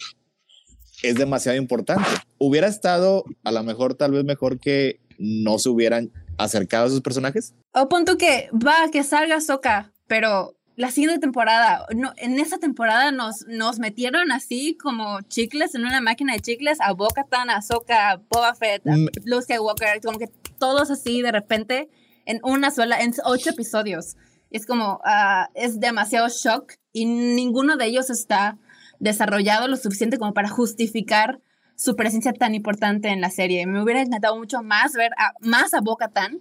es 1.03 1.15
demasiado 1.15 1.57
importante. 1.57 2.07
Hubiera 2.37 2.67
estado 2.67 3.25
a 3.43 3.51
lo 3.51 3.61
mejor 3.63 3.95
tal 3.95 4.11
vez 4.11 4.23
mejor 4.23 4.59
que 4.59 5.01
no 5.19 5.59
se 5.59 5.69
hubieran 5.69 6.11
acercado 6.37 6.85
a 6.85 6.87
esos 6.87 7.01
personajes. 7.01 7.53
O 7.73 7.89
punto 7.89 8.17
que 8.17 8.49
va, 8.53 8.89
que 8.91 9.03
salga 9.03 9.37
Ahsoka, 9.37 9.91
pero 10.07 10.55
la 10.75 10.91
siguiente 10.91 11.19
temporada, 11.19 11.85
no, 11.95 12.13
en 12.17 12.39
esa 12.39 12.57
temporada 12.57 13.11
nos, 13.11 13.45
nos 13.47 13.79
metieron 13.79 14.31
así 14.31 14.77
como 14.81 15.21
chicles 15.21 15.73
en 15.75 15.85
una 15.85 16.01
máquina 16.01 16.33
de 16.33 16.41
chicles 16.41 16.79
a 16.81 16.91
Bo-Katan, 16.91 17.49
a 17.49 17.57
Ahsoka, 17.57 18.11
a 18.11 18.15
Boba 18.29 18.53
Fett, 18.55 18.85
a 18.87 18.91
Mm. 18.91 19.07
Luke 19.23 19.43
Skywalker, 19.43 20.01
como 20.01 20.19
que 20.19 20.27
todos 20.59 20.91
así 20.91 21.21
de 21.21 21.31
repente 21.31 21.89
en 22.25 22.39
una 22.43 22.71
sola, 22.71 22.99
en 23.01 23.13
ocho 23.23 23.51
episodios. 23.51 24.17
Es 24.51 24.65
como, 24.65 24.99
ah, 25.05 25.49
es 25.53 25.79
demasiado 25.79 26.27
shock 26.29 26.73
y 26.91 27.05
ninguno 27.05 27.77
de 27.77 27.85
ellos 27.85 28.09
está 28.09 28.57
desarrollado 28.99 29.67
lo 29.67 29.77
suficiente 29.77 30.17
como 30.17 30.33
para 30.33 30.49
justificar 30.49 31.39
su 31.75 31.95
presencia 31.95 32.33
tan 32.33 32.55
importante 32.55 33.09
en 33.09 33.21
la 33.21 33.29
serie. 33.29 33.65
Me 33.67 33.81
hubiera 33.83 34.01
encantado 34.01 34.37
mucho 34.37 34.63
más 34.63 34.93
ver 34.93 35.11
a, 35.17 35.33
más 35.41 35.73
a 35.73 35.81
Bo-Katan 35.81 36.39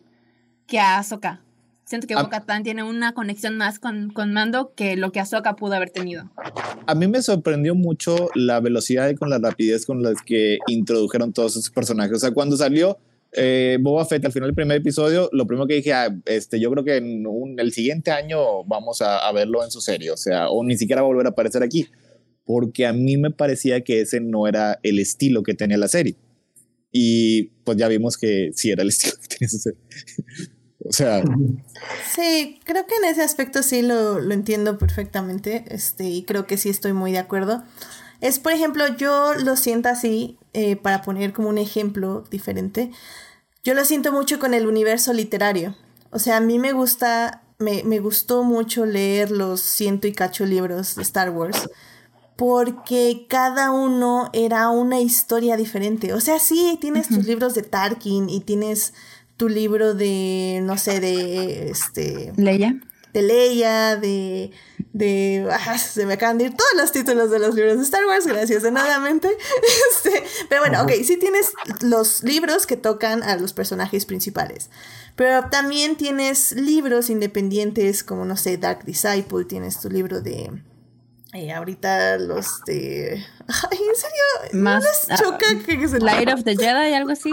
que 0.67 0.79
a 0.79 0.99
Ahsoka. 0.99 1.41
Siento 1.85 2.07
que 2.07 2.15
Ah. 2.15 2.23
Bo-Katan 2.23 2.63
tiene 2.63 2.83
una 2.83 3.13
conexión 3.13 3.57
más 3.59 3.79
con, 3.79 4.11
con 4.11 4.33
Mando 4.33 4.73
que 4.75 4.97
lo 4.97 5.13
que 5.13 5.21
Ahsoka 5.21 5.55
pudo 5.57 5.75
haber 5.75 5.91
tenido. 5.91 6.31
A 6.87 6.95
mí 6.95 7.07
me 7.09 7.21
sorprendió 7.21 7.75
mucho 7.75 8.31
la 8.35 8.61
velocidad 8.61 9.09
y 9.11 9.15
con 9.17 9.29
la 9.29 9.39
rapidez 9.39 9.85
con 9.87 10.03
las 10.03 10.23
que 10.23 10.59
introdujeron 10.67 11.33
todos 11.33 11.53
esos 11.57 11.71
personajes. 11.71 12.17
O 12.17 12.21
sea, 12.21 12.31
cuando 12.33 12.57
salió 12.57 12.97
eh, 13.37 13.79
Boba 13.81 14.05
Fett 14.07 14.25
al 14.25 14.31
final 14.33 14.49
del 14.49 14.55
primer 14.55 14.77
episodio, 14.79 15.29
lo 15.33 15.45
primero 15.47 15.67
que 15.67 15.75
dije, 15.75 15.93
ah, 15.93 16.09
este, 16.27 16.61
yo 16.61 16.71
creo 16.71 16.85
que 16.85 16.97
en 16.99 17.27
un- 17.27 17.59
el 17.59 17.73
siguiente 17.73 18.13
año 18.13 18.63
vamos 18.65 19.03
a, 19.03 19.19
a 19.27 19.33
verlo 19.33 19.65
en 19.65 19.73
su 19.73 19.81
serie, 19.81 20.13
o 20.13 20.17
sea, 20.17 20.49
o 20.51 20.63
ni 20.63 20.77
siquiera 20.79 21.03
va 21.03 21.07
a 21.07 21.09
volver 21.09 21.27
a 21.27 21.31
aparecer 21.31 21.63
aquí, 21.65 21.89
porque 22.45 22.87
a 22.87 22.93
mí 22.93 23.17
me 23.17 23.31
parecía 23.31 23.83
que 23.83 24.01
ese 24.01 24.21
no 24.21 24.47
era 24.47 24.79
el 24.83 24.99
estilo 24.99 25.43
que 25.43 25.55
tenía 25.55 25.79
la 25.79 25.89
serie. 25.89 26.17
Y 26.93 27.45
pues 27.65 27.77
ya 27.77 27.89
vimos 27.89 28.17
que 28.17 28.51
sí 28.55 28.71
era 28.71 28.83
el 28.83 28.89
estilo 28.91 29.15
que 29.21 29.29
tenía 29.29 29.47
esa 29.47 29.59
serie. 29.59 29.79
o 30.85 30.93
sea, 30.93 31.23
Sí, 32.15 32.61
creo 32.65 32.87
que 32.87 32.95
en 32.97 33.05
ese 33.05 33.23
aspecto 33.23 33.63
sí 33.63 33.83
lo, 33.83 34.21
lo 34.21 34.35
entiendo 34.35 34.79
perfectamente, 34.79 35.65
este, 35.69 36.05
y 36.05 36.23
creo 36.25 36.47
que 36.47 36.57
sí 36.57 36.69
estoy 36.69 36.93
muy 36.93 37.13
de 37.13 37.19
acuerdo. 37.19 37.65
Es, 38.21 38.39
por 38.39 38.53
ejemplo, 38.53 38.85
yo 38.97 39.35
lo 39.35 39.57
siento 39.57 39.89
así, 39.89 40.39
eh, 40.53 40.77
para 40.77 41.03
poner 41.03 41.33
como 41.33 41.49
un 41.49 41.59
ejemplo 41.59 42.25
diferente, 42.31 42.91
yo 43.65 43.75
lo 43.75 43.85
siento 43.85 44.13
mucho 44.13 44.39
con 44.39 44.55
el 44.55 44.67
universo 44.67 45.13
literario. 45.13 45.77
O 46.11 46.19
sea, 46.19 46.37
a 46.37 46.41
mí 46.41 46.59
me 46.59 46.73
gusta, 46.73 47.43
me, 47.59 47.83
me 47.83 47.99
gustó 47.99 48.45
mucho 48.45 48.87
leer 48.87 49.31
los 49.31 49.61
ciento 49.61 50.07
y 50.07 50.13
cacho 50.13 50.47
libros 50.47 50.95
de 50.97 51.03
Star 51.03 51.31
Wars, 51.31 51.69
porque 52.37 53.27
cada 53.29 53.71
uno 53.71 54.31
era 54.33 54.69
una 54.71 55.01
historia 55.01 55.57
diferente. 55.57 56.13
O 56.13 56.21
sea, 56.21 56.39
sí, 56.39 56.79
tienes 56.81 57.09
tus 57.09 57.27
libros 57.27 57.55
de 57.55 57.63
Tarkin 57.63 58.29
y 58.29 58.41
tienes 58.41 58.93
tu 59.37 59.49
libro 59.49 59.95
de, 59.95 60.61
no 60.63 60.77
sé, 60.77 61.01
de, 61.01 61.71
este, 61.71 62.33
Leia. 62.37 62.81
de 63.13 63.23
Leia, 63.23 63.97
de, 63.97 64.51
de, 64.93 65.49
ah, 65.51 65.79
se 65.79 66.07
me 66.07 66.15
acaban 66.15 66.39
de 66.39 66.47
ir 66.47 66.57
todos 66.57 66.71
los 66.77 66.93
títulos 66.93 67.31
de 67.31 67.39
los 67.39 67.55
libros 67.55 67.77
de 67.77 67.83
Star 67.83 68.05
Wars, 68.07 68.27
gracias 68.27 68.63
de 68.63 68.71
nuevamente. 68.71 69.29
Este, 69.91 70.23
pero 70.49 70.61
bueno, 70.63 70.83
ok, 70.83 70.93
sí 71.05 71.17
tienes 71.17 71.53
los 71.81 72.23
libros 72.25 72.67
que 72.67 72.77
tocan 72.77 73.23
a 73.23 73.37
los 73.37 73.53
personajes 73.53 74.07
principales. 74.07 74.71
Pero 75.15 75.49
también 75.51 75.97
tienes 75.97 76.53
libros 76.53 77.11
independientes 77.11 78.03
como, 78.03 78.25
no 78.25 78.37
sé, 78.37 78.59
Dark 78.59 78.85
Disciple, 78.85 79.45
tienes 79.45 79.81
tu 79.81 79.89
libro 79.89 80.21
de... 80.21 80.51
eh, 81.35 81.53
ahorita 81.53 82.17
los 82.19 82.65
de... 82.65 83.25
Ay, 83.47 83.79
en 83.79 83.97
serio, 83.97 84.53
¿no 84.53 84.61
Más, 84.63 84.85
les 84.85 85.11
ah, 85.11 85.17
choca 85.23 85.47
que 85.67 85.89
se 85.89 85.99
Light 85.99 86.33
of 86.33 86.45
the 86.45 86.57
Jedi, 86.57 86.95
algo 86.95 87.11
así. 87.11 87.31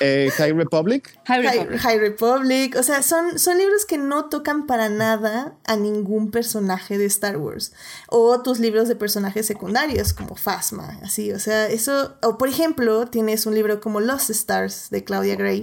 Eh, 0.00 0.30
High 0.36 0.52
Republic, 0.52 1.18
High 1.26 1.42
High, 1.42 1.58
Republic. 1.58 1.80
High 1.80 1.98
Republic, 1.98 2.76
o 2.76 2.82
sea, 2.82 3.02
son, 3.02 3.38
son 3.38 3.58
libros 3.58 3.84
que 3.84 3.98
no 3.98 4.26
tocan 4.26 4.66
para 4.66 4.88
nada 4.88 5.56
a 5.66 5.76
ningún 5.76 6.30
personaje 6.30 6.96
de 6.96 7.04
Star 7.06 7.36
Wars. 7.36 7.72
O 8.08 8.40
tus 8.42 8.60
libros 8.60 8.88
de 8.88 8.96
personajes 8.96 9.44
secundarios, 9.44 10.12
como 10.12 10.36
Phasma, 10.36 10.98
así, 11.02 11.32
o 11.32 11.38
sea, 11.38 11.66
eso, 11.66 12.14
o 12.22 12.38
por 12.38 12.48
ejemplo, 12.48 13.06
tienes 13.08 13.44
un 13.44 13.54
libro 13.54 13.80
como 13.80 14.00
Lost 14.00 14.30
Stars 14.30 14.88
de 14.90 15.04
Claudia 15.04 15.34
Gray, 15.34 15.62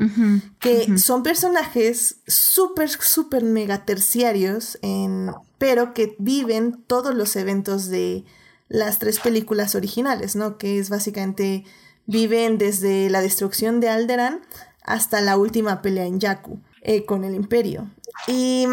que 0.60 0.98
son 0.98 1.24
personajes 1.24 2.18
súper, 2.28 2.90
súper 2.90 3.44
mega 3.44 3.86
terciarios, 3.86 4.78
en, 4.82 5.32
pero 5.64 5.94
que 5.94 6.18
viven 6.20 6.84
todos 6.88 7.16
los 7.16 7.38
eventos 7.38 7.88
de 7.88 8.26
las 8.68 9.00
tres 9.00 9.22
películas 9.22 9.76
originales, 9.76 10.36
¿no? 10.36 10.58
Que 10.58 10.78
es 10.78 10.90
básicamente 10.90 11.64
viven 12.06 12.58
desde 12.58 13.10
la 13.10 13.22
destrucción 13.22 13.80
de 13.80 13.88
Alderaan 13.88 14.42
hasta 14.84 15.22
la 15.22 15.38
última 15.38 15.82
pelea 15.82 16.06
en 16.06 16.20
Jakku 16.20 16.60
eh, 16.82 17.06
con 17.06 17.24
el 17.24 17.34
Imperio. 17.34 17.90
Y, 18.28 18.66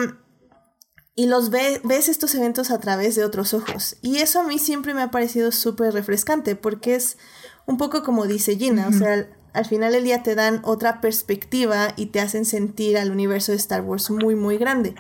y 1.15 1.27
los 1.29 1.51
ve- 1.51 1.81
ves 1.85 2.09
estos 2.09 2.35
eventos 2.35 2.73
a 2.73 2.81
través 2.81 3.15
de 3.15 3.23
otros 3.25 3.55
ojos. 3.55 3.95
Y 4.03 4.17
eso 4.17 4.41
a 4.41 4.43
mí 4.43 4.59
siempre 4.59 4.93
me 4.93 5.03
ha 5.03 5.13
parecido 5.13 5.53
súper 5.53 5.95
refrescante 5.95 6.57
porque 6.57 6.97
es 6.97 7.19
un 7.67 7.77
poco 7.77 8.03
como 8.03 8.27
dice 8.27 8.57
Gina, 8.57 8.89
o 8.89 8.93
sea, 8.93 9.13
al, 9.13 9.37
al 9.53 9.65
final 9.65 9.93
del 9.93 10.03
día 10.03 10.25
te 10.25 10.35
dan 10.35 10.61
otra 10.65 11.01
perspectiva 11.01 11.95
y 11.97 12.07
te 12.07 12.21
hacen 12.21 12.45
sentir 12.45 12.99
al 12.99 13.13
universo 13.13 13.53
de 13.53 13.59
Star 13.59 13.83
Wars 13.83 14.11
muy, 14.11 14.35
muy 14.35 14.59
grande. 14.59 14.97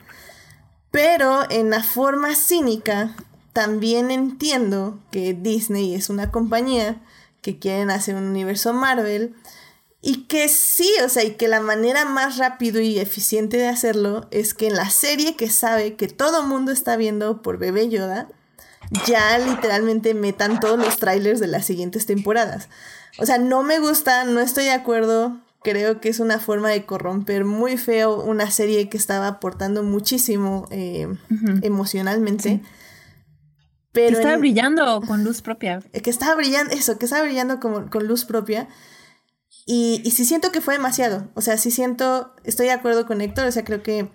Pero 0.90 1.48
en 1.50 1.70
la 1.70 1.82
forma 1.82 2.34
cínica, 2.34 3.14
también 3.52 4.10
entiendo 4.10 4.98
que 5.10 5.34
Disney 5.34 5.94
es 5.94 6.08
una 6.08 6.30
compañía 6.30 7.00
que 7.42 7.58
quieren 7.58 7.90
hacer 7.90 8.14
un 8.16 8.24
universo 8.24 8.72
Marvel 8.72 9.34
y 10.02 10.24
que 10.24 10.48
sí, 10.48 10.90
o 11.04 11.08
sea, 11.08 11.24
y 11.24 11.32
que 11.32 11.48
la 11.48 11.60
manera 11.60 12.04
más 12.04 12.38
rápido 12.38 12.80
y 12.80 12.98
eficiente 12.98 13.58
de 13.58 13.68
hacerlo 13.68 14.26
es 14.30 14.54
que 14.54 14.66
en 14.66 14.76
la 14.76 14.88
serie 14.88 15.36
que 15.36 15.50
sabe 15.50 15.94
que 15.94 16.08
todo 16.08 16.42
mundo 16.42 16.72
está 16.72 16.96
viendo 16.96 17.42
por 17.42 17.58
Bebé 17.58 17.88
Yoda, 17.88 18.28
ya 19.06 19.38
literalmente 19.38 20.14
metan 20.14 20.58
todos 20.58 20.78
los 20.78 20.96
trailers 20.96 21.38
de 21.38 21.48
las 21.48 21.66
siguientes 21.66 22.06
temporadas. 22.06 22.68
O 23.18 23.26
sea, 23.26 23.38
no 23.38 23.62
me 23.62 23.78
gusta, 23.78 24.24
no 24.24 24.40
estoy 24.40 24.64
de 24.64 24.72
acuerdo. 24.72 25.38
Creo 25.62 26.00
que 26.00 26.08
es 26.08 26.20
una 26.20 26.38
forma 26.38 26.70
de 26.70 26.86
corromper 26.86 27.44
muy 27.44 27.76
feo 27.76 28.22
una 28.22 28.50
serie 28.50 28.88
que 28.88 28.96
estaba 28.96 29.26
aportando 29.28 29.82
muchísimo 29.82 30.66
eh, 30.70 31.06
emocionalmente. 31.62 32.60
Que 32.60 32.66
Pero 33.92 34.16
estaba 34.18 34.34
en- 34.34 34.40
brillando 34.40 35.00
con 35.06 35.24
luz 35.24 35.42
propia. 35.42 35.80
eh, 35.92 36.00
que 36.00 36.10
estaba 36.10 36.34
brillando, 36.34 36.72
eso, 36.74 36.98
que 36.98 37.04
estaba 37.04 37.22
brillando 37.24 37.60
como, 37.60 37.90
con 37.90 38.06
luz 38.06 38.24
propia. 38.24 38.68
Y, 39.66 40.00
y 40.04 40.10
sí 40.12 40.24
siento 40.24 40.50
que 40.52 40.60
fue 40.60 40.74
demasiado. 40.74 41.28
O 41.34 41.42
sea, 41.42 41.56
sí 41.58 41.70
siento, 41.70 42.34
estoy 42.44 42.66
de 42.66 42.72
acuerdo 42.72 43.06
con 43.06 43.20
Héctor, 43.20 43.46
o 43.46 43.52
sea, 43.52 43.64
creo 43.64 43.82
que 43.82 44.10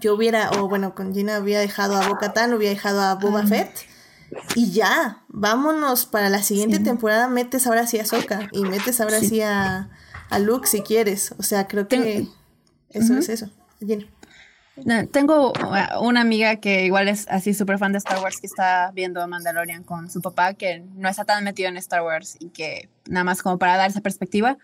yo 0.00 0.14
hubiera, 0.14 0.50
o 0.52 0.68
bueno, 0.68 0.94
con 0.94 1.12
Gina 1.12 1.38
hubiera 1.40 1.60
dejado 1.60 1.96
a 1.96 2.06
Bo-Katan, 2.08 2.54
hubiera 2.54 2.72
dejado 2.74 3.00
a 3.00 3.14
Boba 3.16 3.44
Fett. 3.46 3.70
Y 4.54 4.70
ya, 4.70 5.24
vámonos 5.28 6.06
para 6.06 6.28
la 6.28 6.42
siguiente 6.44 6.78
temporada, 6.78 7.26
metes 7.26 7.66
ahora 7.66 7.88
sí 7.88 7.98
a 7.98 8.04
Soka 8.06 8.48
y 8.52 8.62
metes 8.62 9.00
ahora 9.00 9.18
sí, 9.18 9.40
a, 9.42 9.90
a 10.30 10.38
Luke 10.38 10.66
si 10.66 10.82
quieres. 10.82 11.34
O 11.38 11.42
sea, 11.42 11.66
creo 11.66 11.88
que 11.88 11.96
Ten- 11.98 12.28
eso 12.90 13.16
es 13.18 13.28
eso. 13.28 13.50
Gina. 13.80 14.06
No, 14.84 15.06
Tengo 15.08 15.52
uh, 15.52 16.04
una 16.06 16.22
amiga 16.22 16.56
que 16.56 16.86
igual 16.86 17.08
es 17.08 17.26
así 17.28 17.52
súper 17.54 17.78
fan 17.78 17.92
de 17.92 17.98
Star 17.98 18.22
Wars 18.22 18.40
que 18.40 18.46
está 18.46 18.92
viendo 18.94 19.26
Mandalorian 19.26 19.82
con 19.84 20.10
su 20.10 20.22
papá, 20.22 20.54
que 20.54 20.84
no 20.94 21.08
está 21.08 21.24
tan 21.24 21.44
metido 21.44 21.68
en 21.68 21.76
Star 21.76 22.02
Wars 22.02 22.36
y 22.40 22.48
que 22.50 22.88
nada 23.06 23.24
más 23.24 23.42
como 23.42 23.58
para 23.58 23.76
dar 23.76 23.90
esa 23.90 24.00
perspectiva, 24.00 24.56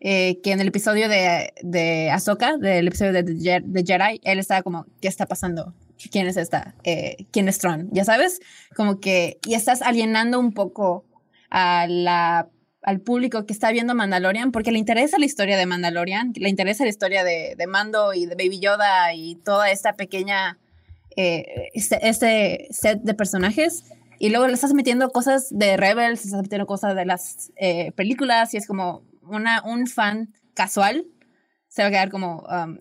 eh, 0.00 0.40
que 0.42 0.52
en 0.52 0.60
el 0.60 0.68
episodio 0.68 1.08
de, 1.08 1.54
de 1.62 2.10
Ahsoka, 2.10 2.56
del 2.58 2.86
episodio 2.86 3.12
de, 3.12 3.22
The 3.22 3.84
Jedi, 3.84 4.20
él 4.22 4.38
estaba 4.38 4.62
como, 4.62 4.86
¿qué 5.00 5.08
está 5.08 5.26
pasando? 5.26 5.74
¿Quién 6.10 6.26
es 6.26 6.36
esta? 6.36 6.74
Eh, 6.84 7.26
¿Quién 7.32 7.48
es 7.48 7.58
Tron? 7.58 7.88
Ya 7.90 8.04
sabes, 8.04 8.40
como 8.76 9.00
que, 9.00 9.38
y 9.46 9.54
estás 9.54 9.80
alienando 9.82 10.38
un 10.38 10.52
poco 10.52 11.04
a 11.50 11.86
la 11.88 12.48
al 12.84 13.00
público 13.00 13.46
que 13.46 13.52
está 13.52 13.72
viendo 13.72 13.94
Mandalorian 13.94 14.52
porque 14.52 14.70
le 14.70 14.78
interesa 14.78 15.18
la 15.18 15.24
historia 15.24 15.56
de 15.56 15.66
Mandalorian, 15.66 16.32
le 16.36 16.48
interesa 16.48 16.84
la 16.84 16.90
historia 16.90 17.24
de, 17.24 17.54
de 17.56 17.66
Mando 17.66 18.12
y 18.12 18.26
de 18.26 18.34
Baby 18.34 18.60
Yoda 18.60 19.14
y 19.14 19.36
toda 19.36 19.70
esta 19.70 19.94
pequeña, 19.94 20.58
eh, 21.16 21.70
este, 21.72 22.08
este 22.08 22.68
set 22.70 23.00
de 23.02 23.14
personajes. 23.14 23.84
Y 24.18 24.30
luego 24.30 24.46
le 24.46 24.52
estás 24.52 24.74
metiendo 24.74 25.10
cosas 25.10 25.48
de 25.50 25.76
Rebels, 25.76 26.20
le 26.20 26.26
estás 26.26 26.42
metiendo 26.42 26.66
cosas 26.66 26.94
de 26.94 27.04
las 27.04 27.52
eh, 27.56 27.92
películas 27.92 28.54
y 28.54 28.58
es 28.58 28.66
como 28.66 29.02
una, 29.22 29.62
un 29.64 29.86
fan 29.86 30.32
casual. 30.54 31.06
Se 31.68 31.82
va 31.82 31.88
a 31.88 31.90
quedar 31.90 32.10
como, 32.10 32.44
um, 32.48 32.78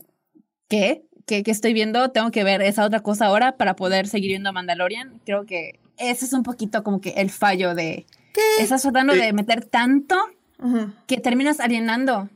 ¿qué? 0.68 1.06
¿qué? 1.26 1.44
¿Qué 1.44 1.52
estoy 1.52 1.74
viendo? 1.74 2.12
Tengo 2.12 2.32
que 2.32 2.44
ver 2.44 2.62
esa 2.62 2.86
otra 2.86 3.00
cosa 3.00 3.28
ahora 3.28 3.58
para 3.58 3.76
poder 3.76 4.08
seguir 4.08 4.30
viendo 4.30 4.54
Mandalorian. 4.54 5.22
Creo 5.26 5.46
que 5.46 5.80
ese 5.98 6.26
es 6.26 6.34
un 6.34 6.44
poquito 6.44 6.84
como 6.84 7.02
que 7.02 7.12
el 7.12 7.30
fallo 7.30 7.74
de... 7.74 8.06
Estás 8.60 8.82
tratando 8.82 9.14
de 9.14 9.34
meter 9.34 9.66
tanto 9.66 10.16
que 11.08 11.18
terminas 11.18 11.60
alienando 11.60 12.30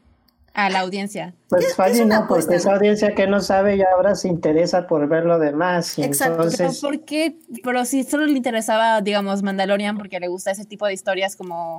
a 0.54 0.70
la 0.72 0.80
audiencia. 0.80 1.36
Pues 1.50 1.64
Es- 1.64 1.70
es 1.72 1.76
fácil, 1.76 2.08
¿no? 2.10 2.28
Porque 2.28 2.56
esa 2.56 2.74
audiencia 2.74 3.14
que 3.14 3.28
no 3.28 3.42
sabe 3.42 3.78
ya 3.78 3.86
ahora 3.96 4.16
se 4.16 4.28
interesa 4.28 4.88
por 4.88 5.08
ver 5.08 5.24
lo 5.26 5.38
demás. 5.40 5.98
Y 6.00 6.04
Exacto, 6.04 6.50
Pero 6.58 6.72
¿por 6.82 7.06
qué? 7.06 7.38
Pero 7.64 7.86
si 7.86 8.04
solo 8.04 8.26
le 8.26 8.34
interesaba, 8.36 9.02
digamos, 9.02 9.44
Mandalorian 9.44 9.98
porque 9.98 10.20
le 10.20 10.28
gusta 10.28 10.52
ese 10.52 10.66
tipo 10.66 10.88
de 10.88 10.94
historias 10.94 11.36
como 11.36 11.78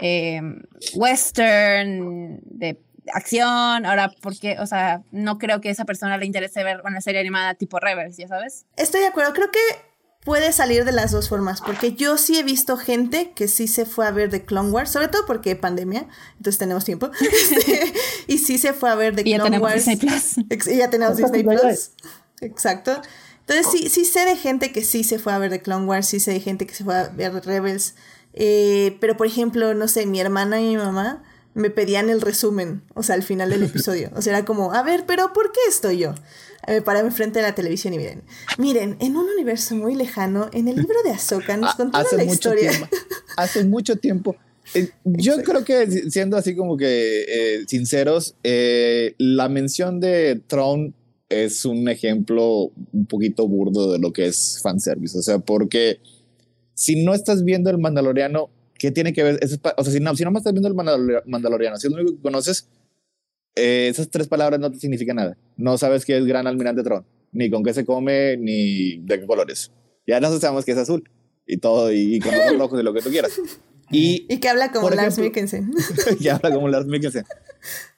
eh, 0.00 0.40
western, 0.94 2.40
de 2.44 2.78
acción, 3.12 3.86
ahora, 3.86 4.10
¿por 4.20 4.36
qué? 4.38 4.56
O 4.58 4.66
sea, 4.66 5.02
no 5.12 5.38
creo 5.38 5.60
que 5.60 5.68
a 5.68 5.72
esa 5.72 5.84
persona 5.84 6.18
le 6.18 6.26
interese 6.26 6.64
ver 6.64 6.82
una 6.84 7.00
serie 7.00 7.20
animada 7.20 7.54
tipo 7.54 7.78
Rebels, 7.78 8.16
¿ya 8.16 8.26
sabes? 8.28 8.66
Estoy 8.76 9.00
de 9.02 9.06
acuerdo, 9.06 9.32
creo 9.32 9.50
que 9.52 9.60
puede 10.26 10.52
salir 10.52 10.84
de 10.84 10.90
las 10.90 11.12
dos 11.12 11.28
formas, 11.28 11.60
porque 11.60 11.94
yo 11.94 12.18
sí 12.18 12.36
he 12.36 12.42
visto 12.42 12.76
gente 12.76 13.30
que 13.30 13.46
sí 13.46 13.68
se 13.68 13.86
fue 13.86 14.08
a 14.08 14.10
ver 14.10 14.28
The 14.28 14.44
Clone 14.44 14.70
Wars, 14.70 14.90
sobre 14.90 15.06
todo 15.06 15.24
porque 15.24 15.54
pandemia, 15.54 16.08
entonces 16.36 16.58
tenemos 16.58 16.84
tiempo, 16.84 17.12
Este, 17.20 17.94
y 18.26 18.38
sí 18.38 18.58
se 18.58 18.72
fue 18.72 18.90
a 18.90 18.96
ver 18.96 19.14
The 19.14 19.22
Y 19.24 19.30
ya 19.30 19.36
Clone 19.36 19.50
tenemos 19.50 19.70
Wars. 19.70 19.86
Disney 19.86 19.96
Plus. 19.96 20.66
Y 20.66 20.76
ya 20.78 20.90
tenemos 20.90 21.16
Disney. 21.16 21.44
Plus. 21.44 21.92
Exacto. 22.40 23.00
Entonces 23.46 23.66
sí, 23.70 23.88
sí 23.88 24.04
sé 24.04 24.24
de 24.24 24.34
gente 24.34 24.72
que 24.72 24.82
sí 24.82 25.04
se 25.04 25.20
fue 25.20 25.32
a 25.32 25.38
ver 25.38 25.52
The 25.52 25.62
Clone 25.62 25.86
Wars, 25.86 26.08
sí 26.08 26.18
sé 26.18 26.32
de 26.32 26.40
gente 26.40 26.66
que 26.66 26.74
se 26.74 26.82
fue 26.82 26.96
a 26.96 27.08
ver 27.10 27.32
Rebels, 27.46 27.94
eh, 28.34 28.98
pero 29.00 29.16
por 29.16 29.28
ejemplo, 29.28 29.74
no 29.74 29.86
sé, 29.86 30.06
mi 30.06 30.18
hermana 30.20 30.60
y 30.60 30.70
mi 30.70 30.76
mamá 30.76 31.22
me 31.54 31.70
pedían 31.70 32.10
el 32.10 32.20
resumen, 32.20 32.82
o 32.94 33.04
sea, 33.04 33.14
al 33.14 33.22
final 33.22 33.48
del 33.48 33.62
episodio. 33.62 34.10
O 34.16 34.22
sea, 34.22 34.36
era 34.36 34.44
como, 34.44 34.72
a 34.72 34.82
ver, 34.82 35.04
pero 35.06 35.32
¿por 35.32 35.52
qué 35.52 35.60
estoy 35.68 35.98
yo? 35.98 36.14
Me 36.66 36.82
paré 36.82 37.00
enfrente 37.00 37.38
de 37.38 37.44
la 37.44 37.54
televisión 37.54 37.94
y 37.94 37.98
miren, 37.98 38.22
miren, 38.58 38.96
en 39.00 39.16
un 39.16 39.28
universo 39.28 39.74
muy 39.74 39.94
lejano, 39.94 40.50
en 40.52 40.68
el 40.68 40.76
libro 40.76 41.02
de 41.04 41.10
Ahsoka 41.10 41.56
nos 41.56 41.74
contaron 41.74 42.16
la 42.16 42.24
historia. 42.24 42.72
hace 43.36 43.64
mucho 43.64 43.96
tiempo. 43.96 44.36
Eh, 44.74 44.90
yo 45.04 45.36
creo 45.42 45.64
que 45.64 46.10
siendo 46.10 46.36
así 46.36 46.56
como 46.56 46.76
que 46.76 47.24
eh, 47.28 47.64
sinceros, 47.68 48.34
eh, 48.42 49.14
la 49.18 49.48
mención 49.48 50.00
de 50.00 50.40
Tron 50.46 50.94
es 51.28 51.64
un 51.64 51.88
ejemplo 51.88 52.70
un 52.92 53.06
poquito 53.06 53.46
burdo 53.48 53.92
de 53.92 53.98
lo 53.98 54.12
que 54.12 54.26
es 54.26 54.60
fanservice. 54.62 55.18
O 55.18 55.22
sea, 55.22 55.38
porque 55.38 56.00
si 56.74 57.04
no 57.04 57.14
estás 57.14 57.44
viendo 57.44 57.70
el 57.70 57.78
Mandaloriano, 57.78 58.50
¿qué 58.78 58.90
tiene 58.90 59.12
que 59.12 59.22
ver? 59.22 59.40
o 59.76 59.84
sea, 59.84 59.92
si 59.92 60.00
no, 60.00 60.14
si 60.16 60.24
no 60.24 60.36
estás 60.36 60.52
viendo 60.52 60.68
el 60.68 60.74
Mandaloriano, 60.74 61.76
si 61.76 61.86
es 61.86 61.92
lo 61.92 62.00
único 62.00 62.16
que 62.16 62.22
conoces, 62.22 62.68
eh, 63.56 63.88
esas 63.88 64.10
tres 64.10 64.28
palabras 64.28 64.60
no 64.60 64.70
te 64.70 64.78
significan 64.78 65.16
nada. 65.16 65.36
No 65.56 65.78
sabes 65.78 66.04
qué 66.04 66.16
es 66.18 66.24
Gran 66.26 66.46
Almirante 66.46 66.82
Tron, 66.82 67.04
ni 67.32 67.50
con 67.50 67.64
qué 67.64 67.72
se 67.72 67.84
come, 67.84 68.36
ni 68.36 68.98
de 68.98 69.20
qué 69.20 69.26
colores. 69.26 69.72
Ya 70.06 70.20
no 70.20 70.30
sabemos 70.38 70.64
que 70.64 70.72
es 70.72 70.78
azul 70.78 71.08
y 71.46 71.56
todo, 71.56 71.92
y, 71.92 72.20
con 72.20 72.32
los 72.32 72.58
rojos 72.58 72.80
y 72.80 72.82
lo 72.82 72.92
que 72.92 73.02
tú 73.02 73.10
quieras. 73.10 73.32
Y, 73.90 74.26
y 74.32 74.38
que 74.38 74.48
habla 74.48 74.70
como 74.70 74.90
Lars 74.90 75.18
Mikkelsen. 75.18 75.72
que 76.22 76.30
habla 76.30 76.52
como 76.52 76.68
Lars 76.68 76.86
Mikkelsen. 76.86 77.24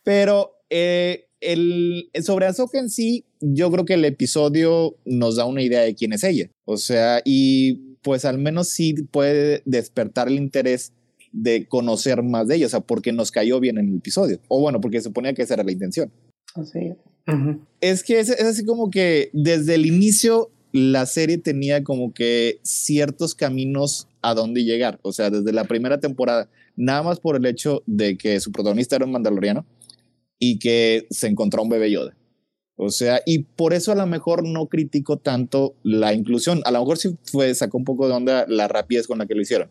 Pero 0.04 0.62
eh, 0.70 1.28
el, 1.40 2.10
sobre 2.22 2.46
Ahsoka 2.46 2.78
en 2.78 2.88
sí, 2.88 3.26
yo 3.40 3.70
creo 3.70 3.84
que 3.84 3.94
el 3.94 4.04
episodio 4.04 4.96
nos 5.04 5.36
da 5.36 5.44
una 5.44 5.62
idea 5.62 5.80
de 5.80 5.94
quién 5.94 6.12
es 6.12 6.24
ella. 6.24 6.50
O 6.64 6.76
sea, 6.76 7.20
y 7.24 7.96
pues 8.02 8.24
al 8.24 8.38
menos 8.38 8.68
sí 8.68 8.94
puede 8.94 9.62
despertar 9.64 10.28
el 10.28 10.34
interés 10.34 10.92
de 11.32 11.66
conocer 11.66 12.22
más 12.22 12.48
de 12.48 12.56
ella, 12.56 12.66
o 12.66 12.70
sea, 12.70 12.80
porque 12.80 13.12
nos 13.12 13.30
cayó 13.30 13.60
bien 13.60 13.78
en 13.78 13.88
el 13.88 13.96
episodio. 13.96 14.40
O 14.48 14.60
bueno, 14.60 14.80
porque 14.80 14.98
se 14.98 15.04
suponía 15.04 15.34
que 15.34 15.42
esa 15.42 15.54
era 15.54 15.64
la 15.64 15.72
intención. 15.72 16.10
Así. 16.54 16.94
Es 17.80 18.02
que 18.02 18.20
es, 18.20 18.30
es 18.30 18.44
así 18.44 18.64
como 18.64 18.90
que 18.90 19.30
desde 19.32 19.74
el 19.74 19.86
inicio 19.86 20.50
la 20.72 21.06
serie 21.06 21.38
tenía 21.38 21.82
como 21.84 22.12
que 22.12 22.58
ciertos 22.62 23.34
caminos 23.34 24.08
a 24.22 24.34
dónde 24.34 24.64
llegar. 24.64 24.98
O 25.02 25.12
sea, 25.12 25.30
desde 25.30 25.52
la 25.52 25.64
primera 25.64 26.00
temporada, 26.00 26.48
nada 26.76 27.02
más 27.02 27.20
por 27.20 27.36
el 27.36 27.46
hecho 27.46 27.82
de 27.86 28.16
que 28.16 28.40
su 28.40 28.52
protagonista 28.52 28.96
era 28.96 29.04
un 29.04 29.12
mandaloriano 29.12 29.66
y 30.38 30.58
que 30.58 31.06
se 31.10 31.26
encontró 31.26 31.62
un 31.62 31.68
bebé 31.68 31.90
Yoda. 31.90 32.14
O 32.80 32.90
sea, 32.90 33.20
y 33.26 33.40
por 33.40 33.74
eso 33.74 33.90
a 33.90 33.96
lo 33.96 34.06
mejor 34.06 34.46
no 34.46 34.66
critico 34.68 35.16
tanto 35.16 35.74
la 35.82 36.14
inclusión. 36.14 36.62
A 36.64 36.70
lo 36.70 36.78
mejor 36.78 36.96
sí 36.96 37.16
fue, 37.24 37.52
sacó 37.56 37.76
un 37.76 37.84
poco 37.84 38.06
de 38.06 38.14
onda 38.14 38.46
la 38.48 38.68
rapidez 38.68 39.08
con 39.08 39.18
la 39.18 39.26
que 39.26 39.34
lo 39.34 39.42
hicieron. 39.42 39.68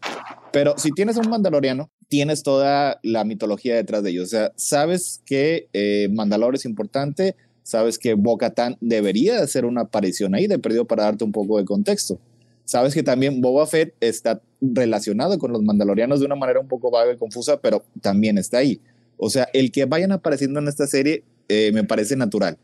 Pero 0.51 0.77
si 0.77 0.91
tienes 0.91 1.15
un 1.15 1.29
mandaloriano, 1.29 1.89
tienes 2.09 2.43
toda 2.43 2.99
la 3.03 3.23
mitología 3.23 3.75
detrás 3.75 4.03
de 4.03 4.09
ellos. 4.09 4.25
O 4.25 4.27
sea, 4.27 4.51
sabes 4.57 5.21
que 5.25 5.69
eh, 5.71 6.09
Mandalor 6.11 6.55
es 6.55 6.65
importante, 6.65 7.37
sabes 7.63 7.97
que 7.97 8.13
Bo-Katan 8.13 8.75
debería 8.81 9.39
hacer 9.39 9.63
una 9.63 9.83
aparición 9.83 10.35
ahí, 10.35 10.47
de 10.47 10.59
perdido 10.59 10.83
para 10.83 11.03
darte 11.03 11.23
un 11.23 11.31
poco 11.31 11.59
de 11.59 11.63
contexto. 11.63 12.19
Sabes 12.65 12.93
que 12.93 13.03
también 13.03 13.39
Boba 13.39 13.65
Fett 13.67 13.95
está 14.01 14.41
relacionado 14.59 15.39
con 15.39 15.53
los 15.53 15.63
mandalorianos 15.63 16.19
de 16.19 16.25
una 16.25 16.35
manera 16.35 16.59
un 16.59 16.67
poco 16.67 16.91
vaga 16.91 17.13
y 17.13 17.17
confusa, 17.17 17.61
pero 17.61 17.85
también 18.01 18.37
está 18.37 18.57
ahí. 18.57 18.81
O 19.15 19.29
sea, 19.29 19.47
el 19.53 19.71
que 19.71 19.85
vayan 19.85 20.11
apareciendo 20.11 20.59
en 20.59 20.67
esta 20.67 20.87
serie 20.87 21.23
eh, 21.47 21.71
me 21.73 21.85
parece 21.85 22.17
natural. 22.17 22.57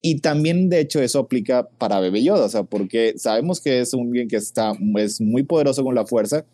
Y 0.00 0.20
también, 0.20 0.68
de 0.68 0.80
hecho, 0.80 1.00
eso 1.00 1.18
aplica 1.18 1.68
para 1.78 1.98
Bebe 2.00 2.22
Yoda, 2.22 2.44
o 2.44 2.48
sea, 2.48 2.62
porque 2.62 3.14
sabemos 3.16 3.60
que 3.60 3.80
es 3.80 3.94
un 3.94 4.10
bien 4.10 4.28
que 4.28 4.36
está, 4.36 4.72
es 4.96 5.20
muy 5.20 5.42
poderoso 5.42 5.82
con 5.82 5.94
la 5.94 6.06
fuerza 6.06 6.44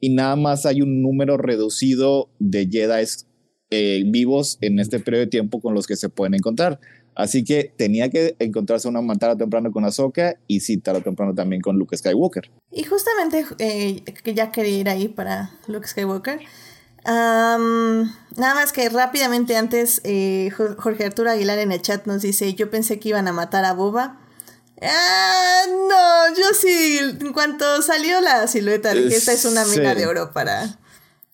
y 0.00 0.10
nada 0.10 0.36
más 0.36 0.66
hay 0.66 0.82
un 0.82 1.02
número 1.02 1.36
reducido 1.36 2.28
de 2.38 2.66
Jedi 2.70 3.04
eh, 3.70 4.04
vivos 4.06 4.58
en 4.60 4.78
este 4.78 5.00
periodo 5.00 5.24
de 5.24 5.30
tiempo 5.30 5.60
con 5.60 5.74
los 5.74 5.86
que 5.86 5.96
se 5.96 6.08
pueden 6.08 6.34
encontrar. 6.34 6.78
Así 7.14 7.44
que 7.44 7.72
tenía 7.76 8.10
que 8.10 8.34
encontrarse 8.38 8.88
una 8.88 9.14
tarde 9.16 9.36
temprano 9.36 9.70
con 9.70 9.84
Ahsoka 9.84 10.36
y 10.46 10.60
sí, 10.60 10.78
tarde 10.78 11.00
temprano 11.00 11.34
también 11.34 11.62
con 11.62 11.78
Luke 11.78 11.96
Skywalker. 11.96 12.50
Y 12.72 12.82
justamente 12.84 13.44
eh, 13.58 14.02
que 14.22 14.34
ya 14.34 14.50
quería 14.50 14.78
ir 14.78 14.88
ahí 14.88 15.08
para 15.08 15.52
Luke 15.68 15.86
Skywalker 15.86 16.40
nada 17.12 18.54
más 18.54 18.72
que 18.72 18.88
rápidamente 18.88 19.56
antes, 19.56 20.00
eh, 20.04 20.50
Jorge 20.78 21.04
Arturo 21.04 21.30
Aguilar 21.30 21.58
en 21.58 21.72
el 21.72 21.82
chat 21.82 22.06
nos 22.06 22.22
dice, 22.22 22.54
yo 22.54 22.70
pensé 22.70 22.98
que 22.98 23.10
iban 23.10 23.28
a 23.28 23.32
matar 23.32 23.64
a 23.64 23.72
Boba. 23.72 24.20
Ah, 24.82 25.62
no, 25.68 26.36
yo 26.36 26.54
sí, 26.58 26.98
en 26.98 27.32
cuanto 27.32 27.82
salió 27.82 28.20
la 28.20 28.46
silueta, 28.48 28.92
dije, 28.92 29.16
esta 29.16 29.32
es 29.32 29.44
una 29.44 29.64
mina 29.66 29.94
de 29.94 30.06
oro 30.06 30.32
para 30.32 30.78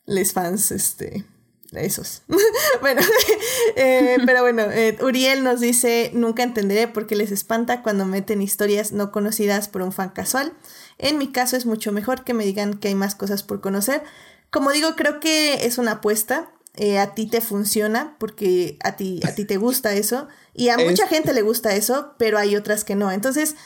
los 0.07 0.33
fans, 0.33 0.71
este, 0.73 1.25
esos. 1.73 2.23
bueno, 2.81 3.01
eh, 3.77 4.19
pero 4.27 4.43
bueno, 4.43 4.63
eh, 4.63 4.99
Uriel 5.01 5.45
nos 5.45 5.61
dice, 5.61 6.11
nunca 6.15 6.43
entenderé 6.43 6.89
por 6.89 7.07
qué 7.07 7.17
les 7.17 7.31
espanta 7.31 7.83
cuando 7.83 8.07
meten 8.07 8.43
historias 8.43 8.93
no 8.93 9.13
conocidas 9.13 9.69
por 9.69 9.83
un 9.83 9.93
fan 9.93 10.11
casual. 10.11 10.53
En 10.99 11.19
mi 11.19 11.33
caso 11.33 11.57
es 11.57 11.67
mucho 11.67 11.93
mejor 11.93 12.25
que 12.25 12.35
me 12.35 12.45
digan 12.45 12.75
que 12.75 12.89
hay 12.89 12.95
más 12.95 13.15
cosas 13.15 13.43
por 13.43 13.61
conocer. 13.61 14.03
Como 14.51 14.71
digo, 14.73 14.97
creo 14.97 15.21
que 15.21 15.67
es 15.67 15.79
una 15.79 15.93
apuesta. 15.93 16.51
Eh, 16.77 16.99
a 16.99 17.15
ti 17.15 17.27
te 17.27 17.41
funciona 17.41 18.17
porque 18.19 18.79
a 18.85 18.97
ti, 18.97 19.21
a 19.25 19.35
ti 19.35 19.45
te 19.45 19.57
gusta 19.57 19.93
eso. 19.93 20.29
Y 20.55 20.69
a 20.69 20.79
mucha 20.79 21.07
gente 21.07 21.33
le 21.33 21.43
gusta 21.43 21.75
eso, 21.75 22.15
pero 22.19 22.39
hay 22.39 22.57
otras 22.57 22.85
que 22.85 22.95
no. 22.95 23.11
Entonces, 23.11 23.57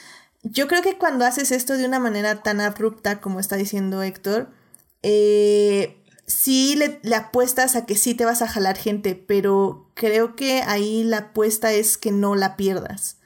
yo 0.42 0.68
creo 0.68 0.82
que 0.82 0.98
cuando 0.98 1.24
haces 1.24 1.50
esto 1.52 1.76
de 1.76 1.86
una 1.86 1.98
manera 1.98 2.42
tan 2.42 2.60
abrupta 2.60 3.20
como 3.20 3.40
está 3.40 3.56
diciendo 3.56 4.02
Héctor, 4.02 4.50
eh, 5.02 6.02
sí 6.26 6.76
le, 6.76 7.14
apuestas 7.14 7.76
a 7.76 7.86
que 7.86 7.96
sí 7.96 8.14
te 8.14 8.24
vas 8.24 8.42
a 8.42 8.48
jalar 8.48 8.76
gente, 8.76 9.14
pero 9.14 9.90
creo 9.94 10.36
que 10.36 10.62
ahí 10.62 11.02
la 11.04 11.18
apuesta 11.18 11.72
es 11.72 11.98
que 11.98 12.12
no 12.12 12.36
la 12.36 12.56
pierdas. 12.56 13.18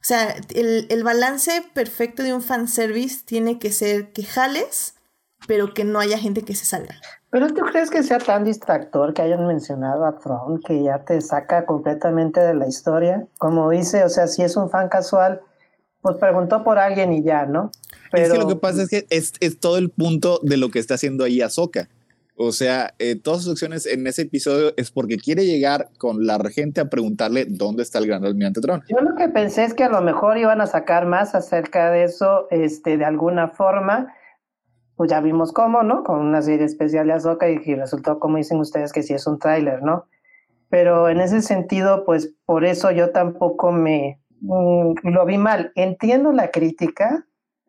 O 0.00 0.04
sea, 0.08 0.36
el, 0.54 0.86
el 0.90 1.04
balance 1.04 1.64
perfecto 1.74 2.22
de 2.22 2.32
un 2.32 2.42
fanservice 2.42 3.22
tiene 3.24 3.58
que 3.58 3.72
ser 3.72 4.12
que 4.12 4.24
jales, 4.24 4.94
pero 5.48 5.72
que 5.72 5.84
no 5.84 5.98
haya 5.98 6.18
gente 6.18 6.42
que 6.42 6.54
se 6.54 6.66
salga. 6.66 6.94
¿Pero 7.30 7.48
tú 7.48 7.62
crees 7.72 7.90
que 7.90 8.02
sea 8.02 8.18
tan 8.18 8.44
distractor 8.44 9.14
que 9.14 9.22
hayan 9.22 9.46
mencionado 9.46 10.04
a 10.04 10.18
Tron 10.18 10.60
que 10.60 10.82
ya 10.82 11.04
te 11.04 11.20
saca 11.22 11.64
completamente 11.64 12.38
de 12.38 12.54
la 12.54 12.68
historia? 12.68 13.26
Como 13.38 13.70
dice, 13.70 14.04
o 14.04 14.10
sea, 14.10 14.26
si 14.26 14.42
es 14.42 14.56
un 14.56 14.70
fan 14.70 14.90
casual, 14.90 15.40
pues 16.02 16.16
preguntó 16.18 16.62
por 16.62 16.78
alguien 16.78 17.14
y 17.14 17.24
ya, 17.24 17.46
¿no? 17.46 17.72
Pero... 18.12 18.26
Es 18.26 18.32
que 18.32 18.38
lo 18.38 18.46
que 18.46 18.56
pasa 18.56 18.82
es 18.82 18.90
que 18.90 19.06
es, 19.08 19.32
es 19.40 19.58
todo 19.58 19.78
el 19.78 19.88
punto 19.88 20.38
de 20.42 20.58
lo 20.58 20.68
que 20.70 20.78
está 20.78 20.94
haciendo 20.94 21.24
ahí 21.24 21.40
Ahsoka. 21.40 21.88
O 22.36 22.52
sea, 22.52 22.94
eh, 22.98 23.16
todas 23.16 23.42
sus 23.42 23.52
acciones 23.52 23.86
en 23.86 24.06
ese 24.06 24.22
episodio 24.22 24.74
es 24.76 24.90
porque 24.90 25.16
quiere 25.16 25.46
llegar 25.46 25.88
con 25.96 26.26
la 26.26 26.36
regente 26.36 26.80
a 26.80 26.90
preguntarle 26.90 27.46
dónde 27.48 27.82
está 27.82 27.98
el 27.98 28.06
gran 28.06 28.24
almirante 28.24 28.60
Tron. 28.60 28.84
Yo 28.88 29.00
lo 29.00 29.16
que 29.16 29.28
pensé 29.28 29.64
es 29.64 29.72
que 29.72 29.84
a 29.84 29.88
lo 29.88 30.02
mejor 30.02 30.36
iban 30.36 30.60
a 30.60 30.66
sacar 30.66 31.06
más 31.06 31.34
acerca 31.34 31.90
de 31.90 32.04
eso, 32.04 32.46
este, 32.50 32.98
de 32.98 33.06
alguna 33.06 33.48
forma, 33.48 34.14
pues 34.98 35.10
ya 35.10 35.20
vimos 35.20 35.52
cómo, 35.52 35.84
¿no? 35.84 36.02
Con 36.02 36.18
una 36.18 36.42
serie 36.42 36.66
especial 36.66 37.06
de 37.06 37.12
Azoka 37.12 37.48
y, 37.48 37.56
resultó, 37.76 38.18
como 38.18 38.36
dicen 38.36 38.58
ustedes, 38.58 38.92
que 38.92 39.04
sí 39.04 39.14
es 39.14 39.28
un 39.28 39.38
tráiler, 39.38 39.80
¿no? 39.80 40.06
Pero 40.70 41.08
en 41.08 41.20
ese 41.20 41.40
sentido, 41.40 42.04
pues 42.04 42.34
por 42.44 42.64
eso 42.64 42.90
yo 42.90 43.12
tampoco 43.12 43.70
me 43.70 44.20
mm, 44.40 44.94
lo 45.04 45.24
vi 45.24 45.38
mal. 45.38 45.70
Entiendo 45.76 46.32
la 46.32 46.50
crítica, 46.50 47.24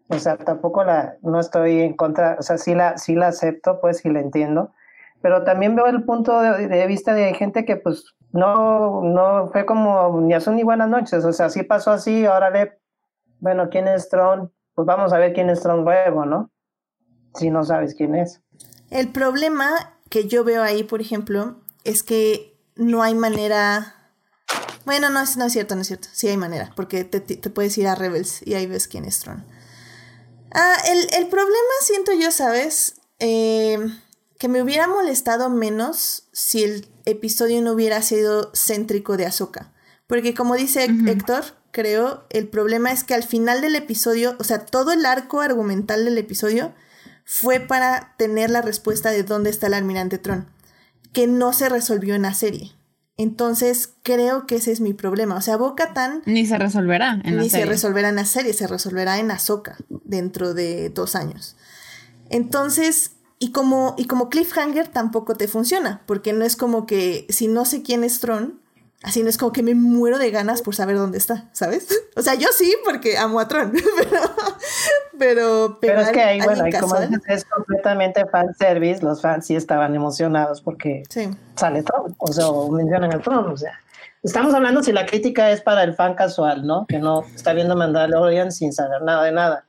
o 0.08 0.18
sea, 0.18 0.38
tampoco 0.38 0.84
la, 0.84 1.18
no 1.22 1.40
estoy 1.40 1.82
en 1.82 1.94
contra, 1.94 2.36
o 2.40 2.42
sea, 2.42 2.58
sí 2.58 2.74
la, 2.74 2.98
sí 2.98 3.14
la 3.14 3.28
acepto, 3.28 3.80
pues 3.80 4.00
sí 4.00 4.10
la 4.10 4.22
entiendo, 4.22 4.74
pero 5.22 5.44
también 5.44 5.76
veo 5.76 5.86
el 5.86 6.04
punto 6.06 6.42
de, 6.42 6.88
vista 6.88 7.14
de 7.14 7.36
gente 7.36 7.64
que 7.64 7.76
pues 7.76 8.16
no, 8.32 9.04
no 9.04 9.50
fue 9.50 9.68
como 9.68 10.20
ni 10.20 10.34
azul 10.34 10.56
ni 10.56 10.64
buenas 10.64 10.90
noches, 10.90 11.24
o 11.26 11.32
sea, 11.32 11.50
sí 11.50 11.62
pasó 11.62 11.92
así, 11.92 12.26
ahora 12.26 12.50
ve, 12.50 12.76
bueno, 13.40 13.70
¿quién 13.70 13.88
es 13.88 14.10
Tron? 14.10 14.52
Pues 14.74 14.88
vamos 14.88 15.14
a 15.14 15.20
ver 15.20 15.34
quién 15.34 15.52
es 15.52 15.62
Tron 15.62 15.86
luego, 15.86 16.26
¿no? 16.26 16.50
Si 17.40 17.50
no 17.50 17.64
sabes 17.64 17.96
quién 17.96 18.16
es. 18.16 18.42
El 18.90 19.12
problema 19.12 19.98
que 20.10 20.28
yo 20.28 20.44
veo 20.44 20.64
ahí, 20.64 20.84
por 20.84 21.02
ejemplo, 21.02 21.62
es 21.84 22.04
que 22.04 22.58
no 22.76 23.04
hay 23.04 23.16
manera... 23.16 23.96
Bueno, 24.86 25.10
no 25.10 25.22
es, 25.22 25.38
no 25.38 25.46
es 25.46 25.54
cierto, 25.54 25.76
no 25.76 25.82
es 25.82 25.88
cierto. 25.88 26.08
Sí 26.12 26.28
hay 26.28 26.38
manera, 26.38 26.72
porque 26.76 27.04
te, 27.04 27.20
puedes 27.50 27.78
ir 27.78 27.88
a 27.88 27.96
Rebels 27.96 28.42
y 28.46 28.56
ahí 28.56 28.66
ves 28.66 28.88
quién 28.88 29.06
es 29.06 29.20
Tron. 29.20 29.46
Ah, 30.52 30.78
el, 30.88 31.28
problema 31.28 31.74
siento 31.82 32.12
yo, 32.14 32.32
¿sabes? 32.32 32.96
Eh, 33.20 33.78
que 34.40 34.48
me 34.48 34.64
hubiera 34.64 34.88
molestado 34.88 35.50
menos 35.50 36.28
si 36.32 36.64
el 36.64 36.88
episodio 37.06 37.62
no 37.62 37.74
hubiera 37.74 38.02
sido 38.02 38.52
céntrico 38.54 39.18
de 39.18 39.28
Ahsoka. 39.28 39.74
Porque 40.08 40.34
como 40.34 40.56
dice 40.56 40.88
Héctor, 41.06 41.44
creo, 41.72 42.26
el 42.30 42.48
problema 42.48 42.92
es 42.92 43.04
que 43.04 43.14
al 43.14 43.24
final 43.24 43.62
del 43.62 43.76
episodio, 43.76 44.36
o 44.40 44.44
sea, 44.44 44.66
todo 44.66 44.92
el 44.92 45.06
arco 45.06 45.42
argumental 45.42 46.06
del 46.06 46.18
episodio 46.18 46.74
fue 47.32 47.60
para 47.60 48.16
tener 48.18 48.50
la 48.50 48.64
respuesta 48.64 49.12
de 49.12 49.22
dónde 49.22 49.52
está 49.52 49.68
el 49.68 49.76
almirante 49.76 50.18
Tron, 50.18 50.48
que 51.14 51.28
no 51.28 51.54
se 51.54 51.70
resolvió 51.70 52.16
en 52.16 52.24
la 52.24 52.34
serie. 52.34 52.72
Entonces, 53.18 53.94
creo 54.02 54.48
que 54.48 54.56
ese 54.56 54.72
es 54.72 54.82
mi 54.82 54.96
problema. 54.96 55.36
O 55.36 55.42
sea, 55.42 55.56
Boca 55.56 55.94
Tan. 55.94 56.24
Ni 56.26 56.48
se 56.48 56.58
resolverá 56.58 57.22
en 57.24 57.36
la 57.36 57.44
ni 57.44 57.50
se 57.52 57.68
resolverá 57.68 58.10
en 58.10 58.16
la 58.16 58.26
serie, 58.26 58.52
se 58.54 58.66
resolverá 58.66 59.20
en 59.20 59.30
Ahsoka 59.30 59.78
dentro 60.06 60.56
de 60.56 60.90
dos 60.90 61.16
años. 61.16 61.56
Entonces, 62.32 63.12
y 63.38 63.52
como, 63.52 63.94
y 63.96 64.06
como 64.06 64.30
cliffhanger 64.30 64.88
tampoco 64.88 65.36
te 65.36 65.48
funciona, 65.48 66.02
porque 66.08 66.34
no 66.34 66.44
es 66.46 66.56
como 66.56 66.88
que 66.88 67.28
si 67.30 67.48
no 67.48 67.64
sé 67.64 67.84
quién 67.84 68.04
es 68.04 68.22
Tron, 68.22 68.60
así 69.04 69.24
no 69.24 69.30
es 69.30 69.38
como 69.38 69.52
que 69.52 69.64
me 69.64 69.76
muero 69.76 70.18
de 70.18 70.32
ganas 70.32 70.62
por 70.62 70.76
saber 70.76 70.98
dónde 70.98 71.18
está, 71.18 71.50
¿sabes? 71.52 71.88
O 72.16 72.22
sea, 72.22 72.36
yo 72.36 72.50
sí, 72.52 72.76
porque 72.84 73.18
amo 73.18 73.40
a 73.40 73.48
Tron, 73.48 73.72
pero... 73.98 74.20
Pero, 75.18 75.78
pero, 75.80 76.02
es 76.02 76.10
que 76.10 76.22
ahí, 76.22 76.42
bueno, 76.42 76.64
ahí 76.64 76.72
como 76.74 77.00
dices, 77.00 77.22
es 77.28 77.46
completamente 77.46 78.26
fanservice, 78.26 79.04
los 79.04 79.22
fans 79.22 79.46
sí 79.46 79.56
estaban 79.56 79.96
emocionados 79.96 80.62
porque 80.62 81.04
sale 81.56 81.84
Tron, 81.84 82.16
o 82.18 82.32
sea, 82.32 82.46
mencionan 82.72 83.14
el 83.14 83.22
Tron, 83.22 83.52
o 83.52 83.58
sea... 83.58 83.80
Estamos 84.22 84.54
hablando 84.54 84.84
si 84.84 84.92
la 84.92 85.06
crítica 85.06 85.50
es 85.50 85.62
para 85.62 85.82
el 85.84 85.94
fan 85.94 86.14
casual, 86.14 86.68
¿no? 86.68 86.86
Que 86.88 87.00
no 87.00 87.24
está 87.34 87.54
viendo 87.54 87.78
Mandalorian 87.78 88.52
sin 88.52 88.74
saber 88.74 89.02
nada 89.02 89.24
de 89.24 89.32
nada. 89.32 89.66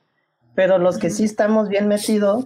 Pero 0.55 0.77
los 0.77 0.97
que 0.97 1.09
sí 1.09 1.23
estamos 1.23 1.69
bien 1.69 1.87
metidos, 1.87 2.45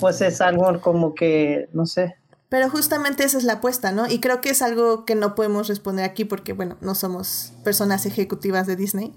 pues 0.00 0.20
es 0.22 0.40
algo 0.40 0.80
como 0.80 1.14
que, 1.14 1.68
no 1.72 1.86
sé. 1.86 2.16
Pero 2.48 2.70
justamente 2.70 3.24
esa 3.24 3.38
es 3.38 3.44
la 3.44 3.54
apuesta, 3.54 3.92
¿no? 3.92 4.06
Y 4.08 4.20
creo 4.20 4.40
que 4.40 4.50
es 4.50 4.62
algo 4.62 5.04
que 5.04 5.14
no 5.14 5.34
podemos 5.34 5.68
responder 5.68 6.04
aquí 6.04 6.24
porque, 6.24 6.52
bueno, 6.52 6.76
no 6.80 6.94
somos 6.94 7.52
personas 7.64 8.06
ejecutivas 8.06 8.66
de 8.66 8.76
Disney. 8.76 9.14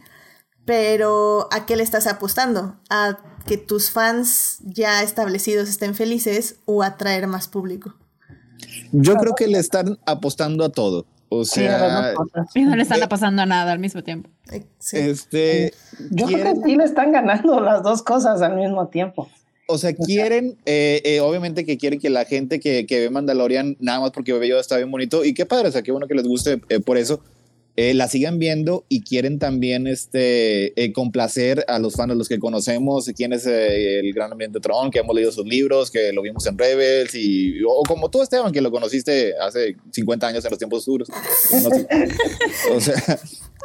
Pero 0.65 1.47
¿a 1.51 1.65
qué 1.65 1.75
le 1.75 1.83
estás 1.83 2.07
apostando? 2.07 2.79
¿A 2.89 3.19
que 3.45 3.57
tus 3.57 3.91
fans 3.91 4.59
ya 4.61 5.03
establecidos 5.03 5.69
estén 5.69 5.95
felices 5.95 6.57
o 6.65 6.83
a 6.83 6.87
atraer 6.87 7.27
más 7.27 7.47
público? 7.47 7.95
Yo 8.91 9.15
creo 9.15 9.35
que 9.35 9.47
le 9.47 9.59
están 9.59 9.99
apostando 10.05 10.63
a 10.65 10.69
todo. 10.69 11.05
O 11.31 11.45
sea, 11.45 12.13
y 12.55 12.63
no 12.63 12.75
le 12.75 12.81
están 12.81 13.03
apostando 13.03 13.43
a 13.43 13.45
nada 13.45 13.71
al 13.71 13.79
mismo 13.79 14.03
tiempo. 14.03 14.31
Este, 14.91 15.73
Yo 16.09 16.25
creo 16.25 16.55
que 16.55 16.61
sí 16.63 16.75
le 16.75 16.83
están 16.83 17.11
ganando 17.11 17.59
las 17.59 17.83
dos 17.83 18.01
cosas 18.01 18.41
al 18.41 18.55
mismo 18.55 18.87
tiempo. 18.87 19.29
O 19.71 19.77
sea, 19.77 19.93
quieren, 19.93 20.57
eh, 20.65 20.99
eh, 21.05 21.19
obviamente 21.19 21.63
que 21.63 21.77
quieren 21.77 21.99
que 21.99 22.09
la 22.09 22.25
gente 22.25 22.59
que, 22.59 22.87
que, 22.87 23.01
ve 23.01 23.11
Mandalorian, 23.11 23.77
nada 23.79 23.99
más 23.99 24.09
porque 24.09 24.33
Bebé 24.33 24.59
está 24.59 24.77
bien 24.77 24.89
bonito, 24.89 25.23
y 25.23 25.35
qué 25.35 25.45
padre, 25.45 25.69
o 25.69 25.71
sea, 25.71 25.83
qué 25.83 25.91
bueno 25.91 26.07
que 26.07 26.15
les 26.15 26.25
guste 26.25 26.59
eh, 26.69 26.79
por 26.79 26.97
eso, 26.97 27.21
la 27.75 28.09
sigan 28.09 28.39
viendo 28.39 28.83
y 28.89 29.03
quieren 29.03 29.39
también 29.39 29.87
este, 29.87 30.73
complacer 30.93 31.63
a 31.69 31.79
los 31.79 31.93
fans, 31.93 32.13
los 32.13 32.27
que 32.27 32.37
conocemos, 32.37 33.09
quién 33.15 33.31
es 33.31 33.45
el 33.45 34.11
gran 34.11 34.33
ambiente 34.33 34.59
Tron, 34.59 34.91
que 34.91 34.99
hemos 34.99 35.15
leído 35.15 35.31
sus 35.31 35.45
libros, 35.45 35.89
que 35.89 36.11
lo 36.11 36.21
vimos 36.21 36.45
en 36.47 36.57
Rebels, 36.57 37.15
y, 37.15 37.63
o 37.63 37.83
como 37.87 38.09
tú, 38.09 38.21
Esteban, 38.21 38.51
que 38.51 38.59
lo 38.59 38.69
conociste 38.69 39.33
hace 39.39 39.77
50 39.91 40.27
años 40.27 40.43
en 40.43 40.49
los 40.49 40.57
tiempos 40.59 40.85
duros. 40.85 41.07
o 42.73 42.81
sea, 42.81 43.19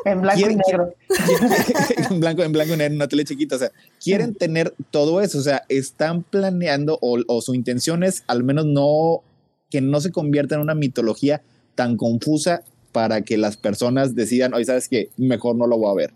en 0.05 0.21
blanco 0.21 0.51
y 0.51 0.57
negro. 0.57 0.95
en, 2.11 2.21
blanco, 2.21 2.43
en 2.43 2.53
blanco 2.53 2.75
y 2.75 2.77
negro, 2.77 2.95
una 2.95 3.09
tele 3.09 3.25
chiquita. 3.25 3.57
O 3.57 3.59
sea, 3.59 3.71
quieren 4.03 4.35
tener 4.35 4.75
todo 4.91 5.21
eso. 5.21 5.39
O 5.39 5.43
sea, 5.43 5.65
están 5.69 6.23
planeando 6.23 6.99
o, 7.01 7.41
su 7.41 7.55
intención 7.55 8.03
es 8.03 8.25
al 8.27 8.45
menos 8.45 8.67
no 8.67 9.23
que 9.71 9.81
no 9.81 10.01
se 10.01 10.13
convierta 10.13 10.55
en 10.55 10.61
una 10.61 10.75
mitología 10.75 11.43
tan 11.75 11.97
confusa 11.97 12.63
para 12.93 13.23
que 13.23 13.37
las 13.37 13.57
personas 13.57 14.15
decidan, 14.15 14.55
oye, 14.55 14.65
sabes 14.65 14.89
que 14.89 15.11
mejor 15.17 15.57
no 15.57 15.67
lo 15.67 15.79
voy 15.79 15.91
a 15.91 15.95
ver. 15.95 16.15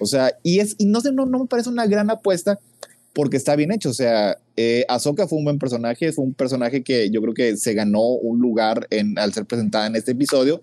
O 0.00 0.06
sea, 0.06 0.32
y 0.42 0.60
es, 0.60 0.74
y 0.78 0.86
no 0.86 1.00
sé, 1.00 1.12
no, 1.12 1.26
no 1.26 1.40
me 1.40 1.46
parece 1.46 1.68
una 1.68 1.86
gran 1.86 2.10
apuesta 2.10 2.58
porque 3.12 3.36
está 3.36 3.56
bien 3.56 3.72
hecho. 3.72 3.90
O 3.90 3.94
sea, 3.94 4.38
eh, 4.56 4.84
Ahsoka 4.88 5.26
fue 5.26 5.38
un 5.38 5.44
buen 5.44 5.58
personaje, 5.58 6.12
fue 6.12 6.24
un 6.24 6.34
personaje 6.34 6.82
que 6.82 7.10
yo 7.10 7.22
creo 7.22 7.34
que 7.34 7.56
se 7.56 7.74
ganó 7.74 8.02
un 8.02 8.40
lugar 8.40 8.86
en, 8.90 9.18
al 9.18 9.32
ser 9.32 9.46
presentada 9.46 9.86
en 9.86 9.96
este 9.96 10.12
episodio. 10.12 10.62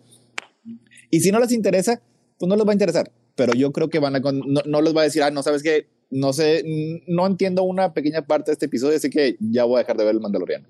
Y 1.10 1.20
si 1.22 1.32
no 1.32 1.40
les 1.40 1.52
interesa, 1.52 2.02
pues 2.42 2.50
no 2.50 2.56
les 2.56 2.66
va 2.66 2.72
a 2.72 2.74
interesar. 2.74 3.12
Pero 3.36 3.54
yo 3.54 3.72
creo 3.72 3.92
que 3.92 4.00
van 4.00 4.16
a, 4.16 4.20
no, 4.20 4.62
no 4.66 4.82
les 4.82 4.98
va 4.98 5.02
a 5.02 5.04
decir, 5.04 5.22
ah, 5.22 5.30
no 5.30 5.44
sabes 5.44 5.62
qué, 5.62 5.88
no 6.10 6.34
sé, 6.34 6.64
no 7.06 7.28
entiendo 7.28 7.62
una 7.62 7.94
pequeña 7.94 8.24
parte 8.26 8.50
de 8.50 8.54
este 8.54 8.66
episodio, 8.66 8.98
así 8.98 9.12
que 9.12 9.38
ya 9.40 9.64
voy 9.64 9.76
a 9.76 9.84
dejar 9.84 9.96
de 9.96 10.06
ver 10.06 10.16
el 10.16 10.22
Mandaloriano. 10.22 10.68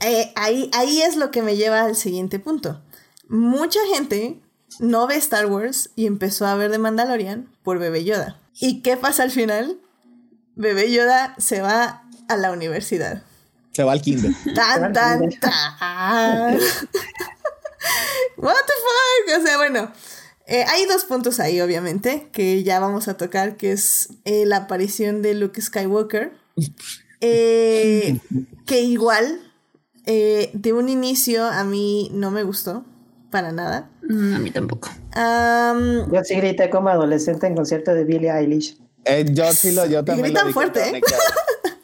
Eh, 0.00 0.32
ahí, 0.34 0.68
ahí 0.72 1.00
es 1.02 1.14
lo 1.16 1.30
que 1.30 1.42
me 1.42 1.56
lleva 1.56 1.84
al 1.84 1.94
siguiente 1.94 2.40
punto. 2.40 2.82
Mucha 3.28 3.78
gente 3.94 4.40
no 4.80 5.06
ve 5.06 5.14
Star 5.14 5.46
Wars 5.46 5.90
y 5.94 6.06
empezó 6.06 6.46
a 6.46 6.56
ver 6.56 6.72
de 6.72 6.78
Mandalorian 6.78 7.48
por 7.62 7.78
Bebé 7.78 8.02
Yoda. 8.02 8.40
¿Y 8.60 8.82
qué 8.82 8.96
pasa 8.96 9.22
al 9.22 9.30
final? 9.30 9.78
Bebé 10.56 10.90
Yoda 10.90 11.36
se 11.38 11.60
va 11.60 12.02
a 12.26 12.36
la 12.36 12.50
universidad. 12.50 13.22
Se 13.70 13.84
va 13.84 13.92
al 13.92 14.02
kinder. 14.02 14.32
Tan, 14.56 14.92
tan, 14.92 15.30
tan. 15.38 16.58
What 18.36 18.54
the 18.66 18.72
fuck? 18.72 19.40
O 19.40 19.46
sea, 19.46 19.56
bueno, 19.56 19.92
eh, 20.46 20.64
hay 20.68 20.86
dos 20.86 21.04
puntos 21.04 21.40
ahí, 21.40 21.60
obviamente, 21.60 22.28
que 22.32 22.62
ya 22.62 22.80
vamos 22.80 23.08
a 23.08 23.16
tocar, 23.16 23.56
que 23.56 23.72
es 23.72 24.08
eh, 24.24 24.44
la 24.46 24.58
aparición 24.58 25.22
de 25.22 25.34
Luke 25.34 25.60
Skywalker. 25.60 26.32
Eh, 27.24 28.18
que 28.66 28.80
igual, 28.80 29.38
de 30.04 30.72
un 30.72 30.88
inicio, 30.88 31.44
a 31.44 31.62
mí 31.62 32.10
no 32.12 32.32
me 32.32 32.42
gustó, 32.42 32.84
para 33.30 33.52
nada. 33.52 33.90
Mm, 34.02 34.34
a 34.34 34.38
mí 34.40 34.50
tampoco. 34.50 34.88
yo 35.14 36.24
sí 36.24 36.34
grité 36.34 36.68
como 36.68 36.88
adolescente 36.88 37.46
en 37.46 37.54
concierto 37.54 37.94
de 37.94 38.02
Billie 38.02 38.28
Eilish. 38.28 38.76
yo 39.30 39.52
sí 39.52 39.70
lo, 39.70 39.86
yo 39.86 40.04
también. 40.04 40.32
Y 40.32 40.34
tan 40.34 40.52
fuerte. 40.52 41.00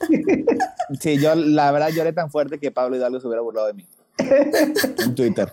sí, 1.00 1.20
yo 1.20 1.36
la 1.36 1.70
verdad 1.70 1.90
lloré 1.90 2.12
tan 2.12 2.32
fuerte 2.32 2.58
que 2.58 2.72
Pablo 2.72 2.96
Hidalgo 2.96 3.20
se 3.20 3.28
hubiera 3.28 3.42
burlado 3.42 3.68
de 3.68 3.74
mí. 3.74 3.86
en 4.18 5.14
Twitter. 5.14 5.52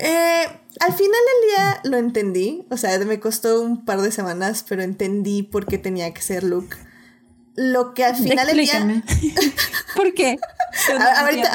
Eh, 0.00 0.46
al 0.80 0.92
final 0.92 1.20
del 1.32 1.50
día 1.50 1.80
lo 1.84 1.96
entendí. 1.96 2.66
O 2.70 2.76
sea, 2.76 2.98
me 3.00 3.20
costó 3.20 3.60
un 3.60 3.84
par 3.84 4.00
de 4.00 4.10
semanas, 4.12 4.64
pero 4.68 4.82
entendí 4.82 5.42
por 5.42 5.66
qué 5.66 5.78
tenía 5.78 6.12
que 6.12 6.22
ser 6.22 6.44
Luke. 6.44 6.76
Lo 7.56 7.94
que 7.94 8.04
al 8.04 8.16
final 8.16 8.46
del 8.48 8.58
día. 8.58 9.04
¿Por 9.96 10.12
qué? 10.14 10.38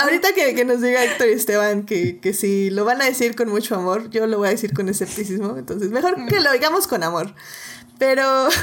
ahorita, 0.01 0.33
que, 0.33 0.63
nos 0.63 0.81
diga 0.81 1.03
Héctor 1.03 1.27
y 1.27 1.33
Esteban 1.33 1.85
que, 1.85 2.19
que 2.19 2.33
si 2.33 2.69
lo 2.69 2.85
van 2.85 3.01
a 3.01 3.05
decir 3.05 3.35
con 3.35 3.49
mucho 3.49 3.75
amor, 3.75 4.09
yo 4.09 4.25
lo 4.25 4.37
voy 4.37 4.47
a 4.47 4.51
decir 4.51 4.73
con 4.73 4.87
escepticismo. 4.87 5.57
Entonces, 5.57 5.89
mejor 5.89 6.25
que 6.27 6.39
lo 6.39 6.51
digamos 6.53 6.87
con 6.87 7.03
amor. 7.03 7.35
Pero. 7.97 8.47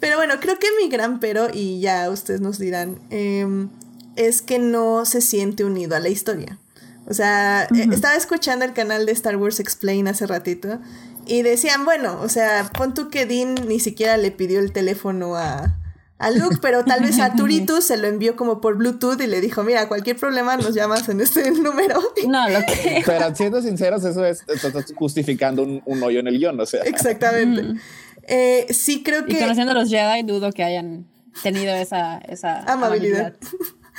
Pero 0.00 0.16
bueno, 0.18 0.34
creo 0.38 0.58
que 0.58 0.66
mi 0.82 0.90
gran 0.90 1.18
pero, 1.18 1.48
y 1.50 1.80
ya 1.80 2.10
ustedes 2.10 2.42
nos 2.42 2.58
dirán, 2.58 3.00
em, 3.08 3.70
es 4.16 4.42
que 4.42 4.58
no 4.58 5.06
se 5.06 5.22
siente 5.22 5.64
unido 5.64 5.96
a 5.96 6.00
la 6.00 6.10
historia. 6.10 6.58
O 7.06 7.14
sea, 7.14 7.64
eh, 7.64 7.88
estaba 7.92 8.14
escuchando 8.14 8.64
el 8.64 8.72
canal 8.72 9.06
de 9.06 9.12
Star 9.12 9.36
Wars 9.36 9.60
Explain 9.60 10.08
hace 10.08 10.26
ratito 10.26 10.80
y 11.26 11.42
decían, 11.42 11.84
bueno, 11.84 12.20
o 12.20 12.28
sea, 12.28 12.70
pon 12.76 12.94
tú 12.94 13.08
que 13.10 13.26
Dean 13.26 13.54
ni 13.68 13.80
siquiera 13.80 14.16
le 14.16 14.30
pidió 14.30 14.60
el 14.60 14.72
teléfono 14.72 15.36
a, 15.36 15.78
a 16.18 16.30
Luke, 16.30 16.56
pero 16.60 16.84
tal 16.84 17.02
vez 17.02 17.18
a 17.18 17.34
Turitus 17.34 17.84
se 17.84 17.96
lo 17.96 18.06
envió 18.08 18.36
como 18.36 18.60
por 18.60 18.76
Bluetooth 18.76 19.20
y 19.20 19.26
le 19.26 19.40
dijo, 19.40 19.62
mira, 19.62 19.88
cualquier 19.88 20.16
problema 20.16 20.56
nos 20.56 20.74
llamas 20.74 21.08
en 21.08 21.20
este 21.20 21.50
número. 21.50 22.00
No, 22.26 22.48
lo 22.48 22.60
que... 22.60 23.02
Pero 23.06 23.34
siendo 23.34 23.60
sinceros, 23.60 24.04
eso 24.04 24.24
es, 24.24 24.44
estás 24.48 24.92
justificando 24.96 25.62
un, 25.62 25.82
un, 25.84 26.02
hoyo 26.02 26.20
en 26.20 26.28
el 26.28 26.38
guion, 26.38 26.60
o 26.60 26.66
sea. 26.66 26.82
Exactamente. 26.82 27.80
Eh, 28.22 28.66
sí 28.70 29.02
creo 29.02 29.26
que... 29.26 29.32
Y 29.32 29.40
conociendo 29.40 29.72
a 29.72 29.74
los 29.74 29.90
Jedi, 29.90 30.22
dudo 30.22 30.52
que 30.52 30.62
hayan 30.62 31.06
tenido 31.42 31.74
esa, 31.74 32.18
esa 32.18 32.60
amabilidad. 32.60 33.34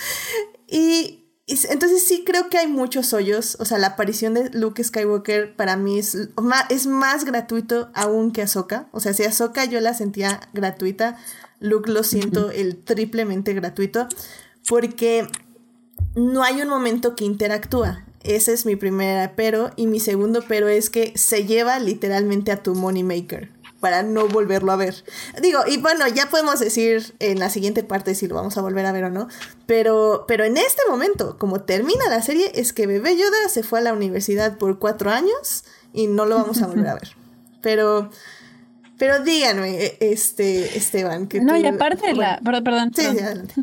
y 0.68 1.25
entonces 1.48 2.06
sí 2.06 2.24
creo 2.26 2.50
que 2.50 2.58
hay 2.58 2.68
muchos 2.68 3.14
hoyos. 3.14 3.58
O 3.60 3.66
sea, 3.66 3.78
la 3.78 3.88
aparición 3.88 4.34
de 4.34 4.50
Luke 4.50 4.84
Skywalker 4.84 5.56
para 5.56 5.78
mí 5.78 6.00
es, 6.00 6.18
es 6.70 6.88
más 6.88 7.26
gratuito 7.26 7.90
aún 7.94 8.32
que 8.32 8.42
Ahsoka. 8.42 8.88
O 8.92 9.00
sea, 9.00 9.14
si 9.14 9.24
Ahsoka 9.24 9.66
yo 9.66 9.80
la 9.80 9.94
sentía 9.94 10.40
gratuita, 10.54 11.18
Luke 11.60 11.92
lo 11.92 12.04
siento 12.04 12.50
el 12.50 12.78
triplemente 12.78 13.54
gratuito. 13.54 14.08
Porque 14.68 15.28
no 16.16 16.44
hay 16.44 16.62
un 16.62 16.70
momento 16.70 17.16
que 17.16 17.26
interactúa. 17.26 18.04
Ese 18.24 18.54
es 18.54 18.66
mi 18.66 18.76
primer 18.76 19.34
pero. 19.36 19.70
Y 19.76 19.86
mi 19.86 20.00
segundo 20.00 20.44
pero 20.48 20.68
es 20.68 20.90
que 20.90 21.14
se 21.16 21.46
lleva 21.46 21.78
literalmente 21.78 22.52
a 22.52 22.64
tu 22.64 22.74
money 22.74 23.04
maker 23.04 23.55
para 23.80 24.04
no 24.04 24.28
volverlo 24.28 24.72
a 24.72 24.76
ver. 24.76 25.04
Digo, 25.42 25.60
y 25.68 25.78
bueno, 25.78 26.08
ya 26.08 26.30
podemos 26.30 26.60
decir 26.60 27.16
en 27.20 27.40
la 27.40 27.50
siguiente 27.50 27.84
parte 27.84 28.16
si 28.16 28.28
lo 28.28 28.36
vamos 28.36 28.58
a 28.58 28.62
volver 28.62 28.86
a 28.86 28.92
ver 28.92 29.06
o 29.06 29.10
no, 29.10 29.28
pero, 29.66 30.26
pero 30.28 30.44
en 30.44 30.58
este 30.58 30.82
momento, 30.90 31.38
como 31.38 31.62
termina 31.62 32.10
la 32.10 32.22
serie, 32.22 32.52
es 32.56 32.74
que 32.74 32.88
Bebé 32.88 33.18
Yoda 33.18 33.50
se 33.50 33.64
fue 33.64 33.80
a 33.80 33.82
la 33.82 33.94
universidad 33.94 34.58
por 34.58 34.80
cuatro 34.80 35.12
años 35.12 35.64
y 35.94 36.08
no 36.08 36.26
lo 36.26 36.36
vamos 36.36 36.62
a 36.62 36.68
volver 36.68 36.88
a 36.88 36.94
ver. 36.96 37.10
Pero... 37.62 38.10
Pero 38.98 39.22
díganme, 39.24 39.76
e, 39.76 39.98
este, 40.00 40.78
Esteban, 40.78 41.28
que 41.28 41.42
No, 41.42 41.58
y 41.58 41.66
aparte 41.66 42.14
la... 42.14 42.40
Perdón, 42.42 42.94
Sí, 42.96 43.06
adelante. 43.06 43.56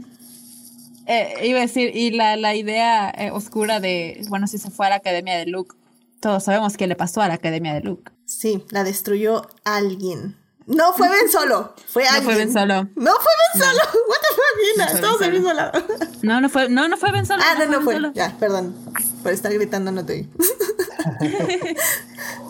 Eh, 1.07 1.35
iba 1.45 1.59
a 1.59 1.63
decir, 1.63 1.97
y 1.97 2.11
la, 2.11 2.37
la 2.37 2.55
idea 2.55 3.11
eh, 3.11 3.31
oscura 3.31 3.81
de, 3.81 4.23
bueno, 4.29 4.47
si 4.47 4.59
se 4.59 4.71
fue 4.71 4.87
a 4.87 4.91
la 4.91 4.97
academia 4.97 5.37
de 5.37 5.47
Luke, 5.47 5.75
todos 6.21 6.45
sabemos 6.45 6.77
qué 6.77 6.87
le 6.87 6.95
pasó 6.95 7.21
a 7.21 7.29
la 7.29 7.35
academia 7.35 7.75
de 7.75 7.81
Luke. 7.81 8.13
Sí, 8.39 8.65
la 8.71 8.83
destruyó 8.83 9.47
alguien. 9.65 10.37
No 10.67 10.93
fue 10.95 11.09
Ben 11.09 11.29
Solo, 11.29 11.75
fue 11.87 12.07
alguien. 12.07 12.25
No 12.25 12.31
fue 12.31 12.35
Ben 12.37 12.53
Solo. 12.53 12.89
No 12.95 13.13
fue 13.13 13.33
Ben 13.55 13.63
Solo. 13.63 13.83
What 14.09 14.19
the 14.21 14.35
fuck, 14.35 14.73
Gina? 14.73 14.85
Estamos 14.87 15.23
al 15.23 15.33
mismo 15.33 15.53
lado. 15.53 15.85
No, 16.23 16.41
no 16.41 16.49
fue, 16.49 16.69
no, 16.69 16.87
no 16.87 16.97
fue 16.97 17.11
Ben 17.11 17.27
Solo. 17.27 17.43
Ah, 17.45 17.57
no, 17.59 17.67
no, 17.67 17.83
fue. 17.83 18.01
Ya, 18.15 18.37
perdón. 18.39 18.77
Por 19.25 19.33
estar 19.33 19.53
gritando 19.53 19.91
no 19.91 20.07
te 20.07 20.13
oí. 20.13 20.31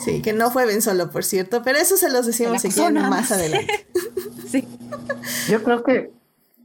sí, 0.05 0.21
que 0.21 0.35
no 0.35 0.51
fue 0.51 0.67
Ben 0.67 0.83
Solo, 0.83 1.11
por 1.11 1.25
cierto, 1.25 1.63
pero 1.63 1.79
eso 1.79 1.97
se 1.97 2.11
los 2.11 2.27
decimos 2.27 2.61
si 2.61 2.71
quieren 2.71 3.09
más 3.09 3.33
adelante. 3.33 3.87
sí. 4.51 4.69
Yo 5.49 5.63
creo 5.63 5.83
que 5.83 6.13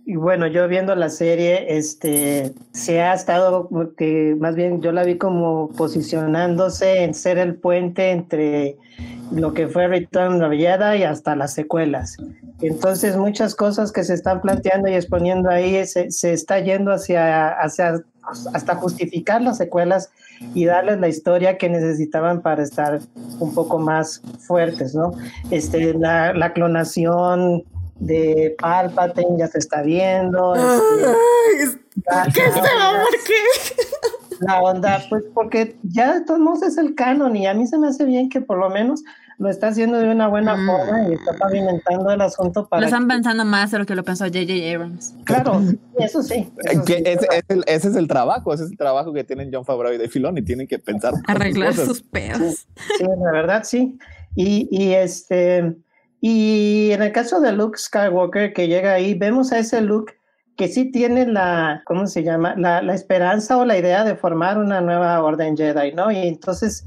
y 0.09 0.15
bueno, 0.15 0.47
yo 0.47 0.69
viendo 0.69 0.95
la 0.95 1.09
serie, 1.09 1.77
este, 1.77 2.53
se 2.71 3.01
ha 3.01 3.13
estado, 3.13 3.67
que 3.97 4.38
más 4.39 4.55
bien 4.55 4.81
yo 4.81 4.93
la 4.93 5.03
vi 5.03 5.17
como 5.17 5.67
posicionándose 5.75 7.03
en 7.03 7.13
ser 7.13 7.38
el 7.38 7.55
puente 7.55 8.11
entre 8.11 8.77
lo 9.34 9.53
que 9.53 9.67
fue 9.67 9.89
Return 9.89 10.41
of 10.41 10.53
Jedi 10.53 10.99
y 10.99 11.03
hasta 11.03 11.35
las 11.35 11.53
secuelas. 11.53 12.15
Entonces, 12.61 13.17
muchas 13.17 13.53
cosas 13.53 13.91
que 13.91 14.05
se 14.05 14.13
están 14.13 14.39
planteando 14.39 14.88
y 14.88 14.93
exponiendo 14.93 15.49
ahí 15.49 15.85
se, 15.85 16.09
se 16.09 16.31
está 16.31 16.61
yendo 16.61 16.93
hacia, 16.93 17.49
hacia 17.49 18.01
hasta 18.53 18.75
justificar 18.75 19.41
las 19.41 19.57
secuelas 19.57 20.09
y 20.53 20.63
darles 20.63 21.01
la 21.01 21.09
historia 21.09 21.57
que 21.57 21.67
necesitaban 21.67 22.41
para 22.41 22.63
estar 22.63 22.99
un 23.39 23.53
poco 23.53 23.77
más 23.77 24.21
fuertes, 24.39 24.95
¿no? 24.95 25.11
Este, 25.51 25.93
la, 25.95 26.34
la 26.34 26.53
clonación 26.53 27.65
de 27.99 28.55
Palpatine 28.59 29.37
ya 29.37 29.47
se 29.47 29.59
está 29.59 29.81
viendo. 29.81 30.55
Este, 30.55 31.79
¿Qué 32.33 32.51
se 32.51 32.59
va? 32.59 33.01
¿Por 33.03 33.23
qué? 33.25 33.75
La 34.41 34.61
onda, 34.61 35.01
pues 35.09 35.23
porque 35.33 35.77
ya 35.83 36.13
de 36.13 36.21
todos 36.25 36.39
modos 36.39 36.61
es 36.63 36.77
el 36.77 36.93
canon 36.93 37.35
y 37.35 37.47
a 37.47 37.53
mí 37.55 37.65
se 37.65 37.77
me 37.79 37.87
hace 37.87 38.05
bien 38.05 38.29
que 38.29 38.39
por 38.41 38.59
lo 38.59 38.69
menos 38.69 39.03
lo 39.39 39.49
está 39.49 39.67
haciendo 39.67 39.97
de 39.97 40.09
una 40.11 40.27
buena 40.27 40.55
Mm. 40.55 40.65
forma 40.67 41.09
y 41.09 41.13
está 41.13 41.33
pavimentando 41.37 42.11
el 42.11 42.21
asunto 42.21 42.67
para... 42.67 42.81
Lo 42.81 42.87
están 42.87 43.07
que- 43.07 43.15
pensando 43.15 43.45
más 43.45 43.71
de 43.71 43.79
lo 43.79 43.85
que 43.85 43.95
lo 43.95 44.03
pensó 44.03 44.25
J.J. 44.25 44.53
Abrams. 44.75 45.15
Claro, 45.25 45.61
eso 45.99 46.21
sí. 46.23 46.51
eso 46.65 46.83
sí. 46.85 46.93
ese, 47.03 47.27
es 47.31 47.43
el, 47.47 47.63
ese 47.67 47.87
es 47.89 47.95
el 47.95 48.07
trabajo, 48.07 48.53
ese 48.53 48.65
es 48.65 48.71
el 48.71 48.77
trabajo 48.77 49.11
que 49.13 49.23
tienen 49.23 49.49
John 49.51 49.65
Favreau 49.65 49.93
y 49.93 49.97
Dave 49.97 50.09
Filoni, 50.09 50.41
tienen 50.43 50.67
que 50.67 50.77
pensar 50.79 51.13
Arreglar 51.27 51.69
cosas. 51.71 51.85
sus 51.87 52.01
pedos. 52.03 52.67
Sí, 52.97 53.03
la 53.05 53.31
verdad 53.31 53.63
sí. 53.63 53.97
Y, 54.35 54.67
y 54.71 54.93
este 54.93 55.77
y 56.22 56.91
en 56.91 57.02
el 57.02 57.11
caso 57.11 57.39
de 57.39 57.52
Luke 57.52 57.77
Skywalker 57.77 58.53
que 58.53 58.68
llega 58.68 58.94
ahí, 58.94 59.14
vemos 59.14 59.52
a 59.52 59.60
ese 59.60 59.81
Luke 59.81 60.14
que 60.56 60.68
sí 60.68 60.91
tiene 60.91 61.27
la, 61.27 61.84
¿cómo 61.85 62.07
se 62.07 62.23
llama? 62.23 62.56
La, 62.57 62.81
la 62.81 62.95
esperanza 62.95 63.57
o 63.57 63.65
la 63.65 63.77
idea 63.77 64.03
de 64.03 64.15
formar 64.15 64.57
una 64.57 64.81
nueva 64.81 65.22
orden 65.23 65.56
Jedi, 65.56 65.94
¿no? 65.94 66.11
Y 66.11 66.18
entonces 66.18 66.84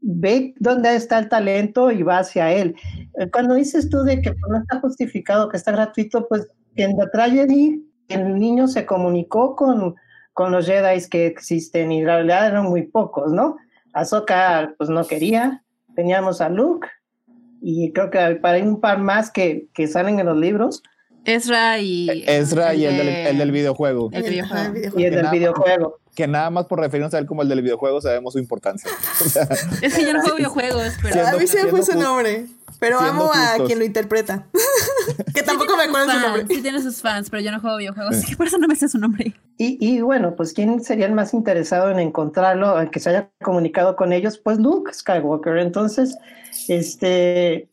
ve 0.00 0.54
dónde 0.58 0.94
está 0.96 1.18
el 1.18 1.28
talento 1.28 1.92
y 1.92 2.02
va 2.02 2.18
hacia 2.18 2.52
él. 2.52 2.74
Eh, 3.18 3.30
Cuando 3.30 3.54
dices 3.54 3.88
tú 3.88 4.02
de 4.02 4.20
que 4.20 4.30
no 4.48 4.58
está 4.58 4.80
justificado, 4.80 5.48
que 5.48 5.56
está 5.56 5.70
gratuito, 5.72 6.26
pues 6.28 6.48
en 6.74 6.96
The 6.96 7.06
Tragedy 7.12 7.82
el 8.08 8.38
niño 8.38 8.66
se 8.66 8.84
comunicó 8.86 9.54
con, 9.54 9.94
con 10.32 10.50
los 10.52 10.66
Jedi 10.66 11.00
que 11.08 11.26
existen 11.26 11.92
y 11.92 12.00
en 12.00 12.06
realidad 12.06 12.48
eran 12.48 12.64
muy 12.64 12.82
pocos, 12.82 13.32
¿no? 13.32 13.56
Ahsoka 13.92 14.74
pues 14.76 14.90
no 14.90 15.06
quería, 15.06 15.64
teníamos 15.94 16.40
a 16.40 16.48
Luke 16.48 16.88
y 17.68 17.92
creo 17.92 18.10
que 18.10 18.18
para 18.36 18.58
un 18.58 18.80
par 18.80 18.98
más 18.98 19.30
que, 19.32 19.66
que 19.74 19.88
salen 19.88 20.20
en 20.20 20.26
los 20.26 20.36
libros 20.36 20.82
Ezra 21.24 21.80
y. 21.80 22.22
Ezra 22.28 22.72
y 22.74 22.84
el 22.84 22.96
del, 22.96 23.06
de- 23.06 23.30
el 23.30 23.38
del 23.38 23.50
videojuego, 23.50 24.10
El 24.12 24.22
videojuego. 24.22 24.74
y 24.96 25.04
el 25.04 25.14
del 25.16 25.26
videojuego. 25.30 25.98
que 26.14 26.28
nada 26.28 26.50
más 26.50 26.66
por 26.66 26.78
referirnos 26.78 27.12
a 27.14 27.18
él 27.18 27.26
como 27.26 27.42
el 27.42 27.48
del 27.48 27.62
videojuego 27.62 28.00
sabemos 28.00 28.34
su 28.34 28.38
importancia. 28.38 28.88
O 29.20 29.28
sea, 29.28 29.48
Es 29.82 29.94
que 29.96 30.04
yo 30.04 30.12
no 30.12 30.20
juego 30.20 30.36
videojuegos, 30.36 30.92
pero. 31.02 31.26
A 31.26 31.32
mí 31.32 31.46
se 31.48 31.64
me 31.64 31.70
fue 31.70 31.82
su 31.82 31.98
nombre. 31.98 32.46
Pero 32.78 32.98
amo 32.98 33.30
a 33.32 33.48
justos. 33.50 33.66
quien 33.66 33.78
lo 33.78 33.84
interpreta. 33.84 34.46
que 35.34 35.42
tampoco 35.42 35.76
me 35.76 35.84
acuerdo 35.84 36.12
su 36.12 36.20
nombre. 36.20 36.46
Sí, 36.48 36.62
tiene 36.62 36.82
sus 36.82 37.00
fans, 37.00 37.30
pero 37.30 37.42
yo 37.42 37.50
no 37.50 37.60
juego 37.60 37.76
videojuegos, 37.76 38.16
así 38.16 38.26
que 38.26 38.36
por 38.36 38.46
eso 38.46 38.58
no 38.58 38.68
me 38.68 38.76
sé 38.76 38.88
su 38.88 38.98
nombre. 38.98 39.34
Y, 39.58 39.78
y 39.80 40.00
bueno, 40.00 40.34
pues 40.36 40.52
¿quién 40.52 40.82
sería 40.82 41.06
el 41.06 41.12
más 41.12 41.32
interesado 41.34 41.90
en 41.90 41.98
encontrarlo, 41.98 42.80
en 42.80 42.90
que 42.90 43.00
se 43.00 43.10
haya 43.10 43.30
comunicado 43.42 43.96
con 43.96 44.12
ellos? 44.12 44.38
Pues 44.38 44.58
Luke 44.58 44.92
Skywalker. 44.92 45.58
Entonces, 45.58 46.18
este, 46.68 47.68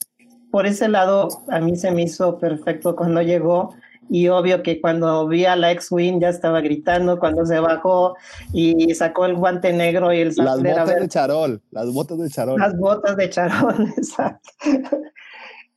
por 0.52 0.66
ese 0.66 0.88
lado, 0.88 1.28
a 1.50 1.60
mí 1.60 1.76
se 1.76 1.92
me 1.92 2.04
hizo 2.04 2.38
perfecto 2.38 2.96
cuando 2.96 3.22
llegó. 3.22 3.76
Y 4.10 4.28
obvio 4.28 4.64
que 4.64 4.80
cuando 4.82 5.28
vi 5.28 5.46
a 5.46 5.56
la 5.56 5.72
X-Wing 5.72 6.20
ya 6.20 6.30
estaba 6.30 6.62
gritando 6.62 7.20
cuando 7.20 7.46
se 7.46 7.60
bajó 7.60 8.16
y 8.54 8.94
sacó 8.96 9.26
el 9.26 9.36
guante 9.36 9.74
negro 9.74 10.14
y 10.14 10.20
el 10.20 10.34
las 10.36 10.62
botas 10.62 11.00
de 11.00 11.08
charol, 11.08 11.62
las 11.72 11.92
botas 11.92 12.18
de 12.20 12.30
charol. 12.30 12.60
Las 12.60 12.78
botas 12.80 13.18
de 13.18 13.30
charón, 13.30 13.94
exacto. 13.98 14.50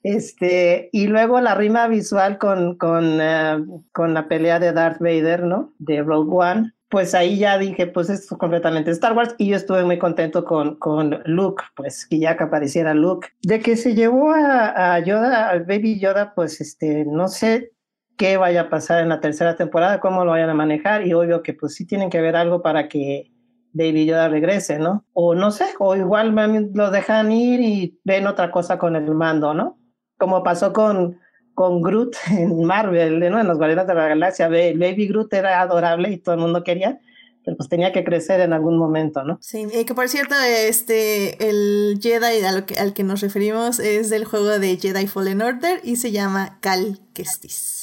Este, 0.07 0.89
y 0.93 1.09
luego 1.09 1.40
la 1.40 1.57
rima 1.57 1.89
visual 1.89 2.39
con, 2.39 2.77
con, 2.77 3.19
eh, 3.20 3.59
con 3.90 4.15
la 4.15 4.28
pelea 4.28 4.61
de 4.61 4.73
Darth 4.73 5.01
Vader, 5.01 5.43
¿no? 5.43 5.73
De 5.78 6.01
Rogue 6.01 6.31
One. 6.31 6.73
Pues 6.89 7.12
ahí 7.12 7.39
ya 7.39 7.59
dije, 7.59 7.89
pues 7.89 8.09
esto 8.09 8.36
es 8.36 8.39
completamente 8.39 8.93
Star 8.93 9.15
Wars 9.15 9.35
y 9.36 9.48
yo 9.48 9.57
estuve 9.57 9.82
muy 9.82 9.98
contento 9.98 10.44
con, 10.44 10.77
con 10.77 11.23
Luke, 11.24 11.65
pues 11.74 12.07
que 12.07 12.20
ya 12.20 12.36
que 12.36 12.44
apareciera 12.44 12.94
Luke. 12.94 13.31
De 13.43 13.59
que 13.59 13.77
se 13.77 13.97
llevó 13.97 14.31
a, 14.31 14.94
a 14.94 15.01
Yoda, 15.01 15.48
al 15.48 15.65
Baby 15.65 15.98
Yoda, 15.98 16.35
pues 16.36 16.61
este, 16.61 17.05
no 17.05 17.27
sé 17.27 17.73
qué 18.17 18.37
vaya 18.37 18.63
a 18.63 18.71
pasar 18.71 19.03
en 19.03 19.09
la 19.11 19.21
tercera 19.21 19.57
temporada, 19.57 20.01
cómo 20.01 20.25
lo 20.25 20.31
vayan 20.33 20.51
a 20.51 20.55
manejar 20.55 21.07
y 21.07 21.13
obvio 21.13 21.43
que 21.43 21.53
pues 21.55 21.75
sí 21.75 21.87
tienen 21.87 22.11
que 22.11 22.21
ver 22.21 22.37
algo 22.37 22.63
para 22.63 22.89
que 22.89 23.31
Baby 23.73 24.07
Yoda 24.07 24.29
regrese, 24.29 24.79
¿no? 24.79 25.05
O 25.13 25.35
no 25.35 25.51
sé, 25.51 25.67
o 25.79 25.95
igual 25.97 26.35
lo 26.75 26.91
dejan 26.91 27.31
ir 27.31 27.61
y 27.61 28.01
ven 28.05 28.27
otra 28.27 28.51
cosa 28.51 28.79
con 28.79 28.97
el 28.97 29.15
mando, 29.15 29.53
¿no? 29.53 29.79
Como 30.19 30.43
pasó 30.43 30.73
con, 30.73 31.19
con 31.55 31.83
Groot 31.83 32.17
en 32.31 32.65
Marvel, 32.65 33.21
¿no? 33.31 33.39
En 33.39 33.47
los 33.47 33.59
Guardianes 33.59 33.87
de 33.87 33.95
la 33.95 34.09
Galaxia, 34.09 34.49
Ba- 34.49 34.55
Baby 34.75 35.09
Groot 35.09 35.33
era 35.35 35.61
adorable 35.61 36.11
y 36.11 36.17
todo 36.17 36.35
el 36.37 36.41
mundo 36.41 36.65
quería, 36.65 36.99
pero 37.45 37.59
pues 37.59 37.69
tenía 37.69 37.93
que 37.93 38.03
crecer 38.03 38.41
en 38.41 38.55
algún 38.55 38.79
momento, 38.79 39.23
¿no? 39.25 39.37
Sí, 39.43 39.67
y 39.73 39.85
que 39.85 39.95
por 39.95 40.09
cierto, 40.09 40.35
este, 40.67 41.49
el 41.49 41.99
Jedi 42.03 42.41
que- 42.65 42.79
al 42.79 42.95
que 42.95 43.05
nos 43.05 43.21
referimos 43.21 43.79
es 43.79 44.09
del 44.09 44.25
juego 44.25 44.59
de 44.59 44.79
Jedi 44.79 45.07
Fallen 45.07 45.43
Order 45.43 45.81
y 45.85 45.97
se 45.97 46.13
llama 46.13 46.59
Cal 46.63 46.99
Kestis. 47.13 47.76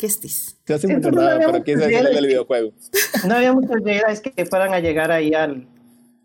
Kestis. 0.00 0.56
Se 0.66 0.74
hace 0.74 0.86
muy 0.86 0.96
Entonces, 0.96 1.16
no 1.20 1.26
raro, 1.26 1.34
había 1.36 1.46
pero 1.52 1.64
¿quién 1.64 1.80
es 1.80 1.86
muchos 1.86 2.06
el 2.08 2.14
del 2.14 2.26
videojuego? 2.26 2.72
No 3.28 3.34
había 3.34 3.52
muchos 3.52 3.76
Jedi 3.84 4.30
que 4.34 4.46
fueran 4.46 4.72
a 4.72 4.80
llegar 4.80 5.12
ahí 5.12 5.34
al, 5.34 5.66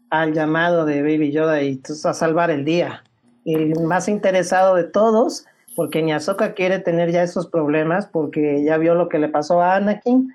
al 0.10 0.34
llamado 0.34 0.86
de 0.86 1.02
Baby 1.02 1.32
Yoda 1.32 1.62
y 1.62 1.82
a 2.04 2.14
salvar 2.14 2.52
el 2.52 2.64
día. 2.64 3.04
El 3.44 3.80
más 3.82 4.08
interesado 4.08 4.76
de 4.76 4.86
todos, 4.86 5.46
porque 5.76 6.02
ni 6.02 6.14
Ahsoka 6.14 6.54
quiere 6.54 6.80
tener 6.80 7.12
ya 7.12 7.22
esos 7.22 7.48
problemas, 7.48 8.08
porque 8.08 8.64
ya 8.64 8.78
vio 8.78 8.96
lo 8.96 9.10
que 9.10 9.20
le 9.20 9.28
pasó 9.28 9.62
a 9.62 9.76
Anakin, 9.76 10.34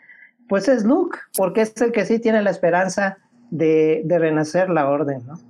pues 0.49 0.69
es 0.69 0.85
Luke, 0.85 1.19
porque 1.37 1.63
es 1.63 1.73
el 1.81 1.93
que 1.93 2.05
sí 2.05 2.19
tiene 2.19 2.43
la 2.43 2.51
esperanza 2.51 3.17
de, 3.51 4.03
de 4.05 4.19
renacer 4.19 4.69
la 4.69 4.89
orden, 4.89 5.23
¿no? 5.27 5.41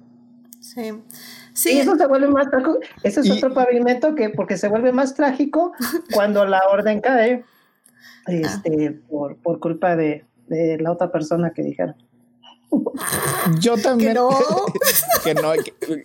Sí. 0.60 0.92
Y 0.92 1.02
Sí, 1.52 1.78
eso 1.80 1.96
se 1.96 2.06
vuelve 2.06 2.28
más 2.28 2.48
trágico. 2.48 2.78
Ese 3.02 3.20
es 3.20 3.26
Y- 3.26 3.32
otro 3.32 3.52
pavimento 3.52 4.14
que, 4.14 4.30
porque 4.30 4.56
se 4.56 4.68
vuelve 4.68 4.92
más 4.92 5.14
trágico 5.14 5.72
cuando 6.14 6.44
la 6.46 6.60
orden 6.70 7.00
cae, 7.00 7.44
este, 8.26 8.92
por, 9.08 9.36
por 9.36 9.60
culpa 9.60 9.96
de, 9.96 10.24
de 10.48 10.78
la 10.78 10.92
otra 10.92 11.10
persona 11.12 11.52
que 11.54 11.62
dijeron. 11.62 11.94
Yo 13.60 13.76
también. 13.76 14.10
que 14.14 14.14
no. 14.14 14.30
que 15.24 15.34
no, 15.34 15.52
que- 15.52 16.04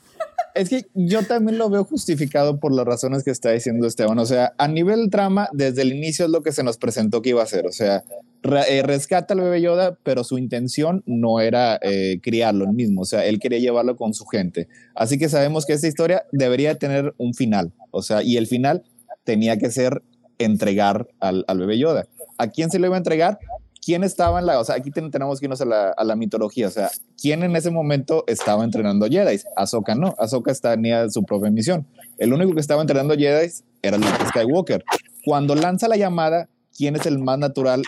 es 0.55 0.69
que 0.69 0.85
yo 0.93 1.21
también 1.23 1.57
lo 1.57 1.69
veo 1.69 1.83
justificado 1.83 2.61
por 2.61 2.73
las 2.73 2.85
razones 2.85 3.23
que 3.25 3.31
está 3.31 3.51
diciendo 3.51 3.85
Esteban. 3.87 4.17
O 4.19 4.25
sea, 4.25 4.53
a 4.57 4.69
nivel 4.69 5.09
trama, 5.09 5.49
desde 5.51 5.81
el 5.81 5.91
inicio 5.93 6.23
es 6.25 6.31
lo 6.31 6.41
que 6.43 6.53
se 6.53 6.63
nos 6.63 6.77
presentó 6.77 7.21
que 7.21 7.31
iba 7.31 7.41
a 7.41 7.43
hacer. 7.43 7.67
O 7.67 7.73
sea, 7.73 8.05
re- 8.41 8.77
eh, 8.77 8.81
rescata 8.81 9.33
al 9.33 9.41
bebé 9.41 9.61
Yoda, 9.61 9.97
pero 10.03 10.23
su 10.23 10.37
intención 10.37 11.03
no 11.05 11.41
era 11.41 11.77
eh, 11.81 12.21
criarlo 12.23 12.63
él 12.63 12.71
mismo. 12.71 13.01
O 13.01 13.05
sea, 13.05 13.25
él 13.25 13.39
quería 13.41 13.59
llevarlo 13.59 13.97
con 13.97 14.13
su 14.13 14.25
gente. 14.27 14.69
Así 14.95 15.17
que 15.17 15.27
sabemos 15.27 15.65
que 15.65 15.73
esta 15.73 15.87
historia 15.87 16.23
debería 16.31 16.75
tener 16.75 17.13
un 17.17 17.33
final. 17.33 17.73
O 17.91 18.01
sea, 18.01 18.23
y 18.23 18.37
el 18.37 18.47
final 18.47 18.83
tenía 19.25 19.57
que 19.57 19.69
ser 19.71 20.03
entregar 20.37 21.07
al, 21.19 21.45
al 21.47 21.59
bebé 21.59 21.77
Yoda. 21.77 22.07
¿A 22.37 22.47
quién 22.47 22.69
se 22.69 22.79
lo 22.79 22.87
iba 22.87 22.95
a 22.95 22.99
entregar? 22.99 23.39
¿Quién 23.83 24.03
estaba 24.03 24.39
en 24.39 24.47
la, 24.47 24.59
o 24.59 24.63
sea, 24.63 24.75
aquí 24.75 24.89
ten- 24.89 25.11
tenemos 25.11 25.39
que 25.39 25.45
irnos 25.45 25.61
a 25.61 25.65
la, 25.65 25.91
a 25.91 26.03
la 26.03 26.15
mitología, 26.15 26.67
o 26.67 26.71
sea, 26.71 26.89
¿quién 27.21 27.43
en 27.43 27.55
ese 27.55 27.69
momento 27.69 28.23
estaba 28.25 28.63
entrenando 28.63 29.05
Jedi? 29.07 29.39
Ahsoka 29.55 29.93
no, 29.93 30.15
Ahsoka 30.17 30.53
tenía 30.55 31.07
su 31.09 31.23
propia 31.23 31.51
misión. 31.51 31.85
El 32.17 32.33
único 32.33 32.55
que 32.55 32.61
estaba 32.61 32.81
entrenando 32.81 33.13
Jedi 33.15 33.51
era 33.83 33.97
Luke 33.97 34.25
Skywalker. 34.29 34.83
Cuando 35.23 35.53
lanza 35.53 35.87
la 35.87 35.97
llamada, 35.97 36.49
¿quién 36.75 36.95
es 36.95 37.05
el 37.05 37.19
más 37.19 37.37
natural 37.37 37.83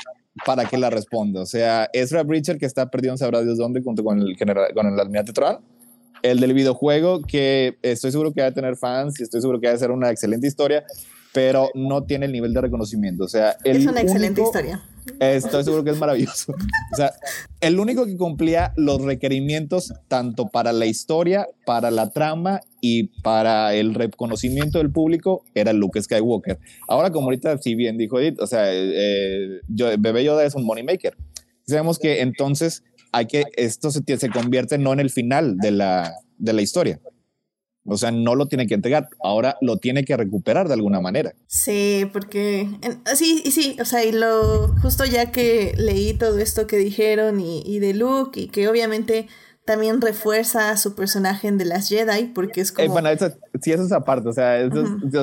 para 0.45 0.65
que 0.65 0.77
la 0.77 0.91
responda? 0.91 1.41
O 1.41 1.45
sea, 1.47 1.89
Ezra 1.93 2.21
Bridger, 2.21 2.59
que 2.59 2.67
está 2.67 2.91
perdido 2.91 3.13
en 3.13 3.17
sabrá 3.17 3.41
Dios 3.41 3.57
dónde, 3.57 3.81
junto 3.81 4.03
con 4.03 4.19
el, 4.19 4.35
general, 4.37 4.71
con 4.75 4.85
el 4.85 4.99
almirante 4.99 5.33
Troll. 5.33 5.57
El 6.21 6.39
del 6.39 6.53
videojuego, 6.53 7.21
que 7.23 7.77
estoy 7.81 8.11
seguro 8.11 8.33
que 8.33 8.41
va 8.41 8.47
a 8.47 8.51
tener 8.51 8.75
fans 8.75 9.19
y 9.19 9.23
estoy 9.23 9.41
seguro 9.41 9.59
que 9.59 9.67
va 9.67 9.73
a 9.73 9.77
ser 9.77 9.89
una 9.91 10.11
excelente 10.11 10.45
historia, 10.47 10.83
pero 11.37 11.69
no 11.75 12.03
tiene 12.03 12.25
el 12.25 12.31
nivel 12.31 12.51
de 12.51 12.61
reconocimiento. 12.61 13.23
O 13.23 13.27
sea, 13.27 13.55
el 13.63 13.77
es 13.77 13.85
una 13.85 14.01
excelente 14.01 14.41
único- 14.41 14.47
historia. 14.57 14.81
Estoy 15.19 15.63
seguro 15.63 15.83
que 15.83 15.91
es 15.91 15.97
maravilloso. 15.99 16.51
O 16.51 16.95
sea, 16.95 17.13
el 17.61 17.79
único 17.79 18.07
que 18.07 18.17
cumplía 18.17 18.73
los 18.75 19.03
requerimientos 19.03 19.93
tanto 20.07 20.47
para 20.47 20.73
la 20.73 20.87
historia, 20.87 21.47
para 21.63 21.91
la 21.91 22.09
trama 22.09 22.61
y 22.81 23.03
para 23.21 23.75
el 23.75 23.93
reconocimiento 23.93 24.79
del 24.79 24.91
público 24.91 25.43
era 25.53 25.73
Luke 25.73 26.01
Skywalker. 26.01 26.57
Ahora, 26.87 27.11
como 27.11 27.27
ahorita 27.27 27.55
sí 27.59 27.75
bien 27.75 27.99
dijo 27.99 28.19
Edith, 28.19 28.41
o 28.41 28.47
sea, 28.47 28.63
eh, 28.73 29.61
yo, 29.67 29.89
Bebé 29.99 30.23
Yoda 30.23 30.43
es 30.43 30.55
un 30.55 30.65
money 30.65 30.83
maker. 30.83 31.15
Sabemos 31.67 31.99
que 31.99 32.21
entonces 32.21 32.83
hay 33.11 33.27
que, 33.27 33.43
esto 33.57 33.91
se, 33.91 34.01
se 34.17 34.29
convierte 34.31 34.79
no 34.79 34.91
en 34.91 35.01
el 35.01 35.11
final 35.11 35.57
de 35.57 35.69
la, 35.69 36.15
de 36.39 36.53
la 36.53 36.63
historia. 36.63 36.99
O 37.87 37.97
sea, 37.97 38.11
no 38.11 38.35
lo 38.35 38.47
tiene 38.47 38.67
que 38.67 38.73
entregar, 38.73 39.09
ahora 39.23 39.57
lo 39.61 39.77
tiene 39.77 40.03
que 40.03 40.17
recuperar 40.17 40.67
de 40.67 40.73
alguna 40.73 40.99
manera. 40.99 41.33
Sí, 41.47 42.09
porque 42.11 42.67
sí, 43.15 43.41
y 43.45 43.51
sí, 43.51 43.77
o 43.79 43.85
sea, 43.85 44.03
y 44.03 44.11
lo 44.11 44.75
justo 44.81 45.05
ya 45.05 45.31
que 45.31 45.73
leí 45.77 46.13
todo 46.13 46.37
esto 46.39 46.67
que 46.67 46.77
dijeron 46.77 47.39
y, 47.39 47.63
y 47.65 47.79
de 47.79 47.93
Luke 47.93 48.39
y 48.39 48.47
que 48.47 48.67
obviamente 48.67 49.27
también 49.63 50.01
refuerza 50.01 50.75
su 50.77 50.95
personaje 50.95 51.47
en 51.47 51.57
The 51.57 51.65
Last 51.65 51.89
Jedi 51.89 52.25
porque 52.33 52.61
es 52.61 52.71
como... 52.71 52.85
Eh, 52.85 52.89
bueno, 52.89 53.09
eso, 53.09 53.31
sí, 53.61 53.71
eso 53.71 53.83
es 53.83 53.91
aparte, 53.91 54.29
o 54.29 54.33
sea, 54.33 54.69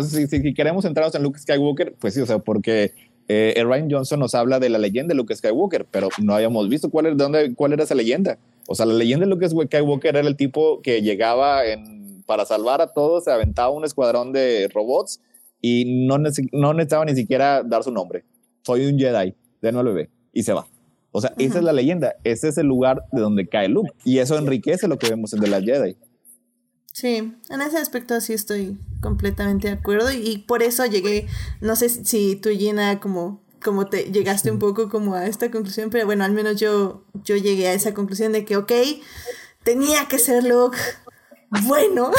si, 0.03 0.27
si, 0.27 0.55
queremos 0.55 0.85
centrarnos 0.85 1.15
en 1.15 1.23
Luke 1.23 1.39
Skywalker, 1.39 1.95
pues 1.99 2.15
sí, 2.15 2.21
o 2.21 2.27
sea, 2.27 2.39
porque 2.39 2.93
eh, 3.29 3.63
Ryan 3.65 3.91
Johnson 3.91 4.21
nos 4.21 4.35
habla 4.35 4.61
de 4.61 4.69
la 4.69 4.79
leyenda 4.79 5.13
de 5.13 5.17
Luke 5.17 5.35
Skywalker, 5.35 5.87
pero 5.91 6.09
no 6.19 6.35
habíamos 6.35 6.69
visto 6.69 6.91
cuál, 6.91 7.07
era, 7.07 7.15
de 7.15 7.23
dónde, 7.23 7.55
cuál 7.55 7.73
era 7.73 7.85
esa 7.85 7.95
leyenda. 7.95 8.39
O 8.67 8.75
sea, 8.75 8.87
la 8.87 8.95
leyenda 8.95 9.27
de 9.27 9.31
Luke 9.31 9.49
Skywalker 9.49 10.17
era 10.17 10.27
el 10.27 10.37
tipo 10.37 10.81
que 10.83 11.03
llegaba 11.03 11.65
en, 11.67 12.04
para 12.27 12.45
salvar 12.45 12.81
a 12.81 12.93
todos, 12.93 13.25
se 13.25 13.33
aventaba 13.33 13.71
un 13.71 13.85
escuadrón 13.85 14.33
de 14.33 14.69
robots 14.73 15.21
y 15.61 16.07
no, 16.07 16.19
no 16.19 16.75
necesitaba 16.75 17.05
ni 17.05 17.15
siquiera 17.15 17.63
dar 17.63 17.83
su 17.83 17.91
nombre. 17.91 18.25
Soy 18.63 18.87
un 18.87 18.99
Jedi, 18.99 19.35
denme 19.61 19.81
al 19.81 19.87
bebé 19.87 20.11
y 20.33 20.43
se 20.43 20.53
va. 20.53 20.67
O 21.17 21.21
sea, 21.21 21.33
esa 21.39 21.59
es 21.59 21.65
la 21.65 21.73
leyenda, 21.73 22.17
ese 22.25 22.49
es 22.49 22.59
el 22.59 22.67
lugar 22.67 23.05
de 23.13 23.21
donde 23.21 23.49
cae 23.49 23.69
Luke 23.69 23.93
y 24.05 24.19
eso 24.19 24.37
enriquece 24.37 24.89
lo 24.89 24.99
que 24.99 25.09
vemos 25.09 25.33
en 25.33 25.41
The 25.41 25.47
Last 25.47 25.65
Jedi. 25.65 25.97
Sí, 26.93 27.17
en 27.51 27.61
ese 27.61 27.79
aspecto 27.79 28.21
sí 28.21 28.33
estoy 28.33 28.79
completamente 29.01 29.69
de 29.69 29.75
acuerdo 29.75 30.13
y, 30.13 30.39
por 30.39 30.63
eso 30.63 30.85
llegué, 30.87 31.27
no 31.61 31.77
sé 31.77 31.89
si 31.89 32.37
tú 32.37 32.51
Gina 32.51 33.01
como 33.01 33.43
como 33.63 33.87
te 33.87 34.13
llegaste 34.13 34.51
un 34.51 34.59
poco 34.59 34.91
como 34.91 35.15
a 35.15 35.27
esta 35.27 35.51
conclusión, 35.51 35.89
pero 35.89 36.05
bueno, 36.05 36.25
al 36.25 36.33
menos 36.33 36.61
yo 36.61 37.05
yo 37.25 37.37
llegué 37.37 37.69
a 37.69 37.73
esa 37.73 37.95
conclusión 37.95 38.33
de 38.33 38.45
que 38.45 38.57
ok, 38.57 38.73
tenía 39.63 40.07
que 40.07 40.19
ser 40.19 40.45
Luke 40.45 40.77
bueno. 41.63 42.11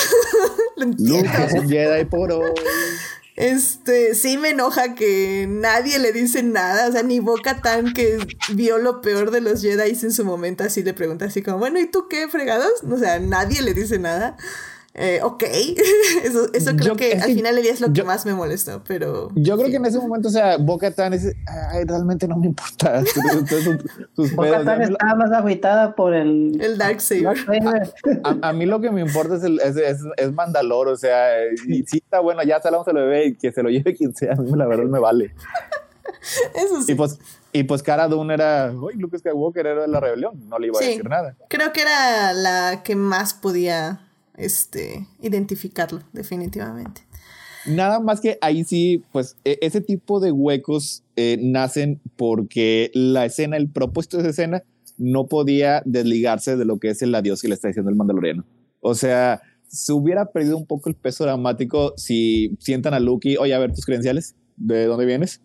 Luke 0.78 1.30
es 1.46 1.54
un 1.54 1.70
Jedi 1.70 2.06
por 2.06 2.32
hoy. 2.32 2.52
Este, 3.36 4.16
sí 4.16 4.38
me 4.38 4.52
enoja 4.52 4.96
que 4.96 5.46
nadie 5.50 6.00
le 6.00 6.14
dice 6.14 6.42
nada, 6.42 6.88
o 6.88 6.92
sea, 6.94 7.04
ni 7.04 7.20
Boca 7.20 7.62
Tan 7.62 7.94
que 7.94 8.18
vio 8.54 8.78
lo 8.78 9.02
peor 9.02 9.30
de 9.32 9.42
los 9.42 9.62
Jedi 9.62 9.98
en 10.02 10.14
su 10.14 10.24
momento, 10.24 10.64
así 10.64 10.84
le 10.84 10.94
pregunta 10.94 11.26
así 11.26 11.42
como, 11.42 11.58
bueno, 11.58 11.80
¿y 11.80 11.86
tú 11.86 12.08
qué 12.10 12.30
fregados? 12.30 12.82
O 12.90 12.98
sea, 12.98 13.20
nadie 13.20 13.62
le 13.62 13.74
dice 13.74 14.00
nada. 14.00 14.38
Eh, 14.98 15.20
ok, 15.22 15.44
eso, 16.24 16.48
eso 16.54 16.72
creo 16.78 16.96
que 16.96 17.16
al 17.16 17.34
final 17.34 17.58
el 17.58 17.64
día 17.64 17.74
es 17.74 17.82
lo 17.82 17.92
que 17.92 18.04
más 18.04 18.26
me 18.26 18.34
molestó, 18.34 18.82
pero... 18.88 19.30
Yo 19.36 19.58
creo 19.58 19.70
que 19.70 19.76
en 19.76 19.86
ese 19.86 20.00
momento, 20.00 20.30
o 20.30 20.32
sea, 20.32 20.56
Boca 20.56 20.90
Tan 20.92 21.14
es, 21.14 21.36
ay, 21.72 21.84
realmente 21.84 22.30
no 22.30 22.38
me 22.38 22.48
importa. 22.48 23.04
Boca 24.36 24.64
Tan 24.64 24.82
estaba 24.84 25.16
más 25.16 25.32
agitada 25.34 25.96
por 25.96 26.14
el... 26.14 26.58
El 26.62 26.78
Dark 26.78 27.02
Saber. 27.02 27.38
A, 28.42 28.54
mí 28.54 28.66
lo 28.66 28.80
que 28.80 28.90
me 28.90 29.02
importa 29.02 29.36
es, 29.36 29.44
el, 29.44 29.60
es, 29.60 29.76
es, 30.16 30.32
Mandalor, 30.32 30.88
o 30.88 30.96
sea, 30.96 31.44
y 31.68 31.84
sí 31.84 31.98
está 31.98 32.22
bueno, 32.22 32.42
ya 32.44 32.62
salamos 32.62 32.88
al 32.88 32.96
bebé 32.96 33.28
y 33.28 33.36
que 33.36 33.52
se 33.52 33.62
lo 33.62 33.70
lleve 33.70 33.94
quien 33.96 34.16
sea, 34.16 34.32
a 34.32 34.38
mí 34.38 34.50
la 34.56 34.66
verdad 34.66 34.86
me 34.86 35.00
vale. 35.00 35.36
Eso 36.56 36.82
sí. 36.82 36.94
Y 36.94 36.96
pues, 36.96 37.20
y 37.52 37.64
pues 37.64 37.84
Cara 37.84 38.08
Dune 38.08 38.34
era, 38.34 38.72
uy, 38.72 38.94
Luke 38.96 39.20
Skywalker 39.20 39.66
era 39.66 39.82
de 39.82 39.88
la 39.90 40.00
rebelión, 40.00 40.48
no 40.48 40.58
le 40.58 40.68
iba 40.68 40.80
a 40.80 40.82
decir 40.82 41.10
nada. 41.10 41.36
Creo 41.50 41.74
que 41.74 41.82
era 41.82 42.32
la 42.32 42.82
que 42.84 42.96
más 42.96 43.34
podía 43.34 44.05
este, 44.38 45.08
identificarlo, 45.22 46.02
definitivamente. 46.14 47.02
Nada 47.66 48.00
más 48.00 48.22
que 48.22 48.38
ahí 48.42 48.64
sí, 48.64 49.04
pues 49.12 49.38
e, 49.44 49.58
ese 49.62 49.82
tipo 49.82 50.20
de 50.20 50.32
huecos 50.32 51.04
eh, 51.16 51.38
nacen 51.42 52.00
porque 52.16 52.92
la 52.94 53.26
escena, 53.26 53.58
el 53.58 53.70
propósito 53.70 54.18
de 54.18 54.24
esa 54.24 54.30
escena, 54.30 54.64
no 54.98 55.28
podía 55.28 55.82
desligarse 55.86 56.56
de 56.58 56.66
lo 56.66 56.78
que 56.80 56.90
es 56.90 57.02
el 57.02 57.14
adiós 57.14 57.42
que 57.42 57.48
le 57.48 57.56
está 57.56 57.68
diciendo 57.68 57.90
el 57.90 57.98
mandaloriano. 57.98 58.46
O 58.82 58.94
sea, 58.94 59.42
se 59.68 59.94
hubiera 59.94 60.32
perdido 60.32 60.58
un 60.58 60.66
poco 60.66 60.90
el 60.90 60.96
peso 60.96 61.24
dramático 61.24 61.94
si 61.98 62.56
sientan 62.60 62.94
a 62.94 63.00
Luke 63.00 63.38
oye, 63.40 63.54
a 63.54 63.60
ver 63.60 63.74
tus 63.74 63.86
credenciales, 63.86 64.36
¿de 64.58 64.86
dónde 64.86 65.06
vienes? 65.06 65.42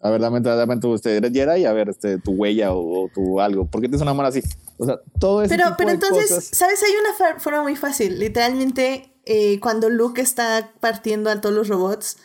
A 0.00 0.10
ver, 0.10 0.20
dame, 0.20 0.40
dame 0.40 0.78
tu, 0.78 0.94
este, 0.94 1.16
eres 1.16 1.32
Jedi, 1.32 1.64
a 1.64 1.72
ver, 1.72 1.88
este, 1.88 2.18
tu 2.18 2.32
huella 2.32 2.72
o, 2.72 3.08
tu 3.12 3.40
algo. 3.40 3.66
¿Por 3.66 3.80
qué 3.80 3.88
tienes 3.88 4.02
una 4.02 4.14
mano 4.14 4.28
así? 4.28 4.40
O 4.78 4.86
sea, 4.86 5.00
todo 5.18 5.42
eso. 5.42 5.50
Pero, 5.50 5.74
pero 5.76 5.90
entonces, 5.90 6.50
¿sabes? 6.52 6.82
Hay 6.82 6.92
una 7.00 7.38
forma 7.38 7.62
muy 7.62 7.76
fácil. 7.76 8.18
Literalmente, 8.18 9.14
eh, 9.26 9.58
cuando 9.60 9.90
Luke 9.90 10.20
está 10.20 10.72
partiendo 10.80 11.30
a 11.30 11.40
todos 11.40 11.54
los 11.54 11.68
robots, 11.68 12.16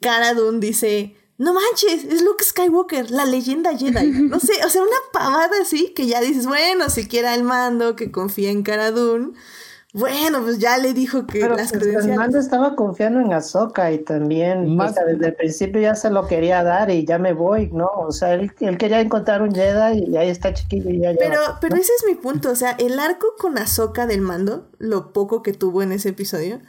Cara 0.00 0.34
Dune 0.34 0.60
dice: 0.60 1.16
No 1.38 1.54
manches, 1.54 2.04
es 2.04 2.22
Luke 2.22 2.44
Skywalker, 2.44 3.10
la 3.10 3.24
leyenda 3.24 3.76
Jedi. 3.76 4.10
No 4.28 4.38
sé, 4.38 4.52
o 4.64 4.68
sea, 4.68 4.82
una 4.82 4.96
pavada 5.12 5.62
así 5.62 5.94
que 5.94 6.06
ya 6.06 6.20
dices, 6.20 6.46
bueno, 6.46 6.90
si 6.90 7.08
quiera 7.08 7.34
el 7.34 7.42
mando, 7.42 7.96
que 7.96 8.12
confía 8.12 8.50
en 8.50 8.62
Cara 8.62 8.90
Dune 8.90 9.32
bueno, 9.94 10.42
pues 10.42 10.58
ya 10.58 10.76
le 10.76 10.92
dijo 10.92 11.24
que 11.24 11.38
las 11.38 11.70
pues, 11.70 11.84
credenciales. 11.84 12.34
estaba 12.34 12.74
confiando 12.74 13.20
en 13.20 13.32
Azoka 13.32 13.92
y 13.92 13.98
también, 13.98 14.78
o 14.78 14.92
sea, 14.92 15.04
desde 15.04 15.28
el 15.28 15.34
principio 15.36 15.80
ya 15.80 15.94
se 15.94 16.10
lo 16.10 16.26
quería 16.26 16.64
dar 16.64 16.90
y 16.90 17.04
ya 17.04 17.20
me 17.20 17.32
voy, 17.32 17.70
¿no? 17.70 17.86
O 17.86 18.10
sea, 18.10 18.34
él, 18.34 18.52
quería 18.56 19.00
encontrar 19.00 19.40
un 19.40 19.54
Jedi 19.54 20.10
y 20.10 20.16
ahí 20.16 20.30
está 20.30 20.52
chiquillo 20.52 20.90
y 20.90 20.98
ya 20.98 21.14
Pero, 21.16 21.38
pero 21.60 21.76
ese 21.76 21.92
es 21.96 22.04
mi 22.08 22.16
punto, 22.16 22.50
o 22.50 22.56
sea, 22.56 22.72
el 22.80 22.98
arco 22.98 23.36
con 23.38 23.56
Azoka 23.56 24.08
del 24.08 24.20
mando, 24.20 24.68
lo 24.78 25.12
poco 25.12 25.44
que 25.44 25.52
tuvo 25.52 25.80
en 25.80 25.92
ese 25.92 26.08
episodio, 26.08 26.60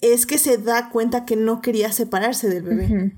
es 0.00 0.24
que 0.24 0.38
se 0.38 0.56
da 0.56 0.88
cuenta 0.90 1.24
que 1.24 1.34
no 1.34 1.62
quería 1.62 1.90
separarse 1.90 2.48
del 2.48 2.62
bebé. 2.62 3.12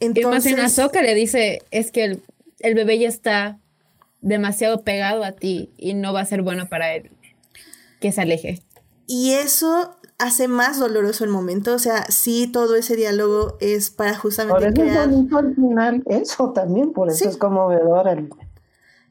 Entonces, 0.00 0.54
en 0.54 0.60
Azoka 0.60 1.02
le 1.02 1.14
dice, 1.14 1.60
es 1.70 1.92
que 1.92 2.04
el, 2.04 2.22
el 2.60 2.74
bebé 2.74 2.98
ya 2.98 3.08
está 3.08 3.58
demasiado 4.22 4.84
pegado 4.84 5.22
a 5.22 5.32
ti 5.32 5.70
y 5.76 5.92
no 5.92 6.14
va 6.14 6.20
a 6.20 6.24
ser 6.24 6.40
bueno 6.40 6.66
para 6.70 6.94
él 6.94 7.10
que 8.00 8.12
se 8.12 8.22
aleje. 8.22 8.62
Y 9.06 9.32
eso 9.32 9.96
hace 10.18 10.48
más 10.48 10.78
doloroso 10.78 11.24
el 11.24 11.30
momento. 11.30 11.74
O 11.74 11.78
sea, 11.78 12.04
sí, 12.10 12.46
todo 12.46 12.76
ese 12.76 12.96
diálogo 12.96 13.56
es 13.60 13.90
para 13.90 14.16
justamente 14.16 14.70
por 14.70 14.86
eso 14.86 15.38
al 15.38 15.54
final 15.54 16.02
eso 16.06 16.52
también, 16.52 16.92
por 16.92 17.08
eso 17.08 17.28
es 17.28 17.36
conmovedor. 17.36 18.08
El, 18.08 18.30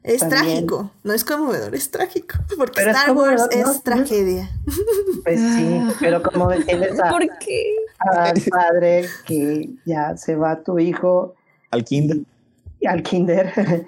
es 0.02 0.28
trágico, 0.28 0.92
no 1.02 1.12
es 1.12 1.24
conmovedor, 1.24 1.74
es 1.74 1.90
trágico. 1.90 2.36
Porque 2.56 2.82
Star 2.82 3.12
Wars 3.12 3.48
es 3.50 3.82
tragedia. 3.82 4.50
Pues 5.24 5.40
sí, 5.40 5.80
pero 5.98 6.22
como 6.22 6.48
tienes 6.50 7.00
a, 7.00 7.08
¿Por 7.10 7.26
qué? 7.40 7.74
al 7.98 8.40
padre 8.48 9.08
que 9.26 9.70
ya 9.84 10.16
se 10.16 10.36
va 10.36 10.62
tu 10.62 10.78
hijo. 10.78 11.34
Al 11.72 11.84
kinder. 11.84 12.18
al 12.86 13.02
kinder. 13.02 13.84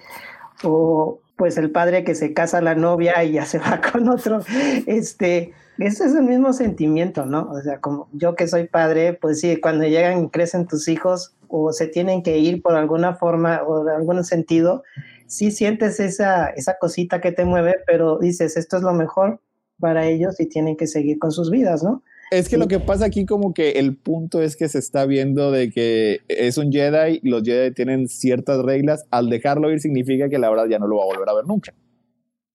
o 0.65 1.21
pues 1.37 1.57
el 1.59 1.71
padre 1.71 2.03
que 2.03 2.17
se 2.17 2.35
casa 2.35 2.59
a 2.59 2.61
la 2.61 2.75
novia 2.75 3.23
y 3.23 3.33
ya 3.33 3.45
se 3.45 3.61
va 3.61 3.81
con 3.81 4.09
otro. 4.09 4.41
Este 4.87 5.55
ese 5.79 6.07
es 6.07 6.15
el 6.15 6.23
mismo 6.23 6.53
sentimiento, 6.53 7.25
¿no? 7.25 7.49
O 7.51 7.61
sea, 7.61 7.81
como 7.81 8.09
yo 8.13 8.35
que 8.35 8.49
soy 8.49 8.67
padre, 8.67 9.15
pues 9.15 9.41
sí, 9.41 9.59
cuando 9.61 9.85
llegan 9.85 10.25
y 10.25 10.29
crecen 10.29 10.67
tus 10.67 10.89
hijos 10.89 11.37
o 11.49 11.73
se 11.73 11.87
tienen 11.87 12.23
que 12.23 12.39
ir 12.39 12.63
por 12.63 12.75
alguna 12.75 13.15
forma 13.15 13.63
o 13.67 13.85
de 13.85 13.95
algún 13.95 14.25
sentido, 14.25 14.83
sí 15.27 15.51
sientes 15.51 16.01
esa, 16.01 16.49
esa 16.49 16.79
cosita 16.79 17.21
que 17.21 17.33
te 17.33 17.45
mueve, 17.45 17.77
pero 17.87 18.19
dices, 18.19 18.57
esto 18.57 18.77
es 18.77 18.83
lo 18.83 18.93
mejor 18.93 19.41
para 19.79 20.07
ellos 20.07 20.41
y 20.41 20.47
tienen 20.47 20.77
que 20.77 20.87
seguir 20.87 21.19
con 21.19 21.31
sus 21.31 21.51
vidas, 21.51 21.83
¿no? 21.83 22.03
Es 22.31 22.49
que 22.49 22.59
lo 22.59 22.69
que 22.69 22.79
pasa 22.79 23.07
aquí 23.07 23.25
como 23.25 23.55
que 23.55 23.73
el 23.73 23.97
punto 23.97 24.43
es 24.43 24.57
que 24.57 24.69
se 24.69 24.79
está 24.79 25.07
viendo 25.07 25.51
de 25.51 25.71
que 25.71 26.21
es 26.29 26.59
un 26.59 26.71
Jedi, 26.71 27.21
los 27.23 27.43
Jedi 27.43 27.73
tienen 27.73 28.09
ciertas 28.09 28.63
reglas, 28.63 29.07
al 29.11 29.31
dejarlo 29.31 29.71
ir 29.71 29.81
significa 29.81 30.29
que 30.29 30.39
la 30.39 30.51
verdad 30.51 30.67
ya 30.69 30.79
no 30.79 30.87
lo 30.87 30.97
va 30.97 31.05
a 31.05 31.07
volver 31.07 31.29
a 31.29 31.35
ver 31.35 31.47
nunca. 31.47 31.73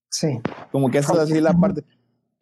Sí. 0.09 0.39
Como 0.71 0.91
que 0.91 0.99
esa 0.99 1.13
es 1.13 1.19
así 1.19 1.41
la 1.41 1.53
parte. 1.53 1.83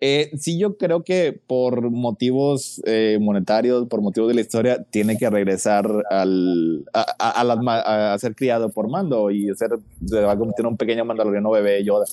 Eh, 0.04 0.32
sí, 0.36 0.58
yo 0.58 0.78
creo 0.78 1.04
que 1.04 1.40
por 1.46 1.92
motivos 1.92 2.82
eh, 2.86 3.20
monetarios, 3.22 3.88
por 3.88 4.02
motivos 4.02 4.30
de 4.30 4.34
la 4.34 4.42
historia, 4.42 4.84
tiene 4.90 5.16
que 5.16 5.30
regresar 5.30 5.88
al, 6.10 6.86
a, 6.92 8.18
ser 8.20 8.36
criado 8.36 8.70
por 8.70 8.90
mando 8.90 9.30
y 9.30 9.54
ser, 9.56 9.70
se 10.04 10.22
va 10.22 10.32
a 10.32 10.38
convertir 10.38 10.66
en 10.66 10.72
un 10.72 10.78
pequeño 10.78 11.06
mandaloriano 11.06 11.52
bebé 11.52 11.84
Yoda. 11.84 12.06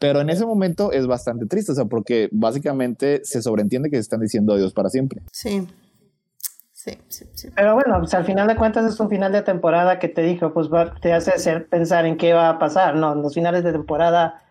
Pero 0.00 0.20
en 0.20 0.30
ese 0.30 0.44
momento 0.44 0.90
es 0.90 1.06
bastante 1.06 1.46
triste, 1.46 1.70
o 1.70 1.74
sea, 1.76 1.84
porque 1.84 2.28
básicamente 2.32 3.20
se 3.24 3.42
sobreentiende 3.42 3.90
que 3.90 3.96
se 3.96 4.02
están 4.02 4.20
diciendo 4.20 4.54
adiós 4.54 4.72
para 4.72 4.88
siempre. 4.88 5.22
Sí. 5.30 5.68
Sí, 6.72 6.98
sí, 7.08 7.26
sí. 7.34 7.48
Pero 7.54 7.74
bueno, 7.74 7.98
pues 7.98 8.14
al 8.14 8.24
final 8.24 8.48
de 8.48 8.56
cuentas 8.56 8.92
es 8.92 8.98
un 8.98 9.08
final 9.08 9.30
de 9.30 9.42
temporada 9.42 10.00
que 10.00 10.08
te 10.08 10.22
dijo, 10.22 10.52
pues 10.52 10.68
te 11.00 11.12
hace 11.12 11.30
hacer 11.30 11.68
pensar 11.68 12.06
en 12.06 12.16
qué 12.16 12.32
va 12.32 12.48
a 12.48 12.58
pasar, 12.58 12.96
¿no? 12.96 13.14
Los 13.14 13.34
finales 13.34 13.62
de 13.62 13.72
temporada 13.72 14.42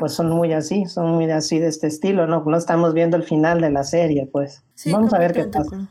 pues 0.00 0.14
son 0.14 0.30
muy 0.30 0.54
así, 0.54 0.86
son 0.86 1.12
muy 1.12 1.30
así 1.30 1.58
de 1.58 1.68
este 1.68 1.86
estilo, 1.86 2.26
¿no? 2.26 2.42
No 2.42 2.56
estamos 2.56 2.94
viendo 2.94 3.18
el 3.18 3.22
final 3.22 3.60
de 3.60 3.70
la 3.70 3.84
serie, 3.84 4.26
pues. 4.32 4.62
Vamos 4.86 5.12
a 5.12 5.18
ver 5.18 5.34
qué 5.34 5.44
pasa. 5.44 5.90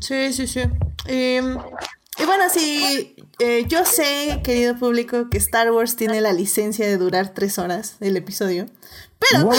Sí, 0.00 0.32
sí, 0.32 0.46
sí. 0.46 0.62
Em, 1.06 1.58
y 2.18 2.24
bueno, 2.24 2.44
sí, 2.48 3.14
eh, 3.38 3.66
yo 3.68 3.84
sé, 3.84 4.40
querido 4.42 4.74
público, 4.76 5.28
que 5.28 5.36
Star 5.36 5.70
Wars 5.70 5.96
tiene 5.96 6.22
la 6.22 6.32
licencia 6.32 6.86
de 6.86 6.96
durar 6.96 7.34
tres 7.34 7.58
horas 7.58 7.96
el 8.00 8.16
episodio. 8.16 8.66
Pero. 9.18 9.50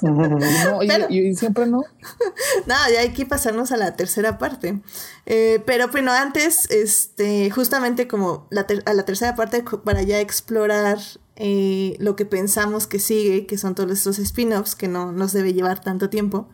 no, 0.00 0.82
y, 0.82 1.34
siempre 1.34 1.66
no. 1.66 1.82
no, 2.66 2.74
ya 2.92 3.00
hay 3.00 3.12
que 3.12 3.26
pasarnos 3.26 3.72
a 3.72 3.76
la 3.76 3.94
tercera 3.94 4.38
parte. 4.38 4.80
Eh, 5.26 5.62
pero 5.66 5.88
bueno, 5.88 6.12
antes, 6.12 6.70
este, 6.70 7.50
justamente 7.50 8.08
como 8.08 8.46
la 8.48 8.66
a 8.86 8.94
la 8.94 9.04
tercera 9.04 9.36
parte 9.36 9.62
para 9.84 10.00
ya 10.02 10.18
explorar 10.18 10.98
eh, 11.42 11.96
lo 11.98 12.16
que 12.16 12.26
pensamos 12.26 12.86
que 12.86 12.98
sigue, 12.98 13.46
que 13.46 13.56
son 13.56 13.74
todos 13.74 13.90
estos 13.90 14.18
spin-offs, 14.18 14.74
que 14.74 14.88
no 14.88 15.10
nos 15.10 15.32
debe 15.32 15.54
llevar 15.54 15.80
tanto 15.80 16.10
tiempo, 16.10 16.48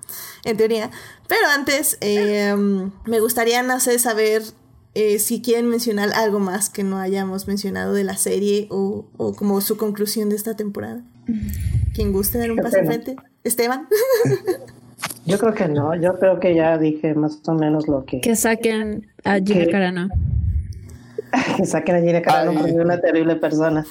en 0.44 0.56
teoría. 0.56 0.90
Pero 1.28 1.48
antes, 1.48 1.98
eh, 2.00 2.54
me 3.04 3.20
gustaría, 3.20 3.62
no 3.64 3.80
sé, 3.80 3.98
saber 3.98 4.42
eh, 4.94 5.18
si 5.18 5.42
quieren 5.42 5.68
mencionar 5.68 6.12
algo 6.14 6.38
más 6.38 6.70
que 6.70 6.84
no 6.84 6.98
hayamos 6.98 7.48
mencionado 7.48 7.92
de 7.94 8.04
la 8.04 8.16
serie 8.16 8.68
o, 8.70 9.06
o 9.16 9.34
como 9.34 9.60
su 9.60 9.76
conclusión 9.76 10.28
de 10.28 10.36
esta 10.36 10.54
temporada. 10.54 11.02
¿Quién 11.92 12.12
guste 12.12 12.38
dar 12.38 12.52
un 12.52 12.58
paso 12.58 12.76
Esteban. 12.76 12.92
enfrente? 12.94 13.22
Esteban. 13.44 13.88
Yo 15.26 15.38
creo 15.38 15.54
que 15.54 15.66
no, 15.66 15.94
yo 15.96 16.16
creo 16.20 16.38
que 16.38 16.54
ya 16.54 16.78
dije 16.78 17.12
más 17.14 17.40
o 17.48 17.54
menos 17.54 17.88
lo 17.88 18.04
que, 18.04 18.20
Que 18.20 18.36
saquen 18.36 19.08
a 19.24 19.34
Gina 19.34 19.64
¿Qué? 19.64 19.70
Carano. 19.70 20.08
que 21.56 21.66
saquen 21.66 21.96
a 21.96 22.00
Gina 22.00 22.22
Carano 22.22 22.54
porque 22.54 22.70
es 22.70 22.76
una 22.76 23.00
terrible 23.00 23.34
persona. 23.34 23.84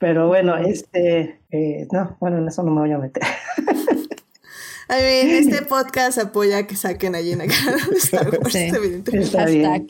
Pero 0.00 0.26
bueno, 0.28 0.56
este, 0.56 1.38
eh, 1.50 1.86
no, 1.92 2.16
bueno, 2.20 2.38
en 2.38 2.48
eso 2.48 2.62
no 2.64 2.72
me 2.72 2.80
voy 2.80 2.90
a 2.92 2.98
meter. 2.98 3.22
A 4.88 4.96
ver, 4.96 5.26
este 5.28 5.62
podcast 5.62 6.18
apoya 6.18 6.66
que 6.66 6.74
saquen 6.74 7.14
a 7.14 7.18
Gina 7.18 7.44
Carano 7.46 7.90
de 7.92 7.96
Star 7.98 8.28
Wars, 8.30 8.52
Sí. 8.52 8.58
evidentemente. 8.58 9.18
Está 9.18 9.44
bien, 9.46 9.86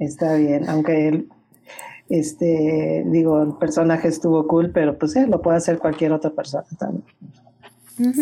está 0.00 0.34
bien, 0.34 0.68
aunque 0.68 1.06
él, 1.06 1.28
este, 2.08 3.04
digo, 3.06 3.40
el 3.44 3.52
personaje 3.58 4.08
estuvo 4.08 4.48
cool, 4.48 4.72
pero 4.72 4.98
pues 4.98 5.14
eh, 5.14 5.28
lo 5.28 5.40
puede 5.40 5.58
hacer 5.58 5.78
cualquier 5.78 6.10
otra 6.12 6.30
persona 6.30 6.64
también. 6.80 7.04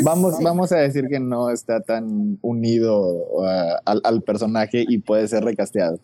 Vamos, 0.03 0.35
vamos 0.43 0.71
a 0.73 0.77
decir 0.79 1.07
que 1.09 1.19
no 1.21 1.49
está 1.51 1.81
tan 1.81 2.39
unido 2.43 3.01
uh, 3.01 3.77
al, 3.87 4.03
al 4.05 4.21
personaje 4.23 4.85
y 4.87 4.99
puede 4.99 5.29
ser 5.29 5.45
recasteado. 5.45 5.99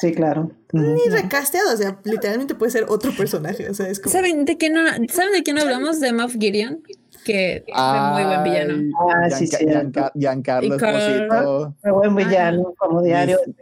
Sí, 0.00 0.12
claro. 0.12 0.50
Ni 0.72 1.08
recasteado, 1.10 1.74
o 1.74 1.76
sea, 1.76 1.98
literalmente 2.04 2.54
puede 2.54 2.72
ser 2.72 2.86
otro 2.88 3.12
personaje, 3.16 3.68
o 3.68 3.74
sea, 3.74 3.88
es 3.88 4.00
como... 4.00 4.12
¿Saben 4.12 4.44
de 4.46 4.56
quién 4.56 4.72
no, 4.72 4.80
¿saben 5.10 5.32
de 5.32 5.42
quién 5.42 5.56
no 5.56 5.62
hablamos? 5.62 6.00
De 6.00 6.12
Moff 6.12 6.32
Gideon, 6.40 6.80
que 7.24 7.64
fue 7.66 8.00
muy 8.14 8.24
buen 8.24 8.42
villano. 8.44 8.74
Ah, 8.98 9.28
sí, 9.30 9.46
Gianca- 9.46 9.58
cierto. 9.58 9.90
Gianca- 9.90 10.12
Giancarlo 10.14 10.76
Carl- 10.78 10.96
Esposito 10.96 11.74
Pero 11.82 11.94
buen 11.96 12.14
villano, 12.16 12.74
como 12.78 13.02
diario. 13.02 13.38
dis- 13.46 13.54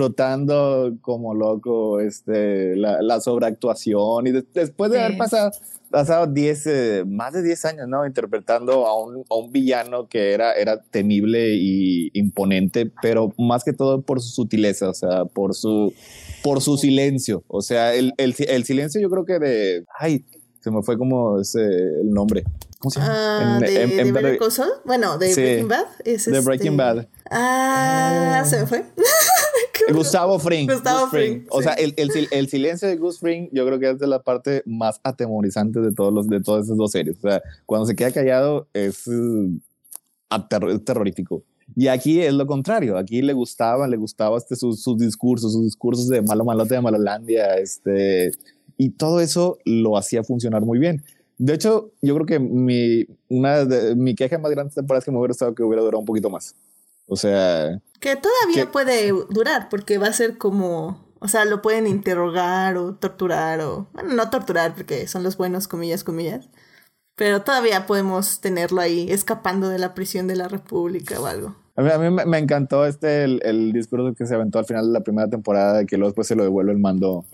disfrutando 0.00 0.94
como 1.02 1.34
loco 1.34 2.00
este, 2.00 2.76
la, 2.76 3.02
la 3.02 3.20
sobreactuación 3.20 4.26
y 4.28 4.32
de- 4.32 4.44
después 4.54 4.90
de 4.90 4.98
Sí. 4.98 5.04
haber 5.04 5.18
pasado, 5.18 5.50
pasado 5.96 6.26
10, 6.26 6.66
eh, 6.66 7.04
más 7.06 7.32
de 7.32 7.42
10 7.42 7.64
años, 7.64 7.88
¿no? 7.88 8.06
Interpretando 8.06 8.86
a 8.86 9.02
un, 9.02 9.24
a 9.30 9.34
un 9.34 9.50
villano 9.50 10.08
que 10.08 10.32
era, 10.34 10.52
era 10.52 10.82
temible 10.82 11.54
y 11.54 12.10
imponente, 12.12 12.90
pero 13.00 13.32
más 13.38 13.64
que 13.64 13.72
todo 13.72 14.02
por 14.02 14.20
su 14.20 14.28
sutileza, 14.28 14.90
o 14.90 14.94
sea, 14.94 15.24
por 15.24 15.54
su, 15.54 15.94
por 16.42 16.60
su 16.60 16.76
silencio. 16.76 17.44
O 17.48 17.62
sea, 17.62 17.94
el, 17.94 18.12
el, 18.18 18.34
el 18.46 18.64
silencio 18.64 19.00
yo 19.00 19.08
creo 19.08 19.24
que 19.24 19.38
de... 19.38 19.84
Ay, 19.98 20.26
se 20.60 20.70
me 20.70 20.82
fue 20.82 20.98
como 20.98 21.40
ese, 21.40 21.64
el 21.64 22.10
nombre. 22.10 22.44
¿Cómo 22.78 22.90
se 22.90 23.00
llama? 23.00 23.14
Ah, 23.14 23.54
En- 23.54 23.60
de, 23.60 23.66
en- 23.82 23.88
de 23.88 24.00
en 24.00 24.12
Better 24.12 24.12
Better- 24.32 24.38
Call 24.38 24.52
Saul. 24.52 24.68
Bueno, 24.84 25.16
de 25.16 25.28
Sí. 25.32 25.40
Breaking 25.40 25.68
Bad. 25.68 25.86
Es 26.04 26.24
de 26.26 26.40
Breaking 26.40 26.76
Bad. 26.76 27.06
Ah, 27.30 28.42
se 28.44 28.60
me 28.60 28.66
fue. 28.66 28.84
Gustavo 29.92 30.38
Fring. 30.38 30.68
Gustavo 30.70 31.00
Gus 31.02 31.10
Fring. 31.10 31.32
Fring, 31.34 31.46
O 31.50 31.58
sí. 31.58 31.64
sea, 31.64 31.72
el, 31.74 31.94
el, 31.96 32.10
el 32.30 32.48
silencio 32.48 32.88
de 32.88 32.96
Gus 32.96 33.18
Fring, 33.20 33.48
yo 33.52 33.66
creo 33.66 33.78
que 33.78 33.90
es 33.90 33.98
de 33.98 34.06
la 34.06 34.22
parte 34.22 34.62
más 34.66 35.00
atemorizante 35.02 35.80
de 35.80 35.92
todos 35.92 36.12
los 36.12 36.28
de 36.28 36.40
todas 36.40 36.64
esas 36.66 36.76
dos 36.76 36.90
series. 36.92 37.16
O 37.18 37.20
sea, 37.22 37.42
cuando 37.64 37.86
se 37.86 37.94
queda 37.96 38.10
callado 38.12 38.68
es, 38.72 39.08
aterro- 40.30 40.72
es 40.74 40.84
terrorífico. 40.84 41.42
Y 41.74 41.88
aquí 41.88 42.20
es 42.20 42.32
lo 42.32 42.46
contrario. 42.46 42.96
Aquí 42.96 43.22
le 43.22 43.32
gustaba, 43.32 43.88
le 43.88 43.96
gustaba 43.96 44.38
este, 44.38 44.54
sus, 44.56 44.82
sus 44.82 44.96
discursos, 44.98 45.52
sus 45.52 45.64
discursos 45.64 46.08
de 46.08 46.22
malo 46.22 46.44
malote 46.44 46.74
de 46.74 46.80
Malolandia, 46.80 47.56
este, 47.58 48.30
y 48.76 48.90
todo 48.90 49.20
eso 49.20 49.58
lo 49.64 49.96
hacía 49.96 50.22
funcionar 50.22 50.62
muy 50.62 50.78
bien. 50.78 51.02
De 51.38 51.54
hecho, 51.54 51.90
yo 52.00 52.14
creo 52.14 52.26
que 52.26 52.38
mi, 52.38 53.04
una 53.28 53.64
de, 53.64 53.94
mi 53.96 54.14
queja 54.14 54.38
más 54.38 54.50
grande 54.52 54.72
temporada 54.74 55.00
es 55.00 55.04
que 55.04 55.10
me 55.10 55.18
hubiera 55.18 55.32
gustado 55.32 55.54
que 55.54 55.62
hubiera 55.62 55.82
durado 55.82 55.98
un 55.98 56.06
poquito 56.06 56.30
más. 56.30 56.54
O 57.08 57.16
sea, 57.16 57.80
Que 58.00 58.16
todavía 58.16 58.70
puede 58.70 59.10
durar, 59.30 59.68
porque 59.68 59.98
va 59.98 60.08
a 60.08 60.12
ser 60.12 60.38
como. 60.38 61.04
O 61.18 61.28
sea, 61.28 61.44
lo 61.44 61.62
pueden 61.62 61.86
interrogar 61.86 62.76
o 62.76 62.94
torturar 62.94 63.60
o. 63.60 63.88
Bueno, 63.92 64.14
no 64.14 64.30
torturar, 64.30 64.74
porque 64.74 65.06
son 65.08 65.22
los 65.22 65.36
buenos, 65.36 65.68
comillas, 65.68 66.04
comillas. 66.04 66.48
Pero 67.16 67.42
todavía 67.42 67.86
podemos 67.86 68.40
tenerlo 68.40 68.80
ahí 68.80 69.10
escapando 69.10 69.68
de 69.68 69.78
la 69.78 69.94
prisión 69.94 70.26
de 70.26 70.36
la 70.36 70.48
República 70.48 71.18
o 71.20 71.26
algo. 71.26 71.56
A 71.78 71.82
mí, 71.82 71.90
a 71.90 71.98
mí 71.98 72.24
me, 72.26 72.38
encantó 72.38 72.86
este 72.86 73.24
el, 73.24 73.40
el 73.44 73.72
discurso 73.72 74.14
que 74.14 74.26
se 74.26 74.34
aventó 74.34 74.58
al 74.58 74.64
final 74.64 74.86
de 74.86 74.92
la 74.92 75.00
primera 75.00 75.28
temporada, 75.28 75.78
de 75.78 75.86
que 75.86 75.96
luego 75.98 76.08
después 76.10 76.26
se 76.26 76.34
lo 76.34 76.42
devuelve 76.42 76.72
el 76.72 76.78
mando 76.78 77.24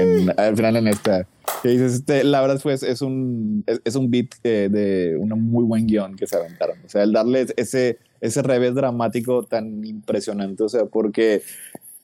en- 0.00 0.28
en- 0.28 0.40
al 0.40 0.56
final 0.56 0.76
en 0.76 0.88
esta. 0.88 1.26
Que 1.62 1.68
dices, 1.68 1.92
este, 1.94 2.24
la 2.24 2.40
verdad 2.40 2.58
pues 2.62 2.82
es 2.82 3.02
un, 3.02 3.62
es, 3.66 3.80
es 3.84 3.96
un 3.96 4.10
beat 4.10 4.28
eh, 4.44 4.68
de 4.70 5.18
un 5.18 5.28
muy 5.50 5.64
buen 5.64 5.86
guion 5.86 6.16
que 6.16 6.26
se 6.26 6.36
aventaron. 6.36 6.78
O 6.84 6.88
sea, 6.88 7.02
el 7.02 7.12
darle 7.12 7.46
ese, 7.56 7.98
ese 8.22 8.42
revés 8.42 8.74
dramático 8.74 9.42
tan 9.42 9.84
impresionante, 9.84 10.62
o 10.62 10.68
sea, 10.70 10.86
porque 10.86 11.42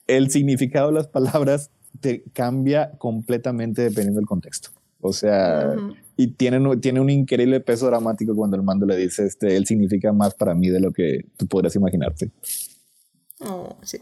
el 0.05 0.29
significado 0.29 0.87
de 0.89 0.93
las 0.93 1.07
palabras 1.07 1.71
te 1.99 2.23
cambia 2.33 2.91
completamente 2.99 3.81
dependiendo 3.83 4.19
del 4.19 4.27
contexto. 4.27 4.69
O 5.01 5.13
sea, 5.13 5.73
Ujú. 5.75 5.95
Y 6.17 6.27
tiene, 6.27 6.77
tiene 6.77 6.99
un 6.99 7.09
increíble 7.09 7.59
peso 7.59 7.85
dramático 7.85 8.35
cuando 8.35 8.57
el 8.57 8.63
mando 8.63 8.85
le 8.85 8.97
dice, 8.97 9.25
este, 9.25 9.55
él 9.55 9.65
significa 9.67 10.11
más 10.11 10.33
para 10.33 10.55
mí 10.55 10.69
de 10.69 10.79
lo 10.79 10.91
que 10.91 11.25
tú 11.37 11.47
podrías 11.47 11.75
imaginarte. 11.75 12.31
Oh, 13.39 13.77
sí. 13.83 14.01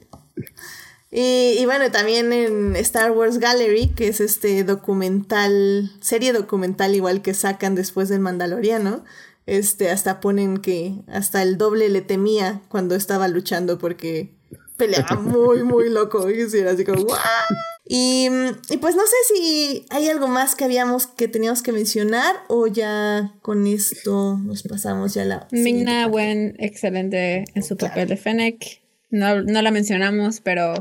Y, 1.11 1.57
y 1.59 1.65
bueno, 1.65 1.91
también 1.91 2.31
en 2.31 2.75
Star 2.77 3.11
Wars 3.11 3.37
Gallery, 3.37 3.89
que 3.89 4.07
es 4.07 4.21
este 4.21 4.63
documental, 4.63 5.91
serie 5.99 6.31
documental 6.31 6.95
igual 6.95 7.21
que 7.21 7.33
sacan 7.33 7.75
después 7.75 8.07
del 8.07 8.21
Mandaloriano, 8.21 9.03
este, 9.45 9.91
hasta 9.91 10.21
ponen 10.21 10.57
que 10.57 10.95
hasta 11.07 11.43
el 11.43 11.57
doble 11.57 11.89
le 11.89 12.01
temía 12.01 12.61
cuando 12.69 12.95
estaba 12.95 13.27
luchando 13.27 13.77
porque 13.77 14.33
peleaba 14.77 15.17
muy, 15.17 15.63
muy 15.63 15.89
loco. 15.89 16.29
Y 16.29 16.57
era 16.57 16.71
así 16.71 16.85
como. 16.85 17.05
Y, 17.87 18.27
mm, 18.29 18.73
y 18.73 18.77
pues 18.77 18.95
no 18.95 19.03
sé 19.03 19.15
si 19.33 19.85
hay 19.89 20.09
algo 20.09 20.27
más 20.27 20.55
que 20.55 20.63
habíamos 20.63 21.05
que 21.05 21.27
teníamos 21.27 21.61
que 21.61 21.71
mencionar 21.71 22.35
o 22.47 22.65
ya 22.67 23.35
con 23.41 23.67
esto 23.67 24.37
nos 24.37 24.63
pasamos 24.63 25.13
ya 25.13 25.21
a 25.21 25.25
la 25.25 25.39
parte. 25.41 26.07
Wen, 26.07 26.55
excelente 26.57 27.45
en 27.53 27.63
su 27.63 27.77
papel 27.77 28.07
de 28.07 28.17
Fennec. 28.17 28.81
No, 29.11 29.43
no 29.43 29.61
la 29.61 29.71
mencionamos, 29.71 30.41
pero 30.41 30.73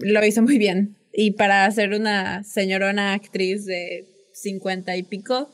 lo 0.00 0.24
hizo 0.24 0.42
muy 0.42 0.56
bien. 0.58 0.96
Y 1.12 1.32
para 1.32 1.70
ser 1.70 1.90
una 1.92 2.42
señorona 2.42 3.12
actriz 3.12 3.66
de 3.66 4.06
50 4.32 4.96
y 4.96 5.02
pico, 5.02 5.50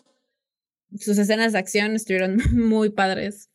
sus 0.99 1.19
escenas 1.19 1.53
de 1.53 1.59
acción 1.59 1.95
estuvieron 1.97 2.39
muy 2.53 2.91
padres. 2.91 3.49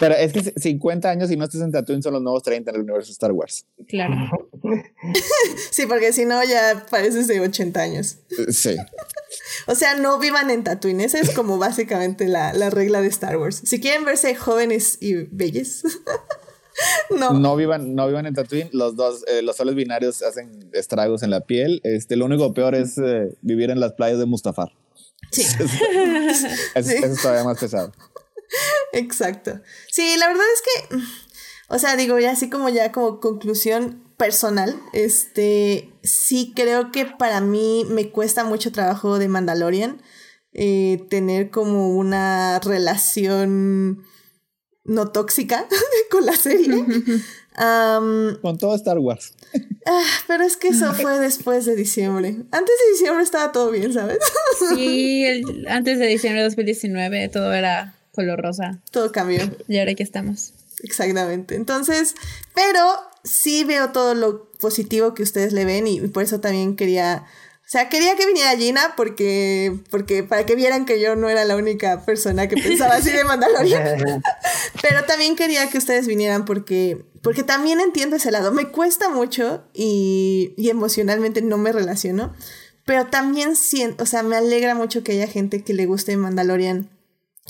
Pero 0.00 0.14
es 0.14 0.32
que 0.32 0.42
50 0.42 1.10
años 1.10 1.30
y 1.30 1.36
no 1.36 1.44
estás 1.44 1.60
en 1.60 1.70
Tatooine 1.70 2.02
son 2.02 2.14
los 2.14 2.22
nuevos 2.22 2.42
30 2.42 2.70
en 2.70 2.76
el 2.76 2.82
universo 2.82 3.08
de 3.08 3.12
Star 3.12 3.32
Wars. 3.32 3.66
Claro. 3.86 4.50
Sí, 5.70 5.86
porque 5.86 6.12
si 6.12 6.24
no 6.26 6.42
ya 6.44 6.86
pareces 6.90 7.26
de 7.26 7.40
80 7.40 7.80
años. 7.80 8.16
Eh, 8.30 8.52
Sí. 8.52 8.76
O 9.66 9.74
sea, 9.74 9.94
no 9.94 10.18
vivan 10.18 10.50
en 10.50 10.64
Tatooine. 10.64 11.00
Esa 11.00 11.18
es 11.20 11.30
como 11.30 11.58
básicamente 11.58 12.26
la, 12.26 12.52
la 12.52 12.70
regla 12.70 13.00
de 13.00 13.08
Star 13.08 13.36
Wars. 13.36 13.62
Si 13.64 13.80
quieren 13.80 14.04
verse 14.04 14.34
jóvenes 14.34 14.98
y 15.00 15.14
bellos, 15.30 15.82
no. 17.18 17.32
No 17.34 17.56
vivan, 17.56 17.94
no 17.94 18.06
vivan 18.06 18.26
en 18.26 18.34
Tatooine. 18.34 18.70
Los 18.72 18.96
dos, 18.96 19.24
eh, 19.28 19.42
los 19.42 19.56
soles 19.56 19.74
binarios 19.74 20.22
hacen 20.22 20.70
estragos 20.72 21.22
en 21.22 21.30
la 21.30 21.40
piel. 21.42 21.80
Este, 21.84 22.16
lo 22.16 22.24
único 22.24 22.52
peor 22.54 22.74
es 22.74 22.98
eh, 22.98 23.36
vivir 23.42 23.70
en 23.70 23.80
las 23.80 23.92
playas 23.92 24.18
de 24.18 24.26
Mustafar. 24.26 24.72
Sí, 25.30 25.42
Es, 26.74 26.86
Sí. 26.86 26.94
Eso 26.94 27.06
es 27.06 27.22
todavía 27.22 27.44
más 27.44 27.58
pesado. 27.58 27.92
exacto. 28.92 29.60
Sí, 29.90 30.16
la 30.18 30.28
verdad 30.28 30.44
es 30.54 30.62
que, 30.62 30.96
o 31.68 31.78
sea, 31.78 31.96
digo, 31.96 32.18
ya 32.18 32.32
así 32.32 32.50
como 32.50 32.68
ya 32.68 32.92
como 32.92 33.20
conclusión 33.20 34.02
personal, 34.16 34.78
este, 34.92 35.92
sí 36.02 36.52
creo 36.54 36.92
que 36.92 37.06
para 37.06 37.40
mí 37.40 37.86
me 37.88 38.10
cuesta 38.10 38.44
mucho 38.44 38.70
trabajo 38.72 39.18
de 39.18 39.28
Mandalorian 39.28 40.02
eh, 40.52 41.06
tener 41.08 41.50
como 41.50 41.96
una 41.96 42.58
relación 42.60 44.04
no 44.84 45.12
tóxica 45.12 45.66
con 46.10 46.26
la 46.26 46.34
serie. 46.34 46.84
Con 48.40 48.56
todo 48.58 48.74
Star 48.74 48.98
Wars. 48.98 49.34
Ah, 49.84 50.02
pero 50.26 50.44
es 50.44 50.56
que 50.56 50.68
eso 50.68 50.94
fue 50.94 51.18
después 51.18 51.66
de 51.66 51.76
diciembre. 51.76 52.28
Antes 52.52 52.74
de 52.86 52.92
diciembre 52.92 53.22
estaba 53.22 53.52
todo 53.52 53.70
bien, 53.70 53.92
¿sabes? 53.92 54.18
Sí, 54.74 55.24
el- 55.26 55.66
antes 55.68 55.98
de 55.98 56.06
diciembre 56.06 56.40
de 56.40 56.48
2019 56.48 57.28
todo 57.28 57.52
era 57.52 57.98
color 58.12 58.40
rosa. 58.40 58.80
todo 58.90 59.12
cambió. 59.12 59.40
Y 59.68 59.78
ahora 59.78 59.92
aquí 59.92 60.02
estamos. 60.02 60.52
Exactamente. 60.82 61.54
Entonces, 61.54 62.14
pero 62.54 62.82
sí 63.24 63.64
veo 63.64 63.90
todo 63.90 64.14
lo 64.14 64.50
positivo 64.52 65.14
que 65.14 65.22
ustedes 65.22 65.52
le 65.52 65.64
ven 65.64 65.86
y 65.86 66.00
por 66.08 66.22
eso 66.22 66.40
también 66.40 66.76
quería, 66.76 67.24
o 67.26 67.68
sea, 67.68 67.88
quería 67.88 68.16
que 68.16 68.26
viniera 68.26 68.56
Gina 68.56 68.94
porque, 68.96 69.78
porque 69.90 70.22
para 70.22 70.46
que 70.46 70.54
vieran 70.54 70.86
que 70.86 71.00
yo 71.00 71.16
no 71.16 71.28
era 71.28 71.44
la 71.44 71.56
única 71.56 72.04
persona 72.04 72.48
que 72.48 72.56
pensaba 72.56 72.94
así 72.94 73.10
de 73.10 73.24
Mandalorian. 73.24 74.22
Pero 74.82 75.04
también 75.04 75.36
quería 75.36 75.68
que 75.68 75.78
ustedes 75.78 76.06
vinieran 76.06 76.44
porque, 76.44 77.04
porque 77.22 77.42
también 77.42 77.80
entiendo 77.80 78.16
ese 78.16 78.30
lado. 78.30 78.52
Me 78.52 78.68
cuesta 78.68 79.08
mucho 79.08 79.64
y, 79.74 80.54
y 80.56 80.70
emocionalmente 80.70 81.42
no 81.42 81.58
me 81.58 81.72
relaciono. 81.72 82.34
pero 82.84 83.06
también 83.06 83.56
siento, 83.56 84.02
o 84.02 84.06
sea, 84.06 84.22
me 84.22 84.36
alegra 84.36 84.74
mucho 84.74 85.04
que 85.04 85.12
haya 85.12 85.26
gente 85.26 85.62
que 85.62 85.74
le 85.74 85.86
guste 85.86 86.16
Mandalorian 86.16 86.88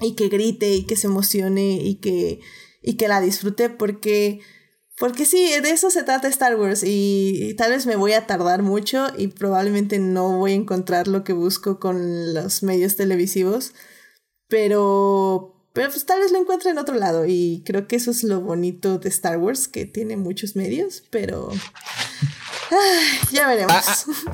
y 0.01 0.15
que 0.15 0.29
grite 0.29 0.73
y 0.75 0.85
que 0.85 0.97
se 0.97 1.07
emocione 1.07 1.75
y 1.83 1.97
que, 1.97 2.41
y 2.83 2.95
que 2.95 3.09
la 3.09 3.21
disfrute 3.21 3.71
porque, 3.71 4.41
porque 4.99 5.25
sí, 5.25 5.51
de 5.63 5.71
eso 5.71 5.91
se 5.91 6.03
trata 6.03 6.29
Star 6.29 6.57
Wars 6.57 6.83
y, 6.85 7.55
tal 7.57 7.73
vez 7.73 7.87
me 7.87 7.97
voy 7.97 8.13
a 8.13 8.27
tardar 8.27 8.63
mucho 8.63 9.09
y 9.17 9.29
probablemente 9.29 9.99
no 9.99 10.39
voy 10.39 10.53
a 10.53 10.57
encontrar 10.57 11.09
lo 11.09 11.25
que 11.25 11.33
busco 11.33 11.79
con 11.79 12.35
los 12.35 12.63
medios 12.63 12.97
televisivos, 12.97 13.75
pero, 14.49 15.67
pero 15.73 15.91
pues 15.91 16.05
tal 16.07 16.21
vez 16.21 16.33
lo 16.33 16.39
encuentre 16.39 16.71
en 16.71 16.79
otro 16.79 16.95
lado 16.95 17.27
y 17.27 17.63
creo 17.65 17.87
que 17.87 17.97
eso 17.97 18.11
es 18.11 18.25
lo 18.25 18.41
bonito 18.41 18.99
de 18.99 19.09
Star 19.09 19.39
Wars, 19.39 19.69
que 19.69 19.87
tiene 19.87 20.17
muchos 20.17 20.57
medios, 20.57 21.05
pero 21.11 21.51
ya 23.33 23.49
veremos. 23.49 23.73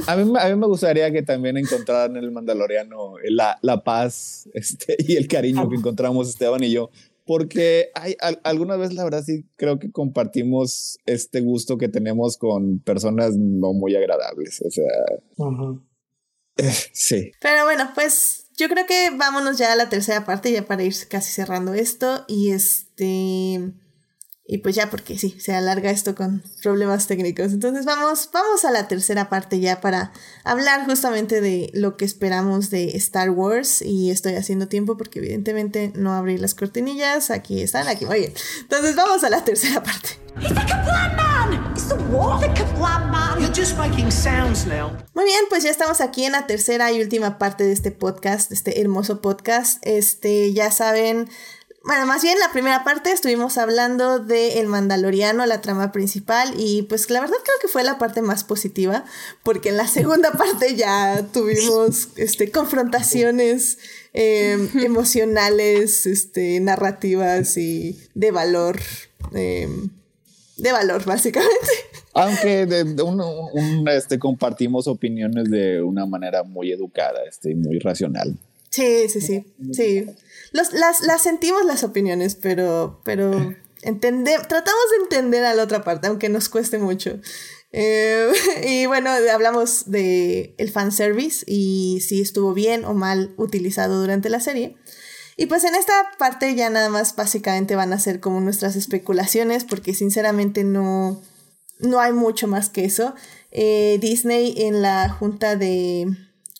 A, 0.07 0.17
mí, 0.17 0.33
a, 0.39 0.49
mí, 0.49 0.57
me 0.57 0.67
gustaría 0.67 1.11
que 1.11 1.23
también 1.23 1.57
encontraran 1.57 2.17
en 2.17 2.25
el 2.25 2.33
Mandaloriano 2.33 3.15
la, 3.25 3.59
la 3.63 3.83
paz 3.83 4.49
este, 4.55 4.97
y 4.99 5.17
el 5.17 5.29
cariño 5.29 5.69
que 5.69 5.77
encontramos 5.77 6.29
Esteban 6.29 6.63
y 6.65 6.73
yo. 6.73 6.91
Porque 7.25 7.91
hay 7.95 8.17
alguna 8.45 8.77
vez, 8.77 8.93
la 8.93 9.03
verdad, 9.03 9.25
sí 9.25 9.45
creo 9.57 9.81
que 9.81 9.91
compartimos 9.91 10.99
este 11.07 11.41
gusto 11.41 11.77
que 11.77 11.89
tenemos 11.89 12.37
con 12.37 12.79
personas 12.79 13.37
no 13.37 13.73
muy 13.73 13.97
agradables. 13.97 14.63
O 14.63 14.71
sea, 14.71 14.85
eh, 16.57 16.71
sí. 16.93 17.33
Pero 17.41 17.65
bueno, 17.65 17.91
pues 17.97 18.47
yo 18.57 18.69
creo 18.69 18.87
que 18.87 19.11
vámonos 19.11 19.59
ya 19.59 19.73
a 19.73 19.77
la 19.77 19.89
tercera 19.89 20.25
parte, 20.25 20.53
ya 20.53 20.67
para 20.67 20.85
ir 20.85 20.95
casi 21.11 21.33
cerrando 21.33 21.75
esto. 21.75 22.25
Y 22.29 22.53
este. 22.53 23.73
Y 24.49 24.59
pues 24.59 24.77
ya 24.77 24.91
porque 24.91 25.19
sí, 25.19 25.37
se 25.41 25.55
alarga 25.55 25.91
esto 25.91 26.15
con 26.15 26.43
problemas 26.63 27.09
técnicos. 27.09 27.53
Entonces 27.53 27.85
vamos, 27.85 28.31
vamos 28.33 28.65
a 28.65 28.71
la 28.71 28.87
tercera 28.87 29.29
parte 29.29 29.59
ya 29.59 29.81
para 29.81 30.13
hablar 30.45 30.87
justamente 30.87 31.41
de 31.41 31.71
lo 31.75 31.97
que 31.97 32.05
esperamos 32.05 32.71
de 32.71 32.97
Star 32.97 33.31
Wars. 33.31 33.83
Y 33.83 34.11
estoy 34.11 34.35
haciendo 34.35 34.69
tiempo 34.69 34.97
porque 34.97 35.19
evidentemente 35.19 35.93
no 35.97 36.13
abrí 36.13 36.39
las 36.39 36.55
cortinillas. 36.55 37.31
Aquí 37.31 37.61
están, 37.61 37.89
aquí. 37.89 38.07
Muy 38.07 38.21
bien. 38.21 38.33
Entonces 38.61 38.95
vamos 38.95 39.25
a 39.25 39.31
la 39.31 39.45
tercera 39.45 39.83
parte. 39.83 40.11
Muy 45.15 45.25
bien, 45.25 45.45
pues 45.49 45.65
ya 45.65 45.71
estamos 45.71 46.01
aquí 46.01 46.25
en 46.25 46.33
la 46.33 46.47
tercera 46.47 46.93
y 46.93 47.01
última 47.01 47.39
parte 47.39 47.65
de 47.65 47.73
este 47.73 47.91
podcast, 47.91 48.51
de 48.51 48.55
este 48.55 48.81
hermoso 48.81 49.21
podcast. 49.21 49.79
Este, 49.83 50.53
ya 50.53 50.71
saben, 50.71 51.29
bueno, 51.87 52.05
más 52.05 52.21
bien 52.21 52.37
la 52.41 52.51
primera 52.51 52.83
parte 52.83 53.13
estuvimos 53.13 53.57
hablando 53.59 54.19
de 54.19 54.59
El 54.59 54.67
Mandaloriano, 54.67 55.47
la 55.47 55.61
trama 55.61 55.93
principal, 55.93 56.53
y 56.59 56.83
pues 56.83 57.09
la 57.11 57.21
verdad 57.21 57.37
creo 57.45 57.57
que 57.63 57.69
fue 57.69 57.85
la 57.85 57.97
parte 57.97 58.23
más 58.23 58.43
positiva, 58.43 59.05
porque 59.45 59.69
en 59.69 59.77
la 59.77 59.87
segunda 59.87 60.33
parte 60.39 60.75
ya 60.75 61.25
tuvimos 61.33 62.09
este, 62.17 62.51
confrontaciones 62.51 63.79
em, 64.13 64.69
emocionales, 64.83 66.07
este, 66.07 66.59
narrativas 66.59 67.57
y 67.57 67.97
de 68.15 68.33
valor. 68.33 68.81
Em, 69.33 69.91
de 70.57 70.73
valor, 70.73 71.05
básicamente. 71.05 71.71
Aunque 72.15 72.67
de, 72.67 72.97
este, 73.97 74.19
compartimos 74.19 74.89
opiniones 74.89 75.51
de 75.51 75.83
una 75.83 76.05
manera 76.05 76.43
muy 76.43 76.73
educada 76.73 77.21
este, 77.29 77.53
y 77.53 77.55
muy 77.55 77.79
racional. 77.79 78.37
Sí, 78.71 79.09
sí, 79.09 79.21
sí. 79.21 79.45
Sí 79.73 80.07
las, 80.53 81.23
sentimos 81.23 81.65
las 81.65 81.85
opiniones, 81.85 82.35
pero, 82.35 83.01
pero 83.05 83.31
tratamos 83.83 84.85
de 84.91 85.03
entender 85.03 85.45
a 85.45 85.55
la 85.55 85.63
otra 85.63 85.85
parte, 85.85 86.09
aunque 86.09 86.29
nos 86.29 86.49
cueste 86.49 86.79
mucho. 86.79 87.21
Eh, 87.73 88.31
y 88.67 88.87
bueno, 88.87 89.11
hablamos 89.11 89.91
de 89.91 90.55
el 90.59 90.71
fanservice 90.71 91.45
y 91.47 92.01
si 92.01 92.21
estuvo 92.21 92.55
bien 92.55 92.85
o 92.85 92.95
mal 92.95 93.35
utilizado 93.37 94.01
durante 94.01 94.31
la 94.31 94.41
serie. 94.41 94.77
Y 95.37 95.47
pues 95.47 95.65
en 95.65 95.75
esta 95.75 95.93
parte 96.19 96.55
ya 96.55 96.71
nada 96.71 96.89
más 96.89 97.15
básicamente 97.15 97.77
van 97.77 97.93
a 97.93 97.99
ser 97.99 98.21
como 98.21 98.41
nuestras 98.41 98.75
especulaciones, 98.75 99.65
porque 99.65 99.93
sinceramente 99.93 100.65
no, 100.65 101.21
no 101.79 102.01
hay 102.01 102.13
mucho 102.15 102.49
más 102.49 102.71
que 102.71 102.87
eso. 102.87 103.15
Eh, 103.51 103.99
Disney 104.01 104.55
en 104.57 104.81
la 104.81 105.11
junta 105.11 105.57
de 105.57 106.07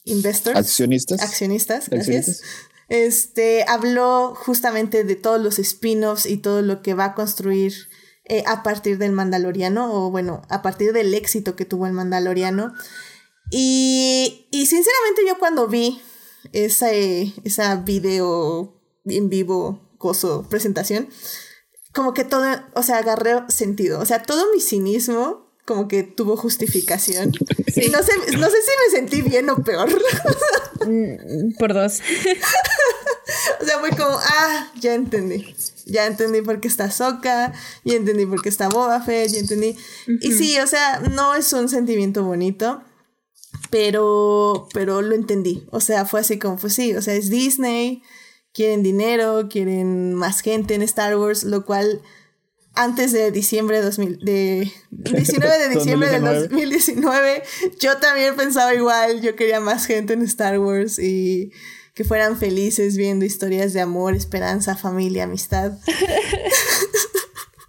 investors. 0.05 0.59
Accionistas. 0.59 1.23
Accionistas, 1.23 1.89
gracias 1.89 2.43
este, 2.89 3.65
habló 3.67 4.35
justamente 4.35 5.05
de 5.05 5.17
todos 5.17 5.41
los 5.41 5.59
spin-offs 5.59 6.27
y 6.27 6.37
todo 6.37 6.63
lo 6.63 6.83
que 6.83 6.95
va 6.95 7.07
a 7.07 7.15
construir 7.15 7.73
eh, 8.25 8.43
a 8.47 8.63
partir 8.63 8.99
del 8.99 9.13
Mandaloriano, 9.13 9.93
o 9.93 10.11
bueno, 10.11 10.43
a 10.49 10.63
partir 10.63 10.93
del 10.93 11.15
éxito 11.15 11.57
que 11.57 11.65
tuvo 11.65 11.87
el 11.87 11.93
Mandaloriano. 11.93 12.73
Y, 13.51 14.49
y 14.51 14.67
sinceramente 14.67 15.23
yo 15.27 15.39
cuando 15.39 15.69
vi 15.69 16.01
esa, 16.53 16.91
esa 16.91 17.77
video 17.77 18.81
en 19.05 19.29
vivo, 19.29 19.81
coso, 19.99 20.47
presentación, 20.49 21.09
como 21.93 22.15
que 22.15 22.25
todo, 22.25 22.45
o 22.75 22.83
sea, 22.83 22.99
agarré 22.99 23.35
sentido. 23.49 24.01
O 24.01 24.05
sea, 24.05 24.23
todo 24.23 24.45
mi 24.53 24.61
cinismo 24.61 25.47
como 25.65 25.89
que 25.89 26.03
tuvo 26.03 26.37
justificación. 26.37 27.33
Y 27.75 27.89
no 27.89 28.03
sé, 28.03 28.13
no 28.39 28.51
sé 28.51 28.57
si 28.63 28.71
me 28.85 28.99
sentí 28.99 29.23
bien 29.23 29.51
o 29.51 29.57
peor. 29.57 29.89
Mm, 30.87 31.57
por 31.59 31.75
dos. 31.75 32.01
o 33.61 33.65
sea, 33.65 33.79
fue 33.79 33.91
como, 33.91 34.19
ah, 34.19 34.71
ya 34.81 34.95
entendí. 34.95 35.55
Ya 35.87 36.07
entendí 36.07 36.43
por 36.43 36.61
qué 36.61 36.69
está 36.69 36.91
Soka, 36.91 37.53
ya 37.85 37.95
entendí 37.95 38.27
por 38.27 38.43
qué 38.43 38.49
está 38.49 38.69
Boba 38.69 39.01
Fett, 39.01 39.31
ya 39.31 39.39
entendí. 39.39 39.77
Y 40.21 40.33
sí, 40.33 40.59
o 40.59 40.67
sea, 40.67 41.01
no 41.01 41.35
es 41.35 41.53
un 41.53 41.69
sentimiento 41.69 42.25
bonito, 42.25 42.83
pero, 43.71 44.69
pero 44.73 45.03
lo 45.03 45.15
entendí. 45.15 45.65
O 45.71 45.81
sea, 45.81 46.05
fue 46.05 46.21
así 46.21 46.39
como, 46.39 46.57
pues 46.57 46.75
sí, 46.75 46.95
o 46.95 47.03
sea, 47.03 47.15
es 47.15 47.31
Disney, 47.31 48.03
quieren 48.53 48.83
dinero, 48.83 49.49
quieren 49.49 50.15
más 50.15 50.41
gente 50.41 50.75
en 50.75 50.83
Star 50.83 51.17
Wars, 51.17 51.45
lo 51.45 51.65
cual 51.65 52.03
antes 52.77 53.11
de 53.13 53.31
diciembre 53.31 53.79
de, 53.79 53.83
2000, 53.85 54.19
de 54.21 54.73
19 54.91 55.59
de 55.59 55.69
diciembre 55.75 56.09
del 56.11 56.25
2019, 56.25 57.43
yo 57.81 57.97
también 57.99 58.37
pensaba 58.37 58.75
igual, 58.75 59.23
yo 59.23 59.35
quería 59.35 59.61
más 59.61 59.87
gente 59.87 60.13
en 60.13 60.23
Star 60.23 60.59
Wars 60.59 60.99
y 60.99 61.53
que 61.97 62.05
fueran 62.05 62.37
felices 62.37 62.99
viendo 62.99 63.25
historias 63.25 63.73
de 63.73 63.81
amor, 63.81 64.15
esperanza, 64.15 64.77
familia, 64.77 65.25
amistad. 65.25 65.73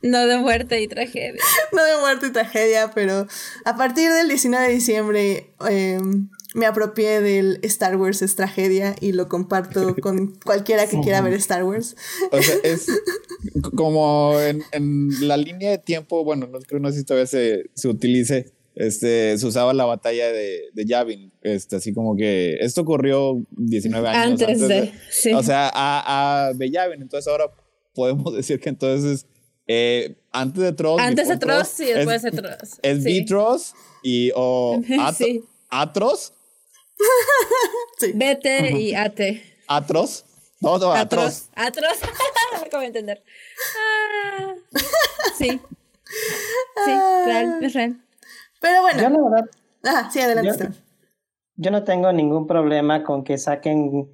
No 0.02 0.28
de 0.28 0.38
muerte 0.38 0.82
y 0.82 0.88
tragedia. 0.88 1.42
No 1.72 1.84
de 1.84 1.98
muerte 2.00 2.28
y 2.28 2.32
tragedia, 2.32 2.92
pero 2.94 3.26
a 3.64 3.78
partir 3.78 4.12
del 4.12 4.28
19 4.28 4.68
de 4.68 4.74
diciembre 4.74 5.54
em, 5.70 6.30
me 6.54 6.66
apropié 6.66 7.22
del 7.22 7.60
Star 7.64 7.96
Wars 7.96 8.22
es 8.22 8.36
tragedia 8.36 8.96
y 9.00 9.14
lo 9.14 9.30
comparto 9.30 9.96
con 10.02 10.38
cualquiera 10.44 10.88
que 10.88 11.00
quiera 11.00 11.22
ver 11.22 11.34
Star 11.34 11.64
Wars. 11.64 11.96
O 12.32 12.42
sea, 12.42 12.56
es 12.64 12.88
como 13.78 14.38
en, 14.42 15.10
la 15.26 15.38
línea 15.38 15.72
de 15.72 15.78
tiempo, 15.78 16.26
bueno, 16.26 16.48
no, 16.48 16.60
creo 16.60 16.82
no 16.82 16.92
sé 16.92 17.00
si 17.00 17.06
todavía 17.06 17.28
se, 17.28 17.70
se 17.74 17.88
utilice, 17.88 18.52
este, 18.78 19.38
se 19.38 19.46
usaba 19.46 19.74
la 19.74 19.86
batalla 19.86 20.32
de, 20.32 20.70
de 20.74 20.86
Yavin, 20.86 21.32
este, 21.42 21.78
así 21.78 21.94
como 21.94 22.16
que 22.16 22.58
esto 22.60 22.82
ocurrió 22.82 23.44
19 23.52 24.08
años 24.08 24.42
antes, 24.42 24.68
de, 24.68 24.92
sí. 25.10 25.34
o 25.34 25.44
sea, 25.44 25.70
a, 25.74 26.48
a, 26.48 26.54
de 26.54 26.70
Yavin, 26.70 27.02
entonces 27.02 27.28
ahora 27.28 27.52
podemos 27.94 28.34
decir 28.36 28.60
que 28.60 28.70
entonces 28.70 29.26
eh, 29.68 30.16
antes 30.32 30.64
de 30.64 30.72
Tross, 30.72 31.02
antes 31.02 31.28
de 31.28 31.38
Tross 31.38 31.80
y 31.82 31.86
después 31.86 32.22
de 32.22 32.32
Tross. 32.32 32.80
Es 32.82 33.04
sí. 33.04 33.26
y 34.04 34.32
o 34.34 34.82
Atros 35.70 36.34
sí. 38.00 38.12
Vete 38.16 38.72
y 38.80 38.96
ate. 38.96 39.44
¿Atros? 39.68 40.26
No, 40.60 40.78
no, 40.78 40.92
atros. 40.92 41.50
Atros. 41.54 41.98
¿Cómo 42.72 42.84
entender? 42.84 43.22
Ah, 43.76 44.56
sí. 45.38 45.60
Sí, 46.86 46.92
real, 47.26 47.60
es 47.62 47.74
real. 47.74 48.02
Pero 48.68 48.82
bueno. 48.82 49.02
Yo 49.02 49.10
la 49.10 49.30
verdad. 49.30 49.50
Ah, 49.86 50.10
sí, 50.12 50.20
adelante. 50.20 50.70
Yo, 51.56 51.72
no 51.72 51.84
tengo 51.84 52.12
ningún 52.12 52.46
problema 52.46 53.04
con 53.04 53.24
que 53.24 53.38
saquen 53.38 54.10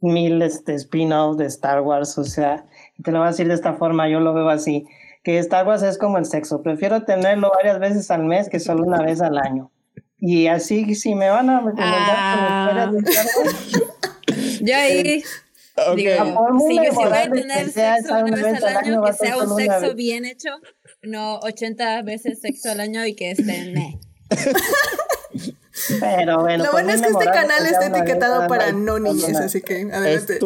mil 0.00 0.40
este, 0.42 0.74
spin-offs 0.74 1.36
de 1.36 1.46
Star 1.46 1.82
Wars. 1.82 2.16
O 2.18 2.24
sea, 2.24 2.64
te 3.02 3.12
lo 3.12 3.18
voy 3.18 3.28
a 3.28 3.30
decir 3.30 3.48
de 3.48 3.54
esta 3.54 3.74
forma, 3.74 4.08
yo 4.08 4.20
lo 4.20 4.32
veo 4.32 4.48
así. 4.48 4.86
Que 5.22 5.38
Star 5.38 5.66
Wars 5.66 5.82
es 5.82 5.98
como 5.98 6.16
el 6.18 6.24
sexo. 6.24 6.62
Prefiero 6.62 7.02
tenerlo 7.02 7.50
varias 7.54 7.78
veces 7.78 8.10
al 8.10 8.24
mes 8.24 8.48
que 8.48 8.60
solo 8.60 8.84
una 8.84 9.02
vez 9.02 9.20
al 9.20 9.36
año. 9.36 9.70
Y 10.16 10.46
así, 10.46 10.94
si 10.94 11.14
me 11.14 11.28
van 11.28 11.50
a 11.50 11.60
recomendar 11.60 12.16
ah. 12.16 12.90
Yo 14.60 14.74
ahí. 14.74 15.22
Okay. 15.90 16.12
Digo, 16.14 16.24
si 16.66 16.76
yo 16.76 16.92
voy 16.92 17.12
a 17.12 17.30
tener 17.30 17.70
sexo 17.70 18.14
una 18.18 18.42
vez 18.42 18.64
al 18.64 18.76
año, 18.78 19.02
que 19.02 19.12
sea 19.12 19.36
un 19.36 19.56
sexo 19.56 19.94
bien 19.94 20.24
hecho, 20.24 20.50
no 21.02 21.38
80 21.40 22.02
veces 22.02 22.40
sexo 22.40 22.70
al 22.70 22.80
año 22.80 23.04
y 23.06 23.14
que 23.14 23.30
esté 23.32 23.72
me. 23.72 23.98
Pero 26.00 26.40
bueno. 26.40 26.64
Lo 26.64 26.72
bueno 26.72 26.90
es 26.90 27.00
que 27.00 27.08
este 27.08 27.24
canal 27.26 27.64
está 27.66 27.86
etiquetado 27.86 28.48
para 28.48 28.72
no 28.72 28.98
niñas, 28.98 29.36
así 29.36 29.60
que 29.60 29.88
adelante. 29.92 30.38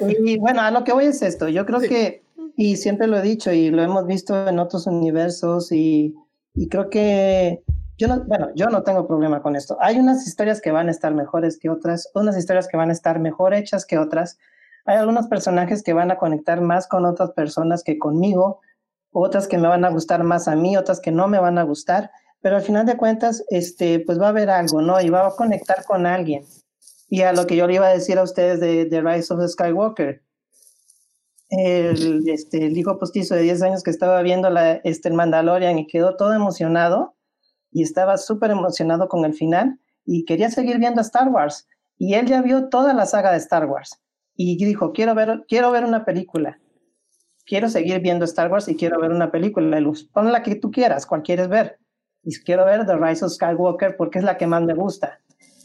y 0.00 0.38
bueno, 0.38 0.60
a 0.62 0.70
lo 0.70 0.84
que 0.84 0.92
voy 0.92 1.06
es 1.06 1.22
esto. 1.22 1.48
Yo 1.48 1.66
creo 1.66 1.80
que, 1.80 2.22
y 2.56 2.76
siempre 2.76 3.08
lo 3.08 3.18
he 3.18 3.22
dicho 3.22 3.52
y 3.52 3.70
lo 3.70 3.82
hemos 3.82 4.06
visto 4.06 4.48
en 4.48 4.58
otros 4.58 4.86
universos 4.86 5.72
y 5.72 6.14
y 6.54 6.68
creo 6.68 6.88
que 6.88 7.62
yo 7.98 8.08
no, 8.08 8.24
bueno, 8.24 8.50
yo 8.54 8.66
no 8.66 8.82
tengo 8.82 9.06
problema 9.06 9.42
con 9.42 9.56
esto. 9.56 9.76
Hay 9.80 9.98
unas 9.98 10.26
historias 10.26 10.60
que 10.60 10.70
van 10.70 10.88
a 10.88 10.90
estar 10.90 11.14
mejores 11.14 11.58
que 11.58 11.68
otras, 11.68 12.10
unas 12.14 12.36
historias 12.36 12.68
que 12.68 12.76
van 12.76 12.90
a 12.90 12.92
estar 12.92 13.18
mejor 13.18 13.54
hechas 13.54 13.84
que 13.84 13.98
otras. 13.98 14.38
Hay 14.86 14.96
algunos 14.96 15.28
personajes 15.28 15.82
que 15.82 15.94
van 15.94 16.10
a 16.10 16.18
conectar 16.18 16.60
más 16.60 16.86
con 16.86 17.06
otras 17.06 17.30
personas 17.32 17.82
que 17.82 17.98
conmigo, 17.98 18.60
otras 19.12 19.48
que 19.48 19.56
me 19.56 19.68
van 19.68 19.84
a 19.84 19.90
gustar 19.90 20.24
más 20.24 20.46
a 20.46 20.56
mí, 20.56 20.76
otras 20.76 21.00
que 21.00 21.10
no 21.10 21.26
me 21.26 21.38
van 21.38 21.56
a 21.56 21.62
gustar, 21.62 22.10
pero 22.42 22.56
al 22.56 22.62
final 22.62 22.84
de 22.84 22.96
cuentas, 22.96 23.44
este, 23.48 24.00
pues 24.00 24.20
va 24.20 24.26
a 24.26 24.30
haber 24.30 24.50
algo, 24.50 24.82
¿no? 24.82 25.00
Y 25.00 25.08
va 25.08 25.26
a 25.26 25.30
conectar 25.30 25.84
con 25.84 26.04
alguien. 26.04 26.44
Y 27.08 27.22
a 27.22 27.32
lo 27.32 27.46
que 27.46 27.56
yo 27.56 27.66
le 27.66 27.74
iba 27.74 27.86
a 27.86 27.92
decir 27.92 28.18
a 28.18 28.22
ustedes 28.22 28.60
de, 28.60 28.84
de 28.84 29.00
Rise 29.00 29.32
of 29.32 29.48
Skywalker, 29.48 30.22
el, 31.48 32.28
este, 32.28 32.66
el 32.66 32.76
hijo 32.76 32.98
postizo 32.98 33.34
de 33.34 33.42
10 33.42 33.62
años 33.62 33.82
que 33.82 33.90
estaba 33.90 34.20
viendo 34.20 34.50
la, 34.50 34.72
este, 34.72 35.08
el 35.08 35.14
Mandalorian 35.14 35.78
y 35.78 35.86
quedó 35.86 36.16
todo 36.16 36.34
emocionado 36.34 37.14
y 37.70 37.82
estaba 37.82 38.18
súper 38.18 38.50
emocionado 38.50 39.08
con 39.08 39.24
el 39.24 39.34
final 39.34 39.78
y 40.04 40.24
quería 40.24 40.50
seguir 40.50 40.78
viendo 40.78 41.00
Star 41.00 41.28
Wars. 41.28 41.66
Y 41.96 42.14
él 42.14 42.26
ya 42.26 42.42
vio 42.42 42.68
toda 42.68 42.92
la 42.92 43.06
saga 43.06 43.30
de 43.30 43.38
Star 43.38 43.66
Wars 43.66 44.03
y 44.36 44.62
dijo, 44.64 44.92
quiero 44.92 45.14
ver, 45.14 45.44
quiero 45.48 45.70
ver 45.70 45.84
una 45.84 46.04
película. 46.04 46.58
Quiero 47.46 47.68
seguir 47.68 48.00
viendo 48.00 48.24
Star 48.24 48.50
Wars 48.50 48.68
y 48.68 48.76
quiero 48.76 49.00
ver 49.00 49.10
una 49.10 49.30
película. 49.30 49.78
Luz, 49.80 50.04
pon 50.04 50.32
la 50.32 50.42
que 50.42 50.54
tú 50.54 50.70
quieras, 50.70 51.06
cual 51.06 51.22
quieres 51.22 51.48
ver. 51.48 51.78
Y 52.22 52.34
quiero 52.40 52.64
ver 52.64 52.86
The 52.86 52.96
Rise 52.96 53.24
of 53.24 53.32
Skywalker 53.32 53.96
porque 53.96 54.18
es 54.18 54.24
la 54.24 54.38
que 54.38 54.46
más 54.46 54.62
me 54.62 54.74
gusta. 54.74 55.20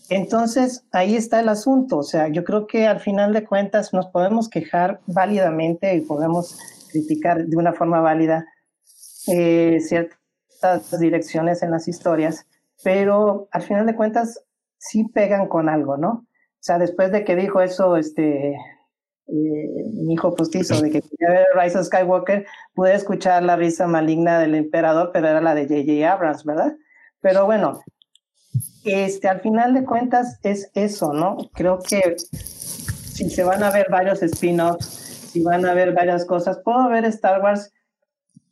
Entonces, 0.09 0.85
ahí 0.91 1.15
está 1.15 1.39
el 1.39 1.49
asunto. 1.49 1.97
O 1.97 2.03
sea, 2.03 2.27
yo 2.27 2.43
creo 2.43 2.67
que 2.67 2.87
al 2.87 2.99
final 2.99 3.31
de 3.31 3.45
cuentas 3.45 3.93
nos 3.93 4.07
podemos 4.07 4.49
quejar 4.49 4.99
válidamente 5.07 5.95
y 5.95 6.01
podemos 6.01 6.57
criticar 6.91 7.45
de 7.45 7.57
una 7.57 7.73
forma 7.73 8.01
válida 8.01 8.45
eh, 9.27 9.79
ciertas 9.79 10.99
direcciones 10.99 11.61
en 11.61 11.71
las 11.71 11.87
historias, 11.87 12.47
pero 12.83 13.47
al 13.51 13.61
final 13.61 13.85
de 13.85 13.95
cuentas 13.95 14.43
sí 14.77 15.05
pegan 15.13 15.47
con 15.47 15.69
algo, 15.69 15.97
¿no? 15.97 16.25
O 16.60 16.61
sea, 16.61 16.77
después 16.77 17.11
de 17.11 17.23
que 17.23 17.38
dijo 17.38 17.61
eso, 17.61 17.95
este, 17.95 18.49
eh, 18.52 19.84
mi 19.94 20.14
hijo 20.14 20.36
postizo, 20.36 20.81
de 20.81 20.91
que 20.91 21.02
quería 21.02 21.30
ver 21.30 21.48
Rise 21.56 21.77
of 21.77 21.86
Skywalker, 21.86 22.45
pude 22.73 22.94
escuchar 22.94 23.44
la 23.44 23.56
risa 23.56 23.88
maligna 23.88 24.40
del 24.40 24.56
emperador, 24.56 25.11
pero 25.14 25.30
era 25.30 25.40
la 25.40 25.56
de 25.56 25.68
J.J. 25.68 26.11
Abrams, 26.11 26.44
¿verdad? 26.44 26.76
Pero 27.22 27.45
bueno, 27.45 27.80
este, 28.84 29.27
al 29.27 29.41
final 29.41 29.73
de 29.73 29.86
cuentas 29.86 30.40
es 30.44 30.72
eso, 30.73 31.14
¿no? 31.14 31.38
Creo 31.53 31.80
que 31.80 32.18
si 32.18 33.30
se 33.30 33.44
van 33.44 33.64
a 33.64 33.72
ver 33.72 33.88
varios 33.90 34.22
spin-offs, 34.23 34.86
si 35.31 35.44
van 35.44 35.65
a 35.65 35.73
ver 35.73 35.94
varias 35.94 36.26
cosas, 36.26 36.60
puedo 36.64 36.90
ver 36.90 37.06
Star 37.06 37.41
Wars, 37.41 37.72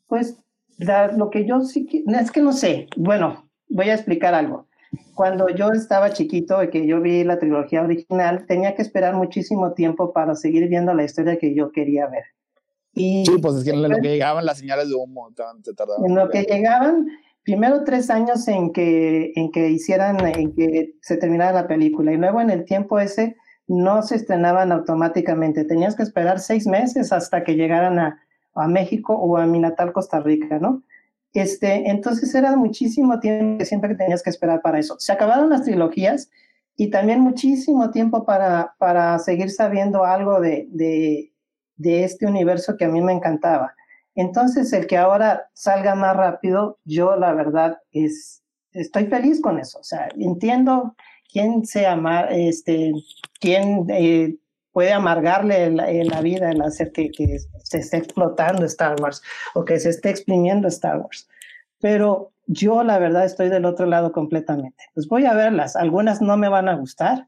pues 0.07 0.37
lo 0.77 1.29
que 1.29 1.45
yo 1.45 1.61
sí 1.61 2.05
es 2.07 2.31
que 2.31 2.41
no 2.41 2.53
sé, 2.53 2.87
bueno, 2.95 3.49
voy 3.67 3.89
a 3.89 3.95
explicar 3.95 4.33
algo. 4.33 4.67
Cuando 5.15 5.49
yo 5.49 5.71
estaba 5.71 6.11
chiquito 6.11 6.61
y 6.63 6.69
que 6.69 6.85
yo 6.85 7.01
vi 7.01 7.23
la 7.23 7.39
trilogía 7.39 7.81
original, 7.81 8.45
tenía 8.47 8.75
que 8.75 8.81
esperar 8.81 9.15
muchísimo 9.15 9.73
tiempo 9.73 10.13
para 10.13 10.35
seguir 10.35 10.67
viendo 10.67 10.93
la 10.93 11.03
historia 11.03 11.37
que 11.37 11.55
yo 11.55 11.71
quería 11.71 12.07
ver. 12.07 12.23
Y 12.93 13.25
sí, 13.25 13.37
pues 13.39 13.55
es 13.55 13.63
que 13.63 13.71
en 13.71 13.83
lo 13.83 13.89
que 13.89 14.07
llegaban 14.07 14.45
las 14.45 14.57
señales 14.57 14.89
de 14.89 14.95
humo, 14.95 15.29
se 15.63 15.73
tardaban. 15.73 16.05
En 16.05 16.15
lo 16.15 16.29
que 16.29 16.43
llegaban, 16.43 17.07
primero 17.43 17.83
tres 17.83 18.09
años 18.09 18.47
en 18.47 18.73
que, 18.73 19.31
en 19.35 19.51
que 19.51 19.69
hicieran, 19.69 20.19
en 20.25 20.53
que 20.55 20.95
se 21.01 21.17
terminara 21.17 21.53
la 21.53 21.67
película 21.67 22.11
y 22.11 22.17
luego 22.17 22.41
en 22.41 22.49
el 22.49 22.65
tiempo 22.65 22.99
ese 22.99 23.35
no 23.67 24.01
se 24.01 24.15
estrenaban 24.15 24.71
automáticamente. 24.71 25.65
Tenías 25.65 25.95
que 25.95 26.03
esperar 26.03 26.39
seis 26.39 26.65
meses 26.65 27.13
hasta 27.13 27.43
que 27.43 27.55
llegaran 27.55 27.99
a, 27.99 28.23
a 28.55 28.67
México 28.67 29.13
o 29.13 29.37
a 29.37 29.45
mi 29.45 29.59
natal 29.59 29.93
Costa 29.93 30.19
Rica, 30.19 30.57
¿no? 30.59 30.83
Este, 31.37 31.91
entonces 31.91 32.33
era 32.33 32.55
muchísimo 32.55 33.19
tiempo 33.19 33.59
que 33.59 33.65
siempre 33.65 33.93
tenías 33.93 34.23
que 34.23 34.31
esperar 34.31 34.59
para 34.63 34.79
eso. 34.79 34.95
Se 34.97 35.11
acabaron 35.11 35.51
las 35.51 35.61
trilogías 35.61 36.31
y 36.75 36.89
también 36.89 37.21
muchísimo 37.21 37.91
tiempo 37.91 38.25
para, 38.25 38.73
para 38.79 39.19
seguir 39.19 39.51
sabiendo 39.51 40.03
algo 40.03 40.41
de, 40.41 40.67
de, 40.71 41.31
de 41.75 42.03
este 42.03 42.25
universo 42.25 42.75
que 42.75 42.85
a 42.85 42.89
mí 42.89 43.01
me 43.01 43.13
encantaba. 43.13 43.75
Entonces, 44.15 44.73
el 44.73 44.87
que 44.87 44.97
ahora 44.97 45.47
salga 45.53 45.93
más 45.93 46.17
rápido, 46.17 46.79
yo 46.85 47.15
la 47.15 47.33
verdad 47.33 47.77
es, 47.91 48.41
estoy 48.71 49.05
feliz 49.05 49.39
con 49.39 49.59
eso. 49.59 49.77
O 49.77 49.83
sea, 49.83 50.09
entiendo 50.17 50.95
quién 51.31 51.67
se 51.67 51.85
ama, 51.85 52.21
este, 52.31 52.93
quién 53.39 53.85
eh, 53.91 54.37
puede 54.77 54.93
amargarle 54.93 55.71
la, 55.71 55.91
la, 55.91 56.21
vida 56.21 56.51
el 56.51 56.61
hacer 56.61 56.91
que, 56.91 57.09
que 57.09 57.39
se 57.63 57.79
esté 57.79 57.97
explotando 57.97 58.63
Star 58.65 59.01
Wars 59.01 59.23
o 59.55 59.65
que 59.65 59.79
se 59.79 59.89
esté 59.89 60.11
exprimiendo 60.11 60.67
Star 60.67 60.99
Wars. 60.99 61.27
Pero 61.79 62.31
yo 62.45 62.83
la 62.83 62.99
verdad 62.99 63.25
estoy 63.25 63.49
del 63.49 63.65
otro 63.65 63.87
lado 63.87 64.11
completamente. 64.11 64.83
Pues 64.93 65.07
voy 65.07 65.25
a 65.25 65.33
verlas. 65.33 65.75
Algunas 65.75 66.21
no 66.21 66.37
me 66.37 66.47
van 66.47 66.69
a 66.69 66.75
gustar. 66.75 67.27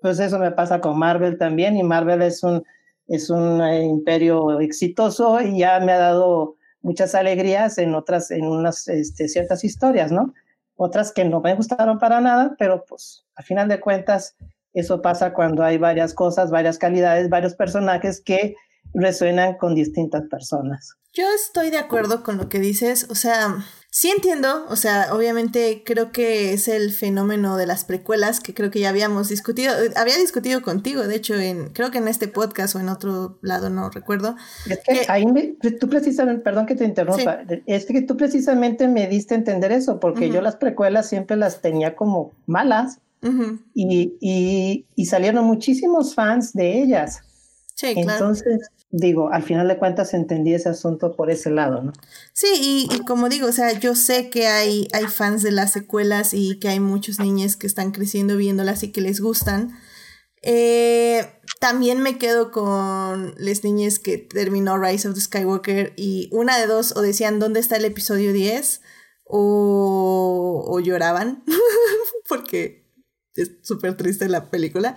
Pues 0.00 0.20
eso 0.20 0.38
me 0.38 0.52
pasa 0.52 0.80
con 0.80 0.96
Marvel 0.96 1.38
también 1.38 1.76
y 1.76 1.82
Marvel 1.82 2.22
es 2.22 2.44
un 2.44 2.62
es 3.08 3.30
un 3.30 3.60
eh, 3.60 3.82
imperio 3.82 4.60
exitoso 4.60 5.40
y 5.40 5.58
ya 5.58 5.80
me 5.80 5.90
ha 5.90 5.98
dado 5.98 6.54
muchas 6.82 7.16
alegrías 7.16 7.78
en 7.78 7.96
otras, 7.96 8.30
en 8.30 8.46
unas 8.46 8.86
este, 8.86 9.26
ciertas 9.26 9.64
historias, 9.64 10.12
¿no? 10.12 10.34
Otras 10.76 11.10
que 11.10 11.24
no 11.24 11.40
me 11.40 11.56
gustaron 11.56 11.98
para 11.98 12.20
nada, 12.20 12.54
pero 12.60 12.84
pues 12.88 13.26
a 13.34 13.42
final 13.42 13.66
de 13.66 13.80
cuentas 13.80 14.36
eso 14.72 15.02
pasa 15.02 15.32
cuando 15.32 15.62
hay 15.62 15.78
varias 15.78 16.14
cosas, 16.14 16.50
varias 16.50 16.78
calidades, 16.78 17.28
varios 17.28 17.54
personajes 17.54 18.20
que 18.20 18.54
resuenan 18.94 19.56
con 19.56 19.74
distintas 19.74 20.24
personas. 20.28 20.96
Yo 21.12 21.24
estoy 21.34 21.70
de 21.70 21.78
acuerdo 21.78 22.22
con 22.22 22.38
lo 22.38 22.48
que 22.48 22.60
dices, 22.60 23.08
o 23.10 23.16
sea, 23.16 23.56
sí 23.90 24.10
entiendo, 24.10 24.66
o 24.68 24.76
sea, 24.76 25.08
obviamente 25.12 25.82
creo 25.84 26.12
que 26.12 26.52
es 26.52 26.68
el 26.68 26.92
fenómeno 26.92 27.56
de 27.56 27.66
las 27.66 27.84
precuelas 27.84 28.38
que 28.38 28.54
creo 28.54 28.70
que 28.70 28.78
ya 28.78 28.90
habíamos 28.90 29.28
discutido, 29.28 29.74
había 29.96 30.16
discutido 30.16 30.62
contigo, 30.62 31.02
de 31.08 31.16
hecho, 31.16 31.34
en 31.34 31.70
creo 31.70 31.90
que 31.90 31.98
en 31.98 32.06
este 32.06 32.28
podcast 32.28 32.76
o 32.76 32.80
en 32.80 32.88
otro 32.88 33.40
lado, 33.42 33.70
no 33.70 33.90
recuerdo. 33.90 34.36
Es 34.68 34.78
que, 34.86 35.04
ahí 35.08 35.24
tú 35.80 35.88
precisamente, 35.88 36.42
perdón 36.42 36.66
que 36.66 36.76
te 36.76 36.84
interrumpa, 36.84 37.40
es 37.66 37.86
que 37.86 38.02
tú 38.02 38.16
precisamente 38.16 38.86
me 38.86 39.08
diste 39.08 39.34
a 39.34 39.38
entender 39.38 39.72
eso, 39.72 39.98
porque 39.98 40.30
yo 40.30 40.40
las 40.40 40.56
precuelas 40.56 41.08
siempre 41.08 41.36
las 41.36 41.60
tenía 41.60 41.96
como 41.96 42.30
malas 42.46 43.00
y, 43.74 44.16
y, 44.20 44.86
y 44.94 45.06
salieron 45.06 45.44
muchísimos 45.44 46.14
fans 46.14 46.52
de 46.52 46.82
ellas. 46.82 47.20
Sí, 47.74 47.94
claro. 47.94 48.12
Entonces, 48.12 48.70
digo, 48.90 49.32
al 49.32 49.42
final 49.42 49.68
de 49.68 49.78
cuentas 49.78 50.12
entendí 50.14 50.52
ese 50.52 50.68
asunto 50.68 51.16
por 51.16 51.30
ese 51.30 51.50
lado, 51.50 51.82
¿no? 51.82 51.92
Sí, 52.32 52.88
y, 52.90 53.04
como 53.04 53.28
digo, 53.28 53.48
o 53.48 53.52
sea, 53.52 53.72
yo 53.78 53.94
sé 53.94 54.30
que 54.30 54.46
hay, 54.48 54.88
hay 54.92 55.06
fans 55.06 55.42
de 55.42 55.52
las 55.52 55.72
secuelas 55.72 56.34
y 56.34 56.58
que 56.58 56.68
hay 56.68 56.80
muchos 56.80 57.20
niños 57.20 57.56
que 57.56 57.66
están 57.66 57.92
creciendo 57.92 58.36
viéndolas 58.36 58.82
y 58.82 58.92
que 58.92 59.00
les 59.00 59.20
gustan. 59.20 59.78
Eh, 60.42 61.26
también 61.60 62.00
me 62.00 62.18
quedo 62.18 62.50
con 62.50 63.34
las 63.36 63.62
niñas 63.62 63.98
que 63.98 64.18
terminó 64.18 64.78
Rise 64.78 65.08
of 65.08 65.14
the 65.14 65.20
Skywalker 65.20 65.92
y 65.96 66.28
una 66.32 66.58
de 66.58 66.66
dos 66.66 66.96
o 66.96 67.02
decían 67.02 67.38
dónde 67.38 67.60
está 67.60 67.76
el 67.76 67.84
episodio 67.84 68.32
10 68.32 68.80
o, 69.24 70.64
o 70.66 70.80
lloraban 70.80 71.44
porque 72.28 72.79
es 73.36 73.52
súper 73.62 73.96
triste 73.96 74.28
la 74.28 74.50
película. 74.50 74.94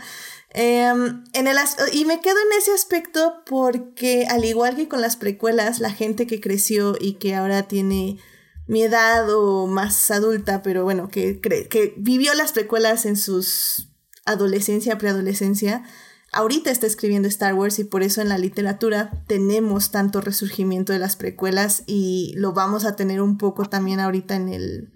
Em, 0.50 1.24
en 1.34 1.48
el 1.48 1.58
y 1.94 2.06
me 2.06 2.22
quedo 2.22 2.38
en 2.38 2.58
ese 2.60 2.72
aspecto 2.72 3.44
porque 3.46 4.26
al 4.30 4.46
igual 4.46 4.76
que 4.76 4.88
con 4.88 5.02
las 5.02 5.16
precuelas, 5.16 5.80
la 5.80 5.92
gente 5.92 6.28
que 6.28 6.40
creció 6.40 6.96
y 7.00 7.14
que 7.14 7.36
ahora 7.36 7.68
tiene 7.68 8.20
mi 8.68 8.84
edad 8.84 9.30
o 9.34 9.68
más 9.68 10.12
adulta, 10.12 10.62
pero 10.62 10.84
bueno, 10.84 11.10
que, 11.10 11.40
que 11.42 11.94
vivió 11.98 12.34
las 12.34 12.52
precuelas 12.52 13.06
en 13.06 13.18
sus 13.18 13.90
adolescencia, 14.26 14.98
preadolescencia, 14.98 15.84
ahorita 16.32 16.72
está 16.72 16.88
escribiendo 16.88 17.28
Star 17.28 17.54
Wars 17.54 17.80
y 17.80 17.84
por 17.84 18.04
eso 18.04 18.22
en 18.22 18.30
la 18.30 18.38
literatura 18.38 19.24
tenemos 19.28 19.92
tanto 19.92 20.22
resurgimiento 20.22 20.92
de 20.92 21.00
las 21.00 21.16
precuelas 21.16 21.84
y 21.88 22.34
lo 22.36 22.54
vamos 22.54 22.86
a 22.86 22.96
tener 22.96 23.22
un 23.22 23.38
poco 23.38 23.66
también 23.66 24.00
ahorita 24.00 24.36
en 24.36 24.50
el, 24.50 24.90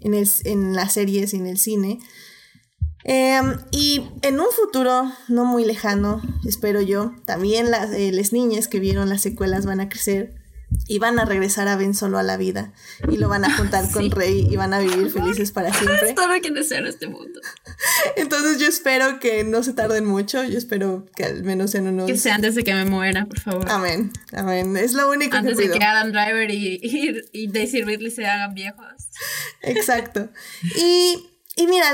en, 0.00 0.14
el, 0.14 0.28
en 0.44 0.74
las 0.74 0.94
series 0.94 1.34
y 1.34 1.36
en 1.36 1.46
el 1.46 1.58
cine. 1.58 2.00
Em, 3.04 3.58
y 3.70 4.08
en 4.22 4.40
un 4.40 4.46
futuro 4.50 5.10
no 5.28 5.44
muy 5.44 5.64
lejano, 5.64 6.22
espero 6.46 6.80
yo, 6.80 7.12
también 7.24 7.70
las, 7.70 7.90
eh, 7.92 8.12
las 8.12 8.32
niñas 8.32 8.68
que 8.68 8.80
vieron 8.80 9.08
las 9.08 9.22
secuelas 9.22 9.66
van 9.66 9.80
a 9.80 9.88
crecer 9.88 10.34
y 10.86 10.98
van 10.98 11.18
a 11.18 11.24
regresar 11.24 11.68
a 11.68 11.76
Ben 11.76 11.94
Solo 11.94 12.18
a 12.18 12.22
la 12.22 12.36
vida 12.36 12.72
y 13.10 13.16
lo 13.16 13.28
van 13.28 13.44
a 13.44 13.56
juntar 13.56 13.90
con 13.92 14.10
Rey 14.10 14.46
y 14.50 14.56
van 14.56 14.72
a 14.72 14.78
vivir 14.78 15.10
felices 15.10 15.52
para 15.52 15.72
siempre. 15.72 16.12
Todo 16.14 16.28
que 16.40 16.50
deseo 16.50 16.86
este 16.86 17.08
mundo. 17.08 17.40
Entonces 18.16 18.58
yo 18.58 18.66
espero 18.66 19.18
que 19.20 19.44
no 19.44 19.62
se 19.62 19.72
tarden 19.72 20.04
mucho, 20.04 20.42
yo 20.44 20.58
espero 20.58 21.06
que 21.14 21.24
al 21.24 21.42
menos 21.44 21.74
en 21.74 21.88
unos... 21.88 22.06
Que 22.06 22.16
sea 22.16 22.34
antes 22.34 22.54
de 22.54 22.64
que 22.64 22.74
me 22.74 22.84
muera, 22.84 23.26
por 23.26 23.40
favor. 23.40 23.70
Amén, 23.70 24.12
amén, 24.32 24.76
es 24.76 24.92
lo 24.92 25.10
único 25.10 25.36
antes 25.36 25.56
que 25.56 25.64
Antes 25.64 25.72
de 25.72 25.78
que 25.78 25.84
Adam 25.84 26.12
Driver 26.12 26.50
y, 26.50 26.80
y, 26.82 27.20
y 27.32 27.48
Daisy 27.48 27.82
Ridley 27.82 28.10
se 28.10 28.26
hagan 28.26 28.54
viejos. 28.54 28.86
Exacto. 29.62 30.28
Y 30.76 31.31
y 31.54 31.66
mira, 31.66 31.86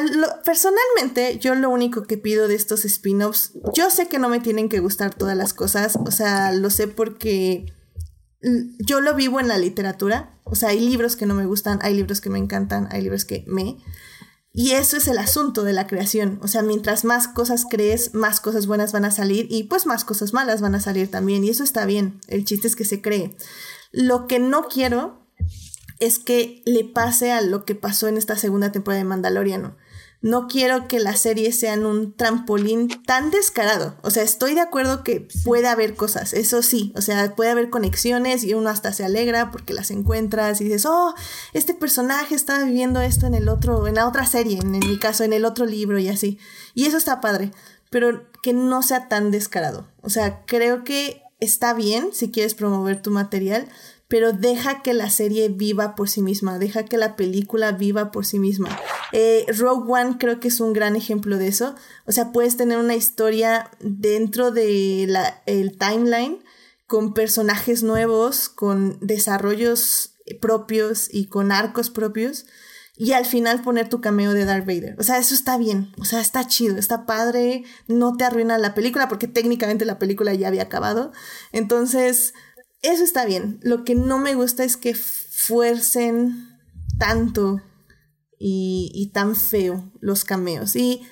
personalmente 0.45 1.39
yo 1.39 1.55
lo 1.55 1.71
único 1.71 2.05
que 2.05 2.17
pido 2.17 2.47
de 2.47 2.55
estos 2.55 2.85
spin-offs, 2.85 3.53
yo 3.75 3.91
sé 3.91 4.07
que 4.07 4.19
no 4.19 4.29
me 4.29 4.41
tienen 4.41 4.69
que 4.69 4.79
gustar 4.79 5.15
todas 5.15 5.37
las 5.37 5.53
cosas, 5.53 5.97
o 5.97 6.11
sea, 6.13 6.53
lo 6.53 6.71
sé 6.71 6.87
porque 6.87 7.73
yo 8.79 9.01
lo 9.01 9.15
vivo 9.15 9.41
en 9.41 9.49
la 9.49 9.59
literatura, 9.59 10.39
o 10.45 10.55
sea, 10.55 10.71
hay 10.71 10.81
libros 10.81 11.17
que 11.17 11.27
no 11.27 11.35
me 11.35 11.47
gustan, 11.47 11.81
hay 11.83 11.95
libros 11.95 12.21
que 12.21 12.31
me 12.31 12.39
encantan, 12.39 12.89
hay 12.91 13.03
libros 13.03 13.25
que 13.25 13.45
me... 13.47 13.79
Y 14.51 14.73
eso 14.73 14.97
es 14.97 15.07
el 15.07 15.19
asunto 15.19 15.63
de 15.63 15.73
la 15.73 15.87
creación. 15.87 16.41
O 16.43 16.49
sea, 16.49 16.63
mientras 16.63 17.05
más 17.05 17.29
cosas 17.29 17.65
crees, 17.69 18.15
más 18.15 18.41
cosas 18.41 18.67
buenas 18.67 18.93
van 18.93 19.05
a 19.05 19.13
salir 19.13 19.47
y 19.51 19.65
pues 19.65 19.87
más 19.87 20.05
cosas 20.05 20.33
malas 20.33 20.61
van 20.61 20.75
a 20.75 20.81
salir 20.81 21.09
también. 21.11 21.45
Y 21.45 21.51
eso 21.51 21.63
está 21.63 21.85
bien. 21.87 22.19
El 22.27 22.45
chiste 22.45 22.67
es 22.67 22.75
que 22.75 22.85
se 22.85 23.01
cree. 23.01 23.37
Lo 23.93 24.27
que 24.27 24.41
no 24.41 24.65
quiero 24.65 25.18
es 26.01 26.19
que 26.19 26.63
le 26.65 26.85
pase 26.85 27.33
a 27.33 27.41
lo 27.41 27.65
que 27.65 27.75
pasó 27.75 28.09
en 28.09 28.17
esta 28.17 28.37
segunda 28.37 28.73
temporada 28.73 29.03
de 29.03 29.09
Mandalorian. 29.09 29.77
No 30.21 30.49
quiero 30.49 30.89
que 30.89 30.99
la 30.99 31.15
serie 31.15 31.53
sea 31.53 31.75
un 31.75 32.13
trampolín 32.13 32.89
tan 33.05 33.31
descarado. 33.31 33.97
O 34.03 34.11
sea, 34.11 34.25
estoy 34.25 34.55
de 34.55 34.61
acuerdo 34.61 35.05
que 35.05 35.29
puede 35.45 35.69
haber 35.69 35.95
cosas, 35.95 36.33
eso 36.33 36.63
sí. 36.63 36.93
O 36.97 37.03
sea, 37.03 37.37
puede 37.37 37.51
haber 37.51 37.71
conexiones 37.71 38.43
y 38.43 38.55
uno 38.55 38.69
hasta 38.69 38.93
se 38.93 39.05
alegra 39.05 39.53
porque 39.53 39.75
las 39.75 39.93
encuentras 39.93 40.61
y 40.61 40.65
dices, 40.65 40.87
oh, 40.87 41.15
este 41.53 41.73
personaje 41.73 42.35
estaba 42.35 42.65
viviendo 42.65 43.01
esto 43.01 43.27
en 43.27 43.35
el 43.35 43.49
otro, 43.49 43.87
en 43.87 43.95
la 43.95 44.09
otra 44.09 44.27
serie, 44.27 44.59
en, 44.59 44.71
mi 44.71 44.99
caso, 44.99 45.23
en 45.23 45.33
el 45.33 45.45
otro 45.45 45.67
libro 45.67 46.01
y 46.01 46.09
así. 46.09 46.39
Y 46.75 46.87
eso 46.87 46.97
está 46.97 47.21
padre, 47.21 47.53
pero 47.91 48.27
que 48.43 48.53
no 48.53 48.83
sea 48.83 49.09
tan 49.09 49.31
descarado. 49.31 49.89
O 50.03 50.11
sea, 50.11 50.45
creo 50.47 50.83
que 50.83 51.23
está 51.39 51.75
bien 51.75 52.09
si 52.13 52.33
quieres 52.33 52.55
promover 52.55 53.01
tu 53.01 53.13
material, 53.13 53.69
pero 54.09 54.33
deja 54.33 54.83
que 54.83 54.95
la 54.95 55.11
serie 55.11 55.51
viva 55.51 55.95
por 55.95 56.09
sí 56.09 56.23
misma, 56.23 56.59
deja 56.59 56.85
que 56.85 56.97
la 56.97 57.15
película 57.15 57.73
viva 57.73 58.11
por 58.11 58.25
sí 58.25 58.39
misma. 58.39 58.77
Eh, 59.13 59.45
Rogue 59.57 59.93
One 59.93 60.17
creo 60.19 60.41
que 60.41 60.49
es 60.49 60.61
un 60.61 60.73
gran 60.73 60.97
ejemplo 60.97 61.37
de 61.37 61.49
eso. 61.49 61.75
O 62.07 62.13
sea, 62.13 62.33
puedes 62.33 62.57
tener 62.57 62.79
una 62.79 62.95
historia 62.95 63.71
dentro 63.81 64.51
del 64.51 65.17
el 65.45 65.77
timeline 65.77 66.43
con 66.87 67.13
personajes 67.13 67.83
nuevos, 67.83 68.49
con 68.49 68.99
desarrollos 69.01 70.15
propios 70.41 71.09
y 71.13 71.27
con 71.27 71.53
arcos 71.53 71.91
propios. 71.91 72.47
Y 72.97 73.13
al 73.13 73.27
final 73.27 73.63
poner 73.63 73.89
tu 73.89 74.01
cameo 74.01 74.33
de 74.33 74.45
Darth 74.45 74.67
Vader. 74.67 74.97
O 74.99 75.05
sea, 75.05 75.19
eso 75.19 75.33
está 75.33 75.57
bien. 75.57 75.93
O 75.99 76.05
sea, 76.05 76.21
está 76.21 76.49
chido, 76.49 76.79
está 76.79 77.07
padre. 77.07 77.63
No 77.87 78.17
te 78.17 78.25
arruina 78.25 78.59
la 78.59 78.75
película 78.75 79.07
porque 79.07 79.29
técnicamente 79.29 79.85
la 79.85 80.01
película 80.01 80.35
ya 80.35 80.49
había 80.49 80.63
acabado. 80.63 81.13
Entonces, 81.53 82.35
eso 82.83 83.05
está 83.05 83.25
bien. 83.27 83.59
Lo 83.63 83.85
que 83.85 83.95
no 83.95 84.19
me 84.19 84.35
gusta 84.35 84.65
es 84.65 84.77
que 84.77 84.95
fuercen 84.95 86.49
tanto 86.99 87.61
y, 88.39 89.11
tan 89.13 89.37
feo 89.37 89.91
los 90.01 90.25
cameos. 90.25 90.77
Y, 90.77 91.03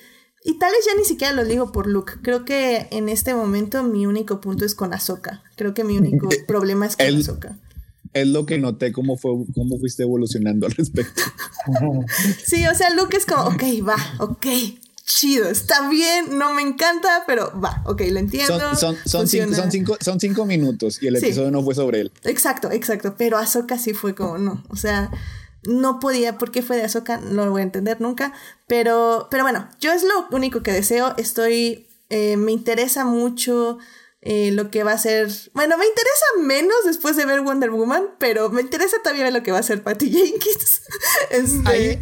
y 0.43 0.59
tal 0.59 0.71
vez 0.71 0.85
ya 0.85 0.97
ni 0.97 1.03
siquiera 1.05 1.33
lo 1.33 1.45
digo 1.45 1.71
por 1.71 1.87
Luke. 1.87 2.13
Creo 2.21 2.45
que 2.45 2.87
en 2.91 3.09
este 3.09 3.33
momento 3.33 3.83
mi 3.83 4.05
único 4.05 4.39
punto 4.39 4.65
es 4.65 4.75
con 4.75 4.93
Ahsoka. 4.93 5.43
Creo 5.55 5.73
que 5.73 5.83
mi 5.83 5.97
único 5.97 6.29
problema 6.47 6.85
es 6.85 6.95
con 6.95 7.05
Ahsoka. 7.05 7.59
Es 8.13 8.27
lo 8.27 8.45
que 8.45 8.57
noté 8.57 8.93
cómo, 8.93 9.17
fue, 9.17 9.31
cómo 9.53 9.77
fuiste 9.77 10.03
evolucionando 10.03 10.65
al 10.65 10.71
respecto. 10.73 11.21
sí, 12.45 12.65
o 12.67 12.73
sea, 12.73 12.89
Luke 12.95 13.17
es 13.17 13.25
como, 13.25 13.43
ok, 13.43 13.63
va, 13.85 13.97
ok, 14.19 14.47
chido, 15.07 15.49
está 15.49 15.89
bien, 15.89 16.37
no 16.37 16.53
me 16.53 16.61
encanta, 16.61 17.23
pero 17.25 17.51
va, 17.59 17.81
ok, 17.85 18.01
lo 18.11 18.19
entiendo. 18.19 18.75
Son, 18.75 18.95
son, 19.05 19.27
cinco, 19.27 19.97
son, 20.01 20.19
cinco, 20.19 20.45
minutos 20.45 21.01
y 21.01 21.07
el 21.07 21.15
episodio 21.15 21.49
no 21.49 21.63
fue 21.63 21.73
sobre 21.73 22.01
él. 22.01 22.11
Exacto, 22.23 22.69
exacto, 22.71 23.15
pero 23.17 23.37
Ahsoka 23.37 23.79
sí 23.79 23.93
fue 23.93 24.13
como, 24.13 24.37
no, 24.37 24.63
o 24.67 24.75
sea, 24.75 25.09
no 25.63 25.99
podía, 25.99 26.37
¿por 26.37 26.51
qué 26.51 26.61
fue 26.61 26.75
de 26.75 26.83
Ahsoka? 26.83 27.17
No 27.17 27.45
lo 27.45 27.51
voy 27.51 27.61
a 27.61 27.63
entender 27.63 28.01
nunca, 28.01 28.33
pero, 28.67 29.29
pero 29.31 29.43
bueno, 29.43 29.69
yo 29.79 29.93
es 29.93 30.03
lo 30.03 30.27
único 30.35 30.61
que 30.61 30.73
deseo, 30.73 31.15
estoy, 31.17 31.87
eh, 32.09 32.35
me 32.35 32.51
interesa 32.51 33.05
mucho 33.05 33.77
eh, 34.29 34.51
lo 34.51 34.69
que 34.69 34.83
va 34.83 34.91
a 34.91 34.97
ser. 34.97 35.29
Bueno, 35.53 35.77
me 35.77 35.85
interesa 35.85 36.25
menos 36.45 36.75
después 36.85 37.15
de 37.15 37.25
ver 37.25 37.39
Wonder 37.39 37.69
Woman, 37.69 38.03
pero 38.19 38.49
me 38.49 38.59
interesa 38.59 38.97
también 39.01 39.33
lo 39.33 39.41
que 39.41 39.53
va 39.53 39.59
a 39.59 39.63
ser 39.63 39.83
Patty 39.83 40.09
Jenkins. 40.11 40.81
Este, 41.31 41.97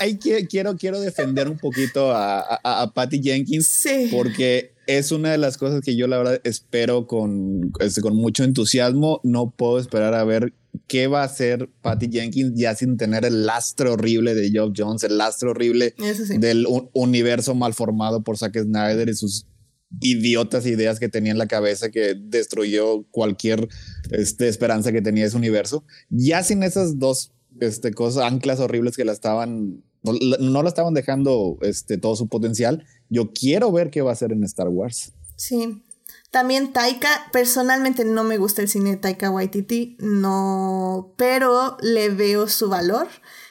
ahí, 0.00 0.18
quiero, 0.18 0.76
quiero 0.76 1.00
defender 1.00 1.48
un 1.48 1.56
poquito 1.56 2.10
a, 2.10 2.40
a, 2.64 2.92
Patty 2.92 3.22
Jenkins. 3.22 3.84
Porque 4.10 4.74
es 4.88 5.12
una 5.12 5.30
de 5.30 5.38
las 5.38 5.56
cosas 5.56 5.80
que 5.80 5.94
yo 5.94 6.08
la 6.08 6.18
verdad 6.18 6.40
espero 6.42 7.06
con, 7.06 7.72
este, 7.78 8.00
con 8.00 8.16
mucho 8.16 8.42
entusiasmo. 8.42 9.20
No 9.22 9.50
puedo 9.50 9.78
esperar 9.78 10.14
a 10.14 10.24
ver 10.24 10.52
qué 10.88 11.06
va 11.06 11.22
a 11.22 11.26
hacer 11.26 11.70
Patty 11.82 12.08
Jenkins 12.10 12.54
ya 12.56 12.74
sin 12.74 12.96
tener 12.96 13.24
el 13.24 13.46
lastre 13.46 13.88
horrible 13.88 14.34
de 14.34 14.50
Job 14.52 14.72
Jones, 14.76 15.04
el 15.04 15.16
lastre 15.16 15.50
horrible 15.50 15.94
del 16.40 16.66
universo 16.92 17.54
mal 17.54 17.72
formado 17.72 18.24
por 18.24 18.36
Zack 18.36 18.58
Snyder 18.58 19.08
y 19.08 19.14
sus 19.14 19.46
idiotas 20.00 20.66
ideas 20.66 21.00
que 21.00 21.08
tenía 21.08 21.32
en 21.32 21.38
la 21.38 21.48
cabeza 21.48 21.90
que 21.90 22.14
destruyó 22.14 23.04
cualquier 23.10 23.68
este, 24.10 24.48
esperanza 24.48 24.92
que 24.92 25.02
tenía 25.02 25.26
ese 25.26 25.36
universo. 25.36 25.84
Ya 26.10 26.42
sin 26.42 26.62
esas 26.62 26.98
dos 26.98 27.32
este, 27.60 27.92
cosas, 27.92 28.24
anclas 28.24 28.60
horribles 28.60 28.96
que 28.96 29.04
la 29.04 29.12
estaban, 29.12 29.82
no, 30.02 30.62
la 30.62 30.68
estaban 30.68 30.94
dejando 30.94 31.58
este, 31.62 31.98
todo 31.98 32.16
su 32.16 32.28
potencial, 32.28 32.84
yo 33.08 33.32
quiero 33.32 33.72
ver 33.72 33.90
qué 33.90 34.02
va 34.02 34.10
a 34.10 34.12
hacer 34.14 34.32
en 34.32 34.44
Star 34.44 34.68
Wars. 34.68 35.12
Sí. 35.36 35.82
También 36.30 36.74
Taika, 36.74 37.08
personalmente 37.32 38.04
no 38.04 38.22
me 38.22 38.36
gusta 38.36 38.60
el 38.60 38.68
cine 38.68 38.90
de 38.90 38.96
Taika 38.98 39.30
Waititi, 39.30 39.96
no, 39.98 41.14
pero 41.16 41.78
le 41.80 42.10
veo 42.10 42.48
su 42.48 42.68
valor. 42.68 43.08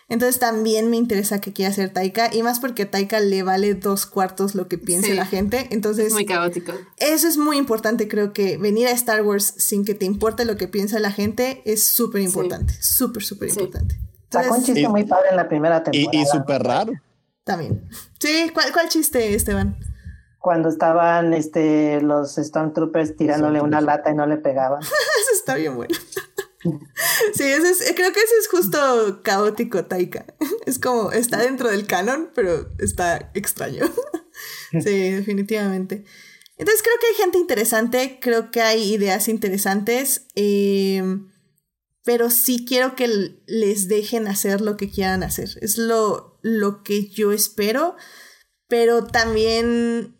Entonces 0.09 0.39
también 0.39 0.89
me 0.89 0.95
interesa 0.95 1.41
que 1.41 1.51
quiera 1.51 1.71
hacer 1.71 1.91
Taika 1.91 2.33
y 2.33 2.41
más 2.41 2.59
porque 2.59 2.85
Taika 2.85 3.19
le 3.19 3.43
vale 3.43 3.73
dos 3.73 4.05
cuartos 4.05 4.55
lo 4.55 4.69
que 4.69 4.77
piense 4.77 5.13
la 5.13 5.25
gente. 5.25 5.67
Entonces... 5.71 6.13
muy 6.13 6.25
caótico. 6.25 6.71
Eso 6.97 7.27
es 7.27 7.37
muy 7.37 7.57
importante, 7.57 8.07
creo 8.07 8.31
que 8.31 8.57
venir 8.57 8.87
a 8.87 8.91
Star 8.91 9.21
Wars 9.23 9.53
sin 9.57 9.83
que 9.83 9.95
te 9.95 10.05
importe 10.05 10.45
lo 10.45 10.55
que 10.55 10.69
piensa 10.69 10.99
la 10.99 11.11
gente 11.11 11.61
es 11.65 11.83
súper 11.83 12.21
importante, 12.21 12.73
súper, 12.79 13.23
súper 13.23 13.49
importante. 13.49 13.99
Sacó 14.31 14.55
un 14.55 14.63
chiste 14.63 14.87
muy 14.87 15.03
padre 15.03 15.29
en 15.31 15.35
la 15.35 15.49
primera 15.49 15.83
temporada. 15.83 16.21
Y, 16.21 16.25
súper 16.25 16.63
raro. 16.63 16.93
También. 17.43 17.89
Sí, 18.19 18.49
¿cuál, 18.53 18.71
¿cuál 18.71 18.89
chiste, 18.89 19.33
Esteban? 19.33 19.77
cuando 20.47 20.69
estaban 20.69 21.33
este, 21.33 21.99
los 21.99 22.35
Stormtroopers 22.35 23.17
tirándole 23.17 23.59
una 23.59 23.81
lata 23.81 24.11
y 24.11 24.15
no 24.15 24.25
le 24.25 24.37
pegaban. 24.37 24.81
Eso 24.81 25.33
está 25.33 25.55
bien 25.55 25.75
bueno. 25.75 25.93
Sí, 27.33 27.43
creo 27.95 28.13
que 28.13 28.19
ese 28.19 28.37
es 28.39 28.47
justo 28.49 29.21
caótico 29.23 29.85
Taika. 29.85 30.25
Es 30.65 30.79
como, 30.79 31.11
está 31.11 31.37
dentro 31.37 31.69
del 31.69 31.87
canon, 31.87 32.31
pero 32.33 32.69
está 32.79 33.31
extraño. 33.33 33.85
Sí, 34.71 35.09
definitivamente. 35.09 36.03
Entonces 36.57 36.83
creo 36.83 36.95
que 36.99 37.07
hay 37.07 37.13
gente 37.15 37.39
interesante, 37.39 38.19
creo 38.21 38.51
que 38.51 38.61
hay 38.61 38.93
ideas 38.93 39.29
interesantes, 39.29 40.27
eh, 40.35 41.01
pero 42.03 42.29
sí 42.29 42.65
quiero 42.67 42.95
que 42.95 43.39
les 43.47 43.87
dejen 43.87 44.27
hacer 44.27 44.61
lo 44.61 44.77
que 44.77 44.91
quieran 44.91 45.23
hacer. 45.23 45.49
Es 45.61 45.79
lo, 45.79 46.37
lo 46.43 46.83
que 46.83 47.09
yo 47.09 47.31
espero, 47.31 47.95
pero 48.67 49.07
también 49.07 50.16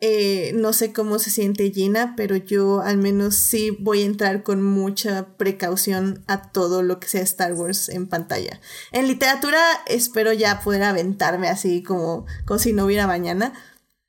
eh, 0.00 0.52
no 0.54 0.72
sé 0.72 0.92
cómo 0.92 1.18
se 1.18 1.30
siente 1.30 1.72
Gina, 1.72 2.14
pero 2.16 2.36
yo 2.36 2.82
al 2.82 2.98
menos 2.98 3.34
sí 3.34 3.76
voy 3.80 4.02
a 4.02 4.06
entrar 4.06 4.44
con 4.44 4.62
mucha 4.62 5.26
precaución 5.36 6.22
a 6.28 6.52
todo 6.52 6.84
lo 6.84 7.00
que 7.00 7.08
sea 7.08 7.22
Star 7.22 7.52
Wars 7.54 7.88
en 7.88 8.06
pantalla. 8.06 8.60
En 8.92 9.08
literatura 9.08 9.58
espero 9.86 10.32
ya 10.32 10.60
poder 10.60 10.84
aventarme 10.84 11.48
así 11.48 11.82
como, 11.82 12.26
como 12.46 12.60
si 12.60 12.72
no 12.72 12.84
hubiera 12.84 13.08
mañana, 13.08 13.54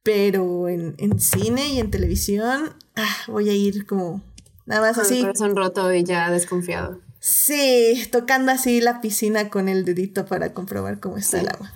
pero 0.03 0.69
en, 0.69 1.19
cine 1.19 1.69
y 1.69 1.79
en 1.79 1.89
televisión 1.89 2.75
ah, 2.95 3.17
voy 3.27 3.49
a 3.49 3.53
ir 3.53 3.87
como 3.87 4.21
nada 4.67 4.81
más 4.81 4.97
así. 4.99 5.21
Con 5.21 5.29
el 5.29 5.33
corazón 5.33 5.55
roto 5.55 5.93
y 5.93 6.03
ya 6.03 6.29
desconfiado. 6.29 7.01
Sí, 7.19 8.07
tocando 8.11 8.51
así 8.51 8.79
la 8.79 9.01
piscina 9.01 9.49
con 9.49 9.67
el 9.67 9.85
dedito 9.85 10.27
para 10.27 10.53
comprobar 10.53 10.99
cómo 10.99 11.17
está 11.17 11.41
el 11.41 11.49
agua. 11.49 11.73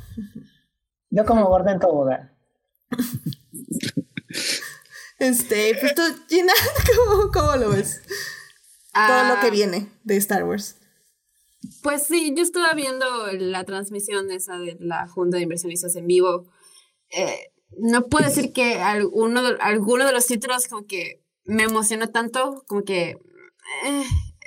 Yo 1.09 1.25
como 1.25 1.47
gorda 1.47 1.71
en 1.71 1.79
tobogán. 1.79 2.31
Este, 5.19 5.75
pues 5.79 5.95
tú, 5.95 6.01
Gina, 6.27 6.53
¿cómo, 7.33 7.55
lo 7.55 7.69
ves? 7.69 8.01
Todo 8.93 9.23
lo 9.27 9.39
que 9.39 9.47
ah. 9.47 9.51
viene 9.51 9.89
de 10.03 10.17
Star 10.17 10.43
Wars. 10.43 10.77
Pues 11.81 12.07
sí, 12.07 12.33
yo 12.35 12.43
estuve 12.43 12.73
viendo 12.75 13.05
la 13.31 13.63
transmisión 13.63 14.29
esa 14.31 14.57
de 14.57 14.77
la 14.79 15.07
Junta 15.07 15.37
de 15.37 15.43
Inversionistas 15.43 15.95
en 15.95 16.07
vivo. 16.07 16.51
Eh, 17.09 17.51
no 17.77 18.07
puedo 18.07 18.25
decir 18.25 18.53
que 18.53 18.75
alguno 18.75 19.43
de, 19.43 19.57
alguno 19.61 20.05
de 20.05 20.11
los 20.11 20.25
títulos 20.25 20.67
como 20.67 20.85
que 20.85 21.23
me 21.45 21.63
emocionó 21.63 22.09
tanto, 22.09 22.63
como 22.67 22.83
que 22.83 23.17
eh, 23.85 24.03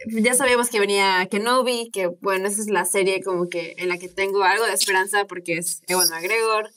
ya 0.08 0.34
sabíamos 0.34 0.68
que 0.68 0.80
venía 0.80 1.26
Kenobi, 1.30 1.90
que 1.90 2.08
bueno, 2.20 2.48
esa 2.48 2.60
es 2.60 2.68
la 2.68 2.84
serie 2.84 3.22
como 3.22 3.48
que 3.48 3.74
en 3.78 3.88
la 3.88 3.98
que 3.98 4.08
tengo 4.08 4.42
algo 4.42 4.66
de 4.66 4.72
esperanza 4.72 5.26
porque 5.26 5.58
es 5.58 5.82
Ewan 5.88 6.08
McGregor 6.10 6.70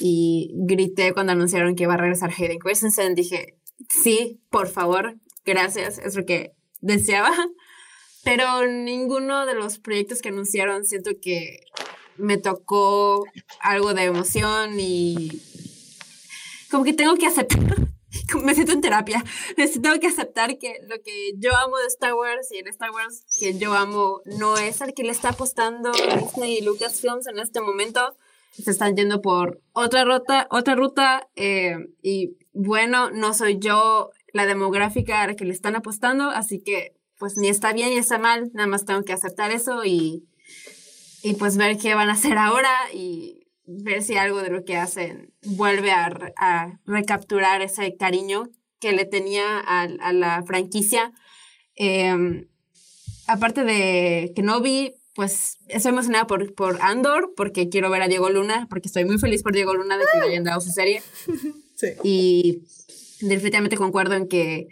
y 0.00 0.50
grité 0.54 1.12
cuando 1.12 1.32
anunciaron 1.32 1.74
que 1.74 1.84
iba 1.84 1.94
a 1.94 1.98
regresar 1.98 2.30
Hayden 2.30 2.58
Christensen. 2.58 3.14
Dije, 3.14 3.58
sí, 3.88 4.40
por 4.50 4.68
favor, 4.68 5.16
gracias, 5.44 5.98
es 5.98 6.14
lo 6.16 6.24
que 6.24 6.52
deseaba. 6.80 7.32
Pero 8.24 8.66
ninguno 8.66 9.44
de 9.44 9.54
los 9.54 9.78
proyectos 9.78 10.22
que 10.22 10.30
anunciaron 10.30 10.84
siento 10.84 11.10
que 11.20 11.60
me 12.16 12.38
tocó 12.38 13.24
algo 13.60 13.92
de 13.92 14.04
emoción 14.04 14.80
y 14.80 15.42
como 16.70 16.84
que 16.84 16.94
tengo 16.94 17.16
que 17.16 17.26
aceptar 17.26 17.84
me 18.42 18.54
siento 18.54 18.72
en 18.72 18.80
terapia. 18.80 19.24
Necesito 19.56 19.90
que 20.00 20.06
aceptar 20.06 20.58
que 20.58 20.80
lo 20.88 21.00
que 21.02 21.32
yo 21.36 21.56
amo 21.56 21.78
de 21.78 21.86
Star 21.86 22.14
Wars 22.14 22.50
y 22.52 22.58
el 22.58 22.68
Star 22.68 22.90
Wars 22.90 23.24
que 23.38 23.58
yo 23.58 23.74
amo 23.74 24.20
no 24.24 24.56
es 24.56 24.82
al 24.82 24.94
que 24.94 25.02
le 25.02 25.10
está 25.10 25.30
apostando 25.30 25.92
Disney 25.92 26.58
y 26.58 26.62
Lucasfilms 26.62 27.26
en 27.26 27.38
este 27.38 27.60
momento. 27.60 28.16
Se 28.62 28.70
están 28.70 28.96
yendo 28.96 29.20
por 29.20 29.60
otra 29.72 30.04
ruta, 30.04 30.46
otra 30.50 30.74
ruta 30.74 31.28
eh, 31.36 31.76
y 32.02 32.36
bueno, 32.52 33.10
no 33.10 33.34
soy 33.34 33.58
yo 33.58 34.10
la 34.32 34.46
demográfica 34.46 35.22
a 35.22 35.26
la 35.26 35.34
que 35.34 35.44
le 35.44 35.52
están 35.52 35.76
apostando, 35.76 36.30
así 36.30 36.60
que 36.60 36.94
pues 37.18 37.36
ni 37.36 37.48
está 37.48 37.72
bien 37.72 37.90
ni 37.90 37.96
está 37.96 38.18
mal, 38.18 38.50
nada 38.54 38.66
más 38.66 38.84
tengo 38.84 39.02
que 39.02 39.12
aceptar 39.12 39.50
eso 39.50 39.84
y, 39.84 40.24
y 41.22 41.34
pues 41.34 41.56
ver 41.56 41.78
qué 41.78 41.94
van 41.94 42.10
a 42.10 42.14
hacer 42.14 42.38
ahora 42.38 42.72
y 42.92 43.46
ver 43.66 44.02
si 44.02 44.16
algo 44.16 44.42
de 44.42 44.50
lo 44.50 44.64
que 44.64 44.76
hacen 44.76 45.32
vuelve 45.42 45.90
a, 45.90 46.12
a 46.36 46.80
recapturar 46.84 47.62
ese 47.62 47.96
cariño 47.96 48.50
que 48.78 48.92
le 48.92 49.04
tenía 49.04 49.60
a, 49.60 49.82
a 49.82 50.12
la 50.12 50.42
franquicia. 50.42 51.12
Eh, 51.76 52.46
aparte 53.26 53.64
de 53.64 54.32
Kenobi, 54.36 54.94
pues 55.14 55.58
estoy 55.68 55.90
emocionada 55.90 56.26
por, 56.26 56.54
por 56.54 56.78
Andor, 56.82 57.32
porque 57.36 57.68
quiero 57.68 57.90
ver 57.90 58.02
a 58.02 58.08
Diego 58.08 58.30
Luna, 58.30 58.66
porque 58.68 58.88
estoy 58.88 59.04
muy 59.04 59.18
feliz 59.18 59.42
por 59.42 59.52
Diego 59.52 59.74
Luna 59.74 59.96
de 59.96 60.04
que 60.12 60.18
le 60.18 60.26
hayan 60.26 60.44
dado 60.44 60.60
su 60.60 60.70
serie. 60.70 61.02
Sí. 61.76 61.88
Y 62.04 62.62
definitivamente 63.20 63.76
concuerdo 63.76 64.14
en 64.14 64.28
que 64.28 64.68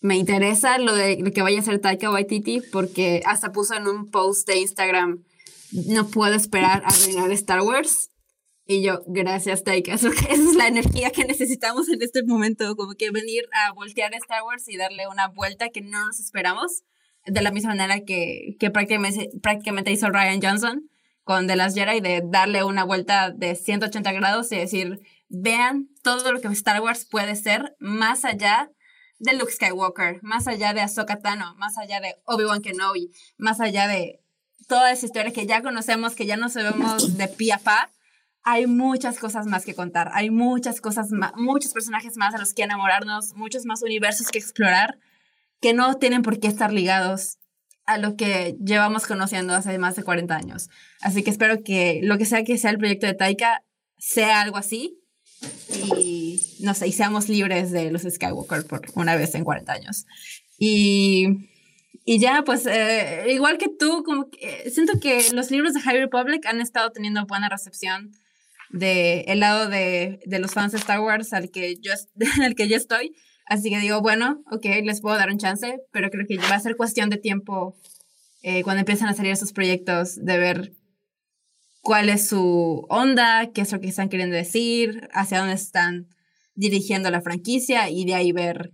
me 0.00 0.16
interesa 0.16 0.78
lo 0.78 0.94
de 0.94 1.18
lo 1.18 1.32
que 1.32 1.42
vaya 1.42 1.58
a 1.58 1.60
hacer 1.60 1.80
Taika 1.80 2.08
Waititi, 2.08 2.60
porque 2.60 3.20
hasta 3.26 3.50
puso 3.50 3.74
en 3.74 3.88
un 3.88 4.12
post 4.12 4.46
de 4.46 4.58
Instagram 4.58 5.24
no 5.72 6.06
puedo 6.06 6.34
esperar 6.34 6.84
a 6.84 6.88
arruinar 6.88 7.32
Star 7.32 7.62
Wars. 7.62 8.10
Y 8.66 8.82
yo, 8.82 9.02
gracias 9.06 9.64
Taika, 9.64 9.94
eso, 9.94 10.08
esa 10.12 10.32
es 10.32 10.54
la 10.54 10.68
energía 10.68 11.10
que 11.10 11.24
necesitamos 11.24 11.88
en 11.88 12.00
este 12.00 12.22
momento, 12.22 12.76
como 12.76 12.94
que 12.94 13.10
venir 13.10 13.44
a 13.52 13.72
voltear 13.72 14.14
Star 14.14 14.42
Wars 14.44 14.68
y 14.68 14.76
darle 14.76 15.08
una 15.08 15.28
vuelta 15.28 15.68
que 15.68 15.82
no 15.82 16.06
nos 16.06 16.20
esperamos, 16.20 16.82
de 17.26 17.42
la 17.42 17.50
misma 17.50 17.70
manera 17.70 18.00
que, 18.00 18.56
que 18.58 18.70
prácticamente, 18.70 19.92
hizo 19.92 20.10
Ryan 20.10 20.40
Johnson 20.42 20.90
con 21.22 21.46
The 21.46 21.56
Last 21.56 21.76
Jedi, 21.76 22.00
de 22.00 22.22
darle 22.24 22.64
una 22.64 22.84
vuelta 22.84 23.30
de 23.30 23.54
180 23.54 24.12
grados 24.12 24.52
y 24.52 24.56
decir, 24.56 25.00
vean 25.28 25.88
todo 26.02 26.32
lo 26.32 26.40
que 26.40 26.48
Star 26.48 26.82
Wars 26.82 27.06
puede 27.06 27.34
ser 27.34 27.74
más 27.78 28.26
allá 28.26 28.70
de 29.18 29.32
Luke 29.34 29.52
Skywalker, 29.52 30.22
más 30.22 30.46
allá 30.48 30.74
de 30.74 30.82
Ahsoka 30.82 31.20
Tano, 31.20 31.54
más 31.56 31.78
allá 31.78 32.00
de 32.00 32.16
Obi-Wan 32.26 32.60
Kenobi, 32.60 33.10
más 33.38 33.60
allá 33.60 33.88
de 33.88 34.20
toda 34.68 34.92
esa 34.92 35.06
historia 35.06 35.32
que 35.32 35.46
ya 35.46 35.62
conocemos, 35.62 36.14
que 36.14 36.26
ya 36.26 36.36
no 36.36 36.50
sabemos 36.50 37.16
de 37.16 37.28
pie 37.28 37.54
a 37.54 37.58
pa, 37.58 37.90
hay 38.42 38.66
muchas 38.66 39.18
cosas 39.18 39.46
más 39.46 39.64
que 39.64 39.74
contar, 39.74 40.10
hay 40.12 40.30
muchas 40.30 40.82
cosas 40.82 41.08
muchos 41.36 41.72
personajes 41.72 42.16
más 42.18 42.34
a 42.34 42.38
los 42.38 42.52
que 42.52 42.62
enamorarnos, 42.62 43.34
muchos 43.34 43.64
más 43.64 43.82
universos 43.82 44.28
que 44.28 44.38
explorar, 44.38 44.98
que 45.64 45.72
no 45.72 45.94
tienen 45.96 46.20
por 46.20 46.40
qué 46.40 46.46
estar 46.46 46.74
ligados 46.74 47.38
a 47.86 47.96
lo 47.96 48.16
que 48.16 48.54
llevamos 48.62 49.06
conociendo 49.06 49.54
hace 49.54 49.78
más 49.78 49.96
de 49.96 50.02
40 50.02 50.36
años. 50.36 50.68
Así 51.00 51.22
que 51.22 51.30
espero 51.30 51.62
que 51.64 52.00
lo 52.02 52.18
que 52.18 52.26
sea 52.26 52.44
que 52.44 52.58
sea 52.58 52.70
el 52.70 52.76
proyecto 52.76 53.06
de 53.06 53.14
Taika 53.14 53.64
sea 53.96 54.42
algo 54.42 54.58
así 54.58 54.98
y 55.96 56.58
no 56.60 56.74
sé, 56.74 56.92
seamos 56.92 57.30
libres 57.30 57.70
de 57.70 57.90
los 57.90 58.02
Skywalker 58.02 58.66
por 58.66 58.82
una 58.94 59.16
vez 59.16 59.34
en 59.34 59.44
40 59.44 59.72
años. 59.72 60.04
Y 60.58 61.48
y 62.04 62.18
ya, 62.18 62.42
pues, 62.44 62.66
eh, 62.66 63.24
igual 63.30 63.56
que 63.56 63.70
tú, 63.70 64.02
como 64.04 64.28
que, 64.28 64.70
siento 64.70 65.00
que 65.00 65.32
los 65.32 65.50
libros 65.50 65.72
de 65.72 65.80
High 65.80 66.00
Republic 66.00 66.44
han 66.44 66.60
estado 66.60 66.90
teniendo 66.92 67.24
buena 67.24 67.48
recepción 67.48 68.12
del 68.68 69.24
el 69.26 69.40
lado 69.40 69.70
de, 69.70 70.20
de, 70.26 70.38
los 70.40 70.52
fans 70.52 70.72
de 70.72 70.78
Star 70.78 71.00
Wars 71.00 71.32
al 71.32 71.50
que, 71.50 71.76
yo, 71.80 71.92
al 72.42 72.54
que 72.54 72.68
yo 72.68 72.76
estoy. 72.76 73.14
Así 73.46 73.70
que 73.70 73.78
digo, 73.78 74.00
bueno, 74.00 74.42
ok, 74.50 74.64
les 74.82 75.00
puedo 75.00 75.16
dar 75.16 75.30
un 75.30 75.38
chance, 75.38 75.80
pero 75.90 76.10
creo 76.10 76.26
que 76.26 76.38
va 76.38 76.54
a 76.54 76.60
ser 76.60 76.76
cuestión 76.76 77.10
de 77.10 77.18
tiempo 77.18 77.76
eh, 78.42 78.62
cuando 78.62 78.80
empiezan 78.80 79.08
a 79.08 79.14
salir 79.14 79.32
esos 79.32 79.52
proyectos 79.52 80.22
de 80.24 80.38
ver 80.38 80.72
cuál 81.80 82.08
es 82.08 82.28
su 82.28 82.86
onda, 82.88 83.52
qué 83.52 83.60
es 83.60 83.72
lo 83.72 83.80
que 83.80 83.88
están 83.88 84.08
queriendo 84.08 84.34
decir, 84.34 85.08
hacia 85.12 85.38
dónde 85.38 85.54
están 85.54 86.08
dirigiendo 86.54 87.10
la 87.10 87.20
franquicia 87.20 87.90
y 87.90 88.04
de 88.04 88.14
ahí 88.14 88.32
ver 88.32 88.72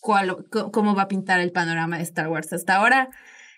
cuál, 0.00 0.46
cómo 0.72 0.94
va 0.94 1.02
a 1.02 1.08
pintar 1.08 1.40
el 1.40 1.52
panorama 1.52 1.96
de 1.96 2.02
Star 2.04 2.28
Wars. 2.28 2.52
Hasta 2.52 2.76
ahora 2.76 3.08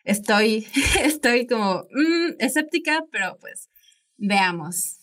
estoy, 0.04 0.66
estoy 1.02 1.46
como 1.46 1.84
mm, 1.90 2.34
escéptica, 2.38 3.04
pero 3.10 3.38
pues 3.40 3.68
veamos. 4.16 4.98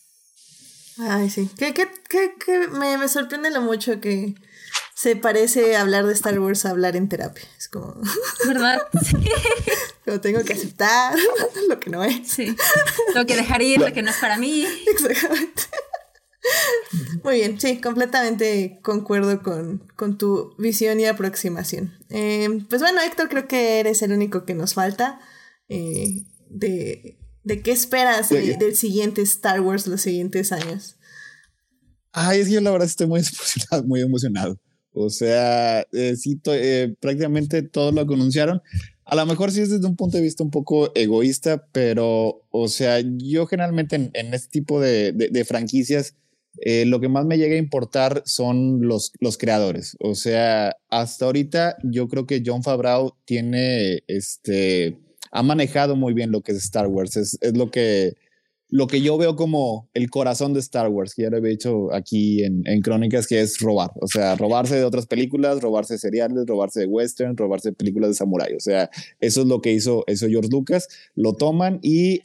Ay, 0.97 1.29
sí. 1.29 1.49
Que, 1.57 1.73
que, 1.73 1.87
que, 2.09 2.33
que 2.43 2.67
me, 2.67 2.97
me, 2.97 3.07
sorprende 3.07 3.51
lo 3.51 3.61
mucho 3.61 4.01
que 4.01 4.35
se 4.99 5.15
parece 5.15 5.77
hablar 5.77 6.05
de 6.05 6.11
Star 6.11 6.37
Wars 6.39 6.65
a 6.65 6.71
hablar 6.71 6.97
en 6.97 7.07
terapia. 7.07 7.45
Es 7.57 7.69
como. 7.69 7.95
¿Verdad? 8.45 8.81
Sí. 9.01 9.15
Pero 10.03 10.19
tengo 10.19 10.43
que 10.43 10.53
aceptar 10.53 11.15
lo 11.69 11.79
que 11.79 11.89
no 11.89 12.03
es. 12.03 12.27
Sí. 12.27 12.53
Tengo 13.13 13.25
que 13.25 13.37
dejar 13.37 13.61
ir 13.61 13.79
lo 13.79 13.93
que 13.93 14.01
no 14.01 14.09
es 14.09 14.17
para 14.17 14.37
mí. 14.37 14.65
Exactamente. 14.91 15.63
Muy 17.23 17.35
bien, 17.35 17.61
sí, 17.61 17.79
completamente 17.79 18.79
concuerdo 18.81 19.41
con, 19.41 19.87
con 19.95 20.17
tu 20.17 20.53
visión 20.57 20.99
y 20.99 21.05
aproximación. 21.05 21.93
Eh, 22.09 22.65
pues 22.69 22.81
bueno, 22.81 22.99
Héctor, 23.01 23.29
creo 23.29 23.47
que 23.47 23.79
eres 23.79 24.01
el 24.01 24.11
único 24.11 24.43
que 24.43 24.55
nos 24.55 24.73
falta 24.73 25.21
eh, 25.69 26.25
de, 26.49 27.19
de, 27.43 27.61
qué 27.61 27.71
esperas 27.71 28.29
de, 28.29 28.57
del 28.57 28.75
siguiente 28.75 29.21
Star 29.21 29.61
Wars 29.61 29.87
los 29.87 30.01
siguientes 30.01 30.51
años. 30.51 30.97
Ay, 32.11 32.41
es 32.41 32.47
que 32.47 32.55
yo 32.55 32.61
la 32.61 32.71
verdad 32.71 32.87
estoy 32.87 33.07
muy 33.07 33.19
emocionado, 33.21 33.83
muy 33.83 34.01
emocionado. 34.01 34.59
O 35.01 35.09
sea, 35.09 35.87
eh, 35.93 36.17
sí, 36.17 36.41
eh, 36.47 36.93
prácticamente 36.99 37.61
todo 37.61 37.93
lo 37.93 38.05
que 38.05 38.15
anunciaron. 38.15 38.61
A 39.05 39.15
lo 39.15 39.25
mejor 39.25 39.49
sí 39.49 39.61
es 39.61 39.69
desde 39.69 39.87
un 39.87 39.95
punto 39.95 40.17
de 40.17 40.23
vista 40.23 40.43
un 40.43 40.51
poco 40.51 40.91
egoísta, 40.93 41.65
pero, 41.71 42.43
o 42.51 42.67
sea, 42.67 42.99
yo 42.99 43.47
generalmente 43.47 43.95
en, 43.95 44.33
este 44.33 44.49
tipo 44.49 44.81
de, 44.81 45.45
franquicias, 45.47 46.15
eh, 46.65 46.83
lo 46.85 46.99
que 46.99 47.07
más 47.07 47.25
me 47.25 47.37
llega 47.37 47.55
a 47.55 47.59
importar 47.59 48.23
son 48.25 48.81
los, 48.81 49.13
creadores. 49.39 49.95
O 50.01 50.15
sea, 50.15 50.75
hasta 50.89 51.25
ahorita 51.25 51.77
yo 51.83 52.09
creo 52.09 52.27
que 52.27 52.43
John 52.45 52.61
Favreau 52.61 53.15
tiene, 53.23 54.03
este, 54.07 54.97
ha 55.31 55.43
manejado 55.43 55.95
muy 55.95 56.13
bien 56.13 56.31
lo 56.33 56.41
que 56.41 56.51
es 56.51 56.57
Star 56.57 56.87
Wars. 56.87 57.15
Es 57.15 57.39
lo, 57.53 57.71
que, 57.71 58.15
lo 58.69 58.87
que 58.87 59.01
yo 59.01 59.17
veo 59.17 59.35
como 59.35 59.89
el 59.93 60.09
corazón 60.09 60.53
de 60.53 60.59
Star 60.59 60.89
Wars, 60.89 61.15
que 61.15 61.23
ya 61.23 61.29
lo 61.29 61.37
he 61.37 61.49
dicho 61.49 61.93
aquí 61.93 62.43
en, 62.43 62.61
en 62.65 62.81
Crónicas, 62.81 63.27
que 63.27 63.41
es 63.41 63.59
robar. 63.59 63.91
O 63.99 64.07
sea, 64.07 64.35
robarse 64.35 64.75
de 64.75 64.83
otras 64.83 65.07
películas, 65.07 65.61
robarse 65.61 65.95
de 65.95 65.99
seriales, 65.99 66.45
robarse 66.45 66.81
de 66.81 66.85
western, 66.85 67.35
robarse 67.35 67.69
de 67.69 67.75
películas 67.75 68.11
de 68.11 68.13
samurai. 68.15 68.53
O 68.53 68.59
sea, 68.59 68.89
eso 69.19 69.41
es 69.41 69.47
lo 69.47 69.61
que 69.61 69.73
hizo, 69.73 70.03
eso 70.07 70.27
George 70.27 70.49
Lucas. 70.51 70.87
Lo 71.15 71.33
toman 71.33 71.79
y 71.81 72.21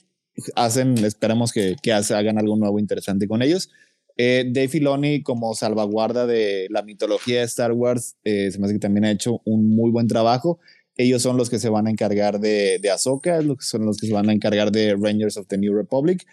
hacen, 0.55 0.99
esperamos 0.99 1.53
que, 1.53 1.77
que 1.83 1.93
hagan 1.93 2.39
algo 2.39 2.57
nuevo 2.57 2.79
interesante 2.79 3.27
con 3.27 3.41
ellos. 3.43 3.71
Eh, 4.17 4.45
Dave 4.47 4.69
Filoni, 4.69 5.23
como 5.23 5.55
salvaguarda 5.55 6.27
de 6.27 6.69
la 6.71 6.83
mitología 6.83 7.41
de 7.41 7.47
Star 7.47 7.73
Wars, 7.73 8.17
eh, 8.25 8.51
se 8.51 8.59
me 8.59 8.67
hace 8.67 8.75
que 8.75 8.81
también 8.81 9.05
ha 9.05 9.11
hecho 9.11 9.41
un 9.45 9.75
muy 9.75 9.91
buen 9.91 10.07
trabajo. 10.07 10.61
Ellos 10.97 11.23
son 11.23 11.37
los 11.37 11.51
que 11.51 11.59
se 11.59 11.69
van 11.69 11.87
a 11.87 11.91
encargar 11.91 12.41
de, 12.41 12.79
de 12.81 12.91
Ahsoka, 12.91 13.41
son 13.61 13.85
los 13.85 13.99
que 13.99 14.07
se 14.07 14.13
van 14.13 14.29
a 14.29 14.33
encargar 14.33 14.71
de 14.71 14.95
Rangers 14.95 15.37
of 15.37 15.47
the 15.49 15.59
New 15.59 15.75
Republic. 15.75 16.25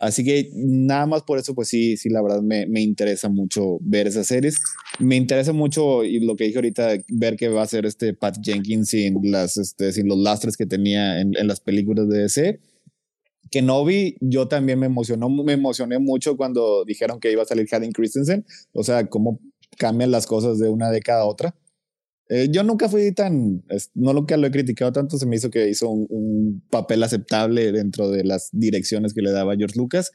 Así 0.00 0.24
que 0.24 0.50
nada 0.54 1.06
más 1.06 1.22
por 1.22 1.38
eso, 1.38 1.54
pues 1.54 1.68
sí, 1.68 1.96
sí, 1.96 2.08
la 2.08 2.22
verdad 2.22 2.40
me, 2.40 2.66
me 2.66 2.80
interesa 2.80 3.28
mucho 3.28 3.78
ver 3.80 4.06
esas 4.06 4.28
series. 4.28 4.60
Me 5.00 5.16
interesa 5.16 5.52
mucho, 5.52 6.04
y 6.04 6.20
lo 6.20 6.36
que 6.36 6.44
dije 6.44 6.58
ahorita, 6.58 6.98
ver 7.08 7.36
qué 7.36 7.48
va 7.48 7.60
a 7.60 7.64
hacer 7.64 7.84
este 7.84 8.14
Pat 8.14 8.36
Jenkins 8.40 8.90
sin, 8.90 9.18
las, 9.30 9.56
este, 9.56 9.92
sin 9.92 10.08
los 10.08 10.18
lastres 10.18 10.56
que 10.56 10.66
tenía 10.66 11.20
en, 11.20 11.36
en 11.36 11.46
las 11.48 11.60
películas 11.60 12.08
de 12.08 12.18
DC. 12.20 12.60
Kenobi, 13.50 14.16
yo 14.20 14.46
también 14.46 14.78
me 14.78 14.86
emocionó, 14.86 15.28
me 15.28 15.54
emocioné 15.54 15.98
mucho 15.98 16.36
cuando 16.36 16.84
dijeron 16.84 17.18
que 17.18 17.32
iba 17.32 17.42
a 17.42 17.46
salir 17.46 17.66
Hayden 17.70 17.92
Christensen, 17.92 18.44
o 18.72 18.84
sea, 18.84 19.08
cómo 19.08 19.40
cambian 19.78 20.10
las 20.10 20.26
cosas 20.26 20.58
de 20.58 20.68
una 20.68 20.90
década 20.90 21.22
a 21.22 21.26
otra. 21.26 21.54
Eh, 22.28 22.48
yo 22.50 22.62
nunca 22.62 22.88
fui 22.88 23.12
tan, 23.12 23.62
no 23.94 24.26
que 24.26 24.36
lo 24.36 24.46
he 24.46 24.50
criticado 24.50 24.92
tanto, 24.92 25.16
se 25.16 25.26
me 25.26 25.36
hizo 25.36 25.50
que 25.50 25.68
hizo 25.68 25.88
un, 25.88 26.06
un, 26.10 26.62
papel 26.70 27.02
aceptable 27.02 27.72
dentro 27.72 28.10
de 28.10 28.22
las 28.24 28.50
direcciones 28.52 29.14
que 29.14 29.22
le 29.22 29.30
daba 29.30 29.56
George 29.56 29.78
Lucas 29.78 30.12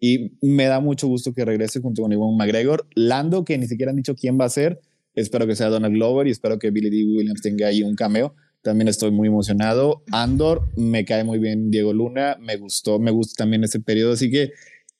y 0.00 0.32
me 0.42 0.64
da 0.64 0.80
mucho 0.80 1.06
gusto 1.06 1.32
que 1.32 1.44
regrese 1.44 1.80
junto 1.80 2.02
con 2.02 2.12
Iwan 2.12 2.36
McGregor. 2.36 2.88
Lando, 2.96 3.44
que 3.44 3.56
ni 3.58 3.68
siquiera 3.68 3.90
han 3.90 3.96
dicho 3.96 4.16
quién 4.16 4.40
va 4.40 4.46
a 4.46 4.50
ser, 4.50 4.80
espero 5.14 5.46
que 5.46 5.54
sea 5.54 5.68
Donald 5.68 5.94
Glover 5.94 6.26
y 6.26 6.30
espero 6.30 6.58
que 6.58 6.70
Billy 6.70 6.90
D. 6.90 7.04
Williams 7.16 7.42
tenga 7.42 7.68
ahí 7.68 7.82
un 7.82 7.94
cameo 7.94 8.34
también 8.62 8.88
estoy 8.88 9.10
muy 9.10 9.28
emocionado. 9.28 10.02
Andor, 10.12 10.68
me 10.76 11.04
cae 11.04 11.24
muy 11.24 11.38
bien 11.38 11.70
Diego 11.70 11.92
Luna, 11.92 12.38
me 12.40 12.56
gustó, 12.56 12.98
me 12.98 13.10
gusta 13.10 13.42
también 13.42 13.64
ese 13.64 13.80
periodo, 13.80 14.12
así 14.12 14.30
que 14.30 14.52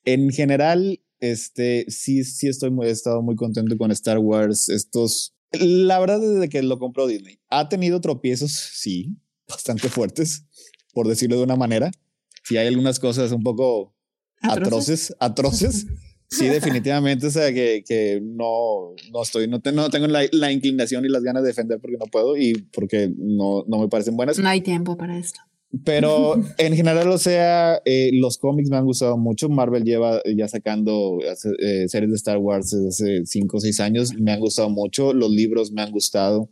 en 0.05 0.31
general, 0.31 1.01
este, 1.21 1.87
sí, 1.89 2.25
sí 2.25 2.49
estoy 2.49 2.71
muy, 2.71 2.89
he 2.89 2.91
estado 2.91 3.23
muy 3.23 3.37
contento 3.37 3.77
con 3.79 3.93
Star 3.93 4.19
Wars, 4.19 4.69
estos, 4.69 5.32
la 5.53 5.99
verdad 5.99 6.21
desde 6.21 6.49
que 6.49 6.63
lo 6.63 6.79
compró 6.79 7.07
Disney, 7.07 7.39
ha 7.49 7.69
tenido 7.69 8.01
tropiezos, 8.01 8.53
sí, 8.53 9.17
bastante 9.49 9.89
fuertes, 9.89 10.47
por 10.93 11.09
decirlo 11.09 11.37
de 11.37 11.43
una 11.43 11.57
manera, 11.57 11.91
sí 12.45 12.57
hay 12.57 12.67
algunas 12.67 12.99
cosas 12.99 13.33
un 13.33 13.43
poco 13.43 13.95
atroces, 14.41 15.15
atroces, 15.21 15.87
Sí, 16.33 16.49
definitivamente, 16.49 17.27
o 17.27 17.31
sea, 17.31 17.53
que, 17.53 17.85
que 17.87 18.19
no, 18.23 18.95
no 19.13 19.23
estoy, 19.23 19.49
no, 19.49 19.61
no 19.63 19.91
tengo 19.91 20.07
la, 20.07 20.23
la, 20.33 20.51
inclinación 20.51 21.05
y 21.05 21.09
las 21.09 21.23
ganas 21.23 21.43
de 21.43 21.49
defender 21.49 21.79
porque 21.79 21.99
no 21.99 22.07
puedo 22.07 22.39
y 22.39 22.55
porque 22.73 23.13
no, 23.15 23.65
no 23.69 23.79
me 23.79 23.89
parecen 23.89 24.17
buenas. 24.17 24.39
No 24.39 24.49
hay 24.49 24.63
tiempo 24.63 24.97
para 24.97 25.19
esto. 25.19 25.41
Pero 25.85 26.35
en 26.59 26.77
general, 26.77 27.09
o 27.09 27.19
sea, 27.19 27.81
eh, 27.85 28.11
los 28.13 28.39
cómics 28.39 28.71
me 28.71 28.77
han 28.77 28.85
gustado 28.85 29.17
mucho. 29.17 29.49
Marvel 29.49 29.85
lleva 29.85 30.21
ya 30.37 30.49
sacando 30.49 31.19
eh, 31.23 31.89
series 31.89 32.11
de 32.11 32.17
Star 32.17 32.39
Wars 32.39 32.71
desde 32.71 32.89
hace 32.89 33.27
5 33.27 33.57
o 33.57 33.61
6 33.61 33.81
años. 33.81 34.15
Me 34.15 34.33
han 34.33 34.41
gustado 34.41 34.69
mucho. 34.71 35.13
Los 35.13 35.31
libros 35.31 35.73
me 35.73 35.83
han 35.83 35.91
gustado. 35.91 36.49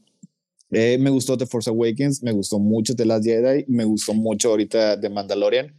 Eh, 0.72 0.98
me 0.98 1.10
gustó 1.10 1.36
The 1.36 1.46
Force 1.46 1.68
Awakens, 1.68 2.22
me 2.22 2.30
gustó 2.30 2.60
mucho 2.60 2.94
The 2.94 3.04
Last 3.04 3.24
Jedi, 3.24 3.64
me 3.66 3.84
gustó 3.84 4.14
mucho 4.14 4.50
ahorita 4.50 5.00
The 5.00 5.10
Mandalorian. 5.10 5.74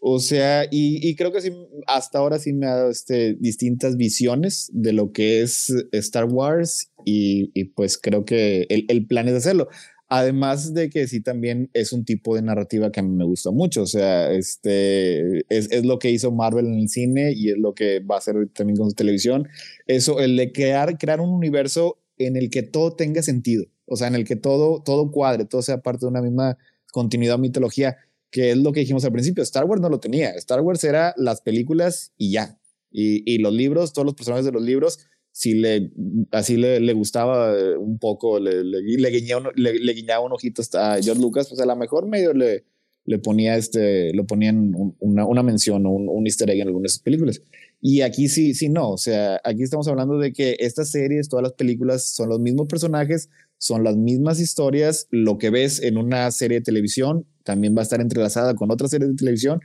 O 0.00 0.18
sea, 0.18 0.64
y, 0.64 0.98
y, 1.08 1.14
creo 1.14 1.32
que 1.32 1.40
sí, 1.40 1.52
hasta 1.86 2.18
ahora 2.18 2.38
sí 2.38 2.52
me 2.52 2.66
ha 2.66 2.74
dado 2.74 2.90
este, 2.90 3.34
distintas 3.34 3.96
visiones 3.96 4.68
de 4.72 4.92
lo 4.92 5.12
que 5.12 5.42
es 5.42 5.72
Star 5.92 6.24
Wars 6.24 6.90
y, 7.04 7.50
y 7.54 7.64
pues 7.64 7.98
creo 7.98 8.24
que 8.24 8.66
el, 8.68 8.84
el, 8.88 9.06
plan 9.06 9.28
es 9.28 9.34
hacerlo. 9.34 9.68
Además 10.14 10.74
de 10.74 10.90
que 10.90 11.08
sí 11.08 11.22
también 11.22 11.70
es 11.72 11.90
un 11.94 12.04
tipo 12.04 12.34
de 12.36 12.42
narrativa 12.42 12.92
que 12.92 13.00
a 13.00 13.02
mí 13.02 13.08
me 13.08 13.24
gusta 13.24 13.50
mucho, 13.50 13.80
o 13.80 13.86
sea, 13.86 14.30
este 14.30 15.42
es, 15.48 15.86
lo 15.86 15.98
que 15.98 16.10
hizo 16.10 16.30
Marvel 16.30 16.66
en 16.66 16.80
el 16.80 16.90
cine 16.90 17.32
y 17.34 17.48
es 17.48 17.56
lo 17.56 17.74
que 17.74 18.00
va 18.00 18.16
a 18.16 18.18
hacer 18.18 18.36
también 18.52 18.76
con 18.76 18.90
su 18.90 18.94
televisión. 18.94 19.48
Eso, 19.86 20.20
el 20.20 20.36
de 20.36 20.52
crear, 20.52 20.98
crear 20.98 21.22
un 21.22 21.30
universo 21.30 21.96
en 22.18 22.36
el 22.36 22.50
que 22.50 22.62
todo 22.62 22.94
tenga 22.94 23.22
sentido, 23.22 23.64
o 23.86 23.96
sea, 23.96 24.08
en 24.08 24.14
el 24.14 24.26
que 24.26 24.36
todo, 24.36 24.82
todo 24.82 25.10
cuadre, 25.10 25.46
todo 25.46 25.62
sea 25.62 25.80
parte 25.80 26.04
de 26.04 26.10
una 26.10 26.20
misma 26.20 26.58
continuidad 26.92 27.38
mitología 27.38 27.96
que 28.30 28.50
es 28.50 28.58
lo 28.58 28.72
que 28.72 28.80
dijimos 28.80 29.06
al 29.06 29.12
principio, 29.12 29.42
Star 29.42 29.64
Wars 29.64 29.80
no 29.80 29.88
lo 29.88 29.98
tenía, 29.98 30.32
Star 30.32 30.60
Wars 30.60 30.84
era 30.84 31.14
las 31.16 31.40
películas 31.40 32.12
y 32.18 32.32
ya, 32.32 32.58
y, 32.90 33.22
y 33.24 33.38
los 33.38 33.54
libros, 33.54 33.94
todos 33.94 34.04
los 34.04 34.14
personajes 34.14 34.44
de 34.44 34.52
los 34.52 34.62
libros, 34.62 34.98
si 35.32 35.54
le, 35.54 35.90
así 36.30 36.56
le, 36.56 36.78
le 36.78 36.92
gustaba 36.92 37.54
un 37.78 37.98
poco, 37.98 38.38
le, 38.38 38.62
le, 38.62 38.82
le, 38.82 39.10
guiñaba, 39.10 39.50
le, 39.56 39.78
le, 39.78 39.92
guiñaba 39.94 40.24
un 40.24 40.32
ojito 40.32 40.62
a 40.74 41.00
George 41.02 41.20
Lucas, 41.20 41.48
pues 41.48 41.60
a 41.60 41.66
lo 41.66 41.74
mejor 41.74 42.06
medio 42.06 42.34
le, 42.34 42.64
le 43.04 43.18
ponía 43.18 43.56
este, 43.56 44.12
lo 44.12 44.26
ponían 44.26 44.74
un, 44.74 44.94
una, 45.00 45.26
una, 45.26 45.42
mención 45.42 45.86
o 45.86 45.90
un, 45.90 46.08
un, 46.08 46.26
easter 46.26 46.50
egg 46.50 46.60
en 46.60 46.68
algunas 46.68 46.98
películas. 46.98 47.42
Y 47.80 48.02
aquí 48.02 48.28
sí, 48.28 48.54
sí, 48.54 48.68
no, 48.68 48.90
o 48.90 48.98
sea, 48.98 49.40
aquí 49.42 49.62
estamos 49.62 49.88
hablando 49.88 50.18
de 50.18 50.32
que 50.32 50.56
estas 50.60 50.90
series, 50.90 51.28
todas 51.28 51.42
las 51.42 51.54
películas 51.54 52.14
son 52.14 52.28
los 52.28 52.38
mismos 52.38 52.68
personajes, 52.68 53.28
son 53.58 53.84
las 53.84 53.96
mismas 53.96 54.38
historias, 54.38 55.08
lo 55.10 55.38
que 55.38 55.50
ves 55.50 55.82
en 55.82 55.96
una 55.96 56.30
serie 56.30 56.58
de 56.58 56.64
televisión 56.64 57.26
también 57.42 57.74
va 57.76 57.80
a 57.80 57.82
estar 57.84 58.00
entrelazada 58.00 58.54
con 58.54 58.70
otras 58.70 58.90
series 58.90 59.10
de 59.10 59.16
televisión 59.16 59.60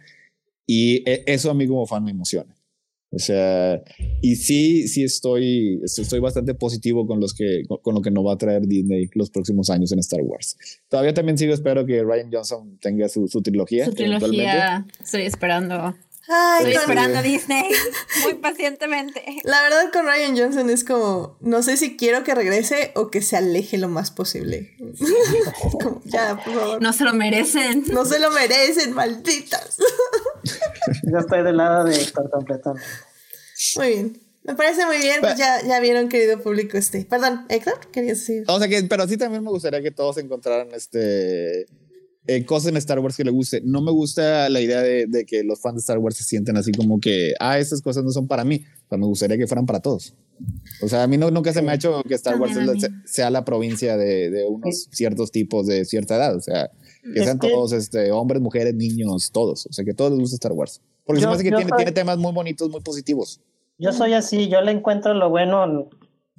y 0.65 1.07
e, 1.09 1.23
eso 1.27 1.51
a 1.51 1.53
mí 1.53 1.67
como 1.67 1.85
fan 1.85 2.03
me 2.03 2.11
emociona. 2.11 2.56
O 3.09 3.19
sea, 3.19 3.81
y 4.21 4.35
sí, 4.35 4.87
sí 4.87 5.03
estoy, 5.03 5.79
estoy 5.83 6.19
bastante 6.19 6.53
positivo 6.53 7.07
con, 7.07 7.21
los 7.21 7.33
que, 7.33 7.63
con, 7.67 7.77
con, 7.77 7.95
lo 7.95 8.01
que 8.01 8.11
nos 8.11 8.25
va 8.25 8.33
a 8.33 8.37
traer 8.37 8.67
Disney 8.67 9.09
los 9.13 9.29
próximos 9.29 9.69
años 9.69 9.91
en 9.93 9.99
Star 9.99 10.21
Wars. 10.21 10.57
Todavía 10.89 11.13
también 11.13 11.37
sigo, 11.37 11.53
espero 11.53 11.85
que 11.85 12.03
Ryan 12.03 12.29
Johnson 12.31 12.77
tenga 12.81 13.07
su, 13.07 13.27
su 13.27 13.41
trilogía. 13.41 13.85
Su 13.85 13.93
trilogía, 13.93 14.85
estoy 15.01 15.21
esperando 15.21 15.95
Ay, 16.29 16.65
Estoy 16.65 16.73
con... 16.73 16.81
esperando 16.81 17.21
Disney 17.21 17.63
muy 18.23 18.33
pacientemente. 18.35 19.23
La 19.43 19.61
verdad 19.61 19.91
con 19.93 20.05
Ryan 20.05 20.37
Johnson 20.37 20.69
es 20.69 20.83
como, 20.83 21.37
no 21.39 21.63
sé 21.63 21.77
si 21.77 21.95
quiero 21.95 22.23
que 22.23 22.35
regrese 22.35 22.91
o 22.95 23.09
que 23.09 23.21
se 23.21 23.37
aleje 23.37 23.77
lo 23.77 23.87
más 23.87 24.11
posible. 24.11 24.75
como, 25.81 26.01
ya, 26.05 26.35
por 26.43 26.53
favor. 26.53 26.81
No 26.81 26.91
se 26.91 27.03
lo 27.05 27.13
merecen. 27.13 27.85
No 27.91 28.03
se 28.03 28.19
lo 28.19 28.31
merecen, 28.31 28.93
malditas. 28.93 29.77
Yo 31.03 31.19
estoy 31.19 31.43
del 31.43 31.57
lado 31.57 31.85
de 31.85 31.95
Héctor 31.95 32.29
completamente. 32.29 32.87
Muy 33.77 33.87
bien. 33.87 34.21
Me 34.43 34.55
parece 34.55 34.85
muy 34.85 34.97
bien, 34.97 35.19
pues 35.19 35.37
ya, 35.37 35.61
ya 35.61 35.79
vieron, 35.81 36.07
querido 36.07 36.39
público, 36.39 36.77
este. 36.77 37.03
Perdón, 37.03 37.45
Héctor, 37.49 37.79
querías 37.91 38.19
decir. 38.19 38.45
O 38.47 38.57
sea 38.59 38.69
que, 38.69 38.81
pero 38.83 39.05
sí 39.05 39.17
también 39.17 39.43
me 39.43 39.49
gustaría 39.49 39.81
que 39.81 39.91
todos 39.91 40.17
encontraran 40.17 40.69
este 40.73 41.67
eh, 42.27 42.45
cosas 42.45 42.69
en 42.69 42.77
Star 42.77 42.99
Wars 42.99 43.15
que 43.15 43.23
le 43.23 43.31
guste. 43.31 43.61
No 43.63 43.81
me 43.81 43.91
gusta 43.91 44.49
la 44.49 44.59
idea 44.59 44.81
de, 44.81 45.07
de, 45.07 45.25
que 45.25 45.43
los 45.43 45.61
fans 45.61 45.75
de 45.75 45.79
Star 45.79 45.97
Wars 45.97 46.17
se 46.17 46.23
sienten 46.23 46.57
así 46.57 46.71
como 46.73 46.99
que, 46.99 47.33
ah, 47.39 47.57
estas 47.57 47.81
cosas 47.81 48.03
no 48.03 48.11
son 48.11 48.27
para 48.27 48.43
mí. 48.43 48.63
O 48.85 48.89
sea, 48.89 48.97
me 48.97 49.05
gustaría 49.05 49.37
que 49.37 49.47
fueran 49.47 49.65
para 49.65 49.79
todos. 49.79 50.13
O 50.81 50.87
sea, 50.87 51.03
a 51.03 51.07
mí 51.07 51.17
no, 51.17 51.31
nunca 51.31 51.53
se 51.53 51.61
me 51.61 51.71
ha 51.71 51.75
hecho 51.75 52.03
que 52.03 52.13
Star 52.15 52.39
Wars 52.39 52.53
sea 53.05 53.29
la 53.29 53.45
provincia 53.45 53.97
de, 53.97 54.29
de 54.29 54.45
unos 54.45 54.87
ciertos 54.91 55.31
tipos 55.31 55.65
de 55.67 55.85
cierta 55.85 56.17
edad. 56.17 56.35
O 56.35 56.41
sea, 56.41 56.69
que 57.01 57.23
sean 57.23 57.39
todos 57.39 57.71
este, 57.71 58.11
hombres, 58.11 58.41
mujeres, 58.41 58.75
niños, 58.75 59.31
todos. 59.31 59.65
O 59.65 59.73
sea, 59.73 59.85
que 59.85 59.93
todos 59.93 60.11
les 60.11 60.19
gusta 60.19 60.35
Star 60.35 60.51
Wars. 60.51 60.81
Porque 61.05 61.21
yo, 61.21 61.25
se 61.25 61.29
me 61.29 61.35
hace 61.35 61.43
que 61.43 61.49
tiene, 61.51 61.69
soy, 61.69 61.77
tiene 61.77 61.91
temas 61.93 62.17
muy 62.17 62.33
bonitos, 62.33 62.69
muy 62.69 62.81
positivos. 62.81 63.39
Yo 63.77 63.93
soy 63.93 64.13
así, 64.13 64.49
yo 64.49 64.61
le 64.61 64.71
encuentro 64.71 65.13
lo 65.13 65.29
bueno 65.29 65.89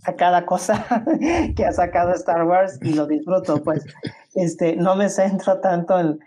a 0.05 0.15
cada 0.15 0.47
cosa 0.47 0.87
que 1.57 1.65
ha 1.65 1.73
sacado 1.73 2.13
Star 2.13 2.45
Wars 2.45 2.79
y 2.83 2.95
lo 2.95 3.07
disfruto, 3.07 3.63
pues 3.63 3.85
este, 4.35 4.77
no 4.77 4.97
me 4.97 5.09
centro 5.09 5.61
tanto 5.61 5.99
en, 5.99 6.19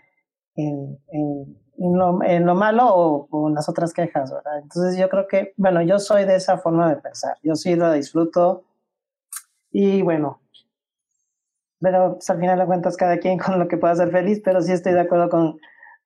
en, 0.54 0.98
en, 1.08 1.58
en, 1.78 1.98
lo, 1.98 2.22
en 2.22 2.46
lo, 2.46 2.54
malo 2.54 2.94
o, 2.94 3.48
en 3.48 3.54
las 3.54 3.68
otras 3.68 3.92
quejas, 3.92 4.32
¿verdad? 4.32 4.58
Entonces 4.62 4.98
yo 4.98 5.08
creo 5.08 5.26
que, 5.26 5.54
bueno, 5.56 5.82
yo 5.82 5.98
soy 5.98 6.24
de 6.24 6.36
esa 6.36 6.58
forma 6.58 6.88
de 6.88 7.00
pensar, 7.00 7.36
yo 7.42 7.54
sí 7.54 7.74
lo 7.74 7.90
disfruto 7.92 8.64
y 9.70 10.02
bueno, 10.02 10.40
pero 11.80 12.14
pues, 12.14 12.30
al 12.30 12.38
final 12.38 12.58
de 12.58 12.66
cuentas 12.66 12.96
cada 12.96 13.18
quien 13.18 13.38
con 13.38 13.58
lo 13.58 13.68
que 13.68 13.78
pueda 13.78 13.94
ser 13.96 14.10
feliz, 14.10 14.40
pero 14.44 14.60
sí 14.60 14.72
estoy 14.72 14.92
de 14.92 15.00
acuerdo 15.00 15.28
con, 15.28 15.58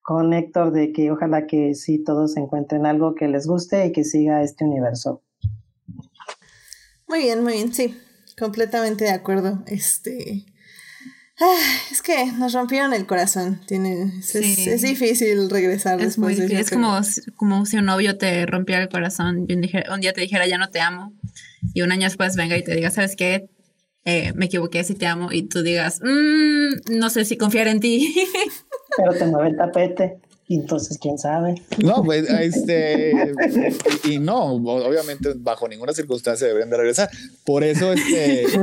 con 0.02 0.32
Héctor 0.32 0.70
de 0.72 0.92
que 0.92 1.10
ojalá 1.10 1.46
que 1.46 1.74
sí 1.74 2.02
todos 2.02 2.36
encuentren 2.36 2.86
algo 2.86 3.14
que 3.14 3.28
les 3.28 3.46
guste 3.46 3.86
y 3.86 3.92
que 3.92 4.04
siga 4.04 4.42
este 4.42 4.64
universo. 4.64 5.22
Muy 7.08 7.20
bien, 7.20 7.42
muy 7.42 7.54
bien, 7.54 7.72
sí, 7.72 7.96
completamente 8.38 9.04
de 9.04 9.10
acuerdo. 9.10 9.62
Este, 9.66 10.44
ah, 11.40 11.58
es 11.90 12.02
que 12.02 12.26
nos 12.32 12.52
rompieron 12.52 12.92
el 12.92 13.06
corazón. 13.06 13.60
Tiene, 13.66 14.12
es, 14.18 14.26
sí. 14.26 14.38
es, 14.38 14.66
es 14.66 14.82
difícil 14.82 15.48
regresar 15.48 16.00
es 16.00 16.16
después 16.16 16.38
muy, 16.38 16.48
de 16.48 16.60
Es 16.60 16.70
como, 16.70 16.98
como 17.36 17.66
si 17.66 17.76
un 17.76 17.86
novio 17.86 18.18
te 18.18 18.46
rompiera 18.46 18.82
el 18.82 18.88
corazón 18.88 19.46
y 19.48 19.54
un, 19.54 19.68
un, 19.92 20.00
día 20.00 20.12
te 20.12 20.20
dijera 20.20 20.46
ya 20.46 20.58
no 20.58 20.70
te 20.70 20.80
amo 20.80 21.12
y 21.74 21.82
un 21.82 21.92
año 21.92 22.04
después 22.04 22.36
venga 22.36 22.56
y 22.56 22.64
te 22.64 22.74
diga, 22.74 22.90
¿sabes 22.90 23.16
qué? 23.16 23.48
Eh, 24.04 24.32
me 24.34 24.46
equivoqué, 24.46 24.84
si 24.84 24.94
te 24.94 25.06
amo 25.06 25.32
y 25.32 25.48
tú 25.48 25.62
digas, 25.62 26.00
mmm, 26.00 26.96
no 26.96 27.10
sé 27.10 27.24
si 27.24 27.36
confiar 27.36 27.66
en 27.66 27.80
ti. 27.80 28.14
Pero 28.96 29.12
te 29.14 29.26
mueve 29.26 29.50
el 29.50 29.56
tapete. 29.56 30.20
Entonces, 30.48 30.98
quién 31.00 31.18
sabe. 31.18 31.56
No, 31.78 32.04
pues, 32.04 32.30
este. 32.30 33.34
y, 34.04 34.12
y, 34.12 34.18
no, 34.20 34.44
obviamente, 34.44 35.32
bajo 35.34 35.66
ninguna 35.66 35.92
circunstancia 35.92 36.46
deberían 36.46 36.70
de 36.70 36.76
regresar. 36.76 37.10
Por 37.44 37.64
eso, 37.64 37.92
este. 37.92 38.46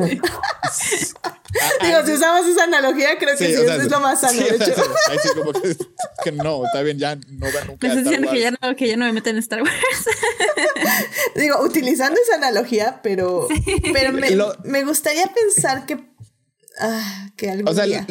Digo, 1.82 2.06
si 2.06 2.14
usamos 2.14 2.48
esa 2.48 2.64
analogía, 2.64 3.18
creo 3.20 3.38
que 3.38 3.46
sí, 3.46 3.54
sí 3.54 3.62
o 3.62 3.66
sea, 3.66 3.76
es 3.76 3.92
lo 3.92 4.00
más 4.00 4.22
sano, 4.22 4.34
sí, 4.34 4.44
de 4.44 4.56
hecho. 4.56 4.82
Ahí 5.10 5.18
sí, 5.22 5.30
como 5.36 5.52
que, 5.52 5.76
que, 6.24 6.32
no, 6.32 6.66
está 6.66 6.82
bien, 6.82 6.98
ya 6.98 7.16
no 7.16 7.46
va 7.48 7.66
nunca. 7.66 7.88
Me 7.88 8.02
diciendo 8.02 8.32
que 8.32 8.40
ya, 8.40 8.52
no, 8.52 8.76
que 8.76 8.88
ya 8.88 8.98
no 8.98 9.06
me 9.06 9.14
meten 9.14 9.36
en 9.36 9.40
Star 9.40 9.62
Wars. 9.62 9.74
Digo, 11.36 11.62
utilizando 11.64 12.20
esa 12.20 12.36
analogía, 12.36 13.02
pero, 13.04 13.48
pero 13.92 14.14
me, 14.14 14.32
lo, 14.32 14.56
me, 14.64 14.84
gustaría 14.86 15.28
pensar 15.28 15.86
que. 15.86 16.00
Ah, 16.80 17.30
que 17.36 17.52
algún 17.52 17.68
o 17.68 17.74
sea, 17.74 17.86
día 17.86 18.08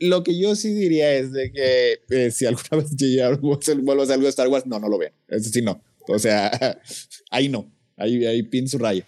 lo 0.00 0.22
que 0.24 0.38
yo 0.38 0.56
sí 0.56 0.72
diría 0.72 1.12
es 1.14 1.32
de 1.32 1.52
que 1.52 2.00
eh, 2.08 2.30
si 2.30 2.46
alguna 2.46 2.68
vez 2.82 2.96
vuelvo 2.96 4.02
a 4.02 4.04
hacer 4.04 4.14
algo 4.14 4.24
de 4.24 4.30
Star 4.30 4.48
Wars, 4.48 4.66
no, 4.66 4.80
no 4.80 4.88
lo 4.88 4.98
vean. 4.98 5.12
Eso 5.28 5.50
sí, 5.50 5.62
no. 5.62 5.82
O 6.08 6.18
sea, 6.18 6.50
ahí 7.30 7.48
no. 7.48 7.70
Ahí, 7.96 8.24
ahí 8.24 8.42
pin 8.42 8.66
su 8.66 8.78
rayo. 8.78 9.04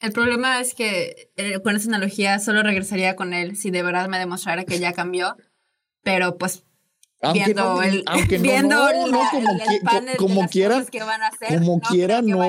El 0.00 0.12
problema 0.12 0.60
es 0.60 0.74
que 0.74 1.30
eh, 1.36 1.60
con 1.60 1.74
esa 1.74 1.88
analogía 1.88 2.38
solo 2.38 2.62
regresaría 2.62 3.16
con 3.16 3.32
él 3.32 3.56
si 3.56 3.70
de 3.70 3.82
verdad 3.82 4.08
me 4.08 4.18
demostrara 4.18 4.64
que 4.64 4.78
ya 4.78 4.92
cambió. 4.92 5.36
Pero 6.02 6.36
pues 6.36 6.65
aunque 7.26 7.44
viendo 7.44 7.62
no, 7.62 7.82
el 7.82 8.02
aunque 8.06 8.38
viendo 8.38 8.76
no, 8.76 8.92
la, 8.92 9.06
no, 9.06 9.30
como, 9.30 9.50
el, 9.50 9.58
que, 9.58 9.84
panel 9.84 10.16
como 10.16 10.42
de 10.42 10.48
quieran, 10.48 10.86
que 10.86 11.02
van 11.02 11.22
a 11.22 11.28
hacer, 11.28 11.58
como 11.58 11.76
no 11.76 11.88
quiera, 11.88 12.22
no. 12.22 12.42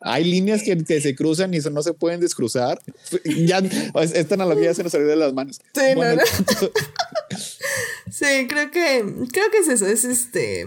Hay 0.00 0.24
líneas 0.24 0.62
que, 0.62 0.76
que, 0.84 1.00
se 1.00 1.14
cruzan 1.14 1.54
y 1.54 1.58
eso 1.58 1.70
no 1.70 1.82
se 1.82 1.94
pueden 1.94 2.20
descruzar. 2.20 2.80
Ya, 3.24 3.58
esta 4.02 4.34
analogía 4.34 4.74
se 4.74 4.82
nos 4.82 4.92
salió 4.92 5.06
de 5.06 5.16
las 5.16 5.32
manos. 5.32 5.60
Sí, 5.74 5.94
bueno, 5.94 6.16
no, 6.16 6.22
no. 6.22 6.68
sí, 8.10 8.46
creo 8.48 8.70
que, 8.70 9.04
creo 9.32 9.50
que 9.50 9.58
es 9.58 9.68
eso, 9.68 9.86
es 9.86 10.04
este 10.04 10.66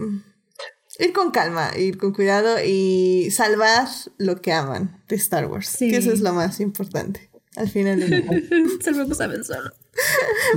ir 1.00 1.14
con 1.14 1.32
calma, 1.32 1.72
ir 1.78 1.98
con 1.98 2.14
cuidado 2.14 2.58
y 2.64 3.30
salvar 3.32 3.88
lo 4.18 4.42
que 4.42 4.52
aman 4.52 5.02
de 5.08 5.16
Star 5.16 5.46
Wars. 5.48 5.68
Sí. 5.68 5.90
Que 5.90 5.98
eso 5.98 6.12
es 6.12 6.22
lo 6.22 6.34
más 6.34 6.60
importante. 6.60 7.30
Al 7.56 7.70
final 7.70 8.00
del 8.00 8.22
día. 8.22 8.44
Salvemos 8.82 9.20
a 9.20 9.28
Ben 9.28 9.44
Solo. 9.44 9.72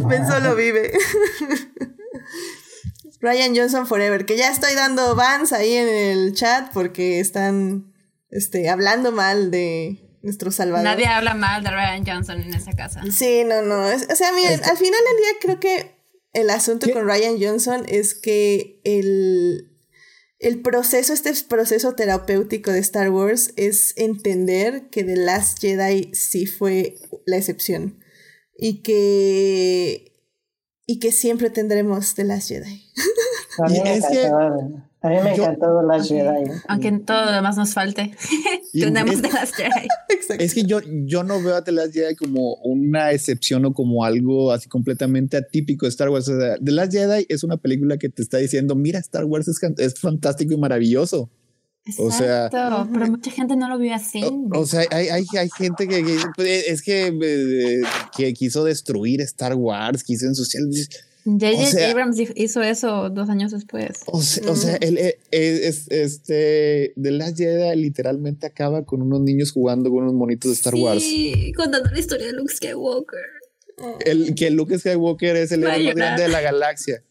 Ben 0.06 0.26
Solo 0.26 0.54
vive. 0.54 0.92
Ryan 3.20 3.54
Johnson 3.54 3.86
Forever, 3.86 4.24
que 4.26 4.36
ya 4.36 4.50
estoy 4.50 4.74
dando 4.74 5.14
bans 5.14 5.52
ahí 5.52 5.74
en 5.74 5.88
el 5.88 6.34
chat 6.34 6.72
porque 6.72 7.20
están 7.20 7.92
este, 8.30 8.68
hablando 8.68 9.12
mal 9.12 9.50
de 9.50 10.18
nuestro 10.22 10.50
Salvador. 10.50 10.84
Nadie 10.84 11.06
habla 11.06 11.34
mal 11.34 11.62
de 11.62 11.70
Ryan 11.70 12.04
Johnson 12.06 12.40
en 12.40 12.54
esa 12.54 12.72
casa. 12.72 13.02
Sí, 13.10 13.44
no, 13.44 13.62
no. 13.62 13.88
Es, 13.88 14.06
o 14.10 14.16
sea, 14.16 14.32
miren, 14.32 14.60
al 14.64 14.76
final 14.76 15.00
del 15.08 15.16
día 15.16 15.30
creo 15.40 15.60
que 15.60 15.96
el 16.32 16.50
asunto 16.50 16.86
¿Qué? 16.86 16.92
con 16.92 17.06
Ryan 17.06 17.36
Johnson 17.40 17.84
es 17.88 18.14
que 18.14 18.80
el 18.84 19.70
el 20.40 20.62
proceso, 20.62 21.12
este 21.12 21.32
proceso 21.48 21.94
terapéutico 21.94 22.72
de 22.72 22.78
Star 22.78 23.10
Wars 23.10 23.52
es 23.56 23.92
entender 23.96 24.88
que 24.90 25.04
The 25.04 25.16
Last 25.16 25.60
Jedi 25.60 26.10
sí 26.14 26.46
fue 26.46 26.96
la 27.26 27.36
excepción 27.36 28.02
y 28.56 28.82
que, 28.82 30.09
y 30.90 30.98
que 30.98 31.12
siempre 31.12 31.50
tendremos 31.50 32.14
The 32.14 32.24
Last 32.24 32.48
Jedi. 32.48 32.82
A 33.62 33.68
mí 33.68 33.78
me 33.78 33.82
que- 33.84 33.94
encantó, 33.96 34.36
a 35.02 35.08
mí 35.08 35.16
me 35.22 35.36
yo- 35.36 35.44
encantó 35.44 35.82
las 35.82 36.08
Jedi. 36.08 36.50
Aunque 36.68 36.92
todo 36.98 37.24
lo 37.26 37.32
demás 37.32 37.56
nos 37.56 37.72
falte. 37.74 38.12
Tenemos 38.72 39.14
es- 39.14 39.22
de 39.22 39.28
las 39.30 39.52
Jedi. 39.54 39.86
Es 40.38 40.54
que 40.54 40.64
yo, 40.64 40.80
yo 40.84 41.22
no 41.22 41.40
veo 41.42 41.54
a 41.56 41.62
The 41.64 41.72
Last 41.72 41.92
Jedi 41.94 42.16
como 42.16 42.54
una 42.64 43.12
excepción 43.12 43.64
o 43.66 43.72
como 43.72 44.04
algo 44.04 44.50
así 44.50 44.68
completamente 44.68 45.36
atípico 45.36 45.86
de 45.86 45.90
Star 45.90 46.08
Wars. 46.08 46.28
O 46.28 46.38
sea, 46.40 46.56
The 46.58 46.72
Last 46.72 46.92
Jedi 46.92 47.26
es 47.28 47.44
una 47.44 47.56
película 47.56 47.96
que 47.96 48.08
te 48.08 48.22
está 48.22 48.38
diciendo, 48.38 48.74
mira, 48.74 48.98
Star 48.98 49.24
Wars 49.26 49.46
es, 49.46 49.58
es 49.78 49.94
fantástico 50.00 50.54
y 50.54 50.56
maravilloso. 50.56 51.30
O 51.98 52.10
sea- 52.10 52.46
Exacto, 52.46 52.88
pero 52.92 53.06
mucha 53.10 53.30
gente 53.30 53.56
no 53.56 53.68
lo 53.68 53.78
vio 53.78 53.94
así. 53.94 54.22
O, 54.22 54.48
o 54.52 54.66
sea, 54.66 54.84
hay, 54.90 55.08
hay, 55.08 55.24
hay 55.38 55.48
gente 55.56 55.88
que, 55.88 56.04
que- 56.04 56.18
pues, 56.36 56.68
es 56.68 56.82
que, 56.82 57.06
eh, 57.08 57.80
que 58.16 58.32
quiso 58.34 58.64
destruir 58.64 59.20
Star 59.22 59.54
Wars, 59.54 60.04
quiso 60.04 60.26
ensuciar. 60.26 60.62
J.J. 61.24 61.58
o 61.62 61.66
sea- 61.66 61.90
Abrams 61.90 62.16
hizo 62.34 62.62
eso 62.62 63.10
dos 63.10 63.28
años 63.28 63.50
después. 63.52 64.00
O 64.06 64.22
sea, 64.22 64.50
o 64.50 64.56
sea, 64.56 64.76
él, 64.76 64.96
eh, 64.98 65.18
es, 65.30 65.86
este, 65.90 66.92
The 67.00 67.10
Last 67.10 67.36
Jedi 67.38 67.76
literalmente 67.80 68.46
acaba 68.46 68.84
con 68.84 69.02
unos 69.02 69.20
niños 69.20 69.52
jugando 69.52 69.90
con 69.90 70.02
unos 70.04 70.14
monitos 70.14 70.50
de 70.50 70.54
Star 70.54 70.74
Wars. 70.74 71.02
Sí, 71.02 71.52
contando 71.56 71.90
la 71.90 71.98
historia 71.98 72.26
de 72.26 72.32
Luke 72.34 72.52
Skywalker. 72.54 73.20
El, 74.04 74.34
que 74.34 74.50
Luke 74.50 74.78
Skywalker 74.78 75.36
es 75.36 75.52
el 75.52 75.62
héroe 75.62 75.84
más 75.84 75.94
grande 75.94 76.22
de 76.24 76.28
la 76.28 76.40
galaxia. 76.42 77.02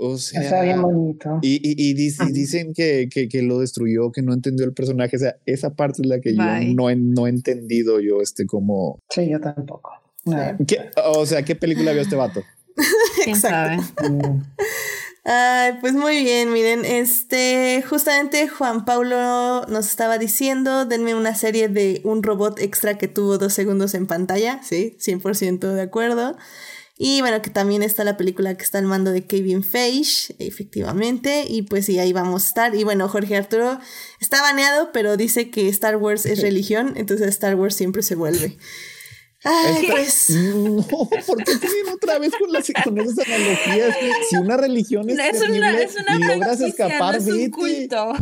O 0.00 0.16
sea, 0.18 0.40
Está 0.42 0.62
bien 0.62 0.80
bonito. 0.80 1.38
y, 1.42 1.56
y, 1.56 1.90
y 1.90 1.94
dic- 1.94 2.28
y 2.28 2.32
dicen 2.32 2.72
que, 2.72 3.08
que, 3.12 3.28
que 3.28 3.42
lo 3.42 3.58
destruyó, 3.60 4.12
que 4.12 4.22
no 4.22 4.32
entendió 4.32 4.64
el 4.64 4.72
personaje. 4.72 5.16
O 5.16 5.18
sea, 5.18 5.36
esa 5.44 5.74
parte 5.74 6.02
es 6.02 6.08
la 6.08 6.20
que 6.20 6.32
Bye. 6.34 6.68
yo 6.68 6.74
no 6.74 6.88
he, 6.90 6.96
no 6.96 7.26
he 7.26 7.30
entendido 7.30 7.98
yo, 8.00 8.20
este, 8.22 8.46
como... 8.46 9.00
Sí, 9.10 9.28
yo 9.28 9.40
tampoco. 9.40 9.90
¿qué- 10.66 10.90
o 11.06 11.26
sea, 11.26 11.42
¿qué 11.42 11.56
película 11.56 11.92
vio 11.92 12.02
este 12.02 12.16
vato? 12.16 12.42
¿Quién 13.24 13.34
Exacto. 13.36 14.04
Ay, 15.24 15.72
pues 15.80 15.92
muy 15.92 16.22
bien, 16.22 16.52
miren, 16.52 16.84
este, 16.86 17.82
justamente 17.86 18.48
Juan 18.48 18.84
Pablo 18.86 19.66
nos 19.66 19.86
estaba 19.86 20.16
diciendo, 20.16 20.86
denme 20.86 21.14
una 21.14 21.34
serie 21.34 21.68
de 21.68 22.00
un 22.04 22.22
robot 22.22 22.58
extra 22.60 22.96
que 22.96 23.08
tuvo 23.08 23.36
dos 23.36 23.52
segundos 23.52 23.92
en 23.94 24.06
pantalla, 24.06 24.60
sí, 24.62 24.96
100% 25.00 25.74
de 25.74 25.82
acuerdo. 25.82 26.36
Y 27.00 27.20
bueno, 27.20 27.40
que 27.42 27.50
también 27.50 27.84
está 27.84 28.02
la 28.02 28.16
película 28.16 28.56
que 28.56 28.64
está 28.64 28.78
al 28.78 28.84
mando 28.86 29.12
de 29.12 29.24
Kevin 29.24 29.62
Feige, 29.62 30.34
efectivamente, 30.40 31.44
y 31.48 31.62
pues 31.62 31.86
sí, 31.86 31.98
ahí 32.00 32.12
vamos 32.12 32.42
a 32.44 32.48
estar. 32.48 32.74
Y 32.74 32.82
bueno, 32.82 33.08
Jorge 33.08 33.36
Arturo 33.36 33.78
está 34.20 34.42
baneado, 34.42 34.90
pero 34.92 35.16
dice 35.16 35.48
que 35.48 35.68
Star 35.68 35.96
Wars 35.96 36.26
es 36.26 36.40
religión, 36.42 36.94
entonces 36.96 37.28
Star 37.28 37.54
Wars 37.54 37.76
siempre 37.76 38.02
se 38.02 38.16
vuelve. 38.16 38.58
Ay, 39.44 39.86
Es- 39.86 39.90
pues... 39.92 40.30
No, 40.54 40.84
porque 41.26 41.52
siguen 41.52 41.88
otra 41.94 42.18
vez 42.18 42.32
con, 42.36 42.52
las, 42.52 42.66
con 42.82 42.98
esas 42.98 43.18
analogías. 43.26 43.96
Si 44.28 44.36
una 44.36 44.56
religión 44.56 45.08
es, 45.08 45.16
No, 45.16 45.22
es, 45.22 45.38
terrible 45.38 45.58
una, 45.58 45.80
es 45.80 45.94
una 45.94 46.16
y 46.16 46.18
logras 46.34 46.60
escapar, 46.60 47.12
no 47.14 47.18
es 47.20 47.26
un 47.28 47.36
vete. 47.36 47.50
culto. 47.52 48.12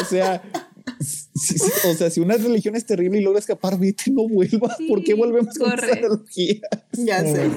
O 0.00 0.04
sea, 0.04 0.40
o 1.84 1.94
sea, 1.94 2.10
si 2.10 2.20
una 2.20 2.36
religión 2.36 2.76
es 2.76 2.84
terrible 2.86 3.18
y 3.18 3.22
logra 3.22 3.38
escapar, 3.40 3.78
vete, 3.78 4.10
no 4.10 4.28
vuelvas. 4.28 4.76
¿Por 4.88 5.00
qué 5.02 5.12
Sí, 5.12 5.18
volvemos 5.18 5.56
con 5.58 5.70
corre. 5.70 5.86
esa 5.90 5.98
analogía? 5.98 6.60
Ya 6.92 7.20
sé. 7.22 7.48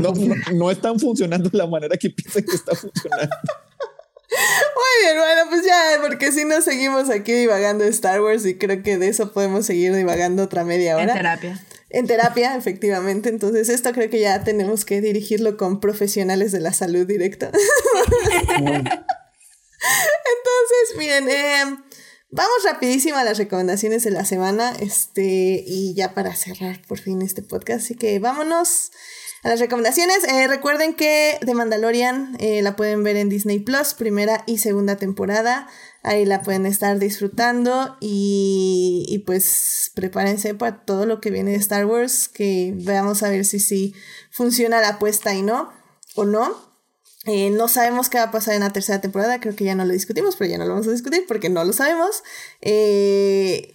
No, 0.00 0.12
no, 0.12 0.34
no 0.54 0.70
están 0.70 0.98
funcionando 0.98 1.48
de 1.50 1.58
la 1.58 1.66
manera 1.66 1.96
que 1.96 2.10
piensan 2.10 2.42
que 2.42 2.54
está 2.56 2.74
funcionando. 2.74 3.36
Muy 4.30 5.04
bien, 5.04 5.16
bueno, 5.18 5.42
pues 5.48 5.64
ya, 5.64 5.98
porque 6.02 6.32
si 6.32 6.44
no 6.44 6.60
seguimos 6.60 7.08
aquí 7.10 7.32
divagando 7.32 7.84
de 7.84 7.90
Star 7.90 8.20
Wars 8.20 8.44
y 8.44 8.56
creo 8.58 8.82
que 8.82 8.98
de 8.98 9.08
eso 9.08 9.32
podemos 9.32 9.64
seguir 9.66 9.94
divagando 9.94 10.42
otra 10.42 10.64
media 10.64 10.94
En 10.94 11.04
hora. 11.04 11.14
terapia. 11.14 11.64
En 11.90 12.06
terapia, 12.08 12.56
efectivamente. 12.56 13.28
Entonces, 13.28 13.68
esto 13.68 13.92
creo 13.92 14.10
que 14.10 14.18
ya 14.18 14.42
tenemos 14.42 14.84
que 14.84 15.00
dirigirlo 15.00 15.56
con 15.56 15.78
profesionales 15.78 16.50
de 16.50 16.58
la 16.58 16.72
salud 16.72 17.06
directa. 17.06 17.52
Entonces, 19.84 20.96
miren, 20.98 21.28
eh, 21.28 21.76
vamos 22.34 22.64
rapidísimo 22.64 23.16
a 23.16 23.24
las 23.24 23.38
recomendaciones 23.38 24.02
de 24.04 24.10
la 24.10 24.24
semana. 24.24 24.74
Este, 24.80 25.64
y 25.66 25.94
ya 25.94 26.14
para 26.14 26.34
cerrar 26.34 26.82
por 26.86 26.98
fin 26.98 27.22
este 27.22 27.42
podcast. 27.42 27.84
Así 27.84 27.94
que 27.94 28.18
vámonos 28.18 28.90
a 29.42 29.48
las 29.48 29.60
recomendaciones. 29.60 30.24
Eh, 30.24 30.48
recuerden 30.48 30.94
que 30.94 31.38
The 31.44 31.54
Mandalorian 31.54 32.36
eh, 32.40 32.60
la 32.62 32.76
pueden 32.76 33.02
ver 33.04 33.16
en 33.16 33.28
Disney 33.28 33.60
Plus, 33.60 33.94
primera 33.94 34.42
y 34.46 34.58
segunda 34.58 34.96
temporada. 34.96 35.68
Ahí 36.02 36.26
la 36.26 36.42
pueden 36.42 36.66
estar 36.66 36.98
disfrutando 36.98 37.96
y, 38.00 39.06
y 39.08 39.20
pues 39.20 39.92
prepárense 39.94 40.54
para 40.54 40.84
todo 40.84 41.06
lo 41.06 41.20
que 41.20 41.30
viene 41.30 41.52
de 41.52 41.56
Star 41.58 41.86
Wars, 41.86 42.28
que 42.28 42.74
veamos 42.76 43.22
a 43.22 43.30
ver 43.30 43.44
si 43.44 43.58
sí 43.60 43.94
funciona 44.30 44.80
la 44.80 44.90
apuesta 44.90 45.34
y 45.34 45.42
no, 45.42 45.72
o 46.14 46.24
no. 46.24 46.73
Eh, 47.26 47.50
no 47.50 47.68
sabemos 47.68 48.10
qué 48.10 48.18
va 48.18 48.24
a 48.24 48.30
pasar 48.30 48.54
en 48.54 48.60
la 48.60 48.72
tercera 48.72 49.00
temporada, 49.00 49.40
creo 49.40 49.56
que 49.56 49.64
ya 49.64 49.74
no 49.74 49.84
lo 49.84 49.92
discutimos, 49.92 50.36
pero 50.36 50.50
ya 50.50 50.58
no 50.58 50.64
lo 50.64 50.72
vamos 50.72 50.88
a 50.88 50.92
discutir 50.92 51.24
porque 51.26 51.48
no 51.48 51.64
lo 51.64 51.72
sabemos. 51.72 52.22
Eh, 52.60 53.72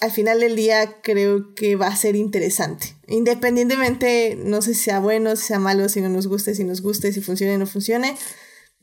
al 0.00 0.10
final 0.10 0.40
del 0.40 0.54
día 0.56 1.00
creo 1.02 1.54
que 1.54 1.76
va 1.76 1.88
a 1.88 1.96
ser 1.96 2.16
interesante. 2.16 2.96
Independientemente, 3.08 4.36
no 4.36 4.62
sé 4.62 4.74
si 4.74 4.82
sea 4.82 5.00
bueno, 5.00 5.34
si 5.36 5.46
sea 5.46 5.58
malo, 5.58 5.88
si 5.88 6.00
no 6.00 6.08
nos 6.08 6.26
guste, 6.26 6.54
si 6.54 6.64
nos 6.64 6.82
guste, 6.82 7.12
si 7.12 7.20
funcione 7.20 7.54
o 7.54 7.58
no 7.58 7.66
funcione, 7.66 8.16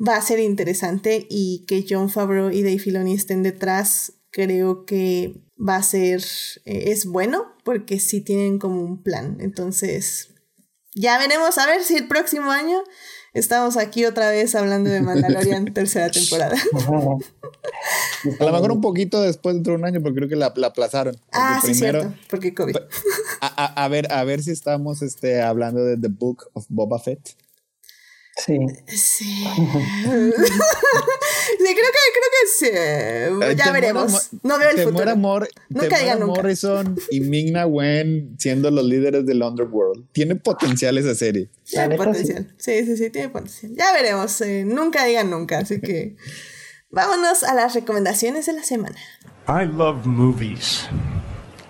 va 0.06 0.16
a 0.16 0.22
ser 0.22 0.40
interesante 0.40 1.28
y 1.30 1.66
que 1.68 1.86
John 1.88 2.10
Favreau 2.10 2.50
y 2.50 2.64
Dave 2.64 2.80
Filoni 2.80 3.14
estén 3.14 3.44
detrás, 3.44 4.14
creo 4.32 4.86
que 4.86 5.36
va 5.58 5.76
a 5.76 5.84
ser, 5.84 6.24
eh, 6.66 6.86
es 6.88 7.06
bueno 7.06 7.56
porque 7.64 8.00
sí 8.00 8.22
tienen 8.22 8.58
como 8.58 8.82
un 8.82 9.04
plan. 9.04 9.38
Entonces, 9.42 10.30
ya 10.96 11.18
veremos 11.20 11.58
a 11.58 11.68
ver 11.68 11.84
si 11.84 11.96
el 11.96 12.08
próximo 12.08 12.52
año 12.52 12.84
estamos 13.34 13.78
aquí 13.78 14.06
otra 14.06 14.30
vez 14.30 14.56
hablando 14.56 14.90
de 14.90 15.02
Mandalorian 15.02 15.66
tercera 15.74 16.10
temporada. 16.10 16.56
A 18.40 18.44
lo 18.45 18.52
mejor 18.52 18.72
un 18.72 18.82
poquito 18.82 19.22
después, 19.22 19.56
dentro 19.56 19.74
de 19.74 19.80
un 19.80 19.86
año, 19.86 20.02
porque 20.02 20.18
creo 20.18 20.30
que 20.30 20.36
la, 20.36 20.53
la 20.56 20.68
aplazaron. 20.68 21.16
Ah, 21.32 21.60
sí, 21.64 21.72
primero, 21.72 22.02
cierto, 22.02 22.18
porque 22.30 22.53
COVID. 22.53 22.76
a, 23.41 23.48
a- 23.66 23.84
a 23.84 23.88
ver, 23.88 24.12
a 24.12 24.24
ver 24.24 24.44
si 24.44 24.52
estamos 24.52 25.02
este, 25.02 25.41
hablando 25.41 25.84
de 25.84 25.98
The 25.98 26.10
Book 26.10 26.49
of 26.53 26.66
Boba 26.70 26.99
Fett. 26.99 27.36
Sí. 28.45 28.57
Sí. 28.88 29.43
sí, 30.45 31.57
creo 31.57 31.76
que, 31.76 32.03
creo 32.13 32.30
que 32.31 32.47
sí. 32.57 32.69
Eh, 32.72 33.55
Ya 33.57 33.72
veremos. 33.72 34.30
No 34.43 34.57
veo 34.57 34.69
el 34.69 34.76
te 34.76 34.84
futuro. 34.84 34.97
muera 35.03 35.15
Mor- 35.15 35.49
Nunca 35.69 35.88
te 35.89 36.01
diga 36.03 36.15
muera 36.15 36.15
nunca. 36.26 36.41
Morrison 36.41 36.99
y 37.11 37.19
Ming-Na 37.22 37.65
Wen 37.65 38.35
siendo 38.39 38.72
los 38.72 38.85
líderes 38.85 39.26
del 39.26 39.41
Underworld. 39.43 40.05
Tiene 40.11 40.35
potencial 40.35 40.97
esa 40.97 41.15
serie. 41.15 41.49
Tiene 41.65 41.95
potencial. 41.97 42.53
Sí. 42.57 42.85
sí, 42.85 42.97
sí, 42.97 43.09
tiene 43.09 43.30
potencial. 43.30 43.73
Ya 43.76 43.91
veremos. 43.93 44.39
eh, 44.41 44.63
nunca 44.65 45.05
digan 45.05 45.30
nunca. 45.30 45.59
Así 45.59 45.80
que 45.81 46.15
vámonos 46.89 47.43
a 47.43 47.53
las 47.53 47.73
recomendaciones 47.76 48.45
de 48.45 48.53
la 48.53 48.63
semana. 48.63 48.97
I 49.47 49.65
love 49.65 50.05
movies. 50.05 50.84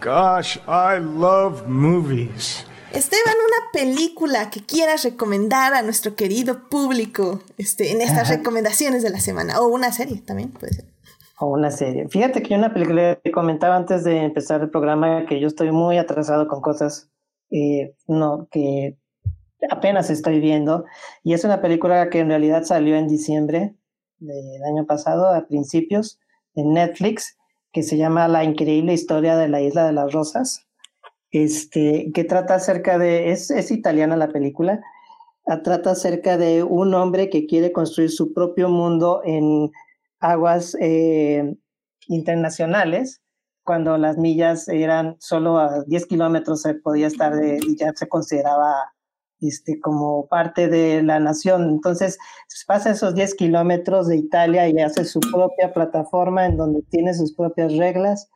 Gosh, 0.04 0.58
I 0.68 1.00
love 1.00 1.68
movies. 1.68 2.66
Esteban, 2.94 3.36
una 3.36 3.72
película 3.72 4.50
que 4.50 4.62
quieras 4.62 5.04
recomendar 5.04 5.74
a 5.74 5.82
nuestro 5.82 6.16
querido 6.16 6.68
público 6.70 7.42
este, 7.58 7.92
en 7.92 8.02
estas 8.02 8.30
recomendaciones 8.30 9.02
de 9.02 9.10
la 9.10 9.20
semana. 9.20 9.62
O 9.62 9.68
una 9.68 9.92
serie 9.92 10.22
también 10.22 10.50
puede 10.52 10.74
ser. 10.74 10.86
O 11.40 11.48
una 11.48 11.72
serie. 11.72 12.08
Fíjate 12.10 12.44
que 12.44 12.54
una 12.54 12.74
película 12.74 13.18
que 13.24 13.32
comentaba 13.32 13.78
antes 13.78 14.04
de 14.04 14.18
empezar 14.18 14.62
el 14.62 14.70
programa 14.70 15.26
que 15.26 15.40
yo 15.40 15.48
estoy 15.48 15.72
muy 15.72 15.98
atrasado 15.98 16.48
con 16.48 16.62
cosas 16.62 17.10
eh, 17.50 17.96
no, 18.08 18.48
que 18.52 18.98
apenas 19.70 20.10
estoy 20.10 20.40
viendo. 20.40 20.86
Y 21.24 21.34
es 21.34 21.44
una 21.44 21.62
película 21.62 22.10
que 22.10 22.20
en 22.20 22.28
realidad 22.28 22.64
salió 22.64 22.96
en 22.96 23.08
diciembre 23.08 23.76
del 24.20 24.64
año 24.64 24.86
pasado, 24.86 25.28
a 25.28 25.48
principios, 25.48 26.20
en 26.56 26.74
Netflix, 26.74 27.38
que 27.72 27.84
se 27.84 27.98
llama 27.98 28.28
La 28.28 28.44
increíble 28.44 28.94
historia 28.94 29.38
de 29.38 29.48
la 29.48 29.62
Isla 29.62 29.86
de 29.86 29.94
las 29.94 30.12
Rosas. 30.12 30.68
Este, 31.32 32.12
que 32.14 32.26
trata 32.26 32.56
acerca 32.56 32.98
de, 32.98 33.32
es, 33.32 33.52
es 33.52 33.72
italiana 33.72 34.18
la 34.18 34.28
película, 34.30 34.82
ah, 35.48 35.62
trata 35.64 35.92
acerca 35.92 36.38
de 36.38 36.64
un 36.64 36.94
hombre 36.94 37.30
que 37.30 37.46
quiere 37.46 37.72
construir 37.72 38.12
su 38.12 38.34
propio 38.34 38.68
mundo 38.68 39.22
en 39.24 39.72
aguas 40.20 40.76
eh, 40.82 41.56
internacionales, 42.08 43.22
cuando 43.64 43.98
las 43.98 44.18
millas 44.18 44.68
eran 44.68 45.16
solo 45.20 45.58
a 45.58 45.84
10 45.86 46.06
kilómetros 46.08 46.64
se 46.64 46.74
podía 46.74 47.08
estar 47.08 47.34
de, 47.34 47.60
y 47.66 47.78
ya 47.78 47.94
se 47.96 48.10
consideraba 48.10 48.76
este, 49.40 49.80
como 49.80 50.28
parte 50.28 50.68
de 50.68 51.02
la 51.04 51.20
nación. 51.20 51.70
Entonces 51.70 52.18
pasa 52.68 52.92
esos 52.92 53.16
10 53.16 53.36
kilómetros 53.36 54.08
de 54.08 54.18
Italia 54.18 54.68
y 54.68 54.78
hace 54.80 55.06
su 55.06 55.20
propia 55.20 55.74
plataforma 55.74 56.46
en 56.46 56.58
donde 56.58 56.82
tiene 56.90 57.14
sus 57.14 57.34
propias 57.34 57.76
reglas 57.78 58.30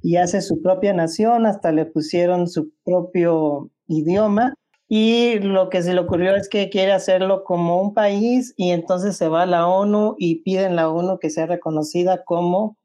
y 0.00 0.16
hace 0.16 0.40
su 0.40 0.62
propia 0.62 0.92
nación, 0.92 1.46
hasta 1.46 1.72
le 1.72 1.86
pusieron 1.86 2.48
su 2.48 2.70
propio 2.84 3.70
idioma 3.88 4.54
Y 4.88 5.38
lo 5.40 5.70
que 5.70 5.82
se 5.82 5.94
le 5.94 6.00
ocurrió 6.00 6.36
es 6.36 6.48
que 6.48 6.68
quiere 6.70 6.92
hacerlo 6.92 7.44
como 7.44 7.80
un 7.80 7.94
país 7.94 8.54
y 8.56 8.70
entonces 8.70 9.16
se 9.16 9.28
va 9.28 9.42
a 9.42 9.46
la 9.46 9.66
ONU 9.66 10.16
y 10.18 10.42
piden 10.42 10.76
la 10.76 10.90
ONU 10.90 11.18
que 11.18 11.30
sea 11.30 11.46
reconocida 11.46 12.24
como, 12.24 12.76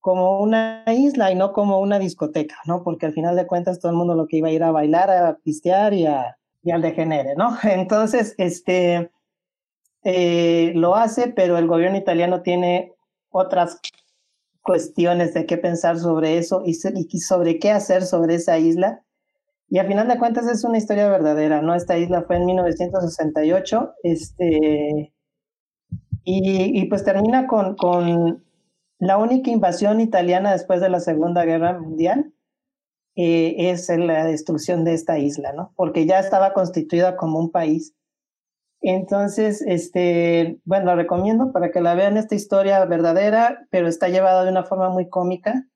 como 0.00 0.40
una 0.40 0.84
isla 0.86 1.32
y 1.32 1.34
no 1.36 1.52
como 1.52 1.80
una 1.80 1.98
discoteca, 1.98 2.56
¿no? 2.66 2.82
Porque 2.84 3.06
al 3.06 3.14
final 3.14 3.36
de 3.36 3.46
cuentas 3.46 3.80
todo 3.80 3.92
el 3.92 3.98
mundo 3.98 4.14
lo 4.14 4.26
que 4.26 4.38
iba 4.38 4.48
a 4.48 4.52
ir 4.52 4.62
a 4.62 4.72
bailar, 4.72 5.10
a 5.10 5.38
pistear 5.38 5.94
y, 5.94 6.06
a, 6.06 6.36
y 6.62 6.70
al 6.70 6.82
degenere, 6.82 7.34
¿no? 7.36 7.56
Entonces, 7.62 8.34
este, 8.38 9.10
eh, 10.04 10.72
lo 10.74 10.94
hace, 10.96 11.28
pero 11.28 11.58
el 11.58 11.66
gobierno 11.66 11.98
italiano 11.98 12.42
tiene 12.42 12.94
otras 13.30 13.80
cuestiones 14.68 15.34
de 15.34 15.46
qué 15.46 15.56
pensar 15.56 15.98
sobre 15.98 16.38
eso 16.38 16.62
y, 16.64 16.70
y 16.70 17.18
sobre 17.18 17.58
qué 17.58 17.72
hacer 17.72 18.04
sobre 18.04 18.36
esa 18.36 18.58
isla 18.58 19.02
y 19.70 19.78
a 19.78 19.84
final 19.84 20.08
de 20.08 20.18
cuentas 20.18 20.46
es 20.48 20.64
una 20.64 20.78
historia 20.78 21.08
verdadera, 21.08 21.60
¿no? 21.60 21.74
Esta 21.74 21.98
isla 21.98 22.22
fue 22.22 22.36
en 22.36 22.46
1968, 22.46 23.94
este, 24.02 25.12
y, 26.24 26.80
y 26.80 26.84
pues 26.86 27.04
termina 27.04 27.46
con, 27.46 27.76
con 27.76 28.44
la 28.98 29.18
única 29.18 29.50
invasión 29.50 30.00
italiana 30.00 30.52
después 30.52 30.80
de 30.80 30.88
la 30.88 31.00
Segunda 31.00 31.44
Guerra 31.44 31.78
Mundial, 31.78 32.32
eh, 33.14 33.70
es 33.70 33.88
la 33.90 34.24
destrucción 34.24 34.84
de 34.84 34.94
esta 34.94 35.18
isla, 35.18 35.52
¿no? 35.52 35.72
Porque 35.76 36.06
ya 36.06 36.18
estaba 36.18 36.54
constituida 36.54 37.16
como 37.16 37.38
un 37.38 37.50
país. 37.50 37.94
Entonces, 38.80 39.62
este, 39.66 40.60
bueno, 40.64 40.86
lo 40.86 40.96
recomiendo 40.96 41.52
para 41.52 41.70
que 41.70 41.80
la 41.80 41.94
vean 41.94 42.16
esta 42.16 42.34
historia 42.34 42.84
verdadera, 42.84 43.66
pero 43.70 43.88
está 43.88 44.08
llevada 44.08 44.44
de 44.44 44.50
una 44.50 44.64
forma 44.64 44.90
muy 44.90 45.08
cómica 45.08 45.66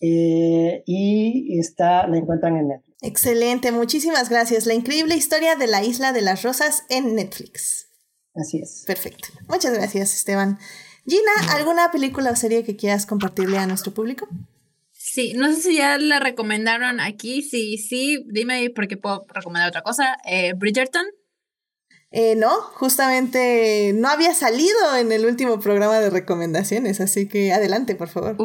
eh, 0.00 0.82
y 0.84 1.58
está, 1.58 2.06
la 2.06 2.18
encuentran 2.18 2.56
en 2.56 2.68
Netflix. 2.68 2.96
Excelente, 3.02 3.72
muchísimas 3.72 4.28
gracias. 4.28 4.66
La 4.66 4.74
increíble 4.74 5.16
historia 5.16 5.56
de 5.56 5.66
la 5.66 5.82
Isla 5.82 6.12
de 6.12 6.20
las 6.20 6.42
Rosas 6.42 6.84
en 6.90 7.14
Netflix. 7.14 7.88
Así 8.34 8.58
es. 8.60 8.84
Perfecto. 8.86 9.28
Muchas 9.48 9.72
gracias, 9.72 10.14
Esteban. 10.14 10.58
Gina, 11.06 11.54
¿alguna 11.56 11.90
película 11.90 12.30
o 12.30 12.36
serie 12.36 12.62
que 12.62 12.76
quieras 12.76 13.06
compartirle 13.06 13.58
a 13.58 13.66
nuestro 13.66 13.92
público? 13.92 14.28
Sí, 14.92 15.34
no 15.34 15.52
sé 15.52 15.60
si 15.60 15.76
ya 15.76 15.98
la 15.98 16.20
recomendaron 16.20 17.00
aquí. 17.00 17.42
Sí, 17.42 17.76
sí, 17.76 18.24
dime 18.28 18.70
porque 18.74 18.96
puedo 18.96 19.26
recomendar 19.28 19.68
otra 19.68 19.82
cosa. 19.82 20.16
Eh, 20.24 20.52
Bridgerton. 20.54 21.04
Eh, 22.12 22.36
no, 22.36 22.50
justamente 22.60 23.92
no 23.94 24.08
había 24.08 24.34
salido 24.34 24.96
en 24.98 25.12
el 25.12 25.24
último 25.24 25.58
programa 25.60 25.98
de 25.98 26.10
recomendaciones, 26.10 27.00
así 27.00 27.26
que 27.26 27.52
adelante, 27.52 27.94
por 27.94 28.08
favor. 28.08 28.36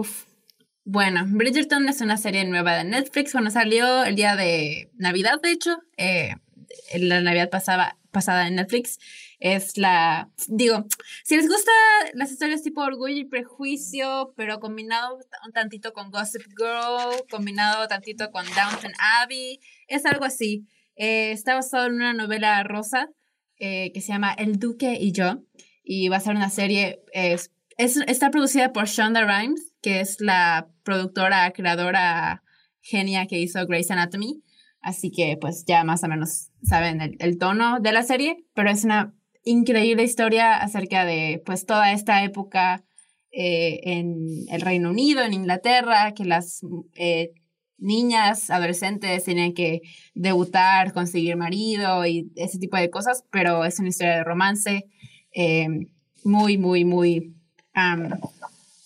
Bueno, 0.86 1.26
Bridgerton 1.28 1.90
es 1.90 2.00
una 2.00 2.16
serie 2.16 2.46
nueva 2.46 2.78
de 2.78 2.86
Netflix. 2.86 3.34
Bueno, 3.34 3.52
salió 3.52 4.06
el 4.06 4.16
día 4.16 4.38
de 4.38 4.90
Navidad, 4.96 5.42
de 5.44 5.52
hecho. 5.52 5.80
Eh, 5.98 6.34
la 6.98 7.20
Navidad 7.20 7.50
pasada, 7.50 7.98
pasada 8.12 8.48
en 8.48 8.56
Netflix. 8.56 9.00
Es 9.40 9.78
la. 9.78 10.30
Digo, 10.48 10.86
si 11.26 11.36
les 11.36 11.50
gusta 11.50 11.72
las 12.14 12.32
historias 12.32 12.64
tipo 12.64 12.82
Orgullo 12.82 13.18
y 13.18 13.26
Prejuicio, 13.26 14.34
pero 14.38 14.62
combinado 14.62 15.20
un 15.46 15.52
tantito 15.52 15.92
con 15.92 16.10
Gossip 16.10 16.44
Girl, 16.58 17.22
combinado 17.30 17.86
tantito 17.90 18.32
con 18.32 18.46
Downton 18.46 18.94
Abbey, 19.22 19.60
es 19.90 20.06
algo 20.06 20.24
así. 20.24 20.66
Eh, 20.96 21.34
está 21.34 21.54
basado 21.54 21.88
en 21.88 21.96
una 21.96 22.14
novela 22.14 22.64
rosa 22.64 23.10
eh, 23.60 23.92
que 23.94 24.02
se 24.02 24.14
llama 24.14 24.34
El 24.34 24.60
Duque 24.60 24.98
y 25.00 25.12
yo. 25.12 25.44
Y 25.84 26.10
va 26.10 26.18
a 26.18 26.22
ser 26.22 26.36
una 26.36 26.50
serie. 26.50 27.00
es, 27.14 27.52
está 27.78 28.32
producida 28.32 28.74
por 28.74 28.88
Shonda 28.88 29.26
Rhimes 29.26 29.68
que 29.82 30.02
es 30.02 30.20
la 30.20 30.70
productora, 30.84 31.52
creadora 31.52 32.44
genia 32.82 33.26
que 33.26 33.40
hizo 33.40 33.66
Grey's 33.66 33.92
Anatomy. 33.92 34.44
Así 34.82 35.12
que 35.12 35.38
pues 35.40 35.64
ya 35.66 35.84
más 35.84 36.04
o 36.04 36.08
menos 36.08 36.50
saben 36.62 37.16
el, 37.20 37.38
tono 37.38 37.80
de 37.80 37.92
la 37.92 38.04
serie, 38.04 38.46
pero 38.54 38.70
es 38.70 38.84
una 38.84 39.14
increíble 39.44 40.04
historia 40.04 40.58
acerca 40.58 41.06
de 41.06 41.42
pues 41.46 41.66
toda 41.66 41.94
esta 41.94 42.24
época 42.24 42.84
eh, 43.32 43.80
en 43.84 44.46
el 44.50 44.62
Reino 44.62 44.90
Unido, 44.90 45.24
en 45.24 45.34
Inglaterra, 45.34 46.14
que 46.14 46.26
las 46.26 46.62
eh, 46.96 47.32
niñas, 47.78 48.50
adolescentes 48.50 49.24
tienen 49.24 49.54
que 49.54 49.82
debutar, 50.14 50.94
conseguir 50.94 51.36
marido 51.36 52.06
y 52.06 52.32
ese 52.36 52.60
tipo 52.60 52.78
de 52.78 52.90
cosas, 52.90 53.24
pero 53.32 53.66
es 53.66 53.80
una 53.80 53.90
historia 53.90 54.18
de 54.18 54.24
romance 54.24 54.86
eh, 55.34 55.68
muy, 56.24 56.58
muy, 56.58 56.86
muy 56.86 57.36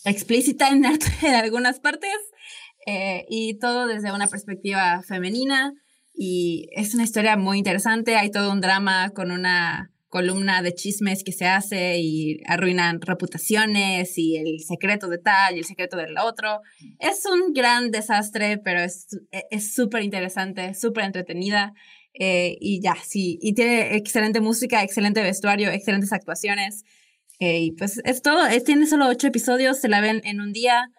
explícita 0.04 0.70
en, 0.70 0.86
en 1.22 1.36
algunas 1.36 1.80
partes 1.80 2.16
eh, 2.86 3.26
y 3.30 3.60
todo 3.60 3.88
desde 3.88 4.12
una 4.12 4.28
perspectiva 4.28 5.02
femenina 5.04 5.74
y 6.14 6.68
es 6.72 6.94
una 6.94 7.04
historia 7.04 7.38
muy 7.38 7.58
interesante, 7.58 8.16
hay 8.16 8.32
todo 8.32 8.52
un 8.52 8.62
drama 8.62 9.12
con 9.12 9.32
una 9.32 9.91
columna 10.12 10.62
de 10.62 10.76
chismes 10.76 11.24
que 11.24 11.32
se 11.32 11.48
hace 11.48 11.98
y 12.00 12.42
arruinan 12.46 13.00
reputaciones 13.02 14.18
y 14.18 14.36
el 14.36 14.60
secreto 14.60 15.08
de 15.08 15.18
tal 15.18 15.56
y 15.56 15.60
el 15.60 15.66
secreto 15.66 15.98
del 15.98 16.18
otro. 16.20 16.60
Es 17.00 17.26
un 17.26 17.54
gran 17.54 17.90
desastre, 17.90 18.60
pero 18.60 18.82
es 18.82 19.74
súper 19.74 20.04
interesante, 20.04 20.76
súper 20.76 21.06
entretenida. 21.06 21.74
Eh, 22.14 22.58
y 22.60 22.82
ya, 22.82 22.96
sí, 23.02 23.40
y 23.42 23.54
tiene 23.54 23.96
excelente 23.96 24.42
música, 24.42 24.84
excelente 24.84 25.24
vestuario, 25.24 25.72
excelentes 25.72 26.12
actuaciones 26.12 26.84
y 27.40 27.72
pues 27.72 28.00
es 28.04 28.22
todo, 28.22 28.42
tiene 28.66 28.86
solo 28.86 29.08
ocho 29.08 29.28
episodios, 29.28 29.80
se 29.80 29.88
la 29.88 30.02
ven 30.02 30.22
en 30.26 30.42
un 30.42 30.54
día 30.54 30.90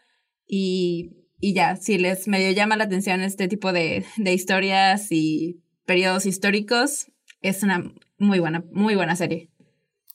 y, 0.47 1.11
y 1.39 1.55
ya, 1.55 1.77
si 1.77 1.99
les 1.99 2.27
medio 2.27 2.51
llama 2.51 2.77
la 2.77 2.85
atención 2.85 3.21
este 3.21 3.47
tipo 3.47 3.73
de, 3.73 4.05
de 4.17 4.33
historias 4.33 5.13
y 5.13 5.61
periodos 5.85 6.27
históricos, 6.27 7.13
es 7.43 7.63
una 7.63 7.93
muy 8.23 8.39
buena, 8.39 8.65
muy 8.71 8.95
buena 8.95 9.17
serie. 9.17 9.51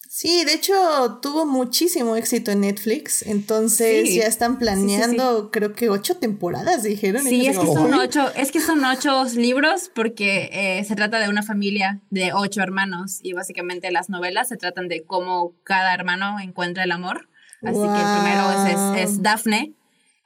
Sí, 0.09 0.45
de 0.45 0.53
hecho 0.53 1.19
tuvo 1.21 1.45
muchísimo 1.45 2.15
éxito 2.15 2.51
en 2.51 2.61
Netflix, 2.61 3.21
entonces 3.23 4.15
ya 4.15 4.23
están 4.23 4.57
planeando, 4.57 5.51
creo 5.51 5.73
que 5.73 5.89
ocho 5.89 6.15
temporadas, 6.15 6.83
dijeron. 6.83 7.21
Sí, 7.23 7.45
es 7.45 7.59
que, 7.59 7.65
son 7.65 7.93
ocho, 7.93 8.33
es 8.35 8.51
que 8.51 8.61
son 8.61 8.83
ocho 8.85 9.25
libros 9.35 9.91
porque 9.93 10.49
eh, 10.53 10.83
se 10.85 10.95
trata 10.95 11.19
de 11.19 11.27
una 11.27 11.43
familia 11.43 12.01
de 12.09 12.31
ocho 12.33 12.61
hermanos 12.61 13.19
y 13.21 13.33
básicamente 13.33 13.91
las 13.91 14.09
novelas 14.09 14.47
se 14.47 14.55
tratan 14.55 14.87
de 14.87 15.03
cómo 15.03 15.53
cada 15.63 15.93
hermano 15.93 16.39
encuentra 16.39 16.85
el 16.85 16.91
amor. 16.93 17.29
Así 17.61 17.79
que 17.79 17.99
el 17.99 18.15
primero 18.15 18.95
es, 18.95 19.09
es, 19.09 19.21
Daphne, 19.21 19.73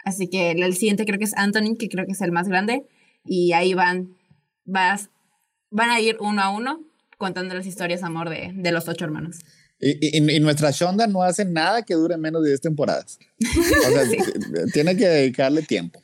así 0.06 0.28
que 0.28 0.52
el 0.52 0.76
siguiente 0.76 1.06
creo 1.06 1.18
que 1.18 1.26
es 1.26 1.36
Anthony, 1.36 1.76
que 1.80 1.90
creo 1.90 2.06
que 2.06 2.12
es 2.12 2.22
el 2.22 2.32
más 2.32 2.48
grande, 2.48 2.86
y 3.26 3.54
ahí 3.54 3.74
van, 3.74 4.16
vas, 4.64 5.10
van 5.70 5.90
a 5.90 6.00
ir 6.00 6.18
uno 6.20 6.42
a 6.42 6.50
uno 6.50 6.91
contando 7.22 7.56
las 7.56 7.66
historias 7.66 8.02
de 8.02 8.08
amor 8.08 8.30
de, 8.30 8.52
de 8.54 8.72
los 8.72 8.90
ocho 8.90 9.06
hermanos. 9.06 9.38
Y, 9.80 10.40
nuestra 10.42 10.72
Shonda 10.72 11.08
no 11.08 11.24
hace 11.24 11.46
nada 11.46 11.84
que 11.84 11.96
dure 11.96 12.18
menos 12.18 12.44
de 12.44 12.50
10 12.50 12.62
temporadas. 12.62 13.18
O 13.40 13.92
sea, 13.92 14.04
tiene 14.74 14.96
que 14.96 15.08
dedicarle 15.08 15.64
tiempo. 15.64 16.02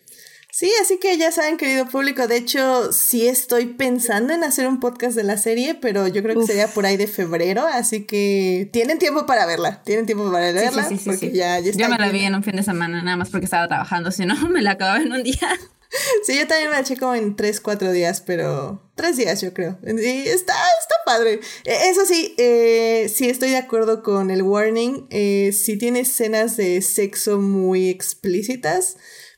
Sí, 0.52 0.72
así 0.82 0.98
que 1.00 1.16
ya 1.20 1.32
saben, 1.32 1.58
querido 1.58 1.88
público, 1.88 2.28
de 2.28 2.38
hecho, 2.38 2.92
sí 2.92 3.28
estoy 3.28 3.66
pensando 3.66 4.34
en 4.34 4.44
hacer 4.44 4.68
un 4.68 4.80
podcast 4.80 5.16
de 5.16 5.24
la 5.24 5.38
serie, 5.38 5.76
pero 5.76 6.08
yo 6.08 6.24
creo 6.24 6.40
que 6.40 6.48
sería 6.48 6.68
por 6.68 6.88
ahí 6.88 6.98
de 6.98 7.06
febrero, 7.06 7.68
así 7.68 8.06
que 8.06 8.68
tienen 8.74 8.98
tiempo 8.98 9.28
para 9.28 9.46
verla, 9.46 9.84
tienen 9.84 10.08
tiempo 10.08 10.32
para 10.32 10.52
verla, 10.52 10.90
sí, 10.90 11.00
porque 11.06 11.32
ya, 11.32 11.60
ya 11.60 11.74
Yo 11.74 11.90
me 11.90 12.00
la 12.00 12.10
vi 12.10 12.22
en 12.22 12.34
un 12.34 12.42
fin 12.42 12.56
de 12.56 12.64
semana, 12.64 13.04
nada 13.04 13.18
más 13.18 13.30
porque 13.30 13.46
estaba 13.46 13.68
trabajando, 13.68 14.10
si 14.10 14.26
no, 14.26 14.36
me 14.50 14.64
la 14.64 14.72
acababa 14.72 15.00
en 15.00 15.12
un 15.12 15.22
día. 15.22 15.48
Sí, 16.26 16.38
yo 16.38 16.48
también 16.48 16.70
me 16.70 16.76
la 16.76 16.82
eché 16.82 16.98
como 16.98 17.16
en 17.16 17.36
3, 17.36 17.62
4 17.62 17.92
días, 17.92 18.22
pero 18.22 18.92
3 18.96 19.18
días 19.18 19.42
yo 19.42 19.54
creo. 19.54 19.80
Y 19.84 20.28
está, 20.28 20.54
está 20.80 20.96
padre. 21.06 21.40
E, 21.66 21.90
eso 21.90 22.06
sí, 22.06 22.36
eh, 22.38 23.10
sí 23.14 23.30
estoy 23.30 23.52
de 23.52 23.58
acuerdo 23.58 24.04
con 24.04 24.30
el 24.30 24.42
warning. 24.42 25.08
Eh, 25.10 25.52
si 25.54 25.78
tiene 25.78 26.02
escenas 26.02 26.58
de 26.58 26.82
sexo 26.82 27.40
muy 27.40 27.90
explícitas, 27.90 28.98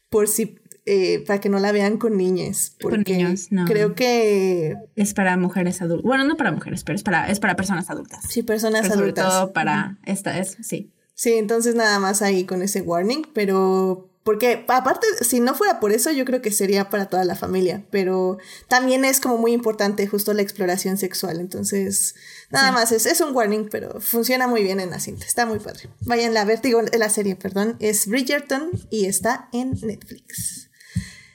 por 0.09 0.27
si 0.27 0.59
eh, 0.85 1.23
para 1.27 1.39
que 1.39 1.49
no 1.49 1.59
la 1.59 1.71
vean 1.71 1.97
con 1.97 2.17
niñas. 2.17 2.75
Con 2.81 3.03
niños, 3.03 3.51
no. 3.51 3.65
Creo 3.65 3.93
que 3.93 4.75
es 4.95 5.13
para 5.13 5.37
mujeres 5.37 5.81
adultas. 5.83 6.03
Bueno, 6.03 6.23
no 6.25 6.35
para 6.35 6.51
mujeres, 6.51 6.83
pero 6.83 6.95
es 6.95 7.03
para, 7.03 7.29
es 7.29 7.39
para 7.39 7.55
personas 7.55 7.91
adultas. 7.91 8.23
Sí, 8.27 8.41
personas 8.41 8.89
adultas. 8.89 8.97
Sobre 8.97 9.13
todo 9.13 9.53
para 9.53 9.99
esta 10.05 10.39
es, 10.39 10.57
sí. 10.61 10.91
Sí, 11.13 11.33
entonces 11.33 11.75
nada 11.75 11.99
más 11.99 12.21
ahí 12.21 12.45
con 12.45 12.61
ese 12.63 12.81
warning, 12.81 13.23
pero 13.33 14.08
porque 14.29 14.63
aparte, 14.67 15.07
si 15.21 15.39
no 15.39 15.55
fuera 15.55 15.79
por 15.79 15.91
eso, 15.91 16.11
yo 16.11 16.23
creo 16.23 16.39
que 16.39 16.51
sería 16.51 16.91
para 16.91 17.07
toda 17.07 17.25
la 17.25 17.33
familia, 17.33 17.83
pero 17.89 18.37
también 18.67 19.03
es 19.03 19.19
como 19.19 19.39
muy 19.39 19.53
importante 19.53 20.05
justo 20.05 20.35
la 20.35 20.43
exploración 20.43 20.97
sexual. 20.97 21.39
Entonces, 21.39 22.13
nada 22.51 22.71
más, 22.71 22.91
es, 22.91 23.07
es, 23.07 23.21
un 23.21 23.35
warning, 23.35 23.69
pero 23.71 23.99
funciona 23.99 24.47
muy 24.47 24.61
bien 24.61 24.79
en 24.79 24.91
la 24.91 24.99
cinta, 24.99 25.25
está 25.25 25.47
muy 25.47 25.57
padre. 25.57 25.89
Vayan 26.01 26.37
a 26.37 26.45
ver, 26.45 26.61
digo, 26.61 26.79
la 26.79 27.09
serie, 27.09 27.37
perdón, 27.37 27.75
es 27.79 28.05
Bridgerton 28.05 28.69
y 28.91 29.05
está 29.05 29.49
en 29.51 29.71
Netflix. 29.81 30.69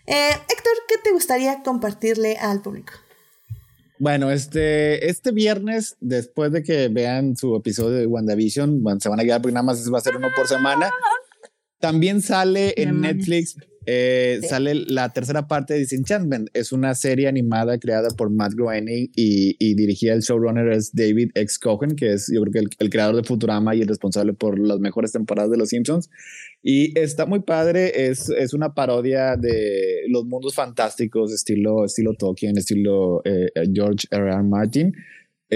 Eh, 0.07 0.31
Héctor, 0.31 0.75
¿qué 0.87 0.95
te 1.03 1.11
gustaría 1.11 1.65
compartirle 1.65 2.37
al 2.37 2.63
público? 2.63 2.93
Bueno, 3.99 4.31
este, 4.31 5.11
este 5.11 5.33
viernes, 5.33 5.97
después 5.99 6.53
de 6.53 6.63
que 6.63 6.87
vean 6.87 7.37
su 7.37 7.57
episodio 7.57 7.97
de 7.97 8.07
WandaVision, 8.07 8.81
se 9.01 9.09
van 9.09 9.19
a 9.19 9.25
quedar 9.25 9.43
porque 9.43 9.55
nada 9.55 9.67
más 9.67 9.93
va 9.93 9.99
a 9.99 10.01
ser 10.01 10.17
uno 10.17 10.29
por 10.37 10.47
semana. 10.47 10.93
También 11.85 12.21
sale 12.23 12.75
en 12.77 13.01
Netflix 13.01 13.57
eh, 13.87 14.39
Sí. 14.41 14.49
sale 14.49 14.75
la 14.75 15.13
tercera 15.13 15.47
parte 15.47 15.75
de 15.75 15.81
Disenchantment. 15.81 16.49
Es 16.55 16.73
una 16.73 16.95
serie 16.95 17.29
animada 17.29 17.79
creada 17.79 18.09
por 18.17 18.31
Matt 18.31 18.55
Groening 18.55 19.11
y, 19.15 19.57
y 19.59 19.75
dirigida 19.75 20.15
el 20.15 20.21
showrunner 20.23 20.69
es 20.73 20.95
David 20.95 21.33
X. 21.35 21.59
Cohen, 21.59 21.95
que 21.95 22.15
es 22.15 22.31
yo 22.33 22.41
creo 22.41 22.53
que 22.53 22.59
el, 22.61 22.69
el 22.79 22.89
creador 22.89 23.17
de 23.17 23.25
Futurama 23.25 23.75
y 23.75 23.83
el 23.83 23.89
responsable 23.89 24.33
por 24.33 24.59
las 24.59 24.81
mejores 24.81 25.13
temporadas 25.13 25.51
de 25.51 25.59
Los 25.59 25.69
Simpsons. 25.69 26.09
Y 26.63 26.99
está 26.99 27.27
muy 27.27 27.41
padre, 27.41 28.07
es, 28.09 28.31
es 28.31 28.55
una 28.55 28.73
parodia 28.73 29.37
de 29.37 30.05
los 30.09 30.25
mundos 30.25 30.55
fantásticos, 30.55 31.31
estilo, 31.33 31.85
estilo 31.85 32.15
Tolkien, 32.15 32.57
estilo 32.57 33.21
eh, 33.27 33.51
George 33.71 34.07
R. 34.11 34.31
R. 34.33 34.43
Martin. 34.45 34.95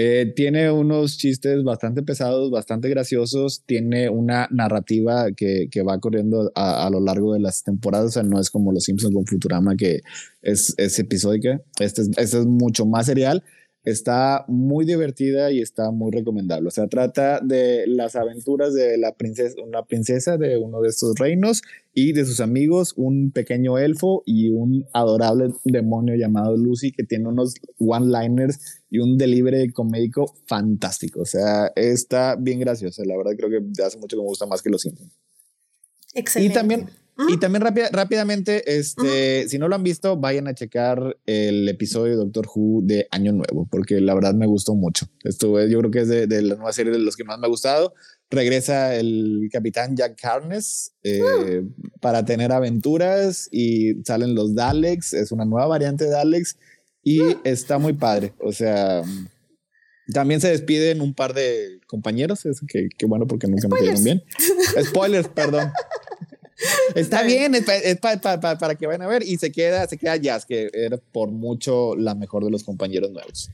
Eh, 0.01 0.31
tiene 0.33 0.71
unos 0.71 1.17
chistes 1.17 1.61
bastante 1.61 2.03
pesados, 2.03 2.51
bastante 2.51 2.87
graciosos. 2.87 3.63
Tiene 3.65 4.09
una 4.09 4.47
narrativa 4.49 5.33
que, 5.35 5.67
que 5.69 5.81
va 5.81 5.99
corriendo 5.99 6.53
a, 6.55 6.89
lo 6.89 7.01
largo 7.01 7.33
de 7.33 7.41
las 7.41 7.65
temporadas. 7.65 8.05
O 8.05 8.11
sea, 8.11 8.23
no 8.23 8.39
es 8.39 8.49
como 8.49 8.71
Los 8.71 8.85
Simpsons 8.85 9.13
con 9.13 9.25
Futurama, 9.25 9.75
que 9.75 9.99
es, 10.41 10.73
es 10.77 10.97
episódica. 10.99 11.61
Este 11.81 12.03
es, 12.03 12.11
este 12.15 12.39
es 12.39 12.45
mucho 12.45 12.85
más 12.85 13.07
serial. 13.07 13.43
Está 13.83 14.45
muy 14.47 14.85
divertida 14.85 15.51
y 15.51 15.59
está 15.59 15.91
muy 15.91 16.11
recomendable. 16.13 16.69
O 16.69 16.71
sea, 16.71 16.87
trata 16.87 17.41
de 17.41 17.85
las 17.85 18.15
aventuras 18.15 18.73
de 18.73 18.97
la 18.97 19.17
princesa, 19.17 19.55
una 19.61 19.83
princesa 19.83 20.37
de 20.37 20.57
uno 20.57 20.79
de 20.79 20.87
estos 20.87 21.15
reinos 21.19 21.61
y 21.93 22.13
de 22.13 22.23
sus 22.23 22.39
amigos, 22.39 22.93
un 22.95 23.31
pequeño 23.31 23.77
elfo 23.77 24.23
y 24.25 24.49
un 24.49 24.85
adorable 24.93 25.53
demonio 25.65 26.15
llamado 26.15 26.55
Lucy 26.55 26.93
que 26.93 27.03
tiene 27.03 27.27
unos 27.27 27.55
one-liners 27.79 28.78
y 28.89 28.99
un 28.99 29.17
delivery 29.17 29.71
comédico 29.71 30.35
fantástico. 30.45 31.21
O 31.21 31.25
sea, 31.25 31.71
está 31.75 32.35
bien 32.35 32.59
graciosa. 32.59 33.03
La 33.05 33.17
verdad 33.17 33.33
creo 33.37 33.49
que 33.49 33.83
hace 33.83 33.97
mucho 33.97 34.17
que 34.17 34.21
me 34.21 34.27
gusta 34.27 34.45
más 34.45 34.61
que 34.61 34.69
Los 34.69 34.81
Simpsons. 34.81 35.11
Excelente. 36.13 36.51
Y 36.51 36.55
también, 36.55 36.89
y 37.27 37.37
también 37.37 37.61
rápida, 37.61 37.89
rápidamente, 37.91 38.77
este, 38.77 39.47
si 39.47 39.59
no 39.59 39.67
lo 39.67 39.75
han 39.75 39.83
visto, 39.83 40.17
vayan 40.17 40.47
a 40.47 40.55
checar 40.55 41.17
el 41.25 41.67
episodio 41.69 42.13
de 42.13 42.17
Doctor 42.17 42.47
Who 42.53 42.81
de 42.83 43.07
Año 43.11 43.31
Nuevo, 43.31 43.67
porque 43.69 43.99
la 44.01 44.15
verdad 44.15 44.33
me 44.33 44.47
gustó 44.47 44.73
mucho. 44.73 45.07
Esto 45.23 45.63
yo 45.67 45.79
creo 45.79 45.91
que 45.91 45.99
es 45.99 46.07
de, 46.07 46.27
de 46.27 46.41
la 46.41 46.55
nueva 46.55 46.73
serie 46.73 46.91
de 46.91 46.99
los 46.99 47.15
que 47.15 47.25
más 47.25 47.37
me 47.37 47.45
ha 47.45 47.49
gustado. 47.49 47.93
Regresa 48.31 48.95
el 48.95 49.49
capitán 49.51 49.95
Jack 49.95 50.23
Harness 50.23 50.93
eh, 51.03 51.63
para 51.99 52.25
tener 52.25 52.51
aventuras 52.51 53.49
y 53.51 53.95
salen 54.03 54.35
los 54.35 54.55
Daleks. 54.55 55.13
Es 55.13 55.31
una 55.31 55.45
nueva 55.45 55.67
variante 55.67 56.05
de 56.05 56.11
Daleks 56.11 56.57
y 57.03 57.19
está 57.43 57.77
muy 57.77 57.93
padre. 57.93 58.33
O 58.39 58.51
sea, 58.51 59.01
también 60.13 60.41
se 60.41 60.49
despiden 60.49 61.01
un 61.01 61.13
par 61.13 61.33
de 61.33 61.79
compañeros. 61.87 62.45
Es 62.45 62.61
que, 62.67 62.87
que 62.97 63.05
bueno, 63.05 63.27
porque 63.27 63.47
nunca 63.47 63.67
Spoilers. 63.67 64.01
me 64.01 64.05
cayeron 64.05 64.23
bien. 64.75 64.85
Spoilers, 64.85 65.27
perdón. 65.29 65.71
Está 66.95 67.23
bien, 67.23 67.55
es, 67.55 67.65
es 67.69 67.97
pa- 67.99 68.19
pa- 68.19 68.39
pa- 68.39 68.57
para 68.57 68.75
que 68.75 68.85
vayan 68.85 69.03
a 69.03 69.07
ver. 69.07 69.23
Y 69.23 69.37
se 69.37 69.51
queda, 69.51 69.87
se 69.87 69.97
queda 69.97 70.17
Jazz, 70.17 70.45
que 70.45 70.69
era 70.73 70.97
por 70.97 71.31
mucho 71.31 71.95
la 71.95 72.15
mejor 72.15 72.43
de 72.43 72.51
los 72.51 72.63
compañeros 72.63 73.11
nuevos. 73.11 73.49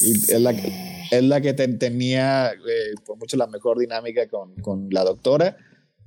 Y 0.00 0.12
es 0.12 0.40
la 0.40 0.54
que, 0.54 0.72
es 1.10 1.22
la 1.24 1.40
que 1.40 1.54
te- 1.54 1.68
tenía 1.68 2.52
eh, 2.52 2.94
por 3.06 3.16
mucho 3.18 3.36
la 3.38 3.46
mejor 3.46 3.78
dinámica 3.78 4.28
con, 4.28 4.54
con 4.56 4.88
la 4.90 5.04
doctora. 5.04 5.56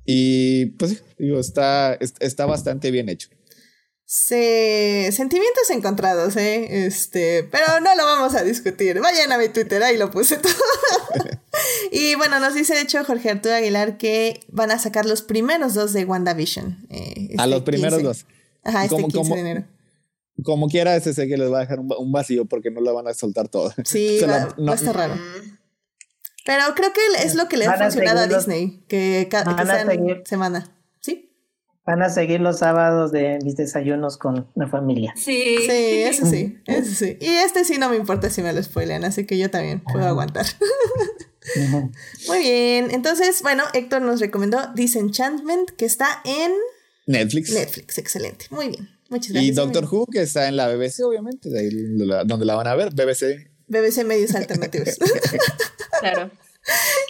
Y 0.05 0.67
pues 0.77 0.91
sí, 0.91 0.97
digo, 1.17 1.39
está, 1.39 1.95
es- 1.95 2.13
está 2.19 2.45
bastante 2.45 2.91
bien 2.91 3.09
hecho. 3.09 3.29
Se... 4.09 5.09
Sentimientos 5.11 5.69
encontrados, 5.69 6.37
¿eh? 6.37 6.85
Este, 6.85 7.43
pero 7.43 7.81
no 7.81 7.93
lo 7.93 8.05
vamos 8.05 8.35
a 8.35 8.43
discutir. 8.43 9.01
Vayan 9.01 9.33
a 9.33 9.37
mi 9.37 9.49
Twitter, 9.49 9.83
ahí 9.83 9.97
lo 9.97 10.09
puse 10.11 10.37
todo. 10.37 10.53
y 11.91 12.15
bueno, 12.15 12.39
nos 12.39 12.53
dice 12.53 12.73
de 12.73 12.81
hecho 12.81 13.03
Jorge 13.03 13.29
Arturo 13.31 13.53
Aguilar 13.55 13.97
que 13.97 14.39
van 14.47 14.71
a 14.71 14.79
sacar 14.79 15.05
los 15.05 15.21
primeros 15.23 15.73
dos 15.73 15.91
de 15.91 16.05
WandaVision. 16.05 16.87
eh, 16.89 17.35
a 17.37 17.43
este 17.43 17.47
los 17.47 17.63
primeros 17.63 17.99
15. 17.99 18.03
dos. 18.07 18.25
Ajá, 18.63 18.83
este 18.85 18.95
Como- 18.95 19.07
15 19.09 19.17
como- 19.19 19.35
de 19.35 19.41
enero. 19.41 19.63
Como 20.43 20.69
quiera, 20.69 20.95
ese 20.95 21.13
sé 21.13 21.27
que 21.27 21.35
les 21.35 21.51
va 21.51 21.57
a 21.57 21.61
dejar 21.61 21.79
un, 21.81 21.89
va- 21.89 21.97
un 21.97 22.11
vacío 22.13 22.45
porque 22.45 22.71
no 22.71 22.79
la 22.79 22.93
van 22.93 23.07
a 23.09 23.13
soltar 23.13 23.49
toda. 23.49 23.75
Sí, 23.83 24.19
va, 24.21 24.27
la- 24.27 24.45
va 24.45 24.53
no- 24.57 24.71
a 24.71 24.75
estar 24.75 24.95
raro. 24.95 25.15
Pero 26.45 26.63
creo 26.75 26.93
que 26.93 27.01
es 27.25 27.35
lo 27.35 27.49
que 27.49 27.57
le 27.57 27.65
ha 27.65 27.71
a 27.71 27.77
funcionado 27.77 28.19
a 28.19 28.23
seguirlos- 28.23 28.37
Disney, 28.45 28.83
que, 28.87 29.27
ca- 29.29 29.43
que 29.43 29.49
van 29.53 29.69
a 29.69 29.75
sean 29.75 29.87
seguir- 29.89 30.23
semana. 30.25 30.73
Van 31.87 32.03
a 32.03 32.09
seguir 32.09 32.41
los 32.41 32.59
sábados 32.59 33.13
de 33.13 33.39
mis 33.45 33.55
desayunos 33.55 34.17
con 34.17 34.45
la 34.55 34.67
familia. 34.67 35.13
Sí. 35.15 35.55
Sí, 35.65 36.01
eso 36.01 36.25
sí, 36.25 36.57
eso 36.65 36.93
sí. 36.93 37.17
Y 37.21 37.27
este 37.29 37.63
sí 37.63 37.77
no 37.77 37.89
me 37.89 37.95
importa 37.95 38.29
si 38.29 38.41
me 38.41 38.51
lo 38.51 38.61
spoilean, 38.61 39.05
así 39.05 39.25
que 39.25 39.37
yo 39.37 39.49
también 39.49 39.79
puedo 39.79 40.05
aguantar. 40.05 40.45
Muy 42.27 42.39
bien, 42.39 42.91
entonces, 42.91 43.41
bueno, 43.41 43.63
Héctor 43.73 44.01
nos 44.01 44.19
recomendó 44.19 44.59
Disenchantment, 44.75 45.69
que 45.77 45.85
está 45.85 46.21
en 46.25 46.51
Netflix. 47.05 47.53
Netflix. 47.53 47.97
Excelente, 47.97 48.47
muy 48.49 48.67
bien. 48.67 48.89
Muchas 49.09 49.29
Y 49.29 49.33
gracias. 49.33 49.55
Doctor 49.55 49.85
Who, 49.85 50.07
que 50.07 50.21
está 50.23 50.49
en 50.49 50.57
la 50.57 50.67
BBC, 50.67 51.05
obviamente, 51.05 51.49
de 51.49 51.59
ahí 51.61 51.69
donde 51.69 52.05
la, 52.05 52.23
donde 52.25 52.45
la 52.45 52.55
van 52.55 52.67
a 52.67 52.75
ver, 52.75 52.93
BBC. 52.93 53.49
BBC 53.67 54.03
Medios 54.03 54.35
Alternativos. 54.35 54.97
Claro. 56.01 56.29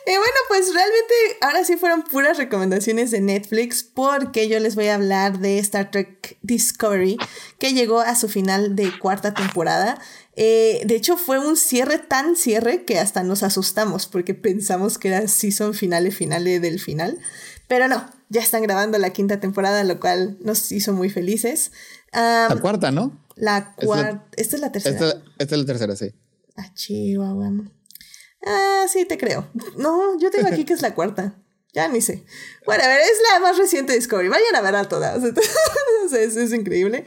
Y 0.05 0.11
bueno, 0.11 0.37
pues 0.47 0.73
realmente 0.73 1.13
ahora 1.41 1.65
sí 1.65 1.77
fueron 1.77 2.03
puras 2.03 2.37
recomendaciones 2.37 3.11
de 3.11 3.21
Netflix 3.21 3.83
porque 3.83 4.47
yo 4.47 4.59
les 4.59 4.75
voy 4.75 4.87
a 4.87 4.95
hablar 4.95 5.39
de 5.39 5.59
Star 5.59 5.91
Trek 5.91 6.37
Discovery 6.41 7.17
que 7.59 7.73
llegó 7.73 7.99
a 7.99 8.15
su 8.15 8.29
final 8.29 8.75
de 8.75 8.97
cuarta 8.99 9.33
temporada. 9.33 9.99
Eh, 10.35 10.81
de 10.85 10.95
hecho 10.95 11.17
fue 11.17 11.39
un 11.39 11.57
cierre 11.57 11.97
tan 11.97 12.35
cierre 12.35 12.85
que 12.85 12.99
hasta 12.99 13.23
nos 13.23 13.43
asustamos 13.43 14.05
porque 14.05 14.33
pensamos 14.33 14.97
que 14.97 15.09
era 15.09 15.27
season 15.27 15.73
finale 15.73 16.11
finale 16.11 16.59
del 16.59 16.79
final. 16.79 17.17
Pero 17.67 17.87
no, 17.87 18.09
ya 18.29 18.41
están 18.41 18.61
grabando 18.61 18.97
la 18.97 19.11
quinta 19.11 19.39
temporada, 19.39 19.83
lo 19.83 19.99
cual 19.99 20.37
nos 20.39 20.71
hizo 20.71 20.93
muy 20.93 21.09
felices. 21.09 21.71
La 22.13 22.57
cuarta, 22.61 22.91
¿no? 22.91 23.27
la 23.37 23.73
cuarta... 23.75 24.25
Esta 24.35 24.55
es 24.55 24.61
la 24.61 24.71
tercera. 24.71 24.95
Esta, 24.95 25.23
esta 25.37 25.55
es 25.55 25.61
la 25.61 25.65
tercera, 25.65 25.95
sí. 25.95 26.13
Ah, 26.55 26.73
Chihuahua. 26.73 27.51
Ah, 28.47 28.85
sí, 28.87 29.05
te 29.05 29.17
creo. 29.17 29.47
No, 29.77 30.17
yo 30.19 30.31
tengo 30.31 30.47
aquí 30.47 30.65
que 30.65 30.73
es 30.73 30.81
la 30.81 30.95
cuarta. 30.95 31.35
Ya 31.73 31.87
ni 31.87 32.01
sé. 32.01 32.23
Bueno, 32.65 32.83
a 32.83 32.87
ver, 32.87 33.01
es 33.01 33.21
la 33.31 33.39
más 33.39 33.57
reciente 33.57 33.91
de 33.91 33.99
Discovery. 33.99 34.29
Vayan 34.29 34.55
a 34.55 34.61
ver 34.61 34.75
a 34.75 34.85
todas. 34.85 35.21
Es, 36.13 36.53
increíble. 36.53 37.05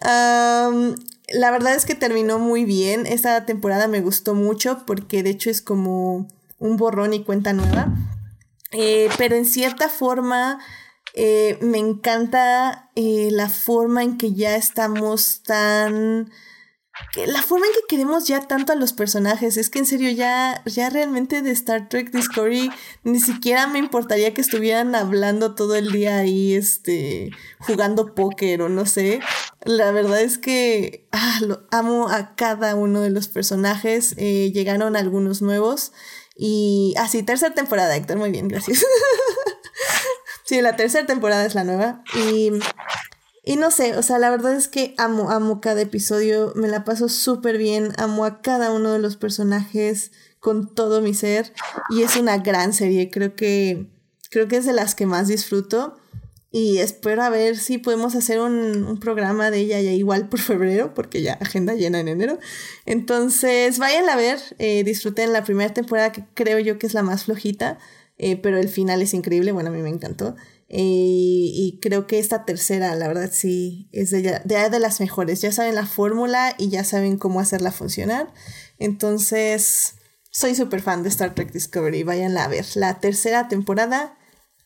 La 0.00 1.50
verdad 1.50 1.74
es 1.74 1.84
que 1.84 1.94
terminó 1.94 2.38
muy 2.38 2.64
bien. 2.64 3.06
Esta 3.06 3.44
temporada 3.44 3.88
me 3.88 4.00
gustó 4.00 4.34
mucho 4.34 4.84
porque 4.86 5.22
de 5.22 5.30
hecho 5.30 5.50
es 5.50 5.60
como 5.60 6.28
un 6.58 6.76
borrón 6.76 7.12
y 7.12 7.24
cuenta 7.24 7.52
nueva. 7.52 7.92
Eh, 8.72 9.08
pero 9.18 9.36
en 9.36 9.44
cierta 9.44 9.88
forma 9.88 10.58
eh, 11.14 11.58
me 11.60 11.78
encanta 11.78 12.90
eh, 12.94 13.30
la 13.32 13.48
forma 13.48 14.02
en 14.02 14.18
que 14.18 14.34
ya 14.34 14.56
estamos 14.56 15.42
tan 15.42 16.30
la 17.26 17.42
forma 17.42 17.66
en 17.66 17.72
que 17.72 17.80
queremos 17.88 18.26
ya 18.26 18.40
tanto 18.46 18.72
a 18.72 18.76
los 18.76 18.92
personajes 18.92 19.56
es 19.56 19.70
que 19.70 19.78
en 19.78 19.86
serio 19.86 20.10
ya 20.10 20.62
ya 20.66 20.90
realmente 20.90 21.42
de 21.42 21.50
Star 21.50 21.88
Trek 21.88 22.10
Discovery 22.10 22.70
ni 23.04 23.20
siquiera 23.20 23.66
me 23.66 23.78
importaría 23.78 24.34
que 24.34 24.40
estuvieran 24.40 24.94
hablando 24.94 25.54
todo 25.54 25.76
el 25.76 25.92
día 25.92 26.18
ahí 26.18 26.54
este 26.54 27.30
jugando 27.60 28.14
póker 28.14 28.62
o 28.62 28.68
no 28.68 28.86
sé. 28.86 29.20
La 29.64 29.92
verdad 29.92 30.20
es 30.20 30.38
que 30.38 31.06
ah, 31.12 31.40
amo 31.70 32.08
a 32.08 32.34
cada 32.34 32.74
uno 32.74 33.00
de 33.00 33.10
los 33.10 33.28
personajes 33.28 34.14
eh, 34.18 34.52
llegaron 34.52 34.96
algunos 34.96 35.42
nuevos 35.42 35.92
y 36.36 36.94
así 36.98 37.22
tercera 37.22 37.54
temporada 37.54 37.96
Héctor 37.96 38.18
muy 38.18 38.30
bien 38.30 38.48
gracias. 38.48 38.84
Sí 40.46 40.60
la 40.60 40.76
tercera 40.76 41.04
temporada 41.06 41.44
es 41.44 41.56
la 41.56 41.64
nueva 41.64 42.04
y 42.14 42.52
y 43.46 43.56
no 43.56 43.70
sé, 43.70 43.96
o 43.96 44.02
sea, 44.02 44.18
la 44.18 44.28
verdad 44.28 44.56
es 44.56 44.66
que 44.66 44.94
amo, 44.98 45.30
amo 45.30 45.60
cada 45.60 45.80
episodio, 45.80 46.52
me 46.56 46.66
la 46.66 46.84
paso 46.84 47.08
súper 47.08 47.58
bien, 47.58 47.92
amo 47.96 48.24
a 48.24 48.42
cada 48.42 48.72
uno 48.72 48.92
de 48.92 48.98
los 48.98 49.16
personajes 49.16 50.10
con 50.40 50.74
todo 50.74 51.00
mi 51.00 51.14
ser 51.14 51.52
y 51.88 52.02
es 52.02 52.16
una 52.16 52.38
gran 52.38 52.72
serie, 52.72 53.08
creo 53.08 53.36
que 53.36 53.86
creo 54.30 54.48
que 54.48 54.56
es 54.56 54.66
de 54.66 54.72
las 54.72 54.96
que 54.96 55.06
más 55.06 55.28
disfruto 55.28 55.96
y 56.50 56.78
espero 56.78 57.22
a 57.22 57.28
ver 57.28 57.56
si 57.56 57.78
podemos 57.78 58.16
hacer 58.16 58.40
un, 58.40 58.98
programa 58.98 59.52
de 59.52 59.58
ella 59.58 59.80
ya 59.80 59.92
igual 59.92 60.28
por 60.28 60.40
febrero, 60.40 60.92
porque 60.94 61.22
ya 61.22 61.34
agenda 61.34 61.74
llena 61.74 62.00
en 62.00 62.08
enero. 62.08 62.38
Entonces, 62.86 63.78
vayan 63.78 64.08
a 64.08 64.16
ver, 64.16 64.40
eh, 64.58 64.82
disfruten 64.82 65.32
la 65.32 65.44
primera 65.44 65.72
temporada 65.74 66.12
que 66.12 66.24
creo 66.34 66.58
yo 66.58 66.78
que 66.78 66.86
es 66.86 66.94
la 66.94 67.02
más 67.02 67.24
flojita, 67.24 67.78
eh, 68.16 68.36
pero 68.36 68.58
el 68.58 68.70
final 68.70 69.02
es 69.02 69.12
increíble, 69.12 69.52
bueno, 69.52 69.68
a 69.68 69.72
mí 69.72 69.82
me 69.82 69.90
encantó. 69.90 70.34
Eh, 70.68 70.78
y 70.78 71.78
creo 71.80 72.06
que 72.08 72.18
esta 72.18 72.44
tercera, 72.44 72.94
la 72.96 73.06
verdad, 73.08 73.30
sí, 73.32 73.88
es 73.92 74.10
de, 74.10 74.22
ya- 74.22 74.40
de, 74.44 74.68
de 74.70 74.80
las 74.80 75.00
mejores. 75.00 75.40
Ya 75.40 75.52
saben 75.52 75.74
la 75.74 75.86
fórmula 75.86 76.54
y 76.58 76.68
ya 76.70 76.82
saben 76.84 77.18
cómo 77.18 77.38
hacerla 77.40 77.70
funcionar. 77.70 78.32
Entonces, 78.78 79.94
soy 80.30 80.54
súper 80.54 80.80
fan 80.80 81.02
de 81.02 81.08
Star 81.08 81.34
Trek 81.34 81.52
Discovery. 81.52 82.02
Váyanla 82.02 82.44
a 82.44 82.48
ver. 82.48 82.64
La 82.74 83.00
tercera 83.00 83.48
temporada 83.48 84.16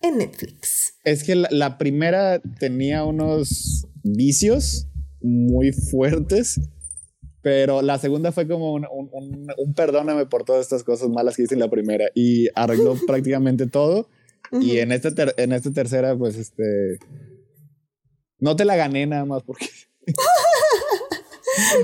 en 0.01 0.19
Netflix. 0.19 0.95
Es 1.05 1.25
que 1.25 1.35
la, 1.35 1.49
la 1.51 1.79
primera 1.79 2.41
tenía 2.59 3.05
unos 3.05 3.87
vicios 4.03 4.87
muy 5.21 5.73
fuertes, 5.73 6.61
pero 7.43 7.83
la 7.83 7.99
segunda 7.99 8.33
fue 8.33 8.47
como 8.49 8.73
un, 8.75 8.87
un- 8.91 9.11
un- 9.13 9.49
un 9.57 9.75
perdóname 9.75 10.27
por 10.27 10.45
todas 10.45 10.63
estas 10.63 10.83
cosas 10.85 11.09
malas 11.11 11.37
que 11.37 11.43
hice 11.43 11.55
en 11.55 11.61
la 11.61 11.69
primera 11.71 12.07
y 12.15 12.49
arregló 12.55 12.95
prácticamente 13.07 13.67
todo. 13.67 14.09
Y 14.53 14.79
en 14.79 14.93
esta, 14.93 15.11
en 15.37 15.53
esta 15.53 15.73
tercera, 15.73 16.17
pues 16.17 16.37
este. 16.37 16.99
No 18.39 18.57
te 18.57 18.65
la 18.65 18.77
gané 18.77 19.07
nada 19.07 19.25
más 19.25 19.43
porque. 19.43 19.69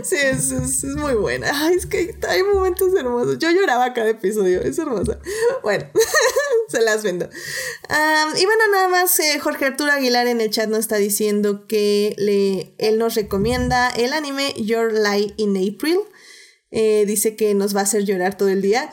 Sí, 0.05 0.17
es, 0.17 0.51
es, 0.53 0.85
es, 0.85 0.97
muy 0.97 1.15
buena. 1.15 1.51
Ay, 1.53 1.75
es 1.75 1.87
que 1.87 2.15
hay 2.29 2.43
momentos 2.43 2.95
hermosos. 2.95 3.39
Yo 3.39 3.51
lloraba 3.51 3.93
cada 3.93 4.11
episodio, 4.11 4.63
es 4.63 4.79
hermosa. 4.79 5.19
Bueno, 5.63 5.85
se 6.69 6.81
las 6.81 7.03
vendo. 7.03 7.27
Um, 7.27 8.37
y 8.37 8.45
bueno, 8.45 8.63
nada 8.71 8.89
más, 8.89 9.19
eh, 9.21 9.39
Jorge 9.39 9.67
Arturo 9.67 9.93
Aguilar 9.93 10.27
en 10.29 10.41
el 10.41 10.51
chat 10.51 10.69
nos 10.69 10.81
está 10.81 10.97
diciendo 10.97 11.67
que 11.67 12.15
le, 12.17 12.75
él 12.79 12.99
nos 12.99 13.15
recomienda 13.15 13.91
el 13.91 14.13
anime 14.13 14.55
Your 14.57 14.93
Lie 14.93 15.35
in 15.37 15.57
April. 15.57 15.99
Eh, 16.71 17.05
dice 17.07 17.37
que 17.37 17.55
nos 17.55 17.75
va 17.75 17.81
a 17.81 17.85
hacer 17.85 18.05
llorar 18.05 18.37
todo 18.37 18.49
el 18.49 18.63
día. 18.63 18.91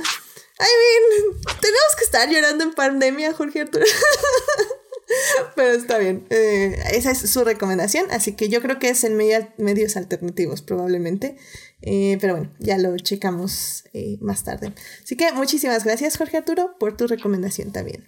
I 0.64 0.72
mean, 0.82 1.42
tenemos 1.62 1.96
que 1.98 2.06
estar 2.06 2.30
llorando 2.30 2.64
en 2.64 2.74
pandemia, 2.74 3.34
Jorge 3.34 3.62
Arturo. 3.62 3.86
Pero 5.56 5.74
está 5.74 5.98
bien. 5.98 6.26
Eh, 6.30 6.82
esa 6.92 7.12
es 7.12 7.20
su 7.20 7.44
recomendación. 7.44 8.08
Así 8.12 8.34
que 8.34 8.50
yo 8.50 8.62
creo 8.62 8.80
que 8.80 8.90
es 8.90 9.04
en 9.04 9.16
medios 9.16 9.98
alternativos, 9.98 10.62
probablemente. 10.62 11.36
Eh, 11.82 12.18
pero 12.22 12.38
bueno, 12.38 12.52
ya 12.60 12.78
lo 12.78 12.96
checamos 12.98 13.84
eh, 13.94 14.18
más 14.22 14.44
tarde. 14.44 14.74
Así 15.04 15.18
que 15.18 15.32
muchísimas 15.34 15.84
gracias, 15.84 16.18
Jorge 16.18 16.38
Arturo, 16.38 16.76
por 16.80 16.96
tu 16.96 17.08
recomendación 17.08 17.72
también. 17.72 18.08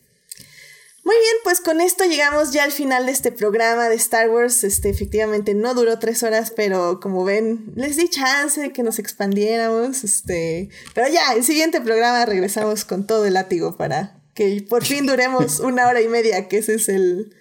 Muy 1.06 1.18
bien, 1.18 1.36
pues 1.44 1.62
con 1.62 1.82
esto 1.82 2.04
llegamos 2.06 2.52
ya 2.52 2.64
al 2.64 2.72
final 2.72 3.06
de 3.06 3.12
este 3.12 3.32
programa 3.32 3.90
de 3.90 3.96
Star 3.96 4.28
Wars. 4.28 4.64
Este 4.64 4.90
efectivamente 4.90 5.54
no 5.54 5.76
duró 5.76 6.00
tres 6.00 6.24
horas, 6.24 6.50
pero 6.50 7.00
como 7.00 7.24
ven, 7.24 7.72
les 7.76 7.96
di 7.96 8.10
chance 8.10 8.60
de 8.60 8.74
que 8.74 8.82
nos 8.82 8.98
expandiéramos. 8.98 10.04
Este, 10.04 10.70
pero 10.96 11.08
ya, 11.08 11.34
el 11.34 11.44
siguiente 11.44 11.80
programa 11.80 12.26
regresamos 12.26 12.86
con 12.86 13.06
todo 13.06 13.28
el 13.28 13.36
látigo 13.36 13.78
para 13.78 14.20
que 14.34 14.66
por 14.68 14.84
fin 14.84 15.06
duremos 15.06 15.60
una 15.60 15.88
hora 15.88 16.02
y 16.02 16.08
media, 16.08 16.48
que 16.48 16.58
ese 16.58 16.74
es 16.74 16.90
el, 16.90 17.36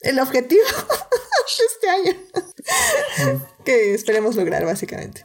el 0.00 0.18
objetivo 0.18 0.64
de 0.64 1.64
este 1.72 1.88
año. 1.88 3.40
que 3.64 3.94
esperemos 3.94 4.34
lograr, 4.34 4.64
básicamente. 4.64 5.24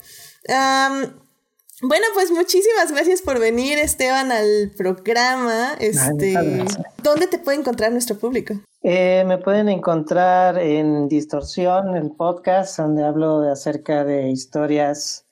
Bueno, 1.81 2.05
pues 2.13 2.31
muchísimas 2.31 2.91
gracias 2.91 3.21
por 3.21 3.39
venir, 3.39 3.77
Esteban, 3.77 4.31
al 4.31 4.71
programa. 4.77 5.73
Este, 5.79 6.33
¿Dónde 7.03 7.27
te 7.27 7.39
puede 7.39 7.59
encontrar 7.59 7.91
nuestro 7.91 8.17
público? 8.17 8.55
Eh, 8.83 9.23
me 9.25 9.37
pueden 9.37 9.69
encontrar 9.69 10.57
en 10.57 11.07
Distorsión, 11.07 11.95
el 11.95 12.11
podcast, 12.11 12.77
donde 12.77 13.03
hablo 13.03 13.41
de 13.41 13.51
acerca 13.51 14.03
de 14.03 14.29
historias 14.29 15.25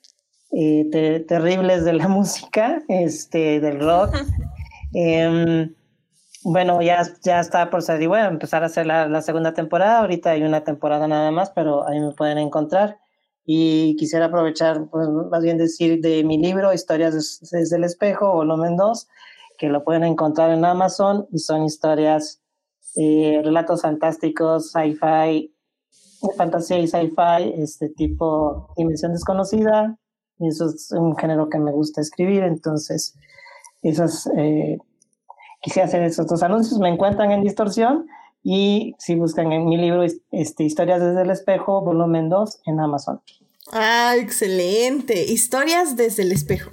eh, 0.52 1.24
terribles 1.28 1.86
de 1.86 1.94
la 1.94 2.08
música, 2.08 2.82
este, 2.88 3.60
del 3.60 3.80
rock. 3.80 4.16
Em, 4.94 5.76
bueno, 6.44 6.82
ya, 6.82 7.04
ya 7.22 7.42
está 7.42 7.70
por 7.70 7.82
salir, 7.82 8.08
voy 8.08 8.20
a 8.20 8.28
empezar 8.28 8.64
a 8.64 8.68
hacer 8.68 8.86
la, 8.86 9.22
segunda 9.22 9.54
temporada, 9.54 10.00
ahorita 10.00 10.32
hay 10.32 10.44
una 10.44 10.64
temporada 10.64 11.10
nada 11.10 11.30
más, 11.30 11.52
pero 11.52 11.86
ahí 11.86 12.00
me 12.00 12.14
pueden 12.14 12.38
encontrar. 12.38 12.98
Y 13.50 13.96
quisiera 13.96 14.26
aprovechar, 14.26 14.90
pues, 14.92 15.08
más 15.08 15.42
bien 15.42 15.58
decir 15.58 16.02
de 16.02 16.26
mi 16.26 16.38
libro, 16.38 16.74
Historias 16.74 17.40
desde 17.50 17.78
el 17.78 17.86
espejo, 17.86 18.34
volumen 18.34 18.76
2, 18.76 19.08
que 19.58 19.70
lo 19.70 19.86
pueden 19.86 20.04
encontrar 20.04 20.52
en 20.52 20.66
Amazon, 20.66 21.28
y 21.32 21.40
son 21.40 21.64
historias, 21.64 22.42
eh, 22.98 23.42
relatos 23.44 23.84
fantásticos, 23.84 24.74
sci-fi, 24.74 25.56
fantasía 26.36 26.80
y 26.80 26.88
sci-fi, 26.88 27.54
este 27.58 27.88
tipo 27.88 28.74
Dimensión 28.76 29.14
Desconocida, 29.14 29.98
y 30.40 30.50
eso 30.50 30.66
es 30.66 30.92
un 30.92 31.16
género 31.16 31.48
que 31.48 31.58
me 31.58 31.72
gusta 31.72 32.02
escribir, 32.02 32.44
entonces 32.44 33.16
esas 33.82 34.30
eh, 34.36 34.78
quisiera 35.62 35.88
hacer 35.88 36.04
esos 36.04 36.44
anuncios, 36.44 36.80
me 36.80 36.90
encuentran 36.90 37.32
en 37.32 37.44
Distorsión 37.44 38.08
y 38.44 38.96
si 39.00 39.16
buscan 39.16 39.52
en 39.52 39.66
mi 39.66 39.78
libro 39.78 40.04
este, 40.04 40.64
Historias 40.64 41.02
desde 41.02 41.22
el 41.22 41.30
espejo, 41.30 41.82
volumen 41.82 42.30
2 42.30 42.62
en 42.66 42.80
Amazon. 42.80 43.22
Ah, 43.72 44.16
excelente. 44.18 45.26
Historias 45.26 45.96
desde 45.96 46.24
el 46.24 46.32
espejo. 46.32 46.72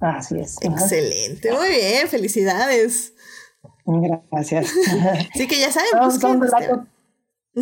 Así 0.00 0.38
es. 0.38 0.56
Excelente. 0.60 1.52
Muy 1.52 1.68
bien, 1.68 2.08
felicidades. 2.08 3.14
Gracias. 3.86 4.72
Sí 5.34 5.46
que 5.46 5.58
ya 5.58 5.70
saben, 5.70 5.90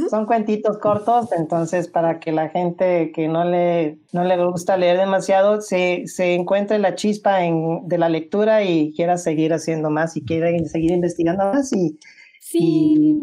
son 0.08 0.24
cuentitos 0.24 0.78
cortos, 0.78 1.30
entonces 1.32 1.86
para 1.86 2.18
que 2.18 2.32
la 2.32 2.48
gente 2.48 3.12
que 3.12 3.28
no 3.28 3.44
le, 3.44 3.98
no 4.12 4.24
le 4.24 4.42
gusta 4.42 4.78
leer 4.78 4.96
demasiado 4.96 5.60
se, 5.60 6.04
se 6.06 6.34
encuentre 6.34 6.78
la 6.78 6.94
chispa 6.94 7.44
en, 7.44 7.86
de 7.86 7.98
la 7.98 8.08
lectura 8.08 8.64
y 8.64 8.94
quiera 8.94 9.18
seguir 9.18 9.52
haciendo 9.52 9.90
más 9.90 10.16
y 10.16 10.24
quiera 10.24 10.48
seguir 10.66 10.92
investigando 10.92 11.44
más 11.52 11.74
y, 11.74 11.98
sí. 12.40 13.20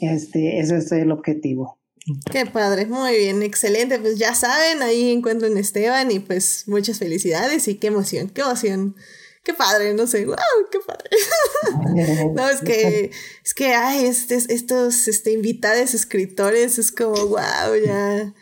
este, 0.00 0.58
ese 0.58 0.78
es 0.78 0.90
el 0.92 1.12
objetivo. 1.12 1.79
Qué 2.30 2.46
padre, 2.46 2.86
muy 2.86 3.16
bien, 3.16 3.42
excelente. 3.42 3.98
Pues 3.98 4.18
ya 4.18 4.34
saben, 4.34 4.82
ahí 4.82 5.12
encuentran 5.12 5.56
a 5.56 5.60
Esteban 5.60 6.10
y 6.10 6.20
pues 6.20 6.64
muchas 6.66 6.98
felicidades 6.98 7.68
y 7.68 7.76
qué 7.76 7.88
emoción, 7.88 8.28
qué 8.28 8.42
emoción 8.42 8.94
qué 9.42 9.54
padre, 9.54 9.94
no 9.94 10.06
sé, 10.06 10.26
wow, 10.26 10.36
qué 10.70 10.78
padre. 10.80 11.10
no, 12.34 12.48
es 12.48 12.60
que, 12.60 13.10
es 13.44 13.54
que, 13.54 13.74
ay, 13.74 14.06
este, 14.06 14.36
estos 14.36 15.08
este, 15.08 15.32
invitados 15.32 15.94
escritores 15.94 16.78
es 16.78 16.92
como, 16.92 17.14
wow, 17.14 17.74
ya, 17.84 18.32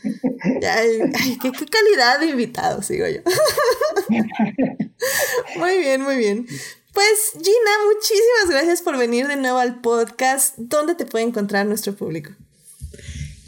ay, 0.73 1.39
qué, 1.41 1.53
qué 1.53 1.67
calidad 1.67 2.21
de 2.21 2.27
invitados, 2.27 2.89
digo 2.89 3.07
yo. 3.07 3.21
muy 5.57 5.79
bien, 5.79 6.03
muy 6.03 6.17
bien. 6.17 6.47
Pues 6.93 7.33
Gina, 7.33 7.71
muchísimas 7.87 8.51
gracias 8.51 8.83
por 8.83 8.99
venir 8.99 9.29
de 9.29 9.37
nuevo 9.37 9.59
al 9.59 9.81
podcast. 9.81 10.55
¿Dónde 10.57 10.97
te 10.97 11.07
puede 11.07 11.27
encontrar 11.27 11.65
nuestro 11.67 11.95
público? 11.95 12.33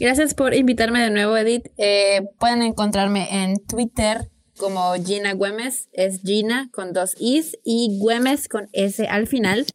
Gracias 0.01 0.33
por 0.33 0.55
invitarme 0.55 0.99
de 0.99 1.11
nuevo, 1.11 1.37
Edith. 1.37 1.67
Eh, 1.77 2.21
pueden 2.39 2.63
encontrarme 2.63 3.43
en 3.43 3.63
Twitter 3.63 4.31
como 4.57 4.95
Gina 4.95 5.33
Güemes, 5.33 5.89
es 5.93 6.23
Gina 6.23 6.69
con 6.73 6.91
dos 6.91 7.13
Is 7.19 7.55
y 7.63 7.99
Güemes 7.99 8.49
con 8.49 8.67
S 8.73 9.05
al 9.07 9.27
final. 9.27 9.67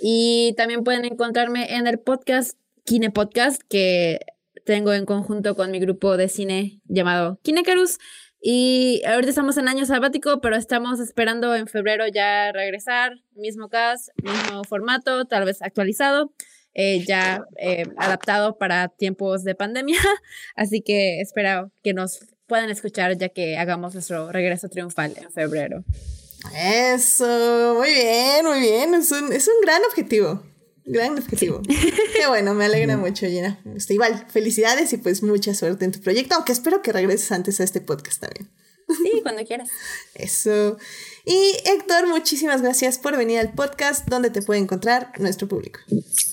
Y 0.00 0.54
también 0.56 0.82
pueden 0.82 1.04
encontrarme 1.04 1.76
en 1.76 1.86
el 1.86 1.98
podcast 1.98 2.56
Kine 2.86 3.10
Podcast 3.10 3.60
que 3.68 4.20
tengo 4.64 4.94
en 4.94 5.04
conjunto 5.04 5.54
con 5.54 5.70
mi 5.70 5.78
grupo 5.78 6.16
de 6.16 6.30
cine 6.30 6.80
llamado 6.86 7.38
Kinecarus. 7.42 7.98
Y 8.40 9.02
ahorita 9.04 9.28
estamos 9.28 9.58
en 9.58 9.68
año 9.68 9.84
sabático, 9.84 10.40
pero 10.40 10.56
estamos 10.56 11.00
esperando 11.00 11.54
en 11.54 11.66
febrero 11.66 12.06
ya 12.08 12.50
regresar. 12.50 13.20
Mismo 13.34 13.68
cast, 13.68 14.08
mismo 14.22 14.64
formato, 14.64 15.26
tal 15.26 15.44
vez 15.44 15.60
actualizado, 15.60 16.32
eh, 16.78 17.02
ya 17.06 17.46
eh, 17.56 17.86
adaptado 17.96 18.58
para 18.58 18.88
tiempos 18.88 19.44
de 19.44 19.54
pandemia. 19.54 19.98
Así 20.56 20.82
que 20.82 21.22
espero 21.22 21.72
que 21.82 21.94
nos 21.94 22.20
puedan 22.46 22.68
escuchar 22.68 23.16
ya 23.16 23.30
que 23.30 23.56
hagamos 23.56 23.94
nuestro 23.94 24.30
regreso 24.30 24.68
triunfal 24.68 25.14
en 25.16 25.32
febrero. 25.32 25.84
Eso, 26.54 27.76
muy 27.78 27.88
bien, 27.88 28.44
muy 28.44 28.60
bien. 28.60 28.94
Es 28.94 29.10
un, 29.10 29.32
es 29.32 29.48
un 29.48 29.54
gran 29.62 29.82
objetivo. 29.88 30.42
Gran 30.84 31.18
objetivo. 31.18 31.62
Qué 32.14 32.26
bueno, 32.28 32.52
me 32.52 32.66
alegra 32.66 32.98
mucho, 32.98 33.26
Gina. 33.26 33.58
Este, 33.74 33.94
igual, 33.94 34.26
felicidades 34.28 34.92
y 34.92 34.98
pues 34.98 35.22
mucha 35.22 35.54
suerte 35.54 35.86
en 35.86 35.92
tu 35.92 36.00
proyecto, 36.00 36.34
aunque 36.34 36.52
espero 36.52 36.82
que 36.82 36.92
regreses 36.92 37.32
antes 37.32 37.58
a 37.58 37.64
este 37.64 37.80
podcast 37.80 38.20
también. 38.20 38.50
Sí, 38.86 39.20
cuando 39.22 39.44
quieras. 39.44 39.70
Eso. 40.14 40.76
Y 41.28 41.56
Héctor, 41.64 42.06
muchísimas 42.06 42.62
gracias 42.62 42.98
por 42.98 43.16
venir 43.16 43.40
al 43.40 43.52
podcast 43.52 44.08
donde 44.08 44.30
te 44.30 44.42
puede 44.42 44.60
encontrar 44.60 45.10
nuestro 45.18 45.48
público. 45.48 45.80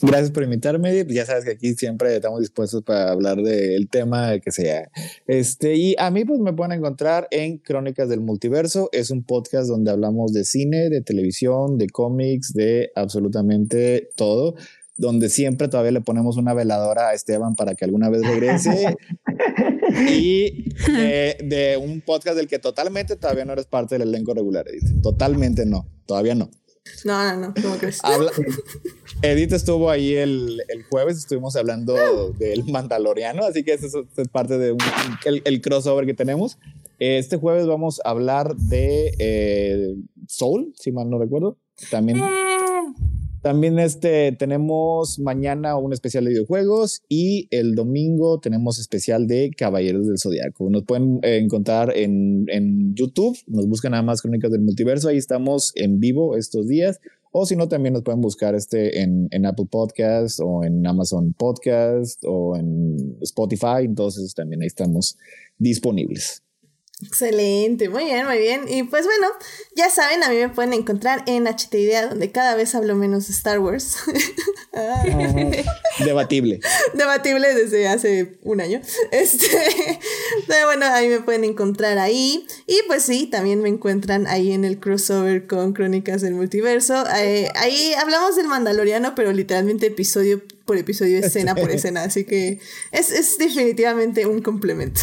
Gracias 0.03 0.30
por 0.30 0.43
invitarme. 0.43 1.03
Ya 1.07 1.25
sabes 1.25 1.45
que 1.45 1.51
aquí 1.53 1.73
siempre 1.73 2.15
estamos 2.15 2.41
dispuestos 2.41 2.83
para 2.83 3.09
hablar 3.09 3.41
del 3.41 3.89
tema 3.89 4.38
que 4.38 4.51
sea. 4.51 4.91
Este, 5.25 5.73
y 5.73 5.95
a 5.97 6.11
mí 6.11 6.25
pues 6.25 6.39
me 6.41 6.53
pueden 6.53 6.73
encontrar 6.73 7.27
en 7.31 7.57
Crónicas 7.57 8.07
del 8.07 8.19
Multiverso. 8.19 8.89
Es 8.91 9.09
un 9.09 9.23
podcast 9.23 9.67
donde 9.67 9.89
hablamos 9.89 10.31
de 10.31 10.43
cine, 10.43 10.89
de 10.89 11.01
televisión, 11.01 11.80
de 11.80 11.89
cómics, 11.89 12.53
de 12.53 12.91
absolutamente 12.93 14.11
todo 14.15 14.53
donde 14.95 15.30
siempre 15.30 15.67
todavía 15.67 15.91
le 15.91 16.01
ponemos 16.01 16.38
una 16.38 16.53
veladora 16.53 17.09
a 17.09 17.13
Esteban 17.13 17.55
para 17.55 17.75
que 17.75 17.85
alguna 17.85 18.09
vez 18.09 18.22
regrese. 18.22 18.95
y 20.11 20.73
de, 20.88 21.80
un 21.81 22.01
podcast 22.01 22.38
del 22.38 22.47
que 22.47 22.59
totalmente 22.59 23.15
todavía 23.15 23.45
no 23.45 23.53
eres 23.53 23.65
parte 23.65 23.97
del 23.97 24.09
elenco 24.09 24.33
regular, 24.33 24.67
Edith. 24.67 25.01
Totalmente 25.01 25.65
no, 25.65 25.88
todavía 26.05 26.35
no. 26.35 26.49
No, 27.05 27.23
no, 27.23 27.47
no, 27.47 27.53
¿cómo 27.61 27.75
crees? 27.77 28.01
Edith 29.22 29.53
estuvo 29.53 29.89
ahí 29.89 30.15
el, 30.15 30.61
el, 30.67 30.83
jueves, 30.83 31.17
estuvimos 31.17 31.55
hablando 31.55 31.95
del 32.33 32.65
Mandaloriano, 32.65 33.45
así 33.45 33.63
que 33.63 33.73
eso 33.73 34.05
es, 34.17 34.27
parte 34.27 34.57
de 34.57 34.75
el, 35.23 35.61
crossover 35.61 36.05
que 36.05 36.13
tenemos. 36.13 36.57
Este 36.99 37.38
jueves 37.38 37.67
vamos 37.67 38.01
a 38.03 38.09
hablar 38.09 38.55
de 38.55 39.15
eh, 39.17 39.95
Soul, 40.27 40.73
si 40.77 40.91
mal 40.91 41.09
no 41.09 41.19
recuerdo. 41.19 41.57
También. 41.89 42.22
También 43.43 43.77
este, 43.77 44.31
tenemos 44.31 45.19
mañana 45.19 45.75
un 45.75 45.91
especial 45.91 46.23
de 46.23 46.30
videojuegos 46.30 47.03
y 47.09 47.49
el 47.51 47.75
domingo 47.75 48.39
tenemos 48.39 48.80
especial 48.80 49.27
de 49.27 49.51
Caballeros 49.51 50.07
del 50.07 50.17
Zodiaco. 50.17 50.69
Nos 50.69 50.85
pueden 50.85 51.19
eh, 51.23 51.39
encontrar 51.43 51.91
en, 51.93 52.45
en, 52.47 52.95
YouTube, 52.95 53.38
nos 53.47 53.67
buscan 53.67 53.91
nada 53.91 54.01
más 54.01 54.22
Crónicas 54.22 54.49
del 54.49 54.61
Multiverso, 54.61 55.09
ahí 55.09 55.17
estamos 55.17 55.73
en 55.75 55.99
vivo 55.99 56.38
estos 56.38 56.69
días 56.69 57.01
O 57.33 57.45
si 57.45 57.57
no, 57.57 57.67
también 57.67 57.91
nos 57.91 58.03
pueden 58.03 58.22
buscar 58.22 58.55
este 58.55 59.01
en, 59.01 59.27
en 59.31 59.45
Apple 59.45 59.67
Podcast 59.69 60.39
o 60.41 60.63
en 60.63 60.88
Amazon 60.88 61.33
Podcast 61.33 62.23
o 62.25 62.55
en 62.55 63.17
Spotify. 63.19 63.83
Entonces 63.83 64.33
también 64.33 64.61
ahí 64.61 64.67
estamos 64.67 65.17
disponibles. 65.57 66.43
Excelente, 67.06 67.90
muy 67.90 68.06
bien, 68.06 68.25
muy 68.25 68.38
bien. 68.38 68.67
Y 68.67 68.83
pues 68.83 69.06
bueno, 69.06 69.27
ya 69.75 69.90
saben, 69.90 70.23
a 70.23 70.30
mí 70.30 70.35
me 70.38 70.49
pueden 70.49 70.73
encontrar 70.73 71.23
en 71.27 71.45
HT 71.48 71.73
Idea, 71.75 72.07
donde 72.07 72.32
cada 72.32 72.56
vez 72.56 72.75
hablo 72.75 72.95
menos 72.95 73.27
de 73.27 73.33
Star 73.33 73.59
Wars. 73.59 73.98
Debatible. 75.99 76.59
Debatible 76.93 77.53
desde 77.53 77.88
hace 77.88 78.38
un 78.43 78.61
año. 78.61 78.82
Este, 79.11 79.48
pero 80.48 80.65
bueno, 80.67 80.85
ahí 80.85 81.07
me 81.09 81.22
pueden 81.22 81.43
encontrar 81.43 81.98
ahí. 81.99 82.45
Y 82.67 82.80
pues 82.88 83.03
sí, 83.03 83.27
también 83.27 83.61
me 83.61 83.69
encuentran 83.69 84.27
ahí 84.27 84.51
en 84.51 84.65
el 84.65 84.80
crossover 84.80 85.48
con 85.48 85.73
Crónicas 85.73 86.22
del 86.22 86.33
Multiverso. 86.33 87.03
Eh, 87.17 87.49
ahí 87.56 87.93
hablamos 87.93 88.35
del 88.35 88.48
Mandaloriano, 88.48 89.15
pero 89.15 89.32
literalmente 89.32 89.88
episodio 89.88 90.41
por 90.65 90.77
episodio, 90.77 91.19
escena 91.19 91.56
por 91.56 91.72
escena. 91.72 92.03
Así 92.03 92.23
que 92.23 92.59
es, 92.91 93.11
es 93.11 93.38
definitivamente 93.38 94.25
un 94.25 94.41
complemento. 94.41 95.01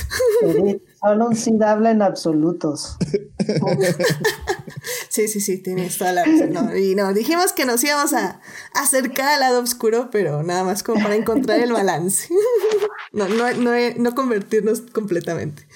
Solo 1.00 1.30
sí 1.34 1.52
habla 1.64 1.90
en 1.92 2.02
absolutos. 2.02 2.98
sí, 5.08 5.28
sí, 5.28 5.40
sí, 5.40 5.58
tienes 5.58 5.96
toda 5.96 6.12
la 6.12 6.24
razón. 6.24 6.76
y 6.76 6.94
no, 6.94 7.14
dijimos 7.14 7.52
que 7.52 7.64
nos 7.64 7.82
íbamos 7.82 8.12
a 8.12 8.40
acercar 8.74 9.28
al 9.28 9.40
lado 9.40 9.60
oscuro, 9.60 10.10
pero 10.10 10.42
nada 10.42 10.62
más 10.62 10.82
como 10.82 11.02
para 11.02 11.16
encontrar 11.16 11.60
el 11.60 11.72
balance. 11.72 12.28
no, 13.12 13.28
no, 13.28 13.52
no, 13.54 13.70
no 13.96 14.14
convertirnos 14.14 14.82
completamente. 14.92 15.66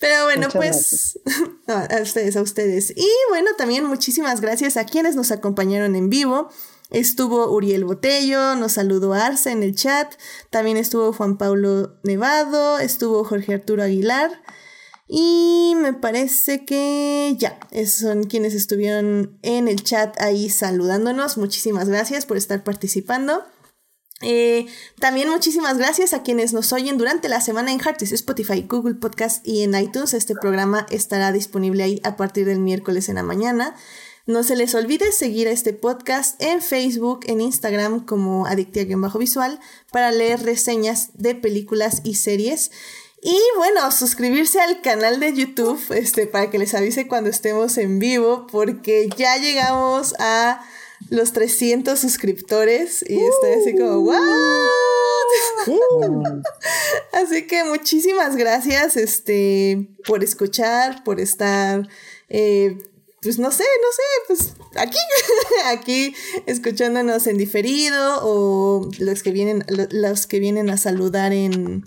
pero 0.00 0.24
bueno, 0.24 0.48
pues 0.52 1.18
a 1.66 2.00
ustedes, 2.02 2.36
a 2.36 2.42
ustedes. 2.42 2.90
Y 2.96 3.08
bueno, 3.28 3.50
también 3.58 3.84
muchísimas 3.84 4.40
gracias 4.40 4.78
a 4.78 4.86
quienes 4.86 5.14
nos 5.14 5.30
acompañaron 5.30 5.94
en 5.94 6.08
vivo. 6.08 6.48
Estuvo 6.90 7.50
Uriel 7.50 7.84
Botello, 7.84 8.54
nos 8.56 8.72
saludó 8.72 9.14
Arce 9.14 9.50
en 9.50 9.62
el 9.62 9.74
chat, 9.74 10.14
también 10.50 10.76
estuvo 10.76 11.12
Juan 11.12 11.38
Pablo 11.38 11.98
Nevado, 12.04 12.78
estuvo 12.78 13.24
Jorge 13.24 13.54
Arturo 13.54 13.82
Aguilar 13.82 14.42
y 15.06 15.74
me 15.76 15.92
parece 15.92 16.64
que 16.64 17.34
ya, 17.38 17.58
esos 17.70 18.00
son 18.00 18.24
quienes 18.24 18.54
estuvieron 18.54 19.38
en 19.42 19.68
el 19.68 19.82
chat 19.82 20.18
ahí 20.20 20.48
saludándonos. 20.48 21.36
Muchísimas 21.36 21.88
gracias 21.88 22.24
por 22.26 22.36
estar 22.36 22.64
participando. 22.64 23.44
Eh, 24.22 24.66
también 25.00 25.28
muchísimas 25.28 25.76
gracias 25.76 26.14
a 26.14 26.22
quienes 26.22 26.54
nos 26.54 26.72
oyen 26.72 26.96
durante 26.96 27.28
la 27.28 27.42
semana 27.42 27.72
en 27.72 27.80
Heartis, 27.80 28.12
Spotify, 28.12 28.64
Google 28.66 28.94
Podcast 28.94 29.46
y 29.46 29.62
en 29.62 29.74
iTunes. 29.74 30.14
Este 30.14 30.34
programa 30.34 30.86
estará 30.90 31.32
disponible 31.32 31.82
ahí 31.82 32.00
a 32.04 32.16
partir 32.16 32.46
del 32.46 32.60
miércoles 32.60 33.10
en 33.10 33.16
la 33.16 33.22
mañana. 33.22 33.74
No 34.26 34.42
se 34.42 34.56
les 34.56 34.74
olvide 34.74 35.12
seguir 35.12 35.48
a 35.48 35.50
este 35.50 35.74
podcast 35.74 36.42
en 36.42 36.62
Facebook, 36.62 37.20
en 37.26 37.42
Instagram 37.42 38.06
como 38.06 38.46
Adictia-Visual 38.46 39.60
para 39.92 40.12
leer 40.12 40.42
reseñas 40.42 41.10
de 41.12 41.34
películas 41.34 42.00
y 42.04 42.14
series. 42.14 42.70
Y 43.20 43.38
bueno, 43.58 43.90
suscribirse 43.92 44.60
al 44.60 44.80
canal 44.80 45.20
de 45.20 45.34
YouTube 45.34 45.78
este, 45.94 46.26
para 46.26 46.50
que 46.50 46.58
les 46.58 46.74
avise 46.74 47.06
cuando 47.06 47.28
estemos 47.28 47.76
en 47.76 47.98
vivo, 47.98 48.46
porque 48.50 49.10
ya 49.14 49.36
llegamos 49.36 50.14
a 50.18 50.64
los 51.10 51.32
300 51.32 51.98
suscriptores 51.98 53.04
y 53.06 53.20
estoy 53.20 53.52
así 53.60 53.72
como, 53.76 54.00
¡Wow! 54.00 54.14
Uh. 55.66 56.42
así 57.12 57.46
que 57.46 57.64
muchísimas 57.64 58.36
gracias 58.36 58.96
este, 58.96 59.86
por 60.06 60.24
escuchar, 60.24 61.04
por 61.04 61.20
estar 61.20 61.86
eh, 62.30 62.78
pues 63.24 63.38
no 63.38 63.50
sé, 63.50 63.64
no 63.64 63.88
sé, 63.90 64.02
pues 64.28 64.54
aquí, 64.76 64.98
aquí 65.66 66.14
escuchándonos 66.46 67.26
en 67.26 67.38
diferido 67.38 68.20
o 68.22 68.90
los 68.98 69.22
que 69.22 69.32
vienen, 69.32 69.64
los 69.90 70.26
que 70.26 70.38
vienen 70.38 70.70
a 70.70 70.76
saludar 70.76 71.32
en, 71.32 71.84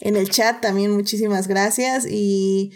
en 0.00 0.16
el 0.16 0.30
chat 0.30 0.60
también 0.60 0.90
muchísimas 0.90 1.46
gracias 1.46 2.06
y, 2.08 2.72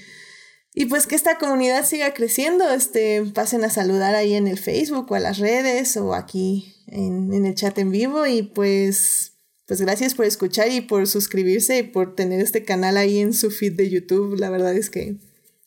y 0.75 0.85
pues 0.87 1.07
que 1.07 1.17
esta 1.17 1.39
comunidad 1.39 1.87
siga 1.87 2.15
creciendo, 2.15 2.71
este, 2.71 3.25
pasen 3.35 3.65
a 3.65 3.71
saludar 3.71 4.15
ahí 4.15 4.35
en 4.35 4.47
el 4.47 4.59
Facebook 4.59 5.11
o 5.11 5.15
a 5.15 5.21
las 5.21 5.39
redes 5.39 5.97
o 5.97 6.15
aquí 6.15 6.77
en, 6.87 7.33
en 7.33 7.47
el 7.47 7.55
chat 7.55 7.77
en 7.79 7.91
vivo 7.91 8.27
y 8.27 8.43
pues 8.43 9.33
pues 9.67 9.81
gracias 9.81 10.15
por 10.15 10.27
escuchar 10.27 10.71
y 10.71 10.83
por 10.83 11.07
suscribirse 11.07 11.79
y 11.79 11.83
por 11.85 12.15
tener 12.15 12.41
este 12.41 12.65
canal 12.65 12.99
ahí 12.99 13.21
en 13.21 13.33
su 13.33 13.51
feed 13.51 13.73
de 13.73 13.89
YouTube. 13.89 14.39
La 14.39 14.51
verdad 14.51 14.77
es 14.77 14.91
que 14.91 15.17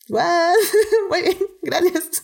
Muy 1.10 1.22
bien, 1.22 1.38
gracias. 1.61 2.24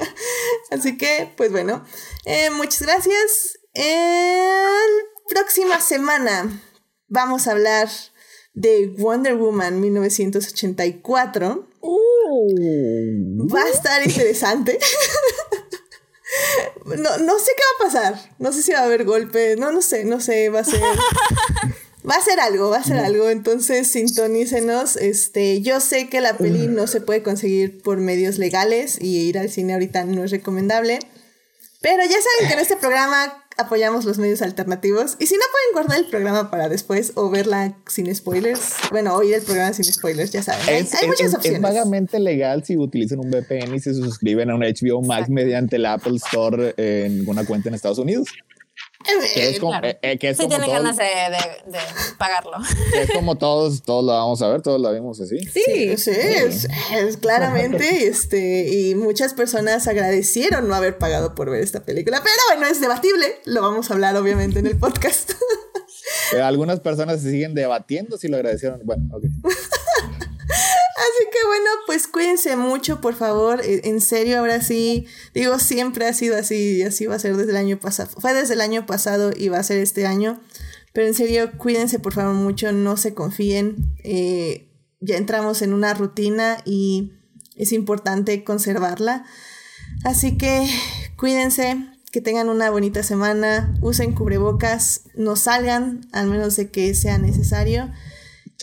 Así 0.70 0.96
que, 0.96 1.32
pues 1.36 1.52
bueno, 1.52 1.84
eh, 2.24 2.50
muchas 2.50 2.82
gracias. 2.82 3.58
En 3.74 4.88
próxima 5.28 5.80
semana 5.80 6.60
vamos 7.06 7.46
a 7.46 7.52
hablar 7.52 7.88
de 8.54 8.88
Wonder 8.98 9.36
Woman 9.36 9.80
1984. 9.80 11.68
Uh. 11.80 13.48
Va 13.48 13.62
a 13.62 13.68
estar 13.68 14.04
interesante. 14.04 14.80
no, 16.84 17.18
no 17.18 17.38
sé 17.38 17.52
qué 17.56 17.62
va 17.62 17.78
a 17.78 17.84
pasar. 17.86 18.34
No 18.38 18.52
sé 18.52 18.62
si 18.62 18.72
va 18.72 18.80
a 18.80 18.84
haber 18.84 19.04
golpes. 19.04 19.58
No, 19.58 19.72
no 19.72 19.82
sé, 19.82 20.04
no 20.04 20.20
sé. 20.20 20.48
Va 20.50 20.60
a 20.60 20.64
ser. 20.64 20.80
Va 22.08 22.14
a 22.14 22.20
ser 22.22 22.40
algo, 22.40 22.70
va 22.70 22.78
a 22.78 22.84
ser 22.84 22.98
algo, 22.98 23.28
entonces 23.28 23.90
sintonícenos. 23.90 24.96
Este, 24.96 25.60
yo 25.60 25.80
sé 25.80 26.08
que 26.08 26.20
la 26.20 26.36
peli 26.36 26.66
no 26.66 26.86
se 26.86 27.00
puede 27.00 27.22
conseguir 27.22 27.82
por 27.82 27.98
medios 27.98 28.38
legales 28.38 28.98
y 29.00 29.18
ir 29.18 29.38
al 29.38 29.50
cine 29.50 29.74
ahorita 29.74 30.04
no 30.04 30.24
es 30.24 30.30
recomendable. 30.30 30.98
Pero 31.82 32.02
ya 32.02 32.08
saben 32.10 32.48
que 32.48 32.54
en 32.54 32.60
este 32.60 32.76
programa 32.76 33.44
apoyamos 33.56 34.04
los 34.04 34.18
medios 34.18 34.42
alternativos. 34.42 35.16
Y 35.18 35.26
si 35.26 35.34
no 35.34 35.42
pueden 35.52 35.72
guardar 35.72 35.98
el 35.98 36.10
programa 36.10 36.50
para 36.50 36.68
después 36.68 37.12
o 37.14 37.30
verla 37.30 37.74
sin 37.86 38.14
spoilers, 38.14 38.74
bueno, 38.90 39.14
oír 39.14 39.34
el 39.34 39.42
programa 39.42 39.72
sin 39.72 39.84
spoilers, 39.84 40.30
ya 40.30 40.42
saben. 40.42 40.66
hay, 40.68 41.06
muchas 41.06 41.34
opciones. 41.34 41.58
Es 41.58 41.60
vagamente 41.60 42.18
legal 42.18 42.64
si 42.64 42.76
utilizan 42.76 43.18
un 43.20 43.30
VPN 43.30 43.74
y 43.74 43.80
se 43.80 43.94
suscriben 43.94 44.50
a 44.50 44.54
un 44.54 44.62
HBO 44.62 45.02
Max 45.02 45.28
mediante 45.28 45.76
el 45.76 45.86
Apple 45.86 46.16
Store 46.16 46.74
en 46.76 47.28
una 47.28 47.44
cuenta 47.44 47.68
en 47.68 47.74
Estados 47.74 47.98
Unidos. 47.98 48.28
Que 49.02 49.48
es 49.48 49.60
como, 49.60 49.72
eh, 49.82 50.18
que 50.18 50.34
tienen 50.34 50.70
ganas 50.70 50.96
de, 50.96 51.04
de, 51.04 51.78
pagarlo. 52.18 52.58
es 53.00 53.10
como 53.10 53.36
todos, 53.38 53.82
todos 53.82 54.04
lo 54.04 54.12
vamos 54.12 54.42
a 54.42 54.48
ver, 54.48 54.60
todos 54.60 54.80
la 54.80 54.90
vimos 54.90 55.20
así. 55.20 55.38
Sí, 55.40 55.96
sí, 55.96 56.10
Es, 56.12 57.16
claramente, 57.16 58.06
este, 58.08 58.68
y 58.68 58.94
muchas 58.94 59.32
personas 59.32 59.86
agradecieron 59.88 60.68
no 60.68 60.74
haber 60.74 60.98
pagado 60.98 61.34
por 61.34 61.48
ver 61.50 61.62
esta 61.62 61.80
película, 61.80 62.20
pero 62.22 62.36
bueno, 62.48 62.66
es 62.70 62.80
debatible, 62.80 63.38
lo 63.46 63.62
vamos 63.62 63.90
a 63.90 63.94
hablar 63.94 64.16
obviamente 64.16 64.58
en 64.58 64.66
el 64.66 64.78
podcast. 64.78 65.32
algunas 66.42 66.80
personas 66.80 67.22
se 67.22 67.30
siguen 67.30 67.54
debatiendo 67.54 68.18
si 68.18 68.28
lo 68.28 68.36
agradecieron. 68.36 68.80
Bueno, 68.84 69.04
ok. 69.12 69.24
Así 71.00 71.30
que 71.32 71.46
bueno, 71.46 71.70
pues 71.86 72.06
cuídense 72.06 72.56
mucho, 72.56 73.00
por 73.00 73.14
favor. 73.14 73.62
E, 73.64 73.88
en 73.88 74.02
serio, 74.02 74.38
ahora 74.38 74.60
sí, 74.60 75.06
digo, 75.32 75.58
siempre 75.58 76.06
ha 76.06 76.12
sido 76.12 76.36
así 76.36 76.76
y 76.76 76.82
así 76.82 77.06
va 77.06 77.14
a 77.14 77.18
ser 77.18 77.38
desde 77.38 77.52
el 77.52 77.56
año 77.56 77.80
pasado. 77.80 78.10
Fue 78.20 78.34
desde 78.34 78.52
el 78.52 78.60
año 78.60 78.84
pasado 78.84 79.30
y 79.34 79.48
va 79.48 79.58
a 79.58 79.62
ser 79.62 79.78
este 79.78 80.06
año. 80.06 80.42
Pero 80.92 81.06
en 81.06 81.14
serio, 81.14 81.52
cuídense 81.56 82.00
por 82.00 82.12
favor 82.12 82.34
mucho, 82.34 82.70
no 82.72 82.98
se 82.98 83.14
confíen. 83.14 83.94
Eh, 84.04 84.68
ya 85.00 85.16
entramos 85.16 85.62
en 85.62 85.72
una 85.72 85.94
rutina 85.94 86.58
y 86.66 87.12
es 87.56 87.72
importante 87.72 88.44
conservarla. 88.44 89.24
Así 90.04 90.36
que 90.36 90.68
cuídense, 91.16 91.78
que 92.12 92.20
tengan 92.20 92.50
una 92.50 92.68
bonita 92.68 93.02
semana, 93.02 93.74
usen 93.80 94.12
cubrebocas, 94.12 95.04
no 95.14 95.34
salgan, 95.36 96.02
al 96.12 96.26
menos 96.26 96.56
de 96.56 96.70
que 96.70 96.92
sea 96.94 97.16
necesario. 97.16 97.90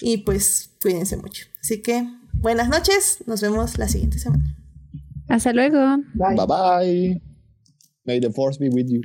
Y 0.01 0.17
pues 0.17 0.69
cuídense 0.80 1.17
mucho. 1.17 1.48
Así 1.61 1.82
que 1.82 2.07
buenas 2.40 2.69
noches, 2.69 3.24
nos 3.25 3.41
vemos 3.41 3.77
la 3.77 3.88
siguiente 3.88 4.19
semana. 4.19 4.56
Hasta 5.30 5.53
luego. 5.53 5.98
Bye 6.14 6.35
bye. 6.35 7.22
May 8.06 8.19
the 8.19 8.32
force 8.32 8.57
be 8.57 8.69
with 8.69 8.88
you. 8.90 9.01